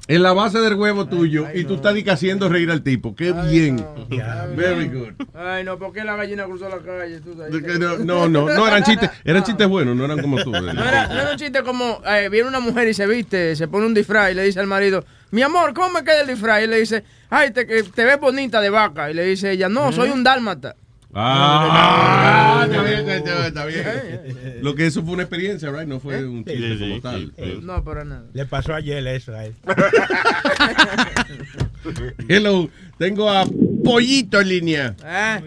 [0.09, 3.15] en la base del huevo tuyo y tú estás di que haciendo reír al tipo.
[3.15, 3.77] Qué bien.
[4.57, 5.27] Very good.
[5.35, 7.21] Ay, no, ¿por qué la gallina cruzó la calle?
[7.21, 7.79] Tú sabes.
[7.79, 10.49] No, no, no, no eran chistes, eran chistes buenos, no eran como tú.
[10.59, 13.69] No era, no era un chiste como, eh, viene una mujer y se viste, se
[13.69, 16.65] pone un disfraz y le dice al marido, mi amor, ¿cómo me queda el disfraz?
[16.65, 19.11] Y le dice, ay, te, que te ves bonita de vaca.
[19.11, 20.75] Y le dice ella, no, soy un dálmata.
[21.15, 24.59] Ah, está bien, está bien, está bien.
[24.63, 25.89] Lo que eso fue una experiencia, right?
[25.89, 27.33] No fue un chiste Sí, sí, como tal.
[27.37, 27.61] sí.
[27.63, 28.25] No, para nada.
[28.33, 29.55] Le pasó ayer eso a él.
[32.29, 32.69] Hello,
[32.99, 33.45] tengo a
[33.85, 34.97] Pollito en línea.
[35.05, 35.41] Ah.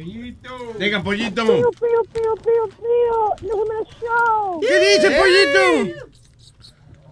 [0.79, 1.43] Venga, Pollito.
[1.45, 3.35] Pío, pío, pío, pío, pío.
[3.49, 4.59] ¡Es una show!
[4.61, 5.99] ¿Qué dice, Pollito?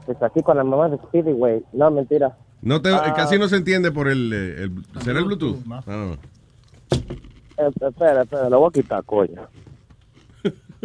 [0.08, 1.62] Pues aquí con la mamá de Speedy, güey.
[1.74, 2.36] No, mentira.
[2.62, 3.14] No te, Ah.
[3.16, 4.72] casi no se entiende por el, eh, el
[5.04, 5.60] ¿será el Bluetooth?
[5.72, 6.18] Ah, no.
[7.60, 9.42] Espera, espera, lo voy a quitar, coño.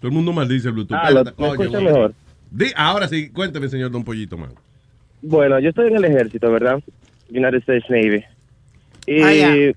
[0.00, 0.98] Todo el mundo maldice el Bluetooth.
[1.00, 2.12] Ah, lo- ¿me escucha mejor?
[2.50, 4.50] Di- ahora sí, cuénteme, señor Don Pollito, man.
[5.22, 6.82] Bueno, yo estoy en el ejército, ¿verdad?
[7.30, 8.22] United States Navy.
[9.06, 9.72] Y Ah,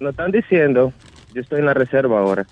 [0.00, 0.92] nos están diciendo,
[1.32, 2.44] yo estoy en la reserva ahora,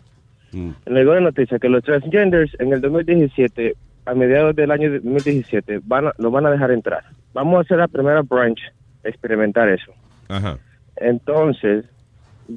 [0.52, 0.70] Mm.
[0.86, 3.74] en el de noticia que los transgenders en el 2017,
[4.06, 7.02] a mediados del año 2017, van a, lo van a dejar entrar.
[7.32, 8.60] Vamos a hacer la primera branch,
[9.02, 9.92] experimentar eso.
[10.28, 10.58] Ajá.
[11.04, 11.84] Entonces,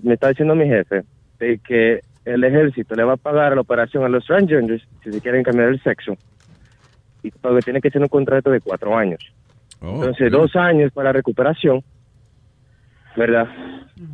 [0.04, 1.04] me está diciendo mi jefe
[1.40, 5.22] de que el ejército le va a pagar la operación a los transgenders si se
[5.22, 6.16] quieren cambiar el sexo.
[7.24, 9.20] Y porque tiene que ser un contrato de cuatro años.
[9.82, 11.84] Oh, Entonces, dos años para recuperación,
[13.18, 13.48] ¿verdad?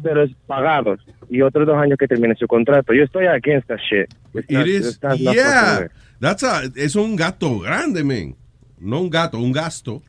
[0.01, 0.99] Pero es pagados.
[1.29, 2.93] Y otros dos años que termine su contrato.
[2.93, 4.11] Yo estoy against that shit.
[4.33, 5.87] It not- is, yeah.
[6.19, 8.35] That's a, es un gasto grande, man.
[8.79, 10.01] No un gato, un gasto.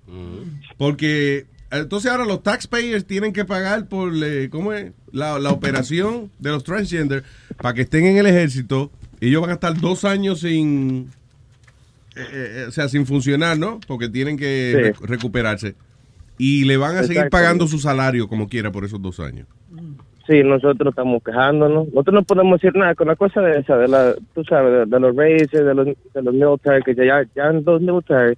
[0.79, 1.45] Porque
[1.79, 4.93] entonces ahora los taxpayers tienen que pagar por eh, ¿cómo es?
[5.13, 7.25] La, la operación de los transgender
[7.57, 8.91] para que estén en el ejército.
[9.21, 11.09] Ellos van a estar dos años sin,
[12.17, 13.81] eh, eh, o sea, sin funcionar, ¿no?
[13.87, 15.05] Porque tienen que Sí.
[15.07, 15.75] recuperarse.
[16.37, 19.47] Y le van a seguir pagando su salario como quiera por esos dos años.
[20.27, 21.87] Sí, nosotros estamos quejándonos.
[21.89, 24.87] Nosotros no podemos decir nada con la cosa de esa, de la, tú sabes, de,
[24.87, 28.37] de los races, de los, de los military, que ya, ya han dos military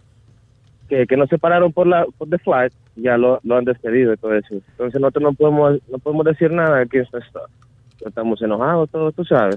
[0.88, 4.12] que, que no se pararon por la por the flag, ya lo, lo han despedido
[4.12, 4.54] y todo eso.
[4.54, 7.22] Entonces nosotros no podemos no podemos decir nada aquí stuff.
[8.04, 9.56] Estamos enojados todos, tú sabes.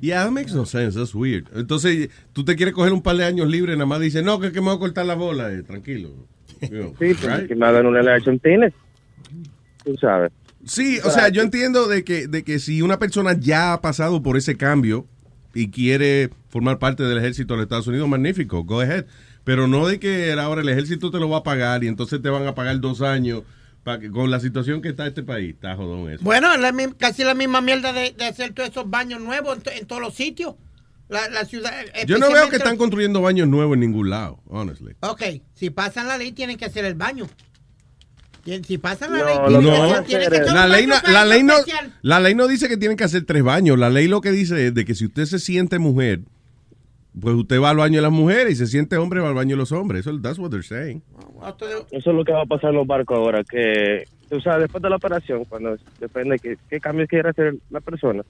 [0.00, 0.98] Yeah, that makes no sense.
[0.98, 1.46] That's weird.
[1.54, 4.50] Entonces, tú te quieres coger un par de años libre, nada más dices, no, que,
[4.52, 5.52] que me voy a cortar la bola.
[5.52, 6.10] eh, tranquilo.
[6.60, 7.46] You know, Sí, right?
[7.46, 8.72] que me hagan una election tienes.
[9.84, 10.32] Tú sabes.
[10.64, 14.22] Sí, o sea, yo entiendo de que, de que si una persona ya ha pasado
[14.22, 15.06] por ese cambio
[15.54, 19.04] y quiere formar parte del ejército de los Estados Unidos, magnífico, go ahead.
[19.44, 22.28] Pero no de que ahora el ejército te lo va a pagar y entonces te
[22.30, 23.42] van a pagar dos años
[23.82, 25.50] para que, con la situación que está este país.
[25.54, 26.24] Está jodón eso.
[26.24, 29.62] Bueno, es la casi la misma mierda de, de hacer todos esos baños nuevos en,
[29.62, 30.54] to- en todos los sitios.
[31.10, 31.70] La, la ciudad.
[32.06, 34.94] Yo no veo que están construyendo baños nuevos en ningún lado, honestly.
[35.00, 35.22] Ok,
[35.52, 37.28] si pasan la ley, tienen que hacer el baño.
[38.66, 39.24] Si pasan la No,
[39.60, 41.54] ley, tienen que hacer La ley, no, la, ley no,
[42.02, 43.78] la ley no dice que tienen que hacer tres baños.
[43.78, 46.20] La ley lo que dice es de que si usted se siente mujer,
[47.20, 49.50] pues usted va al baño de las mujeres y se siente hombre va al baño
[49.50, 50.00] de los hombres.
[50.06, 51.02] Eso that's what they're saying.
[51.90, 54.82] Eso es lo que va a pasar en los barcos ahora, que tú sabes, después
[54.82, 58.22] de la operación, cuando depende de qué, qué cambios quiera hacer la persona.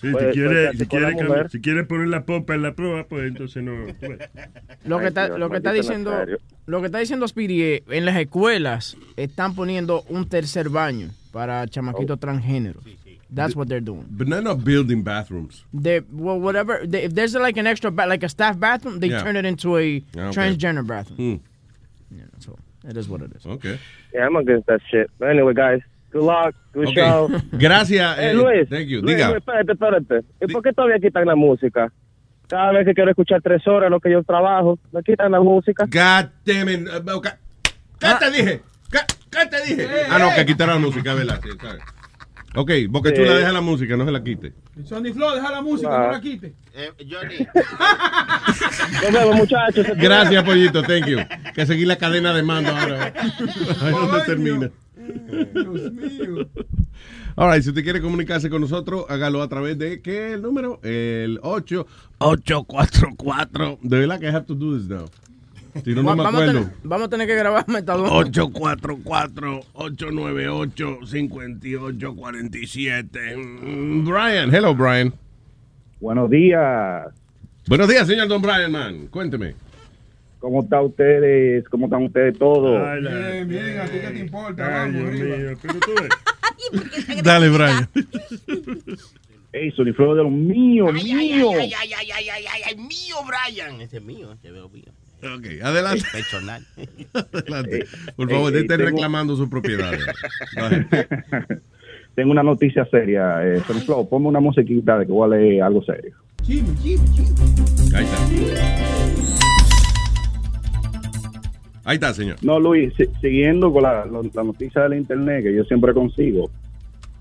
[0.00, 1.50] Sí, Puede- si, quiere, si, quiere la cam- mujer.
[1.50, 3.84] si quiere poner la popa en la prueba, pues entonces no.
[3.84, 3.94] ves.
[4.86, 6.38] Lo que Ay, está, Dios, lo que está maldito diciendo, Nazario.
[6.66, 11.66] lo que está diciendo Speedy es, en las escuelas están poniendo un tercer baño para
[11.68, 12.80] chamaquitos transgénero.
[13.32, 14.06] That's what they're doing.
[14.10, 15.64] But they're not building bathrooms.
[15.72, 16.80] They, well, whatever.
[16.84, 19.22] They, if there's like an extra, ba- like a staff bathroom, they Yeah.
[19.22, 20.36] turn it into a Ah, okay.
[20.36, 21.16] transgender bathroom.
[21.18, 22.16] Hmm.
[22.16, 22.58] Yeah, so
[22.88, 23.46] it is what it is.
[23.46, 23.78] Okay.
[24.12, 25.10] Yeah, I'm against that shit.
[25.18, 25.80] But anyway, guys,
[26.10, 26.94] good luck, good Ok.
[26.96, 27.28] show.
[27.58, 29.00] Gracias, Eh, eh, Luis, thank you.
[29.00, 29.28] Luis, Diga.
[29.30, 30.24] Luis, espérate, espérate.
[30.40, 31.92] ¿Y por qué todavía quitan la música?
[32.48, 35.84] Cada vez que quiero escuchar tres horas lo que yo trabajo, me quitan la música.
[35.86, 36.88] God damn it.
[36.88, 37.32] Uh, okay.
[38.00, 38.60] ¿Qué te dije?
[38.90, 38.98] ¿Qué,
[39.30, 39.88] qué te dije?
[40.10, 41.38] Ah, no, que quitaron la música, ¿verdad?
[41.44, 41.84] Sí, está bien.
[42.56, 44.52] Ok, Boca Chula, deja la música, no se la quite.
[44.84, 46.06] Sonny Flow, deja la música, Ah.
[46.06, 46.52] no la quite.
[46.74, 47.46] Eh, Johnny.
[49.04, 49.86] Nos vemos, muchachos.
[49.96, 51.18] Gracias, Pollito, thank you.
[51.54, 53.12] Que seguir la cadena de mando ahora.
[53.82, 54.70] Ahí donde termina.
[55.54, 56.48] Dios mío.
[57.36, 60.42] All right, si usted quiere comunicarse con nosotros, hágalo a través de, ¿qué es el
[60.42, 60.80] número?
[60.82, 61.86] El 8
[62.18, 63.78] 844.
[63.82, 65.06] De verdad que I have to do this now.
[65.84, 66.52] Si no, no me vamos, a acuerdo.
[66.52, 68.10] tener, vamos a tener que grabar Metadona.
[72.00, 73.36] 844-898-5847.
[73.36, 75.12] Mm, Brian, hello, Brian.
[76.00, 77.06] Buenos días.
[77.68, 79.06] Buenos días, señor Don Brian, man.
[79.08, 79.54] Cuénteme.
[80.38, 81.68] ¿Cómo están ustedes?
[81.68, 82.80] ¿Cómo están ustedes todos?
[83.02, 86.08] Bien, bien, a ti qué te importa, Ay, vamos, mío, pero tú ves.
[87.22, 87.88] Dale, Brian.
[89.52, 91.54] Ey, Sony Flow de los míos, Ay, ay, míos.
[91.58, 93.80] ay, ay, ay, ay, ay, ay, ay, mío, Brian.
[93.82, 94.84] Ese es mío, ese veo mío.
[95.22, 96.02] Ok, adelante.
[96.12, 96.64] Personal.
[97.12, 97.84] Adelante.
[98.16, 100.00] Por favor, eh, estén tengo- reclamando sus propiedades.
[102.14, 103.38] Tengo una noticia seria.
[103.46, 106.14] Eh, Sony Flow, ponme una musiquita de que voy a leer algo serio.
[107.94, 108.16] Ahí está.
[111.84, 112.36] Ahí está, señor.
[112.42, 116.50] No, Luis, si- siguiendo con la, la- la noticia del internet que yo siempre consigo,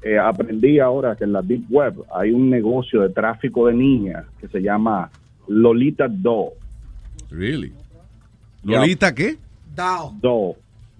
[0.01, 4.25] eh, aprendí ahora que en la Deep Web hay un negocio de tráfico de niñas
[4.39, 5.09] que se llama
[5.47, 6.51] Lolita Doll.
[7.31, 7.71] Really?
[8.63, 9.37] ¿Lolita qué?
[9.75, 10.55] Dow.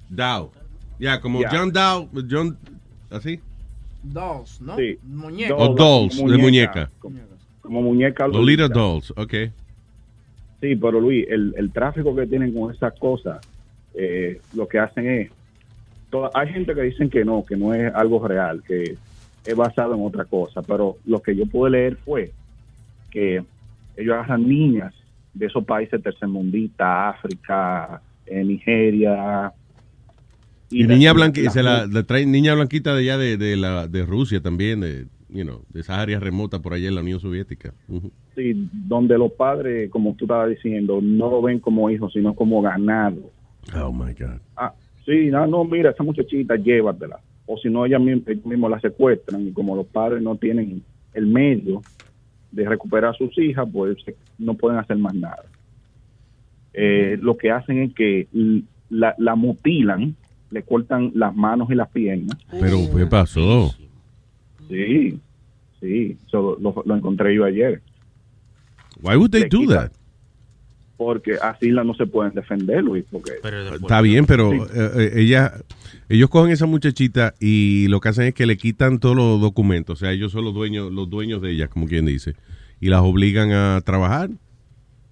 [0.09, 0.51] Dow.
[0.99, 1.49] Ya, como Yeah.
[1.51, 2.57] John Dow, John,
[3.09, 3.39] ¿así?
[4.03, 4.75] Dolls, ¿no?
[4.77, 4.97] Sí.
[5.03, 5.55] Muñeca.
[5.55, 6.89] O dolls, de muñeca.
[6.99, 7.19] Como,
[7.61, 9.33] como muñeca Lolita Dolls, ok.
[10.61, 13.39] Sí, pero Luis, el, el tráfico que tienen con esas cosas,
[13.93, 15.31] eh, lo que hacen es,
[16.09, 18.97] toda- hay gente que dicen que no, que no es algo real, que
[19.45, 22.31] es basado en otra cosa, pero lo que yo pude leer fue
[23.09, 23.43] que
[23.95, 24.93] ellos agarran niñas
[25.33, 29.51] de esos países tercermundistas, África, eh, Nigeria.
[30.69, 33.37] Y, la- niña la- blanquita, la- se la, la traen niña blanquita de allá de,
[33.37, 36.95] de, la, de Rusia también, de, you know, de esas áreas remotas por allá en
[36.95, 37.73] la Unión Soviética.
[38.35, 42.61] Sí, donde los padres, como tú estabas diciendo, no lo ven como hijos, sino como
[42.61, 43.31] ganado.
[43.75, 44.39] Oh my God.
[44.55, 44.73] Ah,
[45.05, 47.19] sí, no, no, mira, esa muchachita, llévatela.
[47.45, 50.83] O si no, ella misma, ellos mismos la secuestran y como los padres no tienen
[51.13, 51.81] el medio
[52.51, 53.97] de recuperar a sus hijas, pues
[54.37, 55.43] no pueden hacer más nada.
[56.73, 58.27] Eh, lo que hacen es que
[58.89, 60.15] la, la mutilan,
[60.51, 62.37] le cortan las manos y las piernas.
[62.51, 63.71] Pero, ¿qué pasó?
[64.67, 65.19] Sí,
[65.79, 67.81] sí, eso lo, lo encontré yo ayer.
[69.01, 69.91] Why would they Le do quitan- that?
[70.99, 73.31] Porque así la no se pueden defender, Luis, porque...
[73.81, 75.53] Está bien, pero eh, eh, ella,
[76.09, 79.97] ellos cogen esa muchachita y lo que hacen es que le quitan todos los documentos.
[79.97, 82.35] O sea, ellos son los dueños, los dueños de ella, como quien dice,
[82.81, 84.29] y las obligan a trabajar.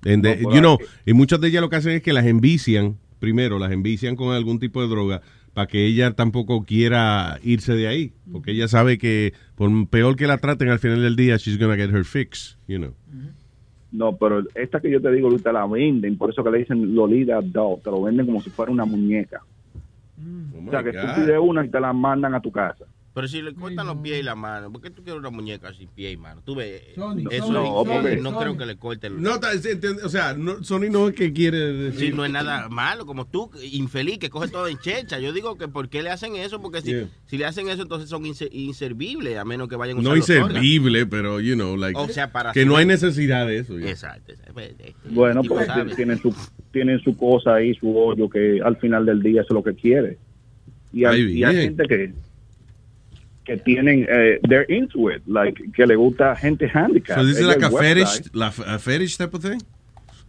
[0.04, 3.58] No, you know, y muchas de ellas lo que hacen es que las envician, primero,
[3.58, 5.22] las envician con algún tipo de droga
[5.54, 10.28] para que ella tampoco quiera irse de ahí, porque ella sabe que por peor que
[10.28, 12.94] la traten al final del día, she's gonna get her fix, you know.
[13.92, 16.94] No, pero esta que yo te digo, te la venden, por eso que le dicen
[16.94, 19.42] Lolita Doll, te lo venden como si fuera una muñeca.
[20.68, 21.16] o sea, que tú God.
[21.16, 22.86] pides una y te la mandan a tu casa.
[23.18, 25.74] Pero si le cortan los pies y la mano, ¿por qué tú quieres una muñeca
[25.74, 26.44] sin pie y mano?
[26.46, 28.40] Tú ves, Sony, eso Sony, no, Sony, no Sony.
[28.42, 29.20] creo que le corten.
[29.24, 32.12] No, se entiende, o sea, no, Sony no es que quiere decir.
[32.12, 35.18] Sí, no es nada malo, como tú, infeliz, que coge todo en checha.
[35.20, 36.62] Yo digo que ¿por qué le hacen eso?
[36.62, 37.08] Porque si, Yeah.
[37.26, 40.16] si le hacen eso, entonces son inse- inservibles, a menos que vayan a usar No
[40.16, 40.50] los órganos.
[40.52, 43.80] inservible, pero, you know, like, O sea, para que no hay necesidad de eso.
[43.80, 43.90] ya.
[43.90, 44.32] Exacto.
[44.32, 44.60] exacto.
[44.62, 45.96] Este, Bueno, tipo pues sabe.
[45.96, 46.32] tienen su,
[46.72, 49.74] tienen su cosa ahí, su hoyo, que al final del día eso es lo que
[49.74, 50.20] quiere.
[50.94, 52.14] Y hay, Ay, y hay gente que
[53.48, 57.18] que tienen, eh, they're into it, like, que le gusta gente handicap.
[57.18, 59.60] So this is like a fetish, la, a fetish type of thing?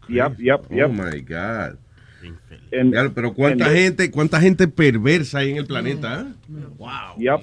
[0.09, 0.91] Yep, yep, Oh yep.
[0.91, 1.77] my God.
[3.15, 6.55] Pero cuánta en- gente, cuánta gente perversa hay en el planeta, ¿eh?
[6.79, 7.19] Wow.
[7.19, 7.41] Yep.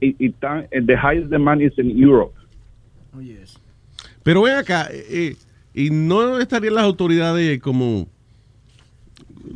[0.00, 2.34] Y, y tan- eh, the highest demand is in Europe.
[4.22, 5.36] Pero ven acá, eh, eh,
[5.74, 8.08] y no estarían las autoridades como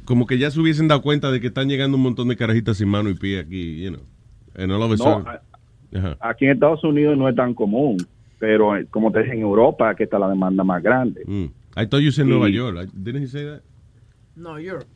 [0.05, 2.77] como que ya se hubiesen dado cuenta de que están llegando un montón de carajitas
[2.79, 4.03] sin mano y pie aquí, you know.
[4.57, 5.41] And all of a No, sudden- a-
[5.99, 6.17] Ajá.
[6.21, 7.97] aquí en Estados Unidos no es tan común,
[8.39, 11.23] pero eh, como te dije, en Europa que está la demanda más grande.
[11.27, 11.45] Mm.
[11.79, 12.77] I thought you said Y- Nueva York.
[12.85, 13.61] I- Didn't he say that?
[14.35, 14.87] No, Europe.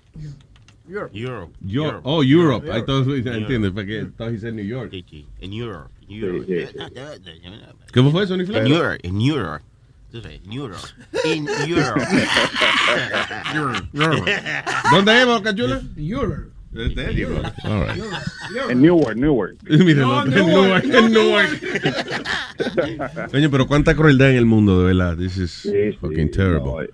[0.88, 1.10] Europe.
[1.14, 1.52] Europe.
[1.60, 2.64] Yo- Oh, Europe.
[2.66, 2.86] I Europe.
[2.86, 3.30] thought, Europe.
[3.36, 4.92] entiendes, porque thought he said New York.
[5.40, 5.90] En Europe.
[6.08, 6.46] Europe.
[7.94, 8.98] ¿Cómo fue eso, Ni En Europe.
[9.02, 9.64] En Europe.
[10.12, 10.78] En Europe.
[11.24, 12.00] En Europe.
[14.90, 15.80] ¿Dónde es, Boca Chula?
[15.96, 16.49] Europe.
[16.72, 17.52] Europe.
[17.64, 18.00] All right.
[18.70, 19.56] En Newark, Newark.
[19.68, 21.60] Mira, No, en Newark, en Newark.
[23.30, 25.16] Coño, pero cuánta crueldad en el mundo, de verdad.
[25.16, 26.90] This is fucking terrible.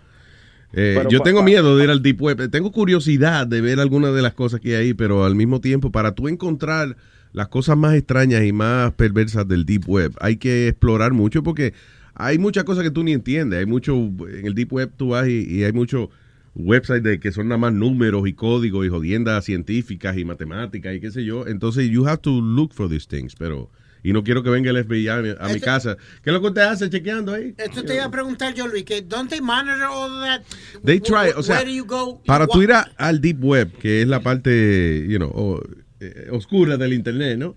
[0.73, 2.51] Eh, Pero yo pa- tengo miedo de ir al Deep Web.
[2.51, 5.91] Tengo curiosidad de ver algunas de las cosas que hay ahí, pero al mismo tiempo,
[5.93, 6.97] para tú encontrar
[7.33, 10.13] las cosas más extrañas y más perversas del Deep Web.
[10.21, 11.73] Hay que explorar mucho porque
[12.15, 13.59] hay muchas cosas que tú ni entiendes.
[13.61, 16.09] Hay mucho, en el Deep Web tú vas y, y hay muchos
[16.57, 21.01] websites de que son nada más números y códigos y jodiendas científicas y matemáticas y
[21.01, 21.47] qué sé yo.
[21.47, 23.71] Entonces, you have to look for these things, pero...
[24.03, 25.97] Y no quiero que venga el FBI a mi, a mi casa.
[26.23, 27.55] ¿Qué es lo que usted hace chequeando ahí?
[27.59, 30.43] Esto te iba a preguntar yo, Luis, que don't they monitor all that?
[30.85, 32.23] They try, o sea, go?
[32.25, 35.61] para tú ir a- al Deep Web, que es la parte, you know, o-
[35.99, 37.57] eh, oscura del Internet, ¿no?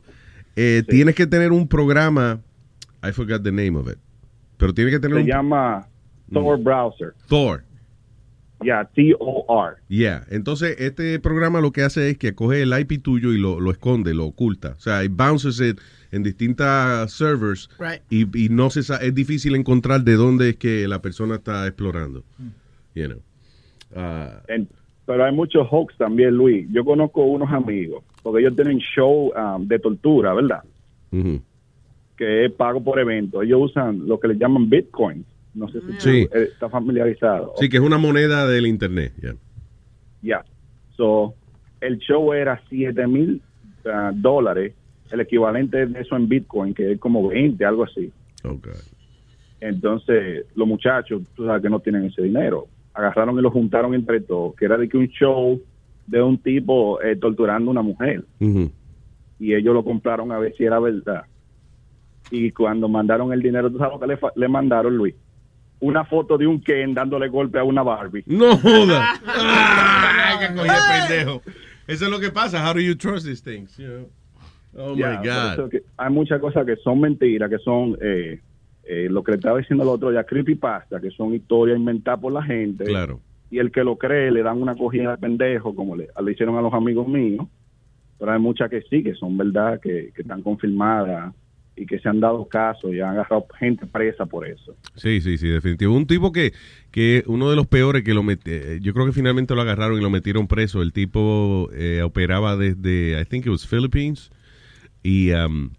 [0.56, 2.42] Eh, Tienes que tener un programa,
[3.04, 4.00] I forgot the name of it,
[4.58, 5.28] pero tienes que tener Se un...
[5.28, 5.88] llama
[6.34, 7.14] Tor Browser.
[7.28, 7.64] Thor.
[8.61, 9.77] Ya, T-O-R.
[9.88, 10.26] Yeah.
[10.30, 13.72] Entonces, este programa lo que hace es que coge el IP tuyo y lo, lo
[13.72, 14.76] esconde, lo oculta.
[14.77, 15.80] O sea, it bounces it
[16.11, 18.02] en distintas servers Right.
[18.10, 22.23] y, y no se es difícil encontrar de dónde es que la persona está explorando.
[22.95, 23.19] You know.
[24.48, 24.68] En-
[25.06, 26.68] pero hay muchos hoax también, Luis.
[26.72, 30.64] Yo conozco unos amigos, porque ellos tienen show um, de tortura, ¿verdad?
[32.15, 33.41] Que es pago por evento.
[33.41, 35.26] Ellos usan lo que le llaman Bitcoin.
[35.54, 36.28] No sé si Sí.
[36.32, 37.54] tú, eh, estás familiarizado.
[37.60, 39.14] Sí, que es una moneda del Internet.
[39.22, 39.36] yeah.
[40.22, 40.46] Ya.
[40.96, 41.34] So,
[41.82, 43.42] el show era 7 mil
[43.86, 44.74] ah, dólares,
[45.12, 48.12] el equivalente de eso en Bitcoin, que es como 20, algo así.
[48.44, 48.74] Okay.
[49.62, 52.68] Entonces, los muchachos, tú sabes que no tienen ese dinero.
[52.94, 55.62] Agarraron y lo juntaron entre todos, que era de que un show
[56.08, 58.24] de un tipo eh, torturando a una mujer.
[58.40, 61.24] Y ellos lo compraron a ver si era verdad.
[62.32, 65.16] Y cuando mandaron el dinero, ¿tú sabes lo que le mandaron, Luis?
[65.81, 68.23] Una foto de un Ken dándole golpe a una Barbie.
[68.26, 69.19] No joda.
[69.26, 71.41] Ay, el pendejo.
[71.88, 72.64] Eso es lo que pasa.
[72.64, 73.77] How do you trust these things?
[73.77, 74.10] you know?
[74.76, 75.69] Oh my God.
[75.69, 78.39] que hay muchas cosas que son mentiras, que son eh,
[78.84, 82.31] eh, lo que le estaba diciendo el otro ya, creepypasta, que son historias inventadas por
[82.31, 82.84] la gente.
[82.84, 83.19] Claro.
[83.49, 86.57] Y el que lo cree le dan una cogida de pendejo, como le, le hicieron
[86.57, 87.47] a los amigos míos.
[88.19, 91.34] Pero hay muchas que sí, que son verdad, que, que están confirmadas
[91.80, 94.76] y que se han dado casos y han agarrado gente presa por eso.
[94.95, 95.95] Sí, sí, sí, definitivo.
[95.95, 96.51] Un tipo que,
[96.91, 99.97] que uno de los peores que lo meti- eh, yo creo que finalmente lo agarraron
[99.97, 100.81] y lo metieron preso.
[100.81, 104.30] El tipo eh, operaba desde, I think it was Philippines,
[105.01, 105.72] y, um,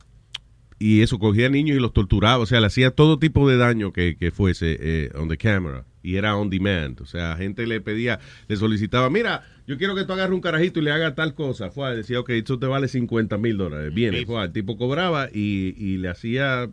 [0.79, 3.93] y eso, cogía niños y los torturaba, o sea, le hacía todo tipo de daño
[3.93, 5.85] que, que fuese eh, on the camera.
[6.03, 10.05] Y era on demand, o sea, gente le pedía, le solicitaba, mira, yo quiero que
[10.05, 11.71] tú agarres un carajito y le haga tal cosa.
[11.71, 13.95] Fue, decía, ok, esto te vale 50 mil dólares.
[13.95, 16.69] Viene, fue, el tipo cobraba y, y le hacía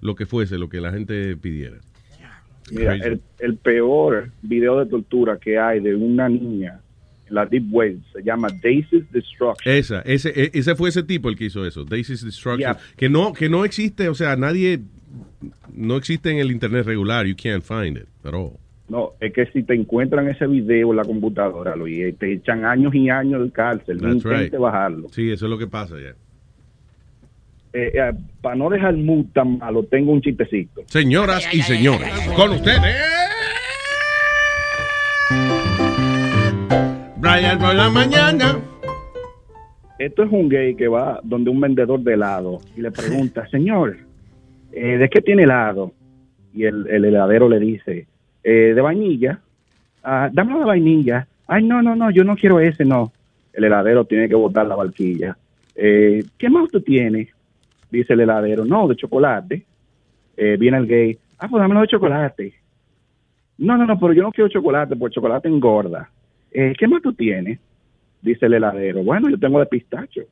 [0.00, 1.76] lo que fuese, lo que la gente pidiera.
[2.70, 6.80] Mira, el, el peor video de tortura que hay de una niña
[7.28, 9.74] en la Deep Web se llama Daisy's Destruction.
[9.74, 12.78] Esa, ese, e- ese fue ese tipo el que hizo eso, Daisy's Destruction, Yeah.
[12.96, 14.80] que no, que no existe, o sea, nadie,
[15.74, 18.58] no existe en el internet regular, you can't find it at all.
[18.92, 22.66] No, es que si te encuentran ese video en la computadora, Luis, eh, te echan
[22.66, 23.96] años y años de cárcel.
[24.02, 24.54] No intente right.
[24.54, 25.08] bajarlo.
[25.08, 26.10] Sí, eso es lo que pasa ya.
[27.72, 28.12] Eh, eh,
[28.42, 30.82] para no dejar el mood tan malo, tengo un chistecito.
[30.88, 32.94] Señoras y señores, con ustedes,
[37.16, 38.60] Brian por la mañana.
[39.98, 43.96] Esto es un gay que va donde un vendedor de helado y le pregunta, señor,
[44.70, 45.94] eh, ¿de qué tiene helado?
[46.52, 48.06] Y el, el heladero le dice,
[48.44, 49.40] "Eh, de vainilla.
[50.02, 51.26] Ah, dame de vainilla.
[51.46, 53.12] Ay, no, no, no, yo no quiero ese, no.
[53.52, 55.36] El heladero tiene que botar la barquilla.
[55.74, 57.28] Eh, ¿Qué más tú tienes?
[57.90, 59.64] Dice el heladero, no, de chocolate.
[60.36, 62.54] Eh, viene el gay, ah, pues dámelo de chocolate.
[63.58, 66.10] No, no, no, pero yo no quiero chocolate, porque chocolate engorda.
[66.50, 67.58] Eh, ¿Qué más tú tienes?
[68.20, 70.22] Dice el heladero, bueno, yo tengo de pistacho.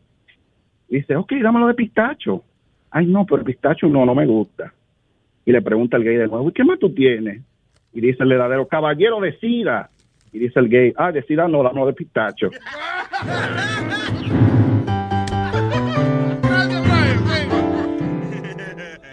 [0.88, 2.42] Dice, ok, dámelo de pistacho.
[2.90, 4.72] Ay, no, pero el pistacho no, no me gusta.
[5.44, 7.42] Y le pregunta el gay de nuevo, ¿y qué más tú tienes?
[7.92, 9.90] Y dice el heladero, caballero de sida.
[10.32, 12.50] Y dice el gay, ah, de sida no, dámelo de pistacho.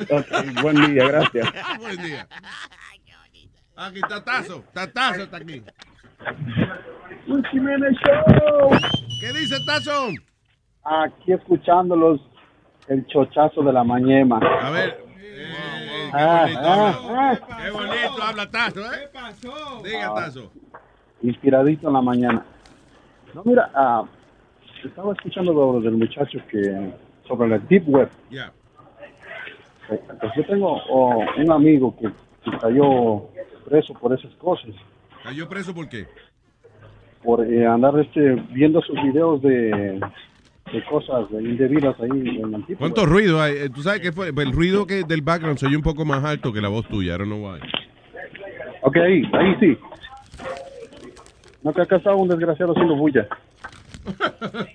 [0.09, 1.49] Ok, buen día, gracias.
[1.79, 2.27] Buen día.
[3.75, 5.61] Aquí, Tatazo, Tatazo está aquí.
[9.19, 10.09] ¿Qué dice Tazo?
[10.83, 12.21] Aquí escuchándolos
[12.87, 14.39] el chochazo de la mañema.
[14.39, 15.03] A ver.
[16.13, 17.39] Ah, ah, ah.
[17.63, 18.99] Qué bonito habla Tazo, ¿eh?
[19.01, 19.81] ¿Qué pasó?
[19.83, 20.51] Diga Tazo.
[21.21, 22.45] inspiradito en la mañana.
[23.33, 24.03] No, mira, ah,
[24.83, 26.91] estaba escuchando lo del muchacho que
[27.27, 28.09] sobre la deep web.
[28.29, 28.51] Ya.
[29.89, 32.07] Eh, Pues yo tengo oh, un amigo que,
[32.43, 33.27] que cayó
[33.65, 34.69] preso por esas cosas,
[35.23, 36.07] ¿Cayó preso por qué?
[37.23, 39.99] por eh, andar este viendo sus videos de,
[40.71, 43.53] de cosas indebidas ahí en deep ¿Cuánto ruido hay?
[43.55, 46.23] Eh, Tú sabes que fue el ruido que del background se oye un poco más
[46.23, 47.15] alto que la voz tuya.
[47.15, 47.59] I don't know why.
[48.81, 49.77] Ok, ahí, ahí sí.
[51.63, 53.27] No que acá estaba un desgraciado haciendo bulla.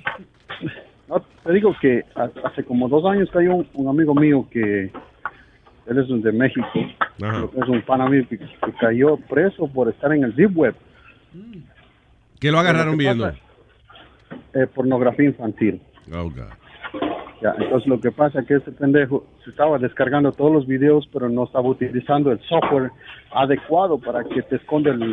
[1.08, 4.84] No, te digo que ha- hace como dos años cayó un, un amigo mío que
[5.86, 6.66] él es de México,
[7.22, 7.44] Ajá.
[7.54, 8.48] es un mío que, que
[8.80, 10.74] cayó preso por estar en el deep web,
[12.40, 13.24] ¿Qué lo agarraron viendo?
[13.24, 13.38] pasa-
[14.54, 15.80] eh, pornografía infantil.
[16.12, 16.50] Oh, God.
[17.40, 21.08] Ya, entonces lo que pasa es que ese pendejo se estaba descargando todos los videos,
[21.12, 22.90] pero no estaba utilizando el software
[23.34, 25.12] adecuado para que te esconda el,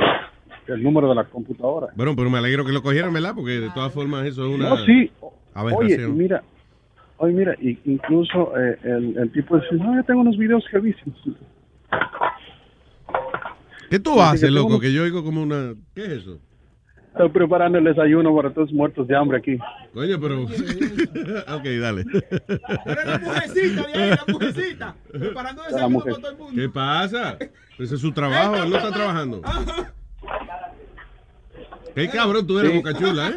[0.68, 1.88] el número de la computadora.
[1.96, 3.34] Bueno, pero me alegro que lo cogieran, ¿verdad?
[3.36, 5.12] Porque de todas formas eso es una No, sí.
[5.74, 6.44] Oye, mira,
[7.18, 11.18] oye, mira, incluso eh, el, el tipo dice, no, yo tengo unos videos jevísimos.
[13.90, 14.68] ¿Qué tú que haces, loco?
[14.68, 15.74] unos- Que yo oigo como una...
[15.96, 16.38] ¿Qué es eso?
[17.12, 19.58] Estoy preparando el desayuno para todos muertos de hambre aquí.
[19.94, 20.44] Coño, pero...
[20.44, 22.06] ok, dale.
[22.06, 24.96] La mujercita, de ahí, la mujercita.
[25.12, 26.54] Preparando desayuno para todo el mundo.
[26.56, 27.38] ¿Qué pasa?
[27.80, 29.42] Ese es su trabajo, él no está trabajando.
[31.96, 32.78] Qué cabrón tú eres, Sí.
[32.78, 33.36] Boca Chula, ¿eh?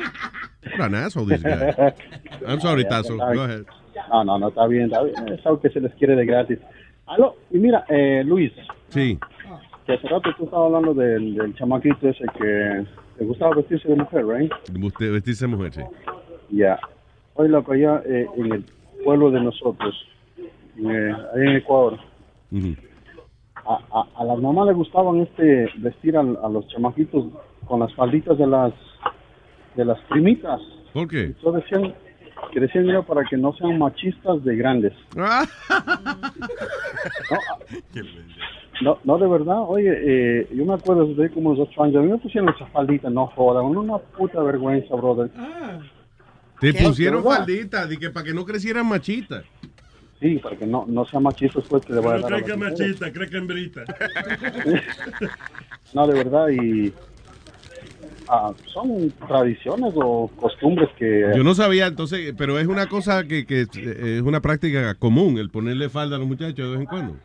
[1.05, 1.93] Asshole, this guy.
[2.47, 3.16] I'm sorry, Tazo.
[3.16, 3.62] Go ahead.
[4.11, 5.16] No, no, no, está bien, está bien.
[5.28, 6.59] Es algo que se les quiere de gratis.
[7.07, 8.53] Aló, y mira, eh, Luis,
[8.90, 9.19] Sí.
[9.86, 12.85] que hace rato tú estabas hablando del, del chamaquito ese que
[13.19, 14.53] le gustaba vestirse de mujer, ¿right?
[14.83, 15.83] Usted vestirse de mujer, sí.
[16.51, 16.79] Ya.
[17.35, 18.65] Hoy loco, allá eh, en el
[19.05, 19.95] pueblo de nosotros,
[20.39, 21.99] eh, ahí en Ecuador,
[23.65, 27.27] a, a, a las mamás les gustaban este vestir a, los chamaquitos
[27.67, 28.73] con las falditas de las
[29.77, 30.61] de las primitas.
[30.93, 31.25] ¿Por qué?
[31.25, 31.95] Entonces decían
[32.53, 34.93] que decían era para que no sean machistas de grandes.
[37.31, 37.39] No,
[38.81, 42.11] no, de verdad, oye, eh, yo me acuerdo desde como unos ocho años, a mí
[42.11, 45.31] me pusieron esa faldita, no jodan, una puta vergüenza, brother.
[46.61, 46.85] Te ¿Qué?
[46.85, 49.44] pusieron ¿De faldita, de que para que no crecieran machitas.
[50.20, 52.36] Sí, para que no, no sea machista después que le vaya a No dar a
[52.43, 53.82] cree que machista, cree que es hembrita.
[55.94, 56.90] No, de verdad, y
[58.27, 61.32] ah, son tradiciones o costumbres que...
[61.36, 65.36] Yo no sabía, entonces, pero es una cosa que, que eh, es una práctica común,
[65.36, 67.16] el ponerle falda a los muchachos de vez en cuando.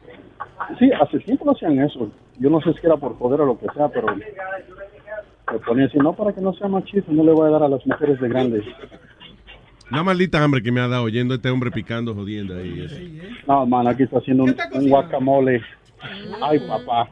[0.79, 2.11] Sí, hace tiempo no hacían eso.
[2.39, 5.97] Yo no sé si era por joder o lo que sea, pero le ponían así,
[5.97, 8.27] no para que no sea machista, no le voy a dar a las mujeres de
[8.27, 8.65] grandes.
[9.89, 12.81] Una maldita hambre que me ha dado oyendo a este hombre picando, jodiendo ahí.
[12.81, 12.95] eso.
[13.47, 15.61] No, man, aquí está haciendo un, un guacamole.
[16.41, 17.09] Ay, papá.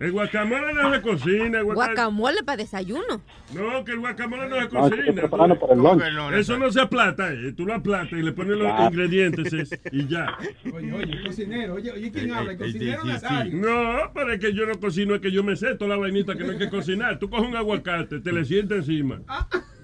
[0.00, 1.58] El guacamole no se cocina.
[1.58, 3.22] El guaca- Guacamole para desayuno.
[3.54, 5.12] No, que el guacamole no se No, cocina.
[5.14, 6.02] preparando para el lunch.
[6.34, 7.52] Eso no se aplata, eh.
[7.56, 8.88] tú lo aplatas y le pones los Ah.
[8.90, 10.36] ingredientes es- y ya.
[10.74, 11.74] Oye, oye, cocinero.
[11.74, 12.52] Oye, oye, ¿quién habla?
[12.52, 13.56] El cocinero Nazario.
[13.56, 16.34] No, pero es que yo no cocino, es que yo me sé toda la vainita
[16.36, 17.18] que no hay que cocinar.
[17.20, 19.20] Tú coges un aguacate, te le sientas encima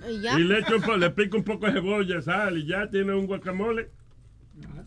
[0.08, 0.38] Y ya.
[0.38, 3.90] y le, echo le pico un poco de cebolla, sal y ya tienes un guacamole.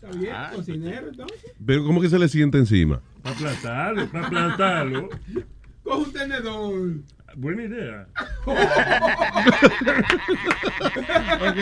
[0.04, 1.40] Ah, Está bien, cocinero, entonces.
[1.64, 3.00] Pero ¿cómo que se le siente encima?
[3.22, 5.08] Para aplastarlo, para aplastarlo.
[5.82, 6.90] Coge un tenedor.
[7.36, 8.06] Buena idea.
[11.40, 11.56] Ok,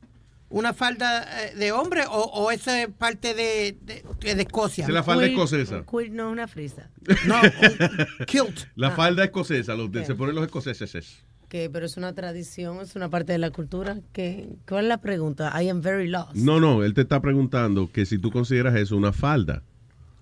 [0.50, 4.04] una falda eh, de hombre o, o esa es parte de, de,
[4.34, 4.84] de Escocia?
[4.84, 5.82] Es la falda escocesa.
[5.90, 6.88] Queer no es una frisa.
[7.26, 8.60] No, un kilt.
[8.76, 8.90] La Ah.
[8.92, 10.06] falda escocesa, los de- Ok.
[10.06, 11.18] se ponen los escoceses.
[11.48, 13.98] Que, pero es una tradición, es una parte de la cultura.
[14.12, 15.52] Que, ¿Cuál es la pregunta?
[15.60, 16.34] I am very lost.
[16.36, 19.62] No, no, él te está preguntando que si tú consideras eso una falda.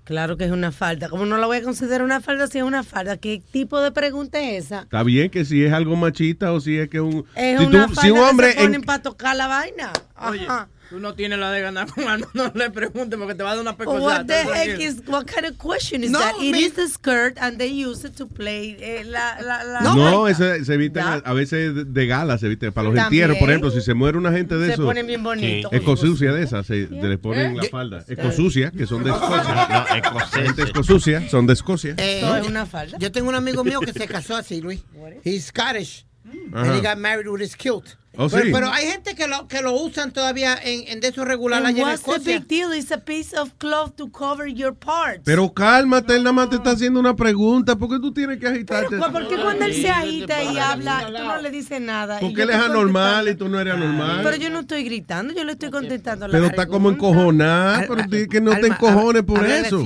[0.05, 1.09] Claro que es una falda.
[1.09, 3.17] ¿Cómo no la voy a considerar una falda si es una falda?
[3.19, 4.81] ¿Qué tipo de pregunta es esa?
[4.83, 7.25] Está bien que si es algo machista o si es que un...
[7.37, 8.49] Es si, una tú- si un hombre...
[8.49, 9.93] que se ponen en- para tocar la vaina.
[10.29, 10.47] Oye.
[10.93, 13.55] Tú no tienes la de ganar con algo, no le preguntes porque te va a
[13.55, 14.27] dar una What pecosada.
[14.27, 16.35] the heck is, what kind of question is No, that?
[16.39, 19.81] It me- is the skirt and they use it to play eh, la, la, la.
[19.95, 23.23] No, ese- se visten a, a veces de- de gala, se visten para los También.
[23.25, 24.85] entierros, por ejemplo, si se muere una gente de Se eso.
[24.85, 25.73] ponen bien bonitos.
[25.73, 27.69] Escosucia de esas, se, se les ponen la ¿Eh?
[27.71, 28.05] falda.
[28.07, 29.69] Escosucia, que son de Escocia.
[29.69, 31.95] No, escosucia, son de Escocia.
[31.99, 32.99] Eh, Eso es una falda.
[32.99, 34.83] Yo tengo un amigo mío que se casó así, Luis.
[35.25, 36.05] He's Scottish.
[36.53, 36.63] Ajá.
[36.63, 37.97] And he got married with his kilt.
[38.17, 38.51] Oh, pero, sí.
[38.53, 41.79] pero hay gente que lo, que lo usan todavía en, en de eso regular allá
[41.79, 42.39] en what's the Escocia.
[42.41, 42.75] big deal?
[42.75, 45.23] It's a piece of cloth to cover your parts.
[45.25, 47.77] Pero cálmate, él nada más te está haciendo una pregunta.
[47.77, 48.97] ¿Por qué tú tienes que agitarte?
[48.99, 52.21] Pero, ¿Por qué cuando él se agita y habla, tú no le dices nada?
[52.21, 54.21] Porque él es anormal y tú no eres anormal.
[54.23, 58.03] Pero yo no estoy gritando, yo le estoy contestando la Pero está como encojonada, pero
[58.03, 59.85] di que no te encojones por háblale eso.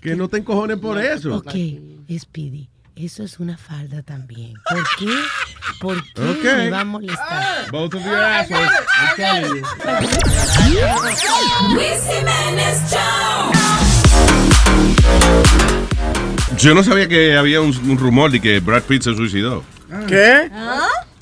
[0.00, 1.36] Que no te encojones por eso.
[1.36, 1.54] Ok,
[2.18, 2.68] Speedy.
[3.02, 4.52] Eso es una falda también.
[4.68, 5.06] ¿Por qué?
[5.80, 6.02] ¿Por
[6.42, 7.70] qué me va a molestar?
[7.70, 8.68] Both of your assholes.
[8.98, 9.62] I'm telling you.
[16.58, 19.64] Yo no sabía que había un, un rumor de que Brad Pitt se suicidó.
[20.06, 20.50] ¿Qué?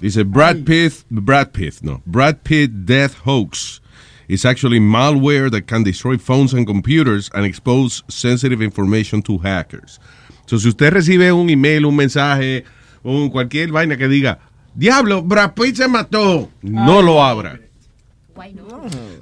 [0.01, 3.81] Dice Brad Pitt, Brad Pitt, no, Brad Pitt death hoax
[4.27, 10.01] is actually malware that can destroy phones and computers and expose sensitive information to hackers.
[10.49, 12.65] So, si usted recibe un email, un mensaje,
[13.03, 14.39] un cualquier vaina que diga,
[14.75, 17.61] diablo, Brad Pitt se mató, no lo abra.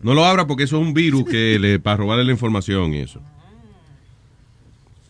[0.02, 2.98] No lo abra porque eso es un virus que le para robarle la información y
[2.98, 3.20] eso.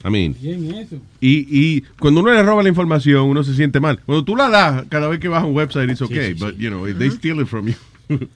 [0.04, 0.96] I mean, Bien eso.
[1.20, 4.00] y, y cuando uno le roba la información, uno se siente mal.
[4.06, 6.32] Cuando tú la das, cada vez que vas a un website, it's okay.
[6.32, 6.44] sí, sí.
[6.44, 7.74] But, you know, if they steal it from you,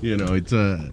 [0.00, 0.92] you know, it's uh,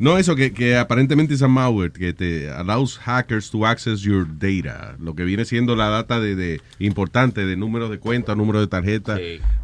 [0.00, 4.26] No, eso que, que aparentemente es a malware que te allows hackers to access your
[4.26, 4.96] data.
[4.98, 8.66] Lo que viene siendo la data de, de importante de números de cuenta, número de
[8.66, 9.18] tarjeta,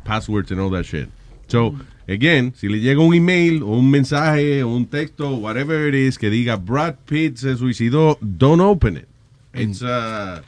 [0.04, 1.08] passwords and all that shit.
[1.46, 1.74] So,
[2.06, 6.18] again, si le llega un email o un mensaje o un texto, whatever it is,
[6.18, 9.08] que diga Brad Pitt se suicidó, don't open it.
[9.54, 10.42] It's uh,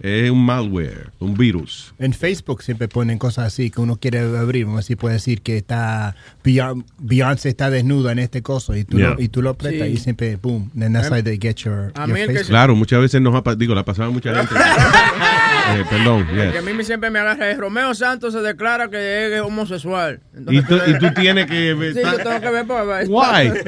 [0.00, 1.94] es un malware, un virus.
[1.98, 4.64] En Facebook siempre ponen cosas así que uno quiere abrir.
[4.66, 6.14] Vamos a decir, puede decir que está
[6.44, 9.10] Beyon- Beyoncé está desnuda en este coso y tú, Yeah.
[9.14, 9.94] lo, y tú lo apretas Sí.
[9.94, 12.46] y siempre, boom, then that's how they get your, your Facebook.
[12.48, 14.54] Claro, muchas veces nos ha digo, la pasaba mucha gente.
[15.76, 16.52] Eh, perdón, yes.
[16.52, 20.20] que a mí me- siempre me agarra es Romeo Santos se declara que es homosexual.
[20.48, 21.92] Y tú, y tú tienes que ver.
[21.94, 23.48] Sí, yo tengo que ver para Why?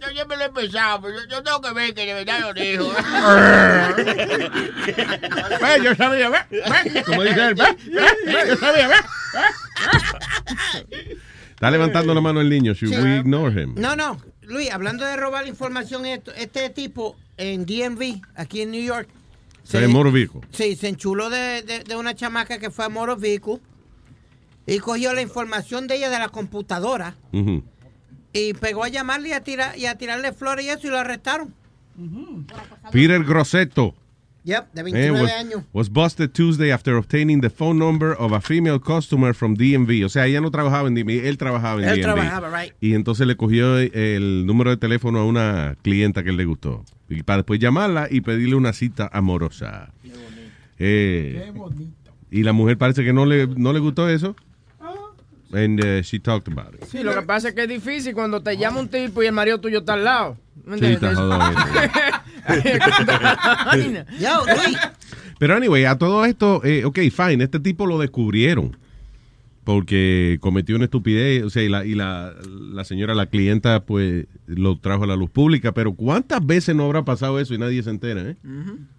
[0.00, 2.52] Yo siempre lo he pensado, pero yo, yo tengo que ver que de verdad lo
[2.54, 2.92] dijo.
[5.60, 8.94] Ve, yo sabía, ve, ve, como dice él, ve, ve, ve, yo sabía, ve.
[11.50, 12.74] Está levantando la mano el niño.
[12.74, 13.00] Should Sí.
[13.00, 13.74] we ignore him?
[13.76, 14.20] No, no.
[14.42, 19.08] Luis, hablando de robar información, esto, este tipo en DMV, aquí en New York,
[19.64, 20.40] Se de vehicle.
[20.52, 23.60] Sí, se enchuló de, de- de una chamaca que fue a Motor Vehicle
[24.66, 27.14] y cogió la información de ella de la computadora
[28.32, 30.98] y pegó a llamarle y a, tirar, y a tirarle flores y eso y lo
[30.98, 31.52] arrestaron.
[32.92, 33.94] Peter Grosseto.
[34.44, 35.62] Yep, de eh, 29 was, años.
[35.72, 40.04] was busted Tuesday after obtaining the phone number of a female customer from DMV.
[40.04, 42.02] O sea, ella no trabajaba en DMV, él trabajaba en Él DMV.
[42.02, 42.74] trabajaba, right.
[42.80, 46.84] Y entonces le cogió el número de teléfono a una clienta que él le gustó.
[47.08, 49.92] Y para después llamarla y pedirle una cita amorosa.
[50.78, 51.52] Eh,
[52.30, 54.36] y la mujer parece que no le, no le gustó eso.
[55.54, 56.84] And uh, she talked about it.
[56.84, 59.32] Sí, lo que pasa es que es difícil cuando te llama un tipo y el
[59.32, 60.36] marido tuyo está al lado.
[60.64, 61.12] ¿Me Sí, está
[64.18, 64.78] Yo, Luis.
[65.38, 68.76] Pero anyway, a todo esto, eh, ok, fine, este tipo lo descubrieron
[69.64, 74.26] porque cometió una estupidez, o sea, y la, y la, la señora, la clienta, pues
[74.46, 77.82] lo trajo a la luz pública, pero ¿cuántas veces no habrá pasado eso y nadie
[77.82, 78.36] se entera, eh?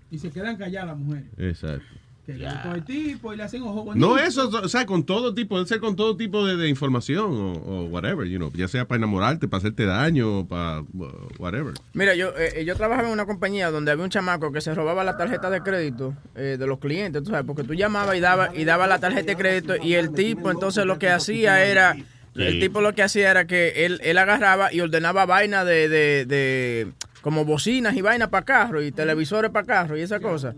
[0.10, 1.28] Y se quedan calladas las mujeres.
[1.38, 1.86] Exacto.
[2.26, 4.08] Que le gustó el tipo y le hacen ojo bonito.
[4.08, 7.26] No eso, o sea, con todo tipo, puede ser con todo tipo de, de información
[7.32, 11.08] o, o whatever, you know, ya sea para enamorarte, para hacerte daño, o para uh,
[11.38, 11.74] whatever.
[11.94, 15.04] Mira, yo, eh, yo trabajaba en una compañía donde había un chamaco que se robaba
[15.04, 18.50] la tarjeta de crédito eh, de los clientes, tú sabes, porque tú llamabas y daba,
[18.56, 21.96] y daba la tarjeta de crédito y el tipo entonces lo que hacía era,
[22.34, 26.26] el tipo lo que hacía era que él, él agarraba y ordenaba vaina de, de,
[26.26, 26.92] de
[27.22, 30.56] como bocinas y vainas para carro y televisores para carro y esa cosa.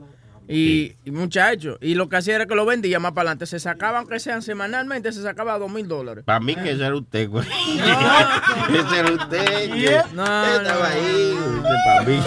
[0.50, 3.46] Y, y muchachos, y lo que hacía era que lo vendía más para adelante.
[3.46, 6.24] Se sacaban, aunque sean semanalmente, se sacaba dos mil dólares.
[6.26, 7.46] Para mí que ese era usted, güey.
[8.70, 9.46] ese era usted.
[9.72, 11.38] que No, estaba ahí.
[11.86, 12.24] Para mí.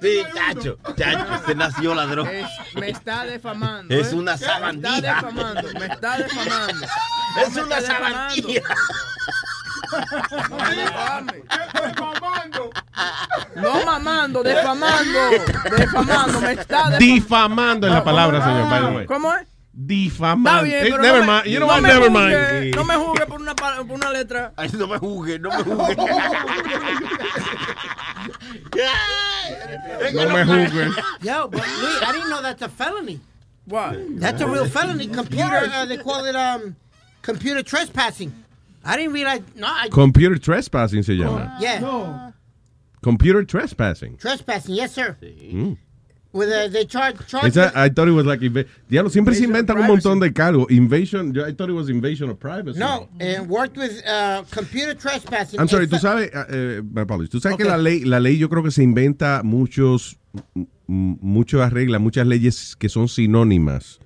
[0.00, 2.28] Sí, chacho, chacho, usted nació ladrón.
[2.28, 3.94] Es- me está defamando.
[3.94, 4.16] Es ¿eh?
[4.16, 5.00] una Me está sabandija.
[5.14, 6.86] defamando, me está defamando.
[7.46, 8.74] Es una sabandija.
[13.56, 15.30] No mamando, defamando.
[15.76, 16.98] Defamando, me está defamando.
[16.98, 19.06] Difamando es la palabra, señor, by the way.
[19.06, 19.46] ¿Cómo es?
[19.72, 20.50] Difamando.
[20.50, 21.44] Está bien, Eh, pero never no me, mind.
[21.46, 21.82] You know no what?
[21.82, 22.74] me Never juzgue, mind.
[22.76, 24.52] No me juzgue por una, por una letra.
[24.56, 25.96] Ay, no me juzgue, no me juzgue.
[30.14, 30.90] No me juzgue.
[31.22, 33.20] Yo, but Luis, I didn't know that's a felony.
[33.66, 33.96] What?
[34.20, 35.06] That's a real felony.
[35.08, 36.76] Computer, uh, they call it um,
[37.22, 38.32] computer trespassing.
[38.86, 39.42] I didn't realize.
[39.56, 39.88] No, I.
[39.90, 41.56] Computer trespassing se llama.
[41.60, 42.32] yeah.
[43.02, 44.16] Computer trespassing.
[44.16, 45.16] Trespassing, yes, sir.
[45.22, 45.76] Mm.
[46.32, 47.46] With uh, they charge charge.
[47.56, 48.40] Esa, I thought it was like
[48.90, 50.70] Diablo, siempre se inventan un montón de cargos.
[50.70, 52.78] Invasion, yo- I thought it was invasion of privacy.
[52.78, 55.58] no, and worked with uh, computer trespassing.
[55.60, 56.30] I'm sorry, tú a- sabes,
[56.92, 57.30] my apologies.
[57.30, 60.18] tú sabes que la ley, la ley yo creo que se inventa muchos,
[60.86, 63.98] muchas reglas, muchas leyes que son sinónimas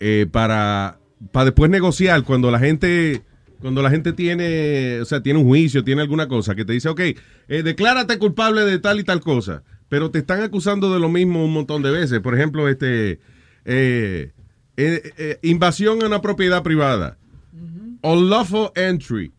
[0.00, 0.98] eh, para,
[1.30, 3.22] para después negociar cuando la gente,
[3.62, 6.88] cuando la gente tiene, o sea, tiene un juicio, tiene alguna cosa que te dice,
[6.88, 9.62] ok, eh, declárate culpable de tal y tal cosa.
[9.88, 12.20] pero te están acusando de lo mismo un montón de veces.
[12.20, 13.20] Por ejemplo, este
[13.64, 14.32] eh,
[14.76, 17.18] eh, invasión a una propiedad privada,
[18.02, 19.32] unlawful entry,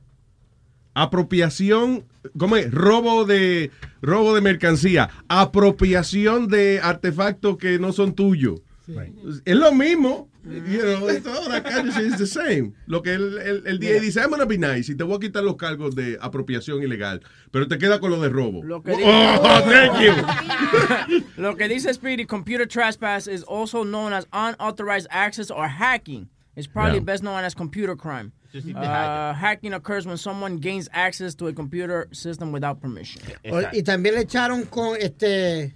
[0.93, 2.05] apropiación,
[2.37, 2.71] ¿cómo es?
[2.71, 3.71] Robo de
[4.01, 8.61] robo de mercancía, apropiación de artefactos que no son tuyos.
[9.45, 10.29] Es lo mismo.
[10.45, 12.73] You know, it's all that kind of shit is the same.
[12.85, 15.19] Lo que el, el, el DA dice, I'm gonna be nice y te voy a
[15.19, 18.61] quitar los cargos de apropiación ilegal, pero te queda con lo de robo.
[18.61, 21.25] Lo que oh, dice- thank you.
[21.41, 26.27] Lo que dice Speedy, computer trespass is also known as unauthorized access or hacking.
[26.57, 27.05] It's probably Yeah.
[27.05, 28.33] best known as computer crime.
[28.53, 33.21] Uh, hacking occurs when someone gains access to a computer system without permission.
[33.43, 35.73] Y también le echaron con este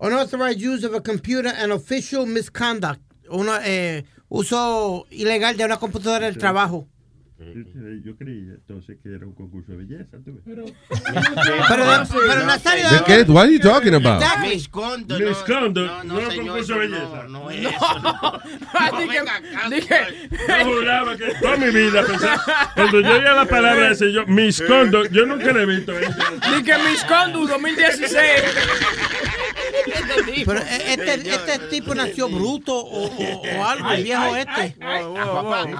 [0.00, 3.00] unauthorized use of a computer and official misconduct.
[3.28, 6.88] Una, eh, uso ilegal de una computadora del trabajo.
[7.42, 10.18] Eh, Yo creía entonces que era un concurso de belleza.
[10.22, 10.42] ¿tú ves?
[10.44, 10.64] Pero,
[11.66, 13.22] pero Nazario, ¿De qué?
[13.32, 14.20] What are you talking about?
[14.22, 14.54] Exactly.
[14.56, 17.22] Miscondo, Miscondo, no, no, no, señor, concurso de eso belleza.
[17.28, 17.98] no, no es eso.
[18.02, 18.40] no.
[20.64, 25.04] Yo juraba que toda mi vida pensaba, cuando yo oía la palabra ese, yo, miscondo,
[25.06, 25.98] yo nunca la he visto.
[25.98, 26.08] ¿eh?
[26.54, 28.20] Ni que Miss Condu 2016.
[30.46, 34.76] Pero eh, este, este tipo nació bruto o, o- o algo, el viejo este.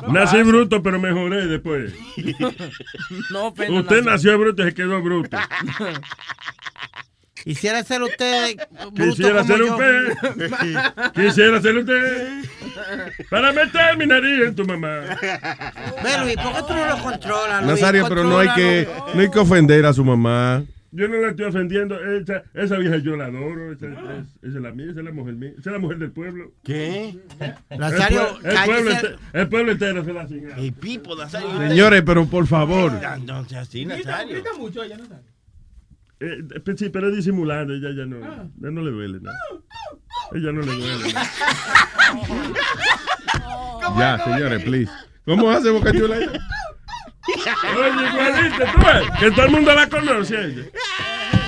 [0.08, 1.92] Nací bruto, pero mejoré después.
[3.30, 5.36] No Usted nació bruto y se quedó bruto.
[7.44, 8.56] Quisiera ser usted
[8.92, 10.12] bruto Quisiera ser usted.
[11.14, 12.44] Quisiera ser usted.
[13.30, 14.88] Para meter mi nariz en tu mamá.
[16.02, 17.80] Ve, Luis, ¿por qué tú no lo controlas, Luis?
[17.80, 20.62] Nazario, pero no hay que no hay que ofender a su mamá.
[20.92, 21.98] Yo no la estoy ofendiendo.
[22.02, 23.72] Esa, esa vieja yo la adoro.
[23.72, 23.94] Esa, es,
[24.42, 25.50] esa es la mía, esa es la mujer mía.
[25.50, 26.52] Esa es la mujer del pueblo.
[26.64, 27.16] ¿Qué?
[27.78, 29.06] Nazario, el, pue- el pueblo, cállese.
[29.06, 30.56] ente- el pueblo entero se la chinga.
[30.56, 31.56] El pipo, Nazario.
[31.68, 32.90] Señores, pero por favor.
[33.04, 34.34] Ah, No sea así, Nazario.
[34.34, 35.22] Grita mucho, ella no sabe.
[36.22, 37.72] Eh, eh, sí, pero es disimulando.
[37.72, 39.38] Ella ya no, ya no le duele nada.
[40.32, 41.14] Ella no le duele.
[43.96, 44.90] Ya, señores, please.
[45.24, 46.16] ¿Cómo hace Boca Chula?
[47.76, 50.34] Oye, igualita, tú ves, que todo el mundo la conoce.
[50.44, 50.62] ella.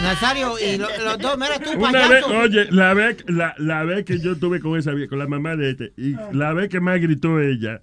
[0.02, 2.38] Nazario, y lo- los dos, mira tú, Una vez, payaso.
[2.40, 5.54] oye, la vez, la, la vez que yo estuve con esa vieja, con la mamá
[5.54, 7.82] de este, y la vez que más gritó ella,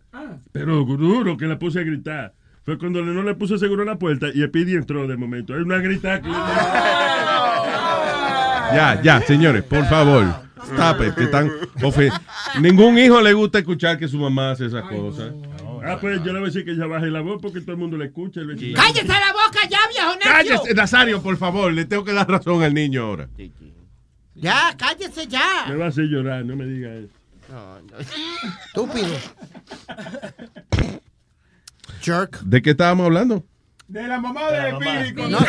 [0.52, 2.34] pero duro que la puse a gritar,
[2.66, 5.56] fue cuando no le puse seguro a la puerta y el Pidi entró de momento.
[5.56, 6.30] Es una grita que...
[8.72, 10.26] Ya, ya, señores, por favor.
[10.64, 11.50] Stop it, que están
[11.82, 12.12] ofe-
[12.60, 15.32] Ningún hijo le gusta escuchar que su mamá hace esas cosas.
[15.86, 17.78] Ah, pues yo le voy a decir que ella baje la voz porque todo el
[17.78, 18.40] mundo le escucha.
[18.42, 18.76] el vecino.
[18.82, 20.32] ¡Cállese la boca ya, viejo necio!
[20.32, 23.30] Cállese, Nazario, por favor, le tengo que dar razón al niño ahora.
[24.36, 25.66] Ya, cállese ya.
[25.68, 27.10] Me va a hacer llorar, no me diga eso.
[28.68, 29.16] Estúpido.
[32.02, 32.40] Jerk.
[32.42, 33.44] ¿De qué estábamos hablando?
[33.88, 35.30] De la mamá de Piri.
[35.30, 35.40] No,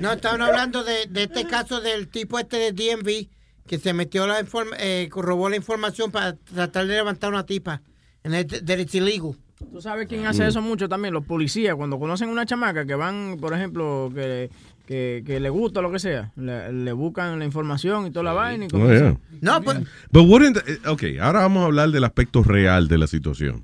[0.00, 3.28] No, estaban hablando de, de este caso del tipo este de DMV
[3.66, 7.82] que se metió la informa eh, robó la información para tratar de levantar una tipa.
[8.22, 8.46] En el
[8.92, 9.36] illegal.
[9.72, 11.14] ¿Tú sabes quién hace eso mucho también?
[11.14, 14.50] Los policías, cuando conocen una chamaca que van, por ejemplo, que,
[14.84, 18.32] que, que le gusta lo que sea, le, le buscan la información y toda la
[18.34, 19.18] vaina y Oh, yeah.
[19.40, 19.78] No, pues.
[20.10, 23.62] But wouldn't, eh, ok, ahora vamos a hablar del aspecto real de la situación.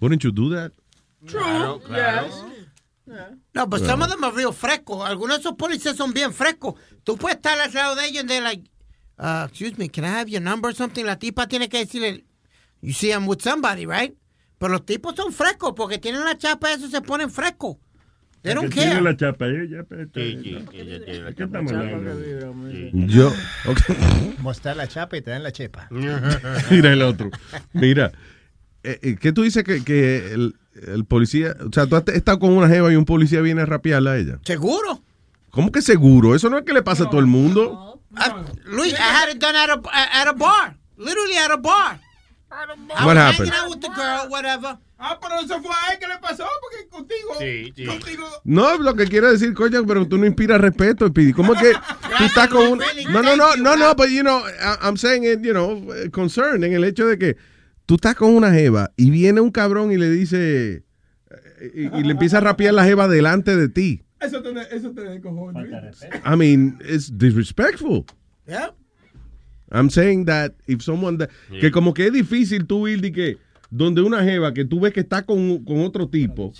[0.00, 0.72] Wouldn't you do that?
[1.26, 1.80] True.
[1.88, 2.44] Yes.
[3.54, 5.04] No, but some of them are real frescos.
[5.04, 6.74] Algunos de esos policías son bien frescos.
[7.04, 8.70] Tú puedes estar al lado de ellos y like,
[9.18, 11.04] uh, excuse me, can I have your number or something?
[11.04, 12.24] La tipa tiene que decirle,
[12.80, 14.14] you see I'm with somebody, right?
[14.58, 17.76] Pero los tipos son frescos porque tienen la chapa eso se ponen frescos.
[18.42, 19.02] They don't tiene care.
[22.92, 23.32] Yo,
[23.66, 23.80] ok.
[24.38, 25.88] Mostrar la chapa y te dan la chepa.
[26.70, 27.30] Mira el otro.
[27.72, 28.12] Mira,
[28.84, 30.54] eh, eh, ¿qué tú dices que, que el,
[30.86, 33.66] el policía, o sea, tú has estado con una jeva y un policía viene a
[33.66, 34.38] rapearla a ella?
[34.44, 35.02] ¿Seguro?
[35.56, 36.36] ¿Cómo que seguro?
[36.36, 38.00] Eso no es que le pasa a todo el mundo.
[38.16, 39.80] I- Luis, I had it done at a,
[40.22, 40.76] at a bar.
[40.96, 41.98] Literally at a bar.
[42.48, 43.50] I What was happened?
[43.50, 44.78] hanging out with the girl, whatever.
[44.98, 47.34] Ah, pero eso fue a él que le pasó, porque contigo.
[47.38, 47.84] Sí, sí.
[47.84, 48.24] Contigo.
[48.44, 51.32] No, lo que quiero decir, coño, pero tú no inspiras respeto, Speedy.
[51.34, 51.72] ¿Cómo que
[52.16, 52.78] tú estás con un...
[53.10, 56.10] No, no, no, no, no, but you know, I- I'm saying it, you know, eh,
[56.10, 57.36] concern en el hecho de que
[57.84, 60.84] tú estás con una jeva y viene un cabrón y le dice...
[61.60, 64.02] eh, Y, y le empieza a rapear la jeva delante de ti.
[64.20, 65.68] Eso te, eso te de cojones.
[66.24, 68.04] I mean, it's disrespectful.
[68.48, 68.70] Yeah.
[69.70, 71.30] I'm saying that if someone that-
[71.60, 73.38] que como que es difícil tú ir de que
[73.68, 76.52] donde una jeva que tú ves que está con, con otro tipo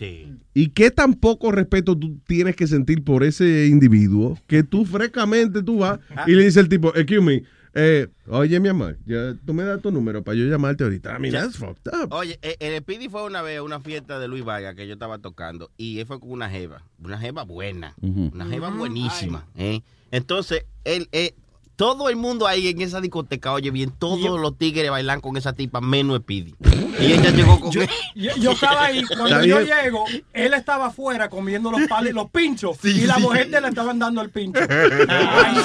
[0.55, 5.63] y qué tan poco respeto tú tienes que sentir por ese individuo que tú frescamente
[5.63, 7.45] tú vas y le dices al tipo, excuse me,
[7.79, 11.15] Eh, oye, mi amor, ya, tú me das tu número para yo llamarte ahorita.
[11.15, 11.43] I mean, Ya.
[11.43, 12.11] that's fucked up.
[12.11, 14.95] Oye, eh, el Speedy fue una vez a una fiesta de Luis Vargas que yo
[14.95, 19.47] estaba tocando y él fue con una jeva, una jeva buena, una jeva buenísima.
[19.57, 19.83] ¿eh?
[20.11, 21.35] Entonces, él, eh,
[21.77, 25.53] todo el mundo ahí en esa discoteca, oye bien, todos los tigres bailan con esa
[25.53, 26.55] tipa, menos Speedy.
[26.99, 27.71] Y ella llegó con.
[27.71, 27.83] Yo,
[28.15, 29.71] yo estaba ahí, cuando yo bien.
[29.83, 33.21] llego, él estaba afuera comiendo los palos, los pinchos, y la sí.
[33.21, 34.61] mujer le estaban dando el pincho.
[35.09, 35.57] Ay.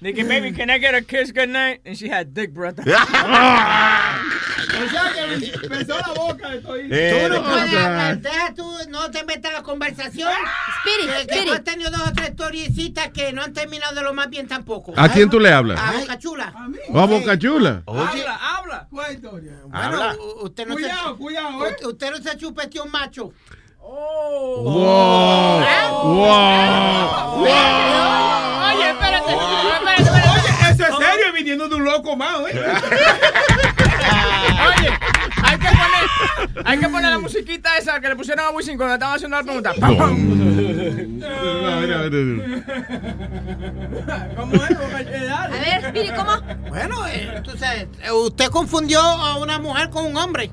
[0.00, 1.80] Dije, baby, can I get a kiss goodnight?
[1.84, 2.78] And she had dick breath.
[4.74, 6.76] O sea que pensó la boca de todo.
[6.76, 10.30] Tú no puedes hablar, deja tú, no te metas en la conversación.
[10.84, 11.46] Spirit, Spirit.
[11.46, 14.46] tú has tenido dos o tres historiecitas que no han terminado de lo más bien
[14.46, 14.92] tampoco.
[14.96, 15.80] ¿A quién tú le hablas?
[15.80, 16.52] A Boca Chula.
[16.90, 17.82] ¿O a Boca Chula?
[17.86, 18.86] Habla, habla.
[18.90, 19.52] ¿Cuál historia?
[19.64, 21.76] Bueno, usted no Cuidado, se, cuidado, eh.
[21.84, 23.32] Usted no se chupete un macho.
[23.80, 24.64] Wow.
[27.04, 27.42] Wow.
[27.42, 30.28] Oye, espérate, espérate, espérate.
[30.30, 32.54] Oye, eso es serio viniendo de un loco más, ¿eh?
[34.68, 34.90] Oye,
[35.44, 36.08] hay que poner,
[36.64, 39.42] hay que poner la musiquita esa que le pusieron a Wisin cuando estaban haciendo la
[39.42, 39.72] pregunta.
[39.78, 40.00] Pam,
[44.36, 46.32] A ver, Spirit, ¿cómo?
[46.68, 50.50] Bueno, eh, tú sabes, eh, usted confundió a una mujer con un hombre.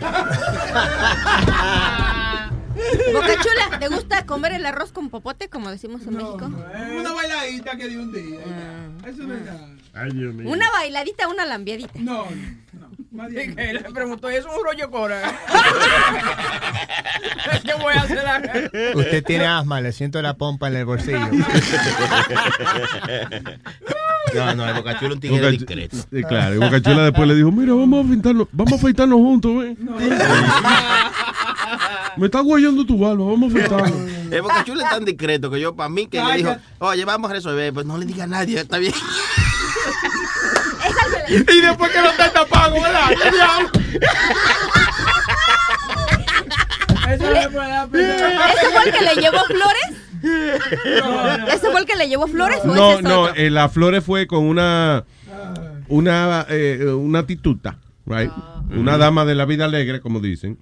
[3.12, 6.46] Boca Chula, ¿te gusta comer el arroz con popote, como decimos en México?
[6.46, 8.38] Una bailadita que dio un día.
[8.46, 9.08] Ah.
[9.08, 9.68] Eso no es nada.
[9.92, 10.48] Ay, Dios mío.
[10.50, 11.98] Una bailadita, una lambiadita.
[11.98, 12.26] No,
[12.72, 13.28] no.
[13.28, 15.20] Que le preguntó, ¿y eso es un rollo cora?
[17.64, 18.52] ¿Qué voy a hacer acá?
[18.94, 21.18] Usted tiene asma, le siento la pompa en el bolsillo.
[24.34, 25.96] No, no, el Boca Chula es un tigre Boca- discreto.
[26.28, 29.56] Claro, y Boca Chula después le dijo, mira, vamos a afeitarnos, vamos a afeitarnos juntos,
[29.58, 29.76] ven.
[32.16, 34.32] Me está guayando tu barba, vamos a afeitarnos.
[34.32, 37.30] El Boca Chula es tan discreto que yo, para mí, que le dijo, oye, vamos
[37.30, 38.94] a resolver, pues no le diga a nadie, está bien.
[41.30, 43.08] Y después que lo está tapando, ¿verdad?
[43.22, 43.70] ¿Qué diablo?
[47.08, 49.90] Eso le puede dar ¿Ese fue el que le llevó flores?
[51.48, 54.04] ¿Ese fue el que le llevó flores o No, ese es no, eh, la Flores
[54.04, 55.04] fue con una
[55.88, 58.30] una eh, una tituta, right?
[58.70, 60.58] Una dama de la vida alegre, como dicen.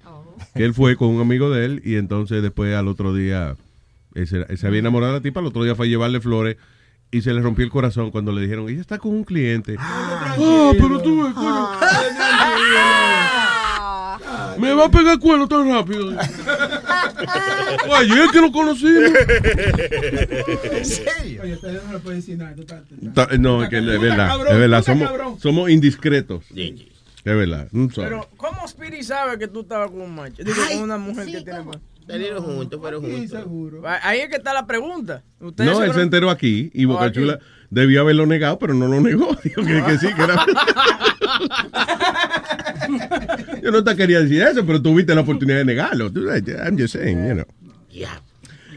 [0.59, 3.57] Que él fue con un amigo de él y entonces después al otro día
[4.15, 6.21] él se, él se había enamorado de la tipa, al otro día fue a llevarle
[6.21, 6.57] flores
[7.11, 9.77] y se le rompió el corazón cuando le dijeron, ella está con un cliente.
[9.79, 11.69] Ah, pero tú ves, coño.
[14.59, 16.09] Me va a pegar cuerno tan rápido.
[17.89, 19.13] Oye, es que lo conocimos.
[20.73, 21.43] ¿En serio?
[21.43, 22.57] Oye, usted no le puede decir nada.
[23.39, 25.41] No, es que es verdad, es verdad, puta, somos, cabrón.
[25.41, 26.45] somos indiscretos.
[27.24, 27.69] Es verdad.
[27.73, 28.09] I'm sorry.
[28.09, 30.43] Pero, ¿cómo Spirit sabe que tú estabas con un macho?
[30.43, 31.65] Digo, con una mujer que tiene...
[32.07, 33.39] Salieron juntos, pero juntos.
[34.03, 35.23] Ahí es que está la pregunta.
[35.40, 37.20] Ustedes no, él se enteró aquí y Boca aquí.
[37.20, 37.39] Chula
[37.70, 39.36] debió haberlo negado, pero no lo negó.
[39.45, 40.47] Dijo que, que sí, que era.
[43.62, 46.11] Yo no te quería decir eso, pero tuviste la oportunidad de negarlo.
[46.15, 47.45] I'm just saying, you know.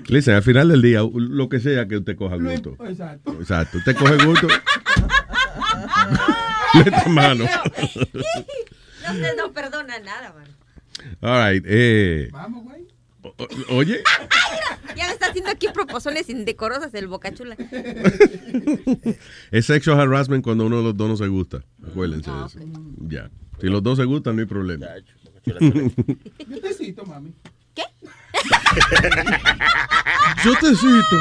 [0.08, 2.76] Listen, al final del día, lo que sea que usted coja gusto.
[2.86, 3.34] Exacto.
[3.40, 4.48] Exacto, usted coge gusto.
[6.86, 7.46] Meta mano.
[9.04, 10.46] No, usted no perdona nada, man.
[11.22, 12.30] All right, eh.
[12.32, 12.88] Vamos, güey.
[13.24, 14.04] o- o- Oye,
[14.96, 17.58] Ya me está haciendo aquí proposiones indecorosas el Boca Chula.
[19.52, 21.64] es sexual harassment cuando uno de los dos no se gusta.
[21.86, 22.60] Acuérdense de eso.
[23.08, 23.32] Ya.
[23.60, 24.86] Si los dos se gustan, no hay problema.
[25.46, 27.34] Yo te cito, mami.
[30.44, 31.20] Yo te cito.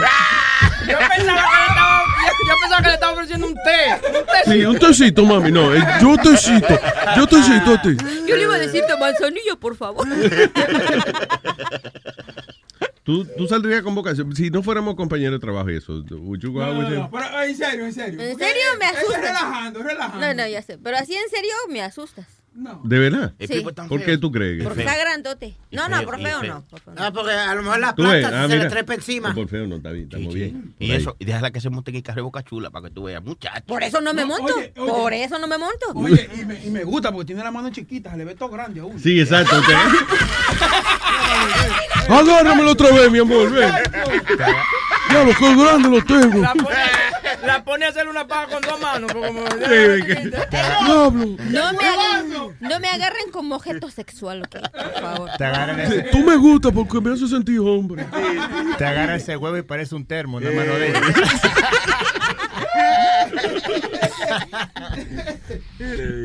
[0.89, 1.33] Yo pensaba que le
[1.69, 4.01] estaba, yo, yo pensaba que le estaba ofreciendo un té.
[4.07, 4.41] Un té.
[4.51, 5.53] Sí, un tecito, mami.
[5.53, 6.81] No, eh, yo te cito.
[7.17, 7.97] Yo te cito a ti.
[8.27, 10.09] Yo le iba a decirte manzanillo, por favor.
[13.03, 16.53] ¿Tú, tú saldrías con Boca Si no fuéramos compañeros de trabajo y eso, would you
[16.53, 16.95] go No, out no, with him?
[17.01, 18.21] no, pero en serio, en serio.
[18.21, 18.63] ¿En serio?
[18.79, 19.21] Me eso es asustas.
[19.23, 20.27] relajando, relajando.
[20.27, 20.79] No, no, ya sé.
[20.79, 22.27] Pero así en serio me asustas.
[22.85, 23.33] ¿De verdad?
[23.41, 23.65] Sí.
[23.89, 24.63] ¿Por qué tú crees?
[24.65, 25.57] Porque está grandote.
[25.71, 26.49] No, no, por feo no.
[26.49, 26.65] no.
[26.95, 28.21] No, porque a lo mejor las ¿Tú ves?
[28.21, 28.71] plantas Ah, se le mira.
[28.71, 29.35] trepa encima.
[29.35, 30.75] Por feo no, está bien, estamos bien.
[30.79, 32.95] Y eso, y déjala que se monte en el carro de Boca Chula para que
[32.95, 33.63] tú veas, muchachos.
[33.67, 34.45] Por eso no me monto.
[34.57, 34.93] oye, oye.
[34.93, 35.87] Por eso no me monto.
[35.95, 38.49] Oye, y me, y me gusta porque tiene la mano chiquita, se le ve todo
[38.51, 38.99] grande a uno.
[38.99, 39.57] Sí, exacto.
[39.59, 39.69] ok.
[42.09, 43.71] Agárramelo otra vez, mi amor, ven.
[45.13, 46.43] Ya, lo que grande lo tengo.
[47.45, 49.13] La pone, a hacer una paja con dos manos.
[49.13, 50.33] porque
[50.87, 51.37] Como, Diablo.
[51.51, 54.57] No me, agarren, no me agarren como objeto sexual, ¿ok?
[54.73, 55.31] Por favor.
[55.39, 58.07] Te agarran ese, Tú me gusta porque me hace sentir hombre.
[58.79, 60.93] te agarra ese huevo y parece un termo en la mano de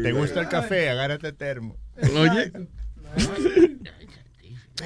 [0.04, 0.90] ¿Te gusta el café?
[0.90, 1.78] Agárrate el termo.
[2.18, 2.52] Oye.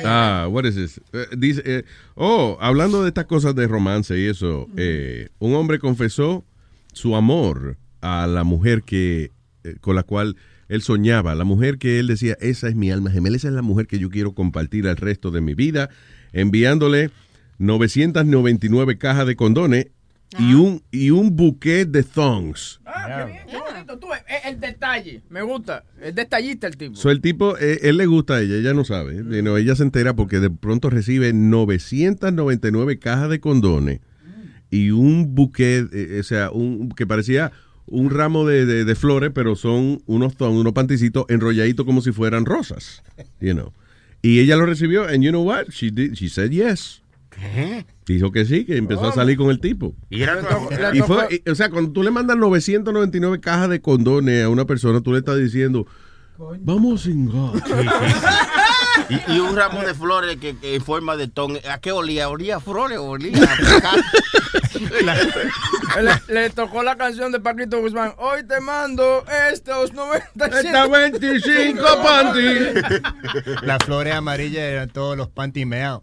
[0.04, 1.02] Ah, what is this?
[1.14, 1.84] Eh, dice, eh,
[2.16, 6.46] oh, hablando de estas cosas de romance y eso, eh, un hombre confesó
[6.94, 9.32] su amor a la mujer que
[9.82, 10.38] con la cual
[10.70, 13.62] él soñaba, la mujer que él decía, esa es mi alma gemela, esa es la
[13.62, 15.90] mujer que yo quiero compartir el resto de mi vida,
[16.32, 17.12] enviándole
[17.58, 19.88] 999 cajas de condones
[20.38, 22.80] y un y un bouquet de thongs.
[22.86, 23.98] Ah, qué bien, qué bonito.
[23.98, 25.84] Tú, ves, eh, el detalle, me gusta.
[26.02, 26.96] Es detallista el tipo.
[26.96, 29.24] So, el tipo, eh, él le gusta a ella, ella no sabe.
[29.24, 34.02] Know, ella se entera porque de pronto recibe 999 cajas de condones
[34.70, 37.52] y un buquet, eh, o sea, un que parecía
[37.88, 42.12] un ramo de, de- de flores, pero son unos thong, unos panticitos enrolladitos como si
[42.12, 43.02] fueran rosas.
[43.42, 43.74] You know.
[44.22, 45.70] Y ella lo recibió, and you know what?
[45.72, 47.02] She, did, she said yes.
[48.06, 49.94] Dijo que sí, que empezó a salir con el tipo.
[50.10, 50.40] Y era
[50.94, 54.66] Y fue, y- o sea, cuando tú le mandas 999 cajas de condones a una
[54.66, 55.86] persona, tú le estás diciendo,
[56.62, 57.32] vamos sin.
[59.10, 61.58] Y, y un ramo de flores que, que en forma de ton.
[61.72, 62.30] ¿A qué olía?
[62.30, 63.96] ¿Olía a flores o olía a
[66.02, 68.14] le, le tocó la canción de Paquito Guzmán.
[68.18, 73.66] Hoy te mando estos 95 Esta 25 panty.
[73.66, 76.02] Las flores amarillas eran todos los panty meados.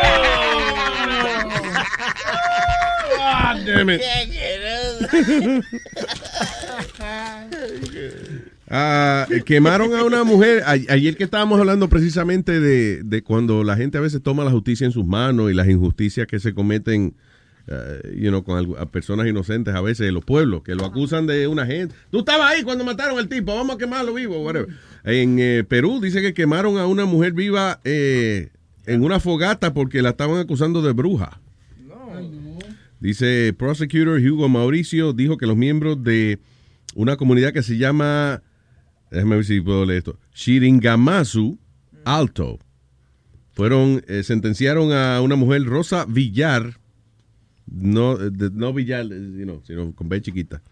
[3.22, 4.00] Ah, damn it.
[9.44, 10.62] Quemaron a una mujer.
[10.66, 14.84] Ayer que estábamos hablando precisamente de, de cuando la gente a veces toma la justicia
[14.84, 17.14] en sus manos y las injusticias que se cometen
[18.30, 21.94] know, con personas inocentes a veces de los pueblos, que lo acusan de una gente.
[22.10, 24.42] Tú estabas ahí cuando mataron al tipo, vamos a quemarlo vivo.
[24.42, 24.68] whatever.
[25.04, 28.50] En eh, Perú dice que quemaron a una mujer viva eh,
[28.92, 31.40] en una fogata porque la estaban acusando de bruja.
[32.98, 36.38] Dice prosecutor Hugo Mauricio dijo que los miembros de
[36.94, 38.42] una comunidad que se llama,
[39.10, 41.58] déjame ver si puedo leer esto, Shiringamasu
[42.04, 42.58] Alto,
[43.52, 46.78] fueron, eh, sentenciaron a una mujer Rosa Villar,
[47.66, 50.62] no, de- no Villar, eh, sino con B chiquita,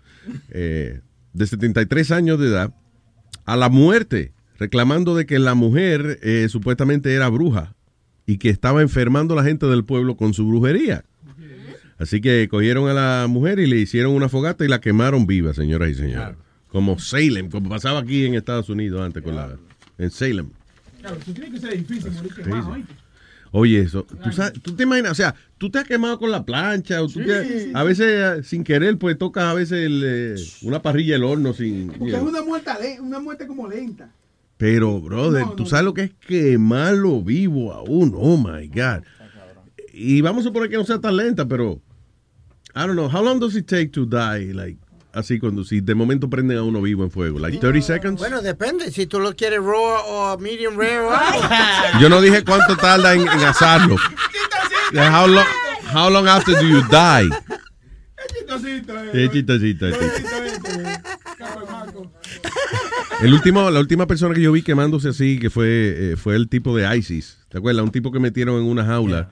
[0.51, 1.01] eh,
[1.33, 2.75] de 73 años de edad,
[3.45, 7.75] a la muerte, reclamando de que la mujer eh, supuestamente era bruja
[8.29, 11.05] y que estaba enfermando a la gente del pueblo con su brujería.
[11.97, 15.55] Así que cogieron a la mujer y le hicieron una fogata y la quemaron viva,
[15.55, 16.37] señoras y señores.
[16.69, 19.57] Como Salem, como pasaba aquí en Estados Unidos antes con la
[19.97, 20.51] en Salem.
[21.01, 22.13] Claro, tú tienes que ser difícil
[22.47, 22.85] morir.
[23.51, 26.45] Oye, eso, ¿tú, sabes- tú te imaginas, o sea, tú te has quemado con la
[26.45, 27.25] plancha, o tú Sí.
[27.25, 31.25] te- a veces eh, sin querer, pues tocas a veces el, eh, una parrilla del
[31.25, 31.89] horno sin...
[31.89, 34.11] Porque es una muerte, una muerte como lenta.
[34.59, 38.19] Pero, brother, tú sabes lo que es quemarlo vivo a uno.
[38.19, 39.05] Oh my God.
[39.93, 41.81] Y vamos a suponer que no sea tan lenta, pero.
[42.75, 43.09] I don't know.
[43.09, 44.53] How long does it take to die?
[44.53, 44.79] Like,
[45.13, 47.39] así cuando si de momento prenden a uno vivo en fuego.
[47.39, 48.21] Like 30 seconds.
[48.21, 48.91] Bueno, depende.
[48.91, 51.07] Si tú lo quieres raw o medium rare.
[52.01, 53.97] Yo no dije cuánto tarda en, en asarlo.
[54.93, 55.47] How long,
[55.93, 57.29] how long after do you die?
[58.35, 59.11] Chistosito, eh.
[59.13, 59.87] Qué chistosito,
[63.23, 66.49] El último, la última persona que yo vi quemándose así, que fue, eh, fue el
[66.49, 67.39] tipo de ISIS.
[67.49, 67.85] ¿Te acuerdas?
[67.85, 69.31] Un tipo que metieron en una jaula.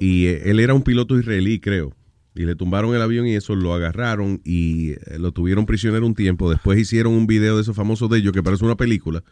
[0.00, 1.92] Y eh, él era un piloto israelí, creo.
[2.34, 6.14] Y le tumbaron el avión y eso lo agarraron y eh, lo tuvieron prisionero un
[6.14, 6.50] tiempo.
[6.50, 9.24] Después hicieron un video de esos famosos de ellos que parece una película.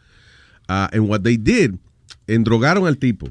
[0.67, 1.75] Ah, and what they did,
[2.25, 3.29] endrogaron al tipo.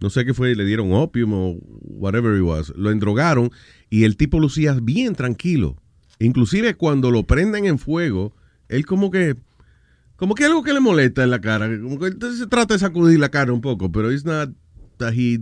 [0.00, 2.72] No sé qué fue, le dieron opium o whatever it was.
[2.76, 3.50] Lo endrogaron
[3.90, 5.76] y el tipo lucía bien tranquilo.
[6.20, 8.32] Inclusive cuando lo prenden en fuego,
[8.68, 9.34] él como que
[10.16, 11.66] como que algo que le molesta en la cara.
[11.80, 14.50] Como que entonces se trata de sacudir la cara un poco, pero it's not
[14.98, 15.40] that he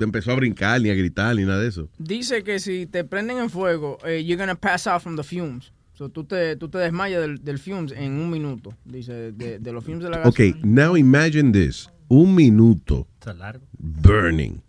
[0.00, 1.88] empezó a brincar, ni a gritar, ni nada de eso.
[1.98, 5.70] Dice que si te prenden en fuego, eh, you're gonna pass out from the fumes.
[5.92, 8.72] So tú te, tú te desmayas del, del fumes en un minuto.
[8.86, 10.58] Dice, de, de los fumes de la Ok, gasolina.
[10.62, 11.90] now imagine this.
[12.08, 13.66] Un minuto Está largo.
[13.78, 14.62] burning.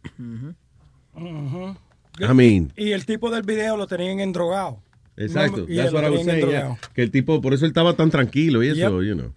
[2.20, 4.82] I mean, Y el tipo del video lo tenían endrogado.
[5.18, 5.66] Exacto.
[5.68, 6.78] Y That's lo what I was saying, yeah.
[6.94, 9.10] Que el tipo, por eso él estaba tan tranquilo y eso, Yep.
[9.10, 9.34] you know.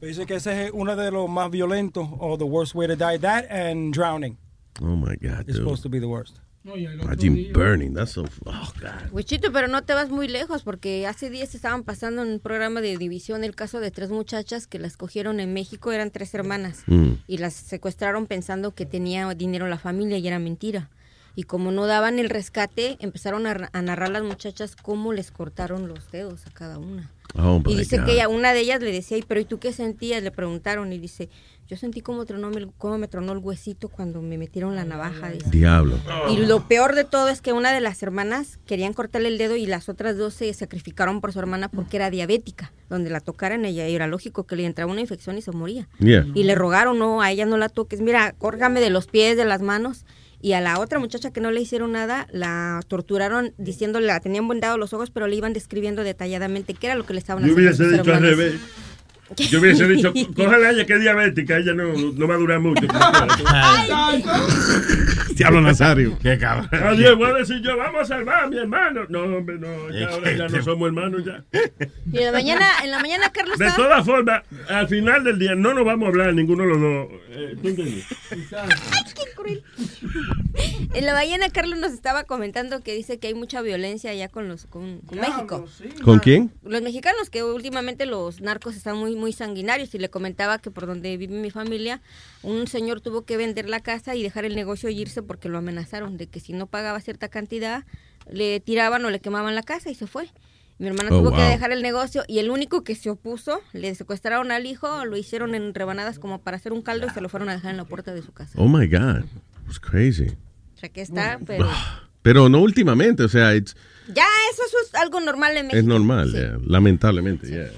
[0.00, 3.18] Dice que ese es uno de los más violentos, o the worst way to die.
[3.18, 4.36] That and drowning
[4.82, 5.56] Oh my God, is dude.
[5.58, 6.38] supposed to be the worst.
[6.66, 7.92] Imagine burning.
[7.94, 8.24] That's so.
[8.46, 9.12] Oh, God.
[9.12, 12.80] Wichito, pero no te vas muy lejos porque hace días estaban pasando en un programa
[12.80, 16.82] de división el caso de tres muchachas que las cogieron en México, eran tres hermanas
[16.86, 17.12] Mm.
[17.26, 20.88] y las secuestraron pensando que tenía dinero la familia y era mentira.
[21.36, 25.88] Y como no daban el rescate, empezaron a, a narrar las muchachas cómo les cortaron
[25.88, 27.10] los dedos a cada una.
[27.36, 28.04] Oh, y dice God.
[28.04, 30.22] que ella, una de ellas le decía, "¿Y pero ¿y tú qué sentías?
[30.22, 31.28] Le preguntaron y dice,
[31.66, 35.30] yo sentí como tronó, cómo me tronó el huesito cuando me metieron la navaja.
[35.30, 35.48] dice.
[35.48, 35.98] Diablo.
[36.30, 39.56] Y lo peor de todo es que una de las hermanas querían cortarle el dedo
[39.56, 42.72] y las otras dos se sacrificaron por su hermana porque era diabética.
[42.90, 45.88] Donde la tocaran ella era lógico que le entraba una infección y se moría.
[46.00, 46.26] Yeah.
[46.34, 48.02] Y le rogaron, no, a ella no la toques.
[48.02, 50.04] Mira, córgame de los pies, de las manos.
[50.40, 54.46] Y a la otra muchacha que no le hicieron nada, la torturaron diciéndole, la tenían
[54.48, 57.52] vendados los ojos, pero le iban describiendo detalladamente qué era lo que le estaban Yo
[57.52, 57.70] haciendo.
[57.70, 58.30] a hubiese dicho al hermanas.
[58.38, 58.54] revés.
[59.36, 62.60] Yo hubiese dicho, cójala a ella que es diabética, ella no, no va a durar
[62.60, 62.86] mucho.
[65.34, 66.16] Diablo Nazario.
[66.22, 66.68] Qué cabrón.
[66.72, 69.02] Adiós, voy a decir yo, vamos a salvar a mi hermano.
[69.08, 71.44] No, hombre, no, ya, ahora ya no somos hermanos ya.
[72.12, 75.54] Y en la mañana, en la mañana Carlos De todas formas, al final del día
[75.54, 77.08] no nos vamos a hablar ninguno de los dos.
[77.30, 78.04] Eh, ¿Tú entiendes?
[80.94, 84.48] En la mañana Carlos nos estaba comentando que dice que hay mucha violencia allá con
[84.48, 85.66] los con, con México.
[86.02, 86.52] ¿Con quién?
[86.62, 90.86] Los mexicanos que últimamente los narcos están muy muy sanguinarios y le comentaba que por
[90.86, 92.00] donde vive mi familia
[92.42, 95.58] un señor tuvo que vender la casa y dejar el negocio y irse porque lo
[95.58, 97.84] amenazaron de que si no pagaba cierta cantidad
[98.30, 100.28] le tiraban o le quemaban la casa y se fue.
[100.78, 103.94] Mi hermana Oh, tuvo que dejar el negocio y el único que se opuso, le
[103.94, 107.28] secuestraron al hijo, lo hicieron en rebanadas como para hacer un caldo y se lo
[107.28, 108.52] fueron a dejar en la puerta de su casa.
[108.56, 109.24] Oh my God.
[109.68, 110.26] It's crazy.
[110.74, 111.68] O sea que está, pero
[112.22, 113.76] Pero no últimamente, o sea, it's-
[114.08, 115.78] ya eso, eso es algo normal en México.
[115.78, 117.46] es normal, yeah, lamentablemente.
[117.46, 117.70] yeah.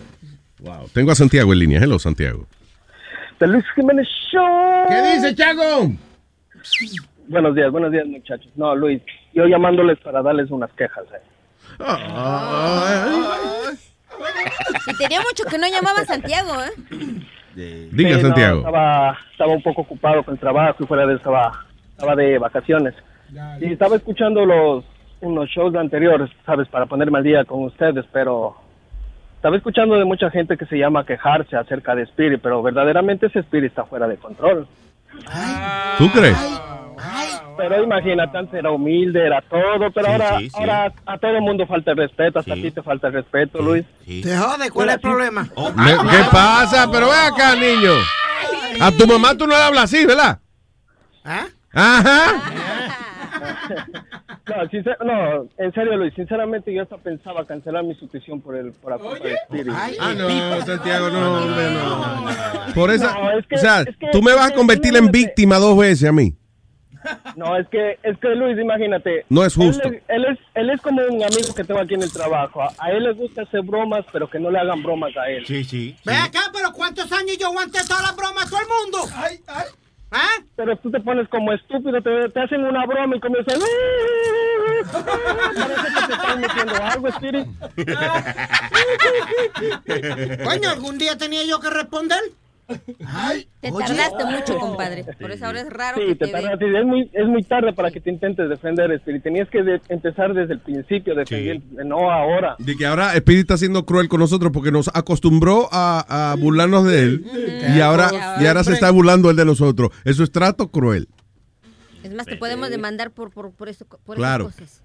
[0.60, 0.88] Wow.
[0.92, 1.80] Tengo a Santiago en línea.
[1.80, 2.46] Hello, Santiago.
[3.38, 4.86] The Luis Jiménez Show.
[4.88, 5.90] ¿Qué dice, Chago?
[7.28, 8.50] Buenos días, buenos días, muchachos.
[8.56, 9.02] No, Luis,
[9.34, 11.04] yo llamándoles para darles unas quejas.
[11.12, 11.20] eh.
[14.88, 16.70] Y tenía mucho que no llamaba a Santiago, ¿eh?
[17.54, 18.58] Diga, Sí, no, Santiago.
[18.58, 22.94] estaba, estaba un poco ocupado con el trabajo y fuera de estaba, estaba de vacaciones.
[23.60, 24.84] Y estaba escuchando los
[25.20, 26.68] unos shows anteriores, ¿sabes?
[26.68, 28.56] Para ponerme al día con ustedes, pero
[29.36, 33.26] estaba escuchando de mucha gente que se llama a quejarse acerca de Spirit, pero verdaderamente
[33.26, 34.66] ese Spirit está fuera de control.
[35.98, 36.36] ¿Tú crees?
[37.56, 40.56] Pero imagínate, antes era humilde, era todo, pero Sí, ahora, sí, sí.
[40.58, 43.62] ahora a todo el mundo falta el respeto, hasta a ti te falta el respeto,
[43.62, 43.84] Luis.
[44.04, 45.42] Te jode, ¿cuál es el problema?
[45.74, 46.86] Me- ¿Qué pasa?
[46.92, 47.92] Pero ve acá, niño.
[48.80, 50.38] A tu mamá tú no le hablas así, ¿verdad?
[51.24, 51.46] ¿Ah?
[51.72, 52.24] Ajá.
[54.46, 58.72] No, sincer- no, en serio, Luis, sinceramente yo hasta pensaba cancelar mi suscripción por el
[58.72, 59.72] por la culpa de Spirit.
[60.00, 62.74] Ah, no, Santiago, no, hombre, no.
[62.74, 65.10] Por esa, No, es que- o sea, es que- tú me vas a convertir en
[65.10, 66.32] víctima dos veces a mí.
[67.36, 69.24] No, es que, es que Luis, imagínate.
[69.28, 69.88] No es justo.
[69.88, 72.62] Él, es- él es, él es como un amigo que tengo aquí en el trabajo.
[72.62, 75.44] A, a él le gusta hacer bromas, pero que no le hagan bromas a él.
[75.46, 75.96] Sí, sí.
[76.04, 78.98] Ve acá, pero ¿cuántos años yo aguanté todas las bromas a todo el mundo?
[79.16, 79.64] Ay, ay.
[80.10, 80.36] ¿Ah?
[80.54, 83.58] Pero tú te pones como estúpido, te, te hacen una broma y comienzan...
[84.92, 87.46] Parece que te están metiendo algo, Spirit.
[90.44, 92.20] Coño, algún día tenía yo que responder.
[93.06, 93.86] Ay, Te oye.
[93.86, 95.04] tardaste mucho, compadre.
[95.20, 96.66] Por eso ahora es raro Sí, que te te tardas, ve.
[96.66, 99.22] sí, es muy, es muy tarde para que te intentes defender, Spirit.
[99.22, 102.56] Tenías que de- empezar desde el principio, defender, no ahora.
[102.58, 106.84] De que ahora Speedy está siendo cruel con nosotros porque nos acostumbró a, a burlarnos
[106.86, 107.24] de él
[107.76, 108.10] y ahora,
[108.40, 109.90] y ahora se está burlando él de nosotros.
[110.04, 111.08] Eso es trato cruel.
[112.02, 114.48] Es más, te podemos demandar por, por, por, eso, por Claro.
[114.48, 114.82] esas cosas.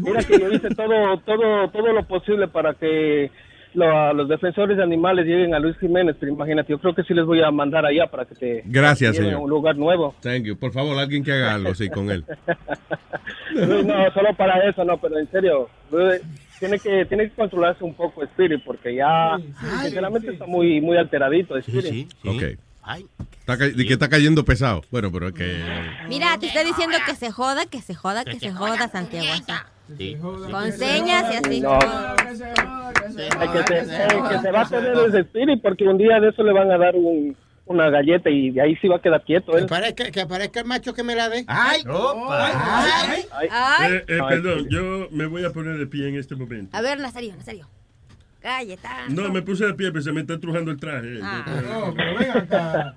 [0.00, 3.30] Mira que yo hice todo, todo, todo lo posible para que
[3.76, 7.14] lo- los defensores de animales lleguen a Luis Jiménez, pero imagínate, yo creo que sí
[7.14, 9.34] les voy a mandar allá para que te Gracias, señor.
[9.34, 10.14] a un lugar nuevo.
[10.22, 10.56] Thank you.
[10.56, 12.24] Por favor, alguien que haga algo así con él.
[13.54, 16.20] No, solo para eso, no, pero en serio, Luis,
[16.58, 19.38] tiene que, tiene que controlarse un poco Spirit, porque ya,
[19.82, 22.12] sinceramente, está muy, muy alteradito Spirit.
[22.24, 22.42] Ok.
[23.40, 24.82] Está, ca- de que está cayendo pesado.
[24.90, 25.58] Bueno, pero es que...
[26.08, 29.26] Mira, te está diciendo que se joda, que se joda, que se joda, Santiago.
[29.94, 30.16] Así.
[30.16, 31.60] Con señas y así.
[31.60, 31.78] No.
[33.38, 36.28] Ay, que, se, eh, que se va a tener ese Spirit, porque un día de
[36.30, 37.36] eso le van a dar un,
[37.66, 39.64] una galleta y de ahí sí va a quedar quieto él.
[39.64, 41.44] Que parezca, que aparezca el macho que me la dé.
[41.48, 43.92] Ay, ay, Ay.
[43.92, 46.76] Eh, eh, perdón, yo me voy a poner de pie en este momento.
[46.76, 47.68] A ver, Nazario, Nazario.
[48.42, 48.90] Galleta.
[49.08, 51.18] No, me puse de pie, pero se me está estrujando el traje.
[51.22, 51.92] Ah.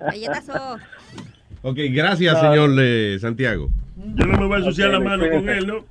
[0.00, 0.78] Galletazo.
[1.62, 2.40] Ok, gracias, No.
[2.40, 3.68] señor eh, Santiago.
[3.96, 5.84] Yo no me voy a ensuciar la mano con él, ¿no?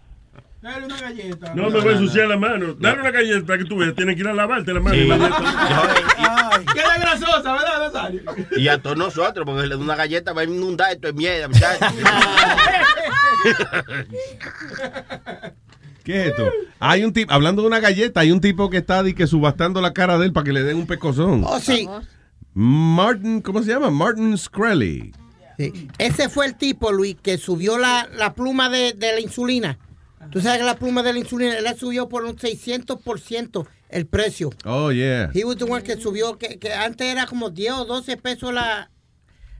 [0.62, 1.54] Dale una galleta.
[1.56, 2.74] No me voy a ensuciar la mano.
[2.74, 3.96] Dale una galleta para que tú veas.
[3.96, 4.96] Tienes que ir a lavarte la mano.
[4.96, 5.08] Sí.
[6.74, 8.22] Queda grasosa, ¿verdad, Nazario?
[8.58, 11.48] Y a todos nosotros, porque le da una galleta va a inundar esto de mierda,
[11.48, 11.88] muchachos.
[16.04, 16.52] ¿Qué es esto?
[16.80, 19.80] Hay un tipo, hablando de una galleta, hay un tipo que está di que subastando
[19.80, 21.44] la cara de él para que le den un pecozón.
[21.46, 21.88] Oh, sí.
[22.54, 23.90] Martin, ¿cómo se llama?
[23.92, 25.14] Martin Screlly.
[25.58, 25.88] Sí.
[25.98, 29.78] Ese fue el tipo, Luis, que subió la, la pluma de, de la insulina.
[30.32, 34.06] Tú sabes que la pluma de la insulina, él la subió por un 600% el
[34.06, 34.52] precio.
[34.66, 35.32] Oh, yeah.
[35.34, 38.54] He was the one que subió, que, que antes era como 10 o 12 pesos
[38.54, 38.92] la,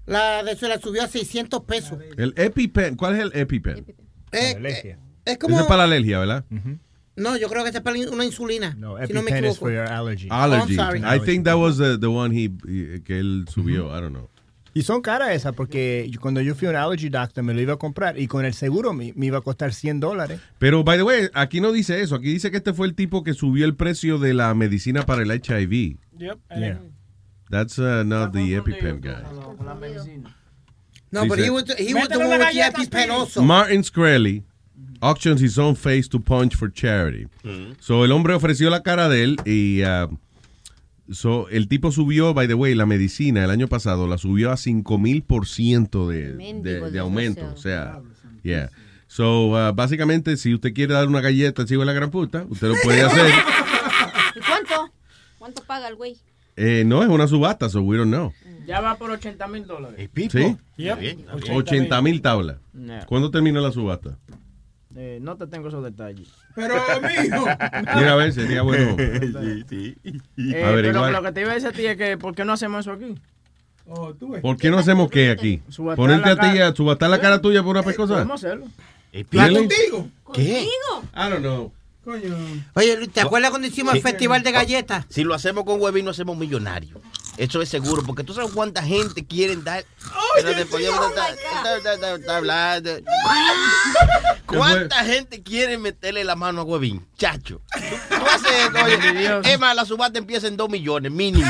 [0.06, 1.98] la de eso, la subió a 600 pesos.
[2.18, 3.86] El EpiPen, ¿cuál es el EpiPen?
[4.32, 5.56] Eh, eh, es como...
[5.56, 6.46] Ese es para la alergia, ¿verdad?
[7.16, 8.74] No, yo creo que ese es para una insulina.
[8.74, 9.60] si no me EpiPen is equivoco.
[9.60, 10.28] for your allergy.
[10.30, 10.78] Allergy.
[10.78, 11.02] Oh, I'm sorry.
[11.04, 13.88] I think that was the, the one he, he- que él subió.
[13.96, 14.30] I don't know.
[14.74, 17.62] Y son caras esas porque yo- cuando yo fui a un allergy doctor me lo
[17.62, 20.40] iba a comprar y con el seguro me, me iba a costar 100 dólares.
[20.60, 22.16] Pero, by the way, aquí no dice eso.
[22.16, 25.24] Aquí dice que este fue el tipo que subió el precio de la medicina para
[25.24, 25.98] el HIV.
[26.18, 26.38] Yep.
[26.58, 26.80] Yeah.
[27.50, 29.24] That's uh, not the EpiPen guy.
[31.12, 33.42] No, but he was, he was the one with the EpiPen also.
[33.42, 34.44] Martin Screlly
[35.02, 37.28] auctions his own face to punch for charity.
[37.80, 40.16] So, el hombre ofreció la cara de él y uh,
[41.12, 44.56] so, el tipo subió, by the way, la medicina el año pasado la subió a
[44.56, 47.46] 5000% de, de, de aumento.
[47.54, 48.02] O sea,
[48.44, 48.70] yeah.
[49.08, 52.46] So, uh, básicamente, si usted quiere dar una galleta al chivo de la gran puta,
[52.48, 53.32] usted lo puede hacer.
[54.36, 54.94] ¿Y cuánto?
[55.40, 56.18] ¿Cuánto paga el güey?
[56.56, 58.34] Eh, no, es una subasta, so we don't know.
[58.68, 60.10] Ya va por 80 mil dólares.
[60.14, 60.58] ¿Sí?
[60.78, 61.28] Yep.
[61.52, 62.58] 80 mil tablas.
[62.72, 63.00] No.
[63.08, 64.20] ¿Cuándo termina la subasta?
[64.96, 66.28] Eh, no te tengo esos detalles.
[66.56, 67.46] Pero, mijo.
[67.96, 68.96] Mira, a ver, sería bueno.
[69.00, 71.14] Eh, A ver, pero igual.
[71.14, 72.94] lo que te iba a decir a ti es que ¿por qué no hacemos eso
[72.94, 73.16] aquí?
[73.88, 74.42] Oh, tú ves.
[74.42, 75.62] ¿Por qué no hacemos qué aquí?
[75.70, 76.68] Subastar Ponerte la a ti cara.
[76.70, 78.14] a subastar la cara tuya por una pescosa.
[78.16, 78.66] Podemos hacerlo.
[79.32, 79.56] ¿Really?
[79.56, 80.08] contigo?
[80.34, 80.64] ¿Qué?
[80.64, 81.72] I don't know.
[82.04, 82.36] Coño.
[82.76, 84.08] Oye, ¿te acuerdas cuando hicimos el Sí.
[84.08, 85.06] festival de galletas?
[85.10, 87.00] Si lo hacemos con Webin, no hacemos millonarios.
[87.40, 89.86] Eso es seguro, porque tú sabes cuánta gente quieren dar.
[90.36, 92.92] Pero después estar hablando.
[94.46, 97.08] ¿Cuánta gente quiere meterle la mano a Webin?
[97.18, 97.62] Chacho.
[98.10, 101.50] Tú, haces, oye, es más, la subasta empieza en 2 millones, mínimo.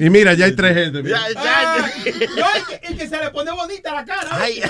[0.00, 1.02] Y mira, ya hay tres gente.
[1.06, 4.30] Ya, ya, No, y que, y que se le pone bonita la cara.
[4.32, 4.62] Ay.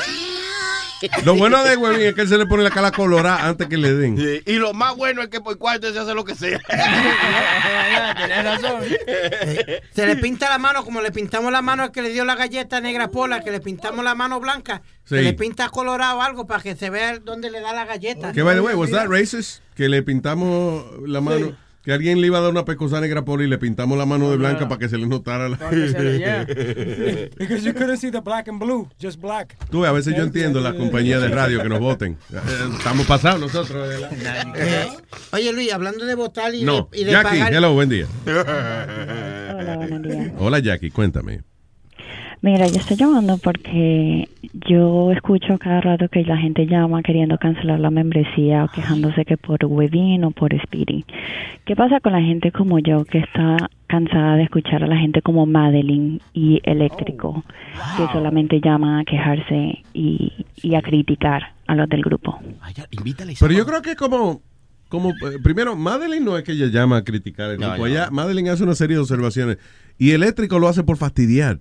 [1.25, 3.77] Lo bueno de Webin es que él se le pone la cara colorada antes que
[3.77, 4.17] le den.
[4.17, 6.61] Sí, Y lo más bueno es que por cuarto se hace lo que sea.
[8.17, 8.83] Tienes razón.
[9.95, 12.35] Se le pinta la mano como le pintamos la mano al que le dio la
[12.35, 14.83] galleta negra pola, que le pintamos la mano blanca.
[15.05, 15.17] Sí.
[15.17, 18.33] Se le pinta colorado algo para que se vea dónde le da la galleta.
[18.33, 19.61] Que by the way, was that racist?
[19.75, 21.57] Que le pintamos la mano.
[21.85, 24.31] Que alguien le iba a dar una pescosa negra por y le pintamos la mano
[24.31, 25.57] de blanca para que se le notara la.
[27.39, 29.55] Because you couldn't see the black and blue, just black.
[29.71, 32.17] Tú, ves, a veces yo entiendo las compañías de radio que nos voten.
[32.35, 32.39] Eh,
[32.79, 33.89] Estamos pasados nosotros.
[33.89, 34.97] de la-
[35.33, 37.55] oye, Luis, hablando de votar y No, de, y de Jackie, pagar.
[37.55, 38.07] hello, buen día.
[38.27, 40.33] Hola, buenos días.
[40.39, 41.43] Hola Jackie, cuéntame.
[42.45, 44.29] Mira, yo estoy llamando porque
[44.69, 49.39] yo escucho cada rato que la gente llama queriendo cancelar la membresía o quejándose que
[49.39, 51.07] por Webin o por Speedy.
[51.65, 53.57] ¿Qué pasa con la gente como yo que está
[53.87, 57.43] cansada de escuchar a la gente como Madeline y Eléctrico
[57.97, 60.31] que solamente llaman a quejarse y,
[60.63, 62.39] y a criticar a los del grupo?
[63.41, 64.43] Pero yo creo que como,
[64.91, 67.79] como eh, primero, Madeline no es que ella llama a criticar el No, grupo.
[67.79, 67.87] no.
[67.87, 69.57] Ella- Madeline hace una serie de observaciones.
[69.97, 71.61] Y Eléctrico lo hace por fastidiar.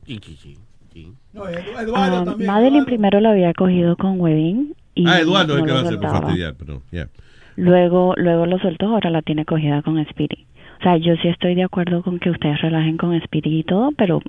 [1.34, 2.48] No, Eduardo Ah, también.
[2.52, 5.98] Madeline primero lo había cogido con Webin y ah, Eduardo es no que lo hace
[5.98, 7.08] por fastidiar, pero yeah.
[7.56, 10.46] Luego, luego lo soltó, ahora la tiene cogida con Speedy.
[10.80, 13.92] O sea, yo sí estoy de acuerdo con que ustedes relajen con Speedy y todo,
[13.98, 14.22] pero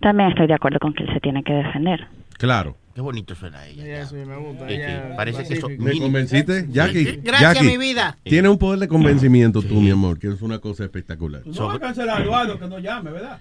[0.00, 2.06] también estoy de acuerdo con que él se tiene que defender.
[2.38, 2.76] Claro.
[2.94, 4.04] Qué bonito suena ella.
[4.04, 4.68] Sí, me gusta.
[4.68, 5.92] Sí, sí, ella Parece que eso pacífica.
[5.92, 6.66] ¿Me convenciste?
[6.70, 8.16] Jackie, Gracias, Jackie, mi vida.
[8.24, 11.42] Tiene un poder de convencimiento tú, mi amor, que es una cosa espectacular.
[11.46, 13.38] No va a cancelar a Eduardo que no llame, ¿verdad?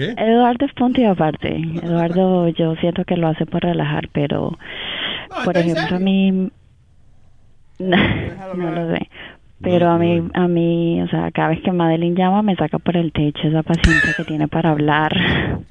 [0.00, 0.14] ¿Qué?
[0.16, 1.54] Eduardo es punto y aparte.
[1.82, 4.56] Eduardo, yo siento que lo hace por relajar, pero,
[5.44, 6.50] por ¿está en ejemplo, a mí,
[7.80, 9.10] no, lo sé.
[9.62, 12.96] Pero a mí, a mí, o sea, cada vez que Madeline llama me saca por
[12.96, 15.12] el techo esa paciencia que tiene para hablar.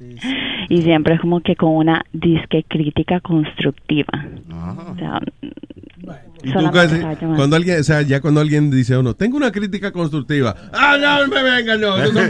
[0.68, 4.06] Y siempre es como que con una disque crítica constructiva.
[4.92, 5.18] O sea,
[6.44, 7.00] Y tú casi-
[7.36, 10.54] cuando alguien, o sea, ya cuando alguien dice a uno, tengo una crítica constructiva.
[10.72, 12.28] Ah, no, no me vengan, no, eso son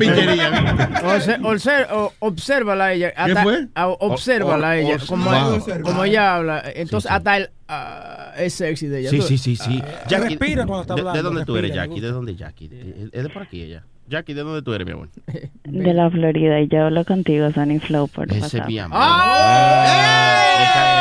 [1.92, 3.12] o- obsérvala a ella.
[3.26, 3.66] ¿Qué fue?
[3.74, 4.96] a- obsérvala a O- o- ella.
[5.06, 5.60] Como, Wow.
[5.82, 6.62] como ella habla.
[6.74, 7.50] Entonces, hasta el.
[7.70, 9.10] Ah, es sexy de ella.
[9.10, 9.80] Sí, sí, sí, sí.
[9.82, 12.00] Ah, Jackie, respira cuando está ¿de- hablando, ¿De dónde tú eres, Jackie?
[12.00, 12.68] ¿De dónde, Jackie?
[12.68, 13.84] ¿De- ¿Es de por aquí ella?
[14.08, 15.08] Jackie, ¿de dónde tú eres, mi amor?
[15.64, 18.66] de la Florida y yo hablo contigo, Sonny Flow, por Ese es WhatsApp.
[18.68, 18.98] mi amor.
[19.00, 20.99] Eh,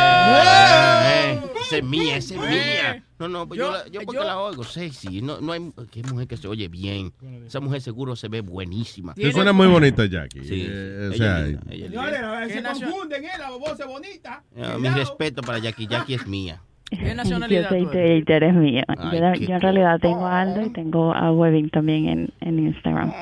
[1.62, 3.04] Esa es mía, esa es mía.
[3.20, 5.22] No, no, pues yo, la- yo porque la oigo sexy.
[5.22, 5.72] No, no hay.
[5.92, 7.12] Qué mujer que se oye bien.
[7.46, 9.14] Esa mujer seguro se ve buenísima.
[9.16, 10.44] Sí, suena muy bonita, Jackie.
[10.44, 10.66] Sí.
[10.68, 11.60] Eh, o sea, ella.
[11.90, 13.30] Señores, a ver, ¿Qué se confunden, ¿eh?
[13.38, 14.44] La voz es bonita.
[14.80, 15.88] Mi respeto para Jackie.
[15.88, 16.62] Jackie es mía.
[16.90, 18.24] ¿Qué Yo nacionalidad soy tú eres?
[18.26, 18.84] Twitter, es mío.
[18.88, 22.60] Ay, yo, yo en realidad tengo a Aldo y tengo a Webin también en, en
[22.68, 23.14] Instagram.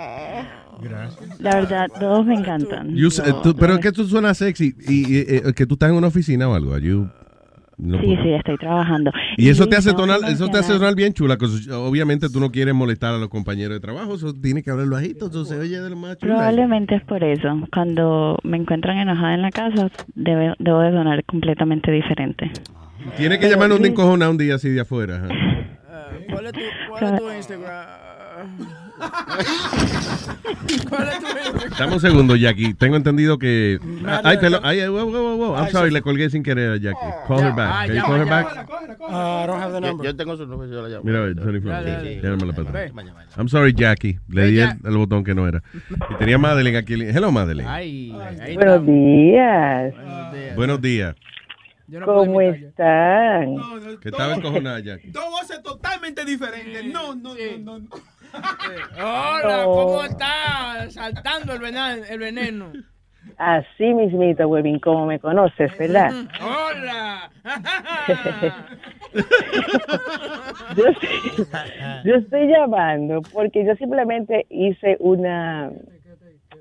[0.81, 1.39] Gracias.
[1.39, 2.89] La verdad, todos me encantan.
[2.95, 5.73] You- Yo- eh, tú- pero es que tú suenas sexy y, y, eh, que tú
[5.75, 6.77] estás en una oficina o algo.
[6.77, 7.09] You-
[7.79, 9.11] no sí, puedo- sí, estoy trabajando.
[9.37, 12.51] Y eso te hace sonar, eso te hace sonar bien chula, 'cause obviamente tú no
[12.51, 15.79] quieres molestar a los compañeros de trabajo, eso tiene que hablar bajito, eso se oye
[15.79, 16.33] de lo más chula.
[16.35, 17.47] Probablemente es por eso.
[17.71, 22.51] Cuando me encuentran enojada en la casa, debe- debo de sonar completamente diferente.
[23.15, 25.17] Tiene que llamarnos un encojona un día así de afuera.
[25.17, 25.27] ajá.
[26.31, 26.59] ¿Cuál es tu,
[26.89, 28.86] cuál es tu Instagram?
[30.89, 31.77] ¿Cuál es tu Instagram?
[31.77, 32.73] Dame un segundo, Jackie.
[32.73, 33.79] Tengo entendido que.
[34.23, 34.61] Ay, perdón.
[34.63, 35.55] Ay, ay, wow, wow, wow.
[35.55, 36.97] I'm sorry, le colgué sin querer a Jackie.
[37.27, 37.87] Call her back.
[37.87, 38.67] Can you call her back?
[38.99, 40.05] Uh, I don't have the Yo, number.
[40.05, 41.03] yo tengo su número, yo la llamo.
[41.03, 41.59] Mira, Tony.
[41.59, 43.37] Sí, sí.
[43.37, 44.19] I'm sorry, Jackie.
[44.29, 45.61] Le di el, el botón que no era.
[46.09, 46.93] Y tenía Madeline aquí.
[46.95, 47.67] Hello, Madeline.
[47.67, 49.93] Ay, ahí Buenos días.
[50.55, 51.15] Buenos días.
[52.03, 53.55] ¿Cómo están?
[54.01, 55.09] Que estaba encojonada, Jackie.
[55.09, 56.83] Dos voces totalmente diferentes.
[56.85, 57.87] No, no, no, no.
[58.97, 59.63] Hola.
[59.65, 60.89] ¿cómo está?
[60.89, 62.03] Saltando el veneno.
[62.09, 62.71] El veneno.
[63.37, 66.11] Así mismito, Webin, como me conoces, ¿verdad?
[66.41, 67.29] Hola.
[70.75, 71.71] Yo, estoy-
[72.05, 75.71] yo estoy llamando porque yo simplemente hice una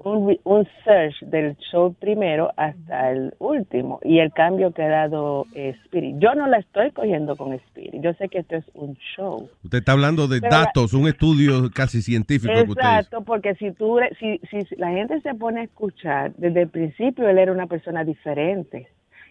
[0.06, 5.46] un, un search del show primero hasta el último y el cambio que ha dado
[5.54, 6.16] eh, Spirit.
[6.18, 8.00] Yo no la estoy cogiendo con Spirit.
[8.02, 9.48] Yo sé que esto es un show.
[9.64, 12.52] Usted está hablando de Pero la- datos, un estudio casi científico.
[12.52, 17.28] Exacto, porque si tú si, si la gente se pone a escuchar, desde el principio
[17.28, 18.88] él era una persona diferente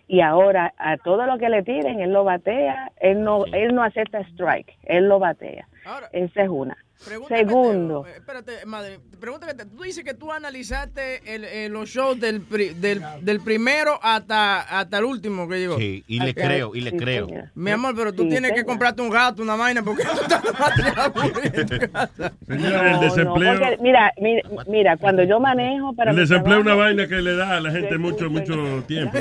[0.08, 3.82] y ahora a todo lo que le tiren él lo batea, él no él no
[3.82, 5.68] acepta strike, él lo batea.
[6.12, 6.76] Esa es una.
[6.98, 9.00] Segundo, Espérate, madre.
[9.20, 13.02] Pregunta que te- tú dices que tú analizaste el, eh, los shows del, pri- del,
[13.22, 15.78] del primero hasta, hasta el último que llegó.
[15.78, 17.28] Sí, y le creo, y le Sí, creo.
[17.54, 20.42] Mi amor, pero tú Sí, tienes que comprarte un gato, una vaina, porque tú estás
[20.44, 22.34] demasiado aburrido en tu casa.
[22.48, 26.56] Señora, el desempleo, no, porque, mira, mira, mira, cuando yo manejo para el mi desempleo
[26.58, 29.18] es una trabajo- vaina que le da a la gente mucho, mucho tiempo.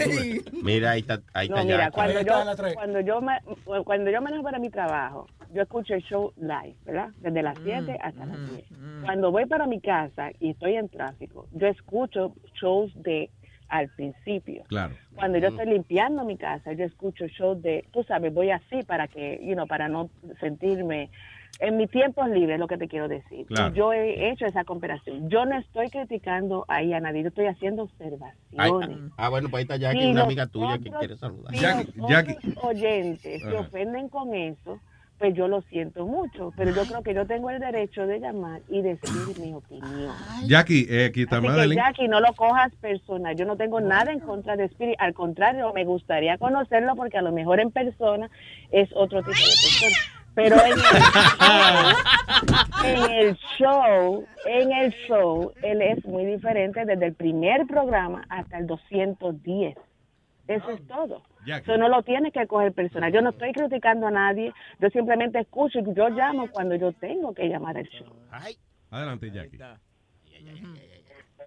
[0.63, 1.95] Mira, ahí está, ahí está No, mira, Jackie.
[1.95, 6.75] cuando yo, cuando, yo cuando yo manejo para mi trabajo, yo escucho el show live,
[6.85, 7.09] ¿verdad?
[7.21, 8.65] Desde las 7 hasta las 10.
[9.05, 13.31] Cuando voy para mi casa y estoy en tráfico, yo escucho shows de
[13.69, 14.63] al principio.
[14.69, 14.95] Claro.
[15.15, 19.09] Cuando yo estoy limpiando mi casa, yo escucho shows de, tú sabes, voy así para
[19.09, 21.11] que, you know, para no sentirme
[21.61, 23.47] en mi tiempo libre, es lo que te quiero decir.
[23.47, 23.73] Claro.
[23.75, 25.31] Yo he hecho esa comparación.
[25.31, 29.13] Yo no estoy criticando ahí a nadie, yo estoy haciendo Ay, observaciones.
[29.17, 31.55] ah, bueno, pues ahí está Jackie, una amiga tuya que quiere saludar.
[31.55, 32.55] Si Jackie- los Jackie.
[32.63, 34.81] oyentes se ofenden con eso,
[35.19, 38.61] pues yo lo siento mucho, pero yo creo que yo tengo el derecho de llamar
[38.69, 40.13] y decir mi opinión.
[40.47, 41.81] Jackie, eh, aquí está Así que Madeline.
[41.81, 43.37] Jackie, no lo cojas personal.
[43.37, 44.97] Yo no tengo nada en contra de Spirit.
[44.99, 48.29] Al contrario, me gustaría conocerlo porque a lo mejor en persona
[48.71, 49.97] es otro tipo de persona.
[50.35, 50.79] Pero en el,
[52.85, 58.59] en el show, en el show, él es muy diferente desde el primer programa hasta
[58.59, 59.77] el 210.
[60.49, 61.23] Eso es todo.
[61.47, 63.13] Eso no lo tienes que coger personal.
[63.13, 64.53] Yo no estoy criticando a nadie.
[64.81, 68.07] Yo simplemente escucho y yo llamo cuando yo tengo que llamar al show.
[68.91, 69.59] Adelante, Jackie.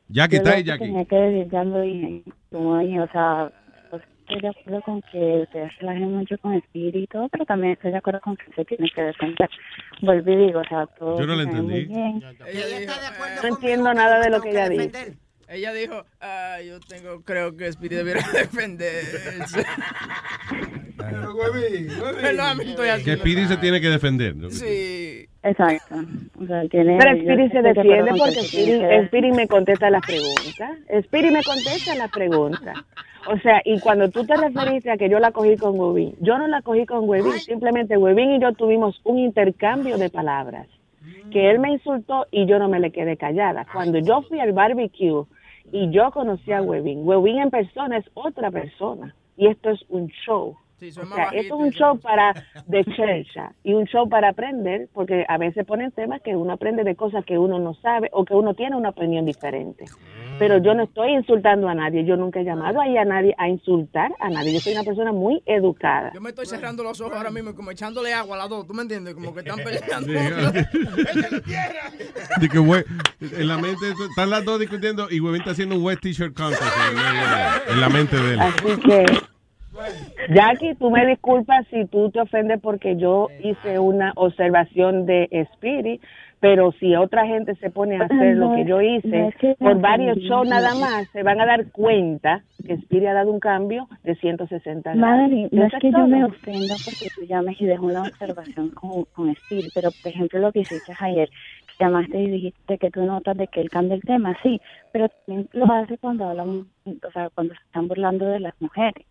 [0.09, 0.85] Jackie, está lo ahí, que Jackie.
[0.85, 3.51] Tenía que decir, ya lo dije, como dije, o sea,
[3.89, 7.73] pues, estoy de acuerdo con que ustedes relajen mucho con espíritu y todo, pero también
[7.73, 9.49] estoy de acuerdo con que se tiene que defender.
[10.01, 11.19] Vuelvo y digo, o sea, todo.
[11.19, 11.93] Yo no lo se ve muy entendí.
[11.93, 12.23] bien.
[13.41, 15.17] No entiendo nada de lo que ella dice.
[15.49, 19.63] Ella dijo, ah, yo tengo, creo que Spirit debiera defenderse.
[20.97, 24.35] Perdón, estoy Que haciendo- Speedy se tiene que defender.
[24.35, 24.49] ¿no?
[24.49, 25.27] Sí.
[25.43, 25.95] Exacto.
[26.41, 30.01] O sea, tiene, Pero Spirit se defiende que porque Spirit, que- Spirit me contesta las
[30.05, 30.71] preguntas.
[30.89, 32.75] Spirit me contesta las preguntas.
[33.29, 36.37] O sea, y cuando tú te referiste a que yo la cogí con Webin, yo
[36.37, 40.67] no la cogí con Webin, simplemente Webin y yo tuvimos un intercambio de palabras.
[41.31, 43.65] Que él me insultó y yo no me le quedé callada.
[43.73, 45.23] Cuando yo fui al barbecue
[45.71, 49.15] y yo conocí a Webin, Webin en persona es otra persona.
[49.35, 50.55] Y esto es un show.
[50.79, 52.33] Sí, O sea, esto es un show para
[52.67, 56.83] de chercha y un show para aprender, porque a veces ponen temas que uno aprende
[56.83, 59.85] de cosas que uno no sabe o que uno tiene una opinión diferente.
[60.37, 63.49] Pero yo no estoy insultando a nadie, yo nunca he llamado ahí a nadie a
[63.49, 64.53] insultar a nadie.
[64.53, 66.11] Yo soy una persona muy educada.
[66.13, 68.67] Yo me estoy cerrando los ojos ahora mismo y como echándole agua a las dos,
[68.67, 69.15] ¿tú me entiendes?
[69.15, 70.53] Como que están peleando.
[72.39, 72.83] De que, güey,
[73.19, 76.61] en la mente están las dos discutiendo y Huevín está haciendo un wet t-shirt contest
[77.69, 78.39] en la mente de él.
[78.39, 79.05] Así que,
[80.33, 86.01] Jackie, tú me disculpas si tú te ofendes porque yo hice una observación de Spirit,
[86.39, 90.47] Pero si otra gente se pone a hacer lo que yo hice por varios shows
[90.47, 94.93] nada más, se van a dar cuenta que Spirit ha dado un cambio de 160
[94.93, 94.99] grados.
[94.99, 99.05] Madeline, no es que yo me ofenda porque tú llames y dejas una observación con,
[99.05, 101.29] con Steve, pero por ejemplo lo que hiciste ayer,
[101.79, 105.49] llamaste y dijiste que tú notas de que él cambia el tema, sí, pero también
[105.53, 109.05] lo hace cuando hablan, o sea, cuando se están burlando de las mujeres.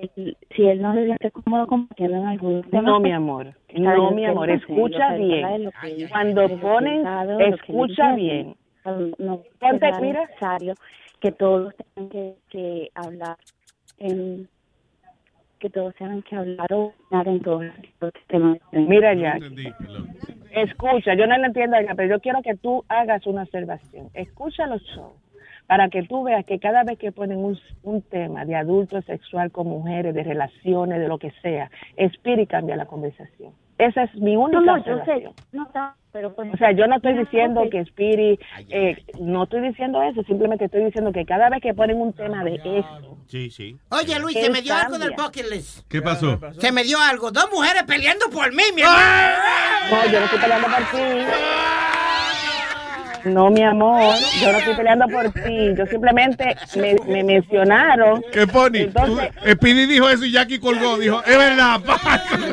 [0.00, 3.54] Él- si él no se siente cómodo combatiendo en algún tema, No, mi pues, amor,
[3.74, 5.70] no, mi amor, escucha bien.
[6.10, 7.06] Cuando ponen,
[7.40, 8.56] escucha bien.
[9.18, 10.20] No Ponte, es mira.
[10.26, 10.74] necesario
[11.20, 13.36] que todos tengan que, que hablar
[13.98, 14.48] en
[15.58, 17.64] que todos tengan que hablar o opinar en todos
[18.00, 18.58] los temas.
[18.72, 19.42] Mira, Jack.
[20.50, 24.10] Escucha, yo no lo entiendo, pero yo quiero que tú hagas una observación.
[24.12, 25.14] Escucha los shows
[25.66, 29.50] para que tú veas que cada vez que ponen un, un tema de adulto sexual
[29.50, 33.52] con mujeres, de relaciones, de lo que sea, Spirit cambia la conversación.
[33.78, 36.86] Esa es mi única No, no, yo sé, no está, pero pues, O sea, yo
[36.86, 41.48] no estoy diciendo que Spirit, eh, no estoy diciendo eso, simplemente estoy diciendo que cada
[41.48, 43.76] vez que ponen un tema de eso, Sí, sí.
[43.90, 45.88] Oye, Luis, se me dio algo del bucket list.
[45.88, 46.38] ¿Qué pasó?
[46.58, 47.30] Se me dio algo.
[47.30, 49.34] Dos mujeres peleando por mí, mi hermano.
[49.90, 51.83] no, yo no estoy peleando por ti.
[53.24, 55.74] No, mi amor, yo no estoy peleando por ti.
[55.76, 58.22] Yo simplemente me, me mencionaron.
[58.32, 58.82] ¿Qué pone?
[58.82, 60.98] Entonces, Speedy dijo eso y Jackie colgó.
[60.98, 61.80] Dijo, es verdad.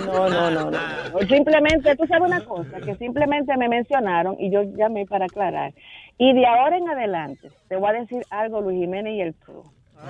[0.06, 0.72] No, no, no.
[0.72, 0.80] no.
[1.28, 5.74] Simplemente, tú sabes una cosa, que simplemente me mencionaron y yo llamé para aclarar.
[6.18, 9.64] Y de ahora en adelante, te voy a decir algo, Luis Jiménez y el crew.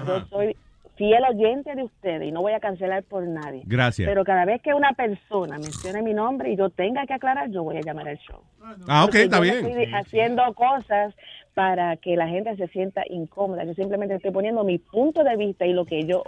[0.07, 0.55] Yo soy
[1.01, 3.63] fiel oyente de ustedes y no voy a cancelar por nadie.
[3.65, 4.07] Gracias.
[4.07, 7.63] Pero cada vez que una persona mencione mi nombre y yo tenga que aclarar, yo
[7.63, 8.39] voy a llamar al show.
[8.87, 9.65] Ah, ok, Porque está yo no bien.
[9.79, 11.15] estoy haciendo cosas
[11.55, 13.63] para que la gente se sienta incómoda.
[13.63, 16.21] Yo simplemente estoy poniendo mi punto de vista y lo que yo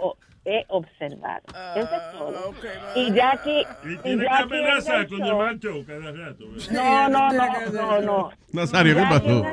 [0.44, 1.42] he observado.
[1.76, 2.52] Eso es todo.
[2.96, 6.44] Y Jackie, Y y tiene que Jackie amenazar con llamar show cada rato.
[6.72, 8.30] No, no, no, no, no.
[8.52, 9.44] Nazario, ¿qué pasó?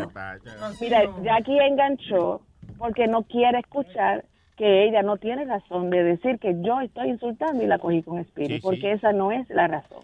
[0.82, 2.42] Mira, Jackie enganchó
[2.80, 4.26] porque no quiere escuchar
[4.62, 8.20] que ella no tiene razón de decir que yo estoy insultando y la cogí con
[8.20, 8.62] espíritu, Sí, sí.
[8.62, 9.98] porque esa no es la razón.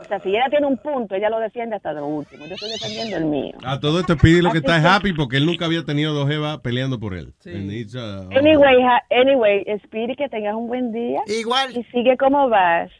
[0.00, 2.46] O sea, si ella tiene un punto, ella lo defiende hasta lo último.
[2.46, 3.52] Yo estoy defendiendo el mío.
[3.62, 6.30] A todo esto Speedy lo que está es happy porque él nunca había tenido dos
[6.30, 7.34] Evas peleando por él.
[7.44, 11.20] Uh, Anyway, ha- anyway, Spirit, que tengas un buen día.
[11.26, 11.76] Igual.
[11.76, 12.90] Y sigue como vas.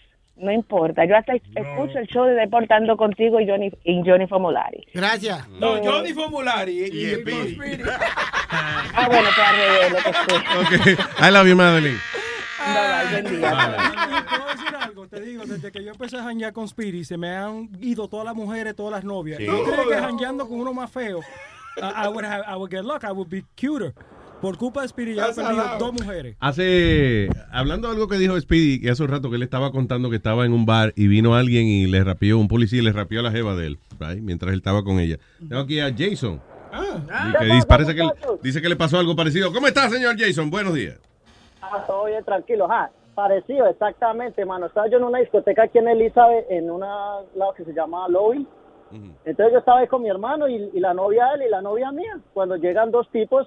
[0.41, 1.05] No importa.
[1.05, 4.87] Yo hasta escucho el show de Deportando contigo y Johnny, y Johnny Formulari.
[4.95, 5.47] Gracias.
[5.51, 7.55] No, Eh, Johnny Formulari y, y, el Speedy.
[7.55, 7.83] Speedy.
[8.53, 10.97] Ah, bueno, pues al revés, lo que sea.
[10.97, 11.99] Ok, I love you, Madeline.
[12.59, 13.51] Bye, bye, buen día.
[14.29, 17.05] Te voy a decir algo, te digo, desde que yo empecé a janguear con Spirit,
[17.05, 19.39] se me han ido todas las mujeres, todas las novias.
[19.39, 19.47] Sí.
[19.47, 21.21] Yo creía que jangueando con uno más feo,
[21.77, 23.95] I, I would have, I would get luck, I would be cuter.
[24.41, 26.37] Por culpa de Spirit ya he perdido dos mujeres.
[26.41, 30.09] Hace, hablando de algo que dijo Speedy, que hace un rato que él estaba contando
[30.09, 32.93] que estaba en un bar y vino alguien y le rapió, un policía y le
[32.93, 35.19] rapió a la jeva de él, right, mientras él estaba con ella.
[35.47, 36.41] Tengo aquí a Jason.
[36.73, 38.09] Y que dice, parece que
[38.43, 39.53] dice que le pasó algo parecido.
[39.53, 40.51] ¿Cómo está, señor Jason?
[40.51, 40.99] Buenos días.
[41.61, 42.67] Ah, todo bien, tranquilo.
[42.71, 44.67] Ah, parecido, exactamente, mano.
[44.67, 48.47] Estaba yo en una discoteca aquí en Elizabeth, en un lado que se llama Lobby.
[49.25, 51.61] Entonces yo estaba ahí con mi hermano y, y la novia de él y la
[51.61, 52.19] novia mía.
[52.33, 53.47] Cuando llegan dos tipos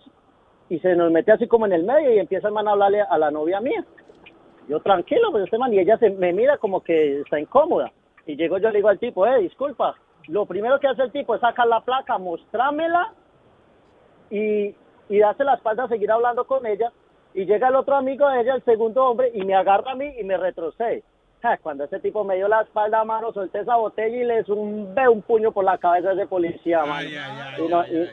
[0.73, 3.01] y se nos mete así como en el medio y empieza el man a hablarle
[3.01, 3.83] a la novia mía.
[4.67, 7.91] Yo tranquilo, pues este man, y ella se me mira como que está incómoda.
[8.25, 9.95] Y llego yo le digo al tipo, eh, disculpa.
[10.29, 13.13] Lo primero que hace el tipo es sacar la placa, mostrármela
[14.29, 14.73] y,
[15.09, 16.91] y darse la espalda a seguir hablando con ella.
[17.33, 20.11] Y llega el otro amigo de ella, el segundo hombre, y me agarra a mí
[20.19, 21.03] y me retrocede.
[21.41, 24.43] Ja, Cuando ese tipo me dio la espalda a mano, solté esa botella y le
[24.45, 27.09] zumbé un puño por la cabeza a ese policía, mano.
[27.09, 28.09] y, no- y-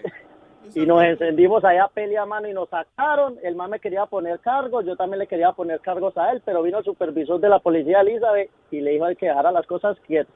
[0.75, 3.37] y nos encendimos allá a pelea, mano, y nos sacaron.
[3.43, 6.63] El man me quería poner cargos, yo también le quería poner cargos a él, pero
[6.63, 9.97] vino el supervisor de la policía, Elizabeth, y le dijo al que dejara las cosas
[10.07, 10.35] quietas.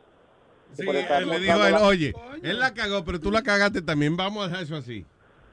[0.72, 4.16] Sí, él le dijo a él, oye, él la cagó, pero tú la cagaste también,
[4.16, 5.06] vamos a dejar eso así.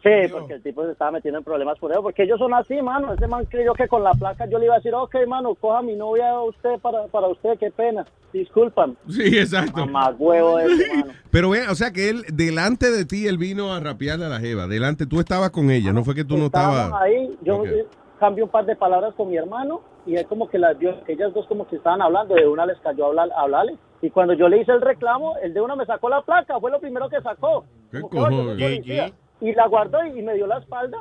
[0.03, 2.81] Sí, porque el tipo se estaba metiendo en problemas por eso, porque ellos son así,
[2.81, 3.13] mano.
[3.13, 5.79] Ese man creyó que con la placa yo le iba a decir, ok, mano, coja
[5.79, 8.03] a mi novia a usted para, para usted, qué pena.
[8.33, 8.97] Disculpan.
[9.09, 9.85] Sí, exacto.
[9.85, 11.13] Más huevo ese, mano.
[11.29, 14.39] Pero ve, o sea que él, delante de ti, él vino a rapearle a la
[14.39, 14.65] jeva.
[14.67, 16.91] Delante, tú estabas con ella, no fue que tú no estabas...
[16.99, 17.67] ahí, yo Ok.
[17.67, 17.85] eh,
[18.19, 21.33] cambié un par de palabras con mi hermano y él como que las que ellas
[21.33, 23.77] dos como que estaban hablando, de una les cayó a hablar, a hablarle.
[24.01, 26.71] Y cuando yo le hice el reclamo, el de una me sacó la placa, fue
[26.71, 27.65] lo primero que sacó.
[27.91, 29.13] ¿Qué Como que, "Oye, yo soy cojones?
[29.41, 29.51] Policía".
[29.51, 30.97] Y la guardó y, me dio la espalda.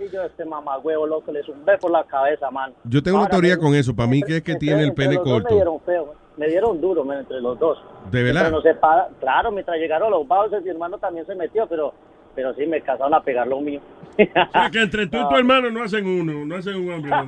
[0.00, 2.72] Y yo, este mamá huevo loco, le zumbé por la cabeza, man.
[2.84, 5.16] Yo tengo una teoría me- con eso, para mí que es que tiene el pene
[5.16, 5.48] corto.
[5.48, 7.78] Me dieron feo, me dieron duro man, entre los dos.
[8.10, 8.42] ¿De verdad?
[8.44, 11.94] Pero no se para, claro, mientras llegaron los bajos, mi hermano también se metió, pero
[12.34, 13.80] pero sí me casaron a pegar lo mío.
[14.20, 17.10] O sea, que entre tú y tu hermano no hacen uno, no hacen un hombre.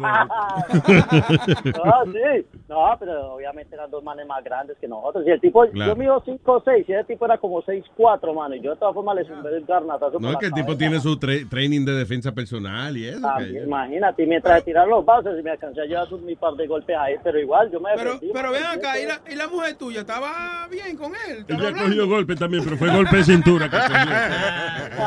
[0.71, 2.47] No, sí.
[2.69, 5.25] No, pero obviamente eran dos manes más grandes que nosotros.
[5.27, 5.93] Y el tipo, Claro.
[5.93, 8.55] yo mido 5 6 y ese tipo era como 6 4, mano.
[8.55, 10.79] Y yo de todas formas le zumbé el garnatazo No, es que el tipo cabeza.
[10.79, 13.21] tiene su tra- training de defensa personal y eso.
[13.21, 16.55] También, que- Imagínate, y mientras tiraron los vasos y me alcancé a llevar mi par
[16.55, 18.33] de golpes ahí, pero igual yo me Pero, defendí.
[18.33, 21.39] pero ven acá, ¿y la, y la mujer tuya estaba bien con él?
[21.39, 21.89] ¿Estaba Ella hablando?
[21.89, 23.69] cogió golpe también, pero fue golpe de cintura.
[23.69, 23.91] que cogió.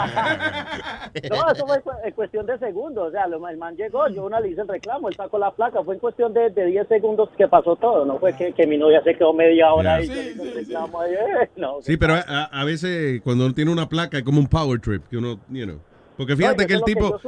[1.30, 3.08] No, eso fue en cuestión de segundos.
[3.10, 5.52] O sea, lo- el man llegó, yo una le hice el reclamo, él sacó la
[5.52, 5.84] placa.
[5.84, 8.06] Fue en cuestión de, de 10 segundos que pasó todo.
[8.06, 10.10] No fue que, que mi novia se quedó media hora ahí.
[10.10, 11.14] el reclamo ahí.
[11.56, 14.48] No, Sí, pero a, a- a veces cuando uno tiene una placa es como un
[14.48, 15.80] power trip, que uno, you know.
[16.16, 17.20] Porque fíjate No, que el tipo,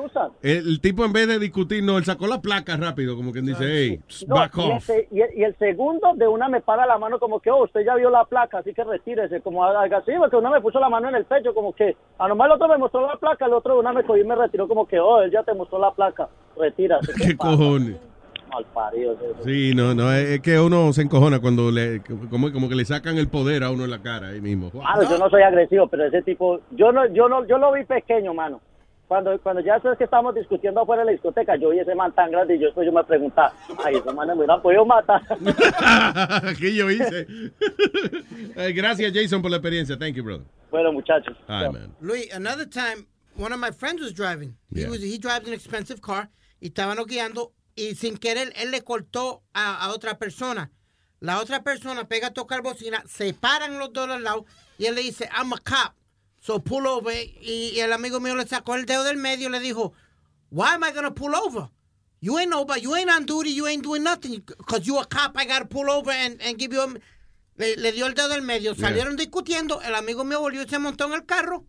[0.43, 3.45] el, el tipo en vez de discutir, no, él sacó la placa rápido, como quien
[3.45, 4.83] dice, hey, No, back y, el, off.
[4.83, 7.63] se- y el- y el segundo de una me para la mano como que, oh,
[7.63, 10.79] usted ya vio la placa, así que retírese, como haga así, porque una me puso
[10.79, 13.45] la mano en el pecho, como que, a nomás el otro me mostró la placa,
[13.47, 15.53] el otro de una me cogió y me retiró como que, oh, él ya te
[15.55, 17.11] mostró la placa, retírase.
[17.21, 17.97] ¿Qué cojones?
[18.51, 19.17] Mal parido.
[19.43, 23.17] Sí, no, no, es, que uno se encojona cuando le, como, como que le sacan
[23.17, 24.71] el poder a uno en la cara ahí mismo.
[24.85, 27.71] Ah, no, yo no soy agresivo, pero ese tipo, yo no, yo no, yo lo
[27.73, 28.61] vi pequeño, mano.
[29.07, 32.13] Cuando, cuando ya sabes que estábamos discutiendo afuera de la discoteca, yo vi ese man
[32.15, 33.53] tan grande y yo después yo me preguntaba,
[33.83, 35.21] ay, ese man me hubiera podido matar.
[36.59, 37.27] ¿Qué yo hice?
[38.57, 39.97] Eh, gracias, Jason, por la experiencia.
[39.97, 40.45] Thank you, brother.
[40.71, 41.35] bueno, muchachos.
[41.47, 41.93] Right, man.
[42.01, 44.55] Luis, another time, one of my friends was driving.
[44.71, 44.85] Yeah.
[44.85, 48.81] He, was, he drives an expensive car y estaban guiando y sin querer él le
[48.81, 50.71] cortó a, a otra persona.
[51.19, 54.45] La otra persona pega a tocar bocina, se paran los dos al lado
[54.77, 55.93] y él le dice, I'm a cop,
[56.45, 57.13] so pull over.
[57.41, 59.93] Y, y el amigo mío le sacó el dedo del medio y le dijo,
[60.51, 61.69] Why am I gonna pull over?
[62.21, 64.41] You ain't nobody, you ain't on duty, you ain't doing nothing.
[64.45, 66.87] Because you a cop, I gotta pull over and, and give you a...
[67.57, 68.87] Le, le dio el dedo del medio, Yeah.
[68.89, 71.65] salieron discutiendo, el amigo mío volvió y se montó en el carro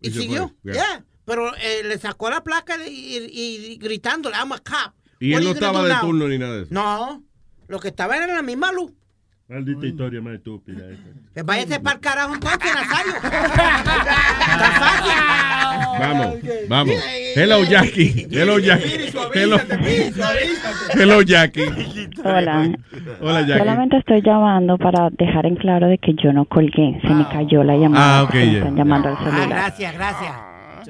[0.00, 0.54] y, siguió.
[0.64, 0.72] Yeah.
[0.74, 1.04] yeah.
[1.26, 4.94] Pero eh, le sacó la placa y, y- gritándole, I'm a cop.
[5.20, 6.00] Y What él no estaba de now?
[6.00, 6.72] turno ni nada de eso.
[6.74, 7.22] No,
[7.68, 8.92] lo que estaba era en la misma luz.
[9.48, 10.78] Maldita historia más estúpida.
[10.90, 11.02] esa.
[11.34, 13.14] Que váyase para el carajo entonces, Nazario.
[13.14, 15.12] Está fácil.
[16.00, 16.34] Vamos,
[16.68, 16.94] vamos.
[17.36, 18.26] Hello, Jackie.
[18.32, 19.10] Hello, Jackie.
[19.34, 19.56] Hello,
[20.94, 21.62] hello Jackie.
[22.24, 22.70] Hola.
[23.20, 23.58] Hola, Jackie.
[23.58, 27.62] Solamente estoy llamando para dejar en claro de que yo no colgué, se me cayó
[27.62, 28.18] la llamada.
[28.18, 29.48] Ah, ok, me están llamando al Ah, celular.
[29.48, 30.32] gracias, gracias.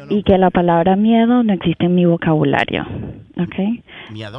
[0.08, 2.86] Y que la palabra miedo no existe en mi vocabulario.
[3.38, 3.82] ¿Ok?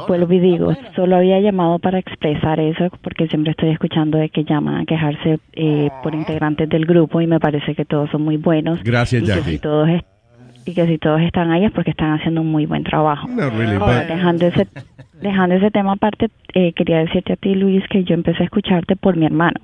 [0.06, 4.44] Vuelvo y digo, solo había llamado para expresar eso porque siempre estoy escuchando de que
[4.44, 8.36] llaman a quejarse eh, por integrantes del grupo y me parece que todos son muy
[8.36, 8.82] buenos.
[8.82, 9.50] Gracias, y que Jackie.
[9.52, 10.02] si todos es-
[10.66, 13.26] y que si todos están ahí es porque están haciendo un muy buen trabajo.
[13.28, 14.66] No, really, Ahora, but- dejando ese
[15.22, 18.94] dejando ese tema aparte, eh, quería decirte a ti, Luis, que yo empecé a escucharte
[18.96, 19.60] por mi hermano.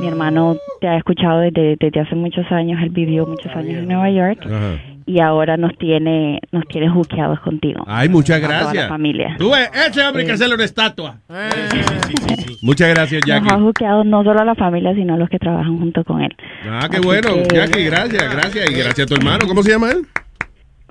[0.00, 3.86] Mi hermano te ha escuchado desde, desde hace muchos años, él vivió muchos años en
[3.88, 4.78] Nueva York Ajá.
[5.06, 7.84] Y ahora nos tiene nos tiene juqueados contigo.
[7.86, 8.84] Ay, muchas A toda gracias.
[8.84, 9.34] la familia.
[9.38, 11.16] Tú ves, ese hombre hay que hacerle una estatua.
[12.62, 13.60] Muchas gracias, Nos ha Jackie.
[13.62, 16.34] juqueado no solo a la familia, sino a los que trabajan junto con él.
[16.68, 17.28] Ah, qué Así bueno.
[17.48, 18.70] que- Jackie, gracias, gracias.
[18.70, 19.46] Y gracias a tu hermano.
[19.48, 20.06] ¿Cómo se llama él?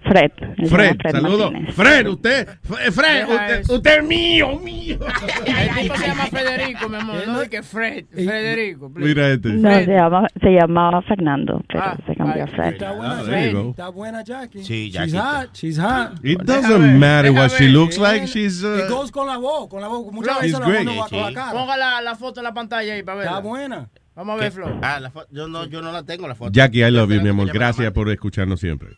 [0.04, 0.32] Fred.
[0.70, 1.52] Fred, llama saludos.
[1.52, 1.76] Martínez.
[1.76, 4.98] Fred, usted, Fred, usted, usted es mío, mío.
[5.46, 7.28] El tipo se llama Federico, mi amor.
[7.28, 8.06] No, que Fred.
[8.14, 8.92] Federico.
[8.92, 9.08] please.
[9.10, 9.50] Mira este.
[9.50, 12.74] No, se, llama, se llamaba Fernando, pero Ah, se cambió a Fred.
[12.74, 13.70] Está buena, go.
[13.72, 14.64] Está buena, Jackie.
[14.64, 15.18] Sí, She's Jackie.
[15.18, 15.50] hot.
[15.54, 16.20] She's hot.
[16.24, 18.28] It doesn't matter what she looks like.
[18.28, 18.64] She's.
[18.64, 20.12] It Uh, goes con la voz, con la voz.
[20.12, 21.52] Muchas She's veces la voz no va con la cara.
[21.52, 23.32] Ponga la, la foto en la pantalla ahí para verla.
[23.32, 23.90] Está buena.
[24.14, 24.68] Vamos a ver, Flo.
[24.82, 26.52] Ah, la yo, no, yo no la tengo, la foto.
[26.52, 27.52] Jackie, I love you, mi que amor.
[27.54, 28.90] Gracias por escucharnos siempre.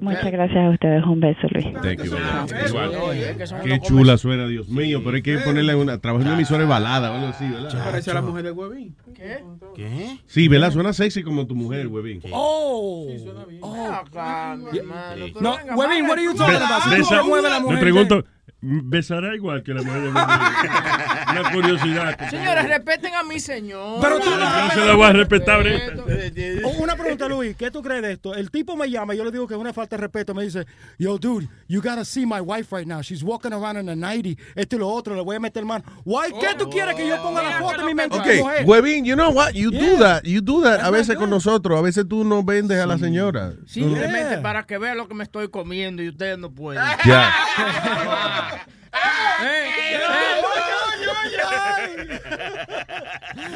[0.00, 1.04] Muchas gracias a ustedes.
[1.04, 1.66] Un beso, Luis.
[1.80, 2.68] Thank you, brother.
[2.68, 3.62] Igual.
[3.62, 5.00] Qué chula suena, Dios mío.
[5.04, 5.98] Pero hay que ponerle una.
[5.98, 7.84] Trabajar en una emisora de balada o algo así, ¿verdad?
[7.84, 8.96] Parece a la mujer del huevín.
[9.14, 9.44] ¿Qué?
[9.76, 10.18] ¿Qué?
[10.26, 10.72] Sí, ¿verdad?
[10.72, 12.20] Suena sexy como tu mujer, huevín.
[12.32, 13.06] Oh.
[13.60, 15.26] Oh, acá, mi hermano.
[15.32, 17.70] Tú No, vaya, what are you talking about?
[17.70, 18.24] Me pregunto,
[18.60, 20.08] ¿besará igual que la mujer de?
[20.10, 22.30] Una curiosidad.
[22.30, 24.00] Señores, respeten a mi señor.
[24.00, 26.04] Pero tú no se la voy a respetar ahorita.
[26.64, 28.34] Oh, Una pregunta, Luis, ¿qué tú crees de esto?
[28.34, 30.66] El tipo me llama, yo le digo que es una falta de respeto, me dice,
[30.98, 33.00] yo, dude, you gotta see my wife right now.
[33.00, 35.84] She's walking around in a 90, esto y lo otro, le voy a meter mano.
[36.04, 38.64] Why, ¿Qué tú quieres que yo ponga la foto en mi mente Okay, mujer?
[38.66, 39.52] Huevín, you know what?
[39.52, 40.22] You do that.
[40.24, 41.78] You do that a veces con nosotros.
[41.78, 43.52] A veces tú no vendes a la señora.
[43.66, 44.42] Simplemente Yeah.
[44.42, 46.82] para que vean lo que me estoy comiendo y ustedes no pueden.
[47.04, 47.32] Ya.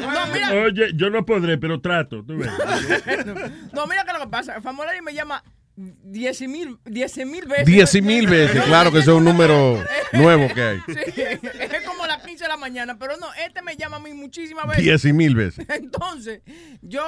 [0.00, 2.24] No, mira, Oye, yo no podré, pero trato.
[2.24, 2.50] tú ves.
[3.72, 4.60] no, mira que lo que pasa.
[4.60, 5.42] Famolari me llama
[5.76, 7.66] 10 mil diez mil veces.
[7.66, 8.62] Diez mil veces.
[8.64, 10.78] Claro que es un número nuevo que hay.
[10.86, 12.01] Sí, es como las 15 de
[12.52, 14.84] la mañana, pero no, este me llama a mí muchísimas veces.
[14.84, 15.66] Diez y mil veces.
[15.68, 16.42] Entonces,
[16.82, 17.02] yo,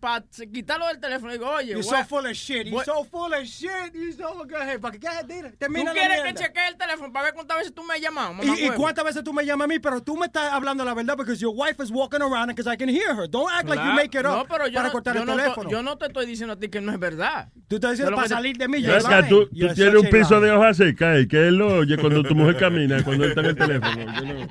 [0.00, 2.66] para quitarlo del teléfono, digo, oye, You're so full of shit.
[2.66, 3.92] You're so full of shit.
[3.94, 6.76] You're so go ahead, para que ya, dile, ¿Tú termina la quieres que chequee el
[6.76, 8.34] teléfono para ver cuántas veces tú me has llamado?
[8.42, 9.78] ¿Y, cuántas veces tú me llamas a mí?
[9.78, 12.66] Pero tú me estás hablando la verdad because your wife is walking around and because
[12.72, 13.28] I can hear her.
[13.28, 13.94] Don't act like you Claro.
[13.96, 15.70] make it up No, pero yo para no, cortar yo el no to- teléfono.
[15.70, 17.48] yo no te estoy diciendo a ti que no es verdad.
[17.68, 18.84] Tú estás diciendo para que salir de mí.
[18.86, 19.28] Acá, lying.
[19.28, 22.34] tú, tú tienes un piso de hoja seca y que él lo oye cuando tu
[22.34, 24.12] mujer camina, cuando él está en el teléfono.
[24.14, 24.48] Yo no-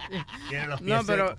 [0.81, 1.35] No, pero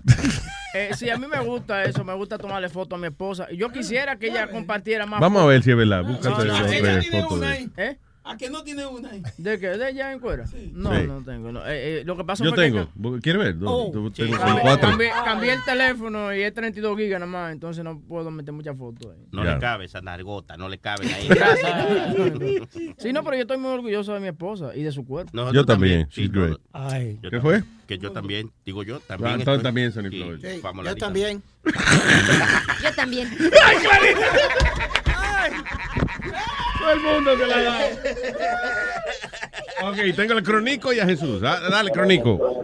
[0.73, 3.47] eh, sí, a mí me gusta eso, me gusta tomarle foto a mi esposa.
[3.51, 5.49] Yo quisiera que ella compartiera más Vamos a fotos.
[5.53, 6.03] ver si es verdad.
[6.03, 7.69] Búscate No, no, ella tiene fotos una ahí.
[7.77, 7.97] ¿Eh?
[8.31, 9.23] ¿A qué no tiene una ahí?
[9.37, 9.69] ¿De qué?
[9.69, 10.45] ¿De ella en cuera?
[10.73, 11.07] No, Sí.
[11.07, 11.51] no tengo.
[11.51, 11.61] no.
[11.65, 13.19] Eh, eh, lo que pasa Yo fue que- tengo.
[13.21, 13.55] ¿Quieres ver?
[13.65, 14.21] Oh, sí.
[14.23, 14.89] tengo Cambié- cuatro.
[14.89, 18.77] Cambié, cambié el teléfono y es 32 gigas nada más, entonces no puedo meter muchas
[18.77, 19.25] fotos ahí.
[19.31, 19.55] No Ya.
[19.55, 21.27] le cabe esa nargota, no le cabe ahí.
[22.99, 25.31] Sí, no, pero yo estoy muy orgulloso de mi esposa y de su cuerpo.
[25.33, 26.07] No, Yo también.
[26.11, 26.57] Sí, She's great.
[26.71, 27.17] Ay.
[27.29, 27.63] ¿Qué fue?
[27.87, 29.39] Que yo también, digo yo, Ah, también.
[29.39, 29.91] entonces estoy- también,
[30.85, 31.41] yo también.
[32.83, 33.27] Yo también.
[36.79, 37.79] Todo el mundo se la da.
[39.89, 41.41] Ok, tengo el Crónico y a Jesús.
[41.43, 42.63] Ah, Dale, Crónico.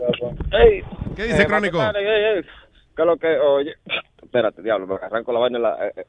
[0.51, 0.83] Ey.
[1.15, 1.77] ¿Qué dice Eh, Crónico?
[1.77, 2.41] Matatari, ey, ey.
[2.95, 3.37] ¿Qué es lo que?
[3.39, 3.75] Oye,
[4.21, 5.59] espérate, diablo, me arranco la vaina.
[5.59, 6.05] La, eh, eh.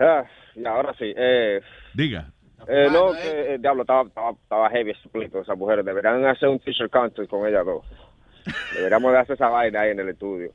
[0.00, 1.12] Ah, y ahora sí.
[1.16, 1.60] Eh,
[1.94, 2.26] Diga.
[2.68, 5.84] eh, no, que, diablo, estaba, estaba, estaba heavy ese pleito, esas mujeres.
[5.84, 7.84] Deberían hacer un t-shirt contest con ellas dos.
[8.74, 10.50] Deberíamos de hacer esa vaina ahí en el estudio.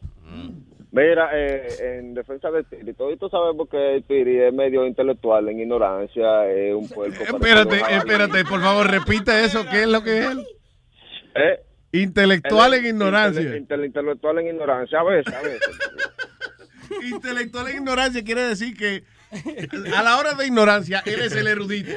[0.98, 1.68] Mira, eh,
[2.00, 6.90] en defensa de Tiri, todos sabemos que Tiri es medio intelectual, en ignorancia, es un
[6.90, 7.24] puerco.
[7.24, 9.64] Espérate, espérate, por favor, repite eso.
[9.70, 10.38] ¿Qué es lo que es?
[11.36, 11.60] Eh,
[11.92, 13.42] Intelectual el- en ignorancia.
[13.42, 15.62] intele- intele- intelectual en ignorancia, a veces, a veces.
[17.12, 19.04] Intelectual en ignorancia quiere decir que
[19.96, 21.92] a la hora de ignorancia, él es el erudito.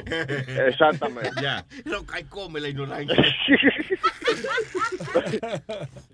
[0.67, 1.29] Exactamente.
[1.41, 1.65] Ya.
[1.85, 3.15] No, cae come la ignorancia.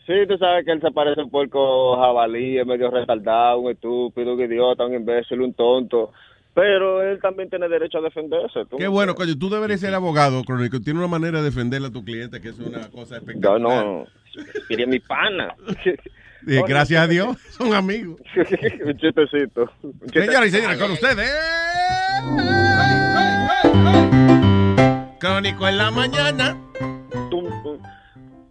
[0.05, 4.33] Sí, tú sabes que él se parece un puerco jabalí, es medio retardado, un estúpido,
[4.33, 6.11] un idiota, un imbécil, un tonto.
[6.53, 8.65] Pero él también tiene derecho a defenderse.
[8.65, 8.77] ¿tú?
[8.77, 9.37] Qué bueno, coño.
[9.37, 10.79] Tú deberías ser abogado, Crónico.
[10.81, 13.59] Tiene una manera de defenderle a tu cliente que es una cosa espectacular.
[13.59, 14.07] No, no.
[14.67, 15.55] Quería mi pana.
[16.45, 18.19] Eh, gracias a Dios, son amigos.
[18.85, 19.71] un chistecito.
[19.81, 21.31] un Señoras y señores, con ustedes.
[25.19, 26.57] Crónico en la mañana.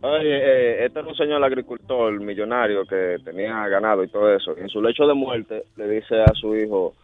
[0.02, 4.56] Oye, eh, este era un señor agricultor millonario que tenía ganado y todo eso.
[4.56, 6.94] En su lecho de muerte le dice a su hijo,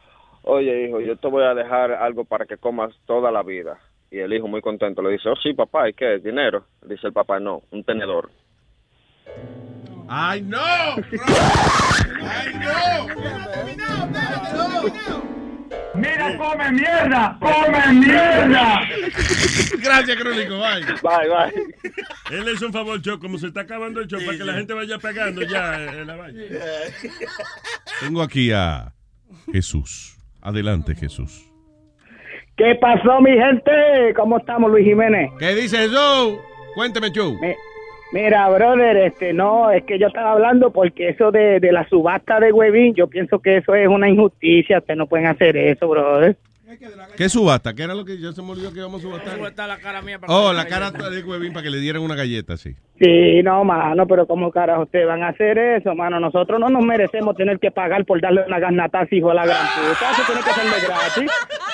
[0.44, 3.78] oye hijo, yo te voy a dejar algo para que comas toda la vida.
[4.10, 6.18] Y el hijo muy contento le dice, oh sí papá, ¿y qué?
[6.18, 6.64] ¿Dinero?
[6.86, 8.30] Dice el papá, no, un tenedor.
[10.08, 10.58] ¡Ay, no!
[10.60, 12.52] ¡Ay,
[15.94, 18.80] Mira, come mierda, come mierda.
[19.82, 20.58] Gracias, Crónico.
[20.58, 20.84] Bye.
[21.02, 22.36] Bye, bye.
[22.38, 24.54] Él le hizo un favor, Cho, como se está acabando el show, para que la
[24.54, 26.42] gente vaya pegando ya en la vaina.
[28.00, 28.92] Tengo aquí a
[29.52, 30.16] Jesús.
[30.40, 31.44] Adelante, Jesús.
[32.56, 33.70] ¿Qué pasó, mi gente?
[34.16, 35.30] ¿Cómo estamos, Luis Jiménez?
[35.38, 36.38] ¿Qué dice Joe?
[36.74, 37.32] Cuénteme, Joe.
[37.40, 37.54] Mi-
[38.12, 42.40] Mira, brother, este, no, es que yo estaba hablando porque eso de, de la subasta
[42.40, 46.36] de Huevín, yo pienso que eso es una injusticia, ustedes no pueden hacer eso, brother.
[47.16, 47.74] ¿Qué subasta?
[47.74, 49.34] ¿Qué era lo que yo se me olvidó que íbamos a subastar?
[49.34, 50.18] ¿Cómo está la cara mía?
[50.18, 52.74] para Oh, la cara de huevín para que le dieran una galleta, sí.
[53.02, 56.20] Sí, no, mano, pero ¿cómo carajo ustedes van a hacer eso, mano?
[56.20, 59.66] Nosotros no nos merecemos tener que pagar por darle una garnata hijo de la gran
[59.66, 61.32] puta, eso tiene que ser de gratis.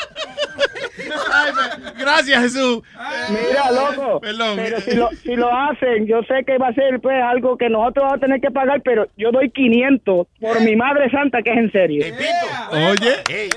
[1.98, 2.82] Gracias, Jesús.
[3.30, 4.56] Mira, loco, Perdón.
[4.56, 7.68] pero si lo, si lo hacen, yo sé que va a ser pues algo que
[7.68, 11.50] nosotros vamos a tener que pagar, pero yo doy 500 por mi madre santa, que
[11.50, 12.04] es en serio.
[12.70, 13.48] Oye,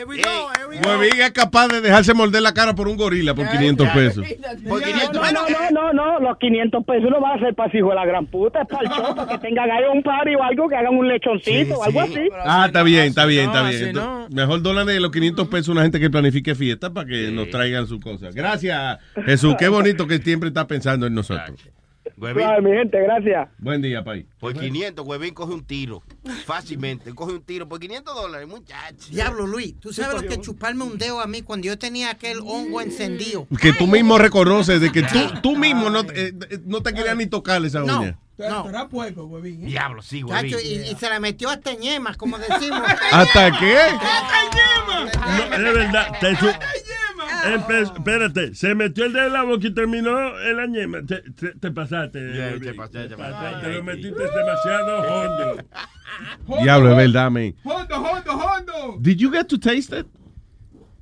[0.85, 4.27] Huevín es capaz de dejarse morder la cara por un gorila por 500 pesos.
[4.67, 7.69] Por 500 no, no, no, no, no, los 500 pesos no van a ser para
[7.69, 10.01] ese hijo de la gran puta, es para el show, para que tengan ahí un
[10.01, 12.27] party o algo, que hagan un lechoncito o algo así.
[12.43, 13.89] Ah, está bien, está bien, está bien.
[13.89, 17.29] Entonces, Mejor dólares de los 500 pesos a una gente que planifique fiesta para que
[17.31, 18.33] nos traigan sus cosas.
[18.33, 19.55] Gracias, Jesús.
[19.59, 21.69] Qué bonito que siempre está pensando en nosotros.
[22.23, 23.49] Ay, mi gente, gracias.
[23.57, 24.25] Buen día, país.
[24.39, 26.03] Por 500, Huevín coge un tiro.
[26.45, 27.67] Fácilmente, coge un tiro.
[27.67, 29.07] Por 500 dólares, muchacho.
[29.09, 32.11] Diablo, Luis, ¿tú sabes lo que es chuparme un dedo a mí cuando yo tenía
[32.11, 33.47] aquel hongo encendido?
[33.59, 37.15] Que tú mismo reconoces de que tú, tú mismo no, eh, eh, no te querías
[37.17, 38.01] ni tocarle esa No.
[38.01, 38.17] uña.
[38.37, 38.67] No.
[38.69, 39.63] Era puerco, huevín.
[39.63, 39.67] ¿eh?
[39.67, 42.81] Diablo, sí, Chacho, y, y se la metió hasta ñemas, como decimos.
[43.11, 43.77] ¿Hasta qué?
[45.59, 46.07] No, es verdad.
[46.19, 46.29] Te
[47.43, 50.99] Empe- espérate, se metió el dedo en la boca y terminó en la ñema.
[51.05, 52.19] Te, te- te pasaste.
[52.19, 52.61] Luis.
[52.61, 55.63] te lo metiste demasiado hondo.
[56.63, 57.55] Diablo, es verdad, man.
[57.63, 58.97] Hondo, hondo, hondo.
[58.99, 60.07] Did you get to taste it?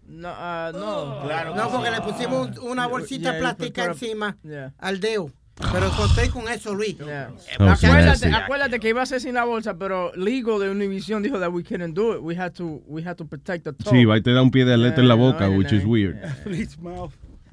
[0.07, 1.55] No, ah, no.
[1.55, 4.73] No, porque le pusimos un- una bolsita Yeah, plástica encima Yeah.
[4.79, 5.31] al dedo.
[5.71, 6.95] Pero conté con eso, Luis.
[7.01, 11.39] Oh, acuérdate, acuérdate que iba a ser sin la bolsa, pero Ligo de Univision dijo
[11.39, 12.19] that we couldn't do it.
[12.21, 13.91] We had to, we had to protect the toe.
[13.91, 16.17] Sí, va y te da un pie de atleta en la boca, which is weird.
[16.43, 17.11] Please, mouth.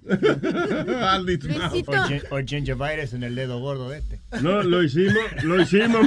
[0.08, 4.20] O, gin- o gingivitis en el dedo gordo de este.
[4.40, 6.06] No, lo hicimos, lo hicimos.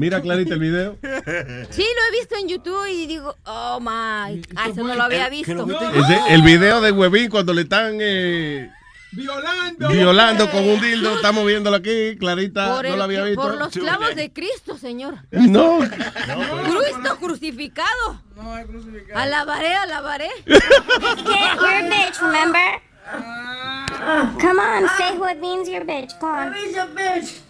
[0.00, 0.96] Mira, Clarita, el video.
[1.70, 4.42] Sí, lo he visto en YouTube y digo, oh my.
[4.56, 5.64] Ah, eso no lo había visto.
[6.28, 8.68] El video de Huevín cuando le están eh,
[9.12, 9.88] Violando.
[9.88, 11.16] violando con un dildo.
[11.16, 12.16] Estamos viéndolo aquí.
[12.18, 13.42] Clarita Por, no el- lo había visto.
[13.42, 15.18] por los clavos de Cristo, señor.
[15.32, 15.80] No.
[15.88, 18.22] Cristo crucificado.
[18.36, 19.18] No es crucificado.
[19.20, 20.30] Alabaré, alabaré.
[20.46, 22.82] You're a bitch, remember?
[24.40, 26.18] Come on, say who it means you're a bitch.
[26.20, 26.52] Come on.
[26.52, 27.40] Honey's a bitch.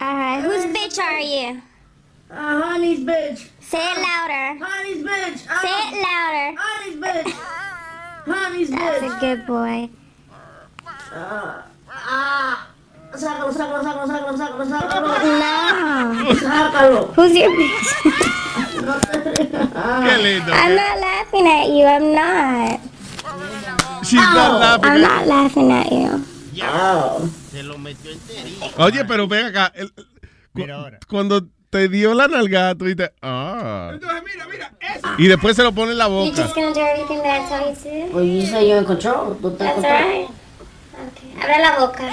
[0.00, 1.60] Alright, whose bitch are you?
[2.30, 3.48] Uh, honey's bitch.
[3.60, 4.64] Say it louder.
[4.64, 5.38] Honey's bitch.
[5.60, 6.56] Say it louder.
[6.58, 7.32] Honey's bitch.
[8.24, 9.90] Honey's That's a good boy.
[11.14, 12.66] Ah.
[13.14, 15.08] Sácalo, sácalo, sácalo, sácalo, sácalo, sácalo.
[15.38, 16.34] No.
[16.34, 17.12] Sácalo.
[17.14, 17.88] Who's your bitch?
[20.04, 20.52] Qué lindo.
[20.52, 21.84] I'm not laughing at you.
[21.86, 22.80] I'm not.
[24.04, 26.24] She's not laughing I'm at- not laughing at you.
[27.50, 28.66] Se lo metió enterito.
[28.82, 29.72] Oye, pero ven acá.
[29.74, 29.92] el-
[30.54, 30.66] cu-
[31.08, 33.90] cuando te dio la nalgada, tú dices, ah.
[33.92, 35.08] Entonces, mira, mira, eso.
[35.18, 36.42] Y después se lo pone en la You're boca.
[36.42, 38.14] just gonna do everything that I tell you to do?
[38.16, 39.34] Well, you say you're in control.
[39.58, 40.28] That's right.
[41.02, 41.34] Okay.
[41.42, 42.04] Abre la boca.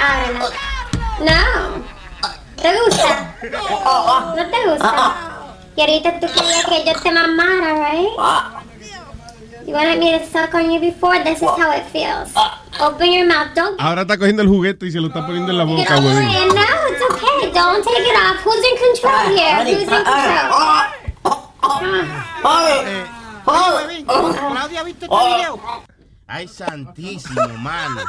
[0.00, 0.48] Ábrela.
[1.20, 1.42] No.
[2.62, 3.34] ¿Te gusta?
[4.34, 5.14] ¿No te gusta?
[5.76, 8.08] Y ahorita tú querías que yo te mamara, right?
[9.66, 11.18] You wanted me to suck on you before?
[11.24, 12.32] This is how it feels.
[12.80, 13.52] Open your mouth.
[13.54, 15.96] Don't Ahora está cogiendo el juguete y se lo está poniendo en la get boca,
[15.96, 16.02] it.
[16.02, 17.50] No, it's okay.
[17.52, 18.36] Don't take it off.
[18.44, 19.64] Who's in control here?
[19.64, 20.04] Who's in control?
[24.52, 25.60] Claudia, ¿viste este video?
[26.28, 28.00] Ay, santísimo, mano.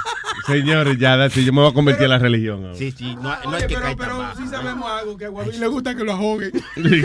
[0.48, 2.66] Señores, ya, it, yo me voy a convertir a la religión.
[2.66, 2.78] ahora.
[2.78, 5.60] Sí, sí, no, no Oye, hay que pero, pero sí sabemos algo, que a Guavín
[5.60, 6.52] le gusta que lo ahoguen.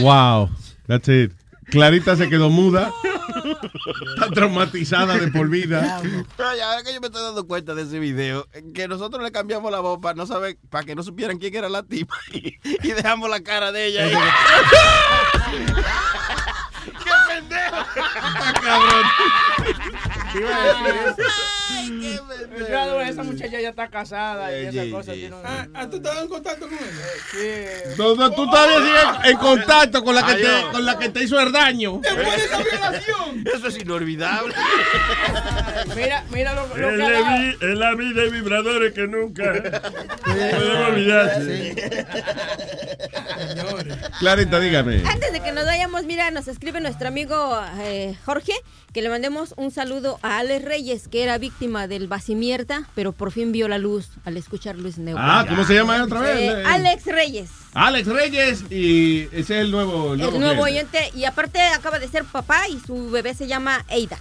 [0.00, 0.50] Wow,
[0.86, 1.32] that's it.
[1.70, 2.92] Clarita se quedó muda.
[4.14, 6.00] Está traumatizada de por vida.
[6.02, 9.70] Oye, ahora que yo me estoy dando cuenta de ese video, que nosotros le cambiamos
[9.70, 12.88] la voz para no saber, para que no supieran quién era la tipa y, y
[12.92, 14.04] dejamos la cara de ella.
[14.04, 14.12] ahí.
[17.94, 18.62] ¡Qué pendejo!
[18.62, 19.04] cabrón.
[22.66, 25.20] Claro, esa muchacha ya está casada y Sí, esa cosa sí.
[25.20, 25.42] tiene un...
[25.46, 26.86] Ah, ¿tú estabas en contacto con ella?
[27.30, 27.94] Sí.
[27.98, 30.64] No, no, tú todavía sigues en contacto con la que te, Adiós.
[30.72, 32.00] con la que te hizo el daño.
[32.02, 33.44] Después de esa violación.
[33.54, 34.54] Eso es inolvidable.
[35.94, 39.52] Mira, mira lo, lo Es que es la vida de vibradores que nunca
[40.24, 41.74] podemos olvidarse.
[44.18, 45.02] Clarita, dígame.
[45.08, 48.52] Antes de que nos vayamos, mira, nos escribe nuestro amigo eh, Jorge
[48.96, 53.30] que le mandemos un saludo a Alex Reyes, que era víctima del Basimierta, pero por
[53.30, 55.18] fin vio la luz al escuchar Luis Neu.
[55.20, 56.38] Ah, ¿cómo se llama otra vez?
[56.40, 60.14] Eh, Alex Reyes, Alex Reyes y ese es el nuevo.
[60.14, 60.62] el nuevo cliente.
[60.62, 64.18] oyente, y aparte acaba de ser papá y su bebé se llama Eida.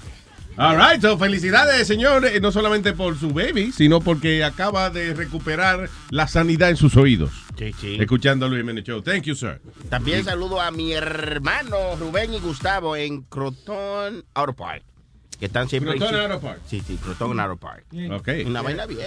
[0.58, 5.14] All right, so felicidades, señor, eh, no solamente por su baby, sino porque acaba de
[5.14, 7.32] recuperar la sanidad en sus oídos.
[7.58, 7.98] Sí, sí.
[8.00, 9.01] Escuchando a Luis Jiménez Show.
[9.01, 9.59] Thank you, sir.
[9.90, 14.84] También saludo a mi hermano Rubén y Gustavo en Croton Auto Park.
[15.40, 16.22] Que están siempre Croton sí.
[16.22, 16.60] Auto Park.
[16.66, 17.84] Sí, sí, Croton Auto Park.
[18.12, 18.30] Ok.
[18.46, 19.00] Una vaina bien.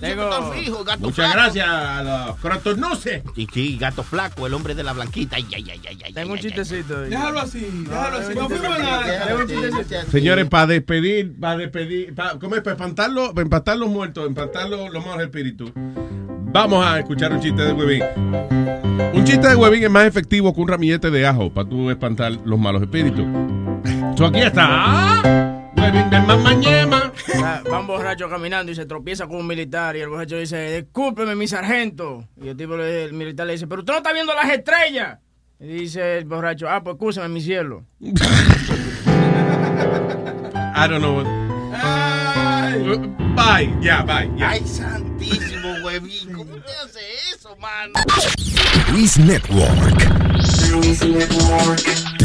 [0.00, 1.32] Tengo- gato Muchas flaco.
[1.32, 3.22] gracias a los crotonuses.
[3.36, 5.36] Y sí, gato flaco, el hombre de la blanquita.
[5.36, 7.00] Ay, ay, ay, ay, ay, Tengo un chistecito.
[7.02, 8.28] Déjalo así, déjalo así.
[8.28, 9.00] tengo No un fuimos chistecito.
[9.02, 9.26] nada.
[9.26, 10.10] Tengo un chistecito.
[10.10, 12.62] Señores, para despedir, para despedir, pa- ¿cómo es?
[12.62, 15.72] Para espantar los, para espantar los muertos, espantar los, los malos espíritus.
[15.74, 18.02] Vamos a escuchar un chiste de huevín.
[19.14, 22.32] Un chiste de huevín es más efectivo que un ramillete de ajo para tú espantar
[22.44, 23.24] los malos espíritus.
[24.16, 25.61] So, aquí está.
[25.90, 27.12] De mamañema.
[27.42, 31.34] Va un borracho caminando y se tropieza con un militar y el borracho dice, discúlpeme
[31.34, 32.28] mi sargento.
[32.40, 35.18] Y el tipo, el militar le dice, pero usted no está viendo las estrellas.
[35.58, 37.84] Y dice el borracho, ah, pues escúchame mi cielo.
[38.00, 38.12] I
[40.88, 41.22] don't know.
[42.72, 44.50] Bye, ya, bye, ya.
[44.50, 46.32] Ay, santísimo, huevín.
[46.32, 47.00] ¿Cómo te hace
[47.34, 47.92] eso, mano?
[48.92, 49.98] Luis Network.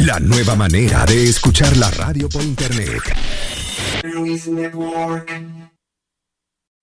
[0.05, 3.01] La nueva manera de escuchar la radio por internet.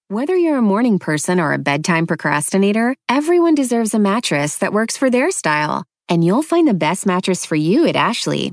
[0.08, 4.98] Whether you're a morning person or a bedtime procrastinator, everyone deserves a mattress that works
[4.98, 5.84] for their style.
[6.10, 8.52] And you'll find the best mattress for you at Ashley.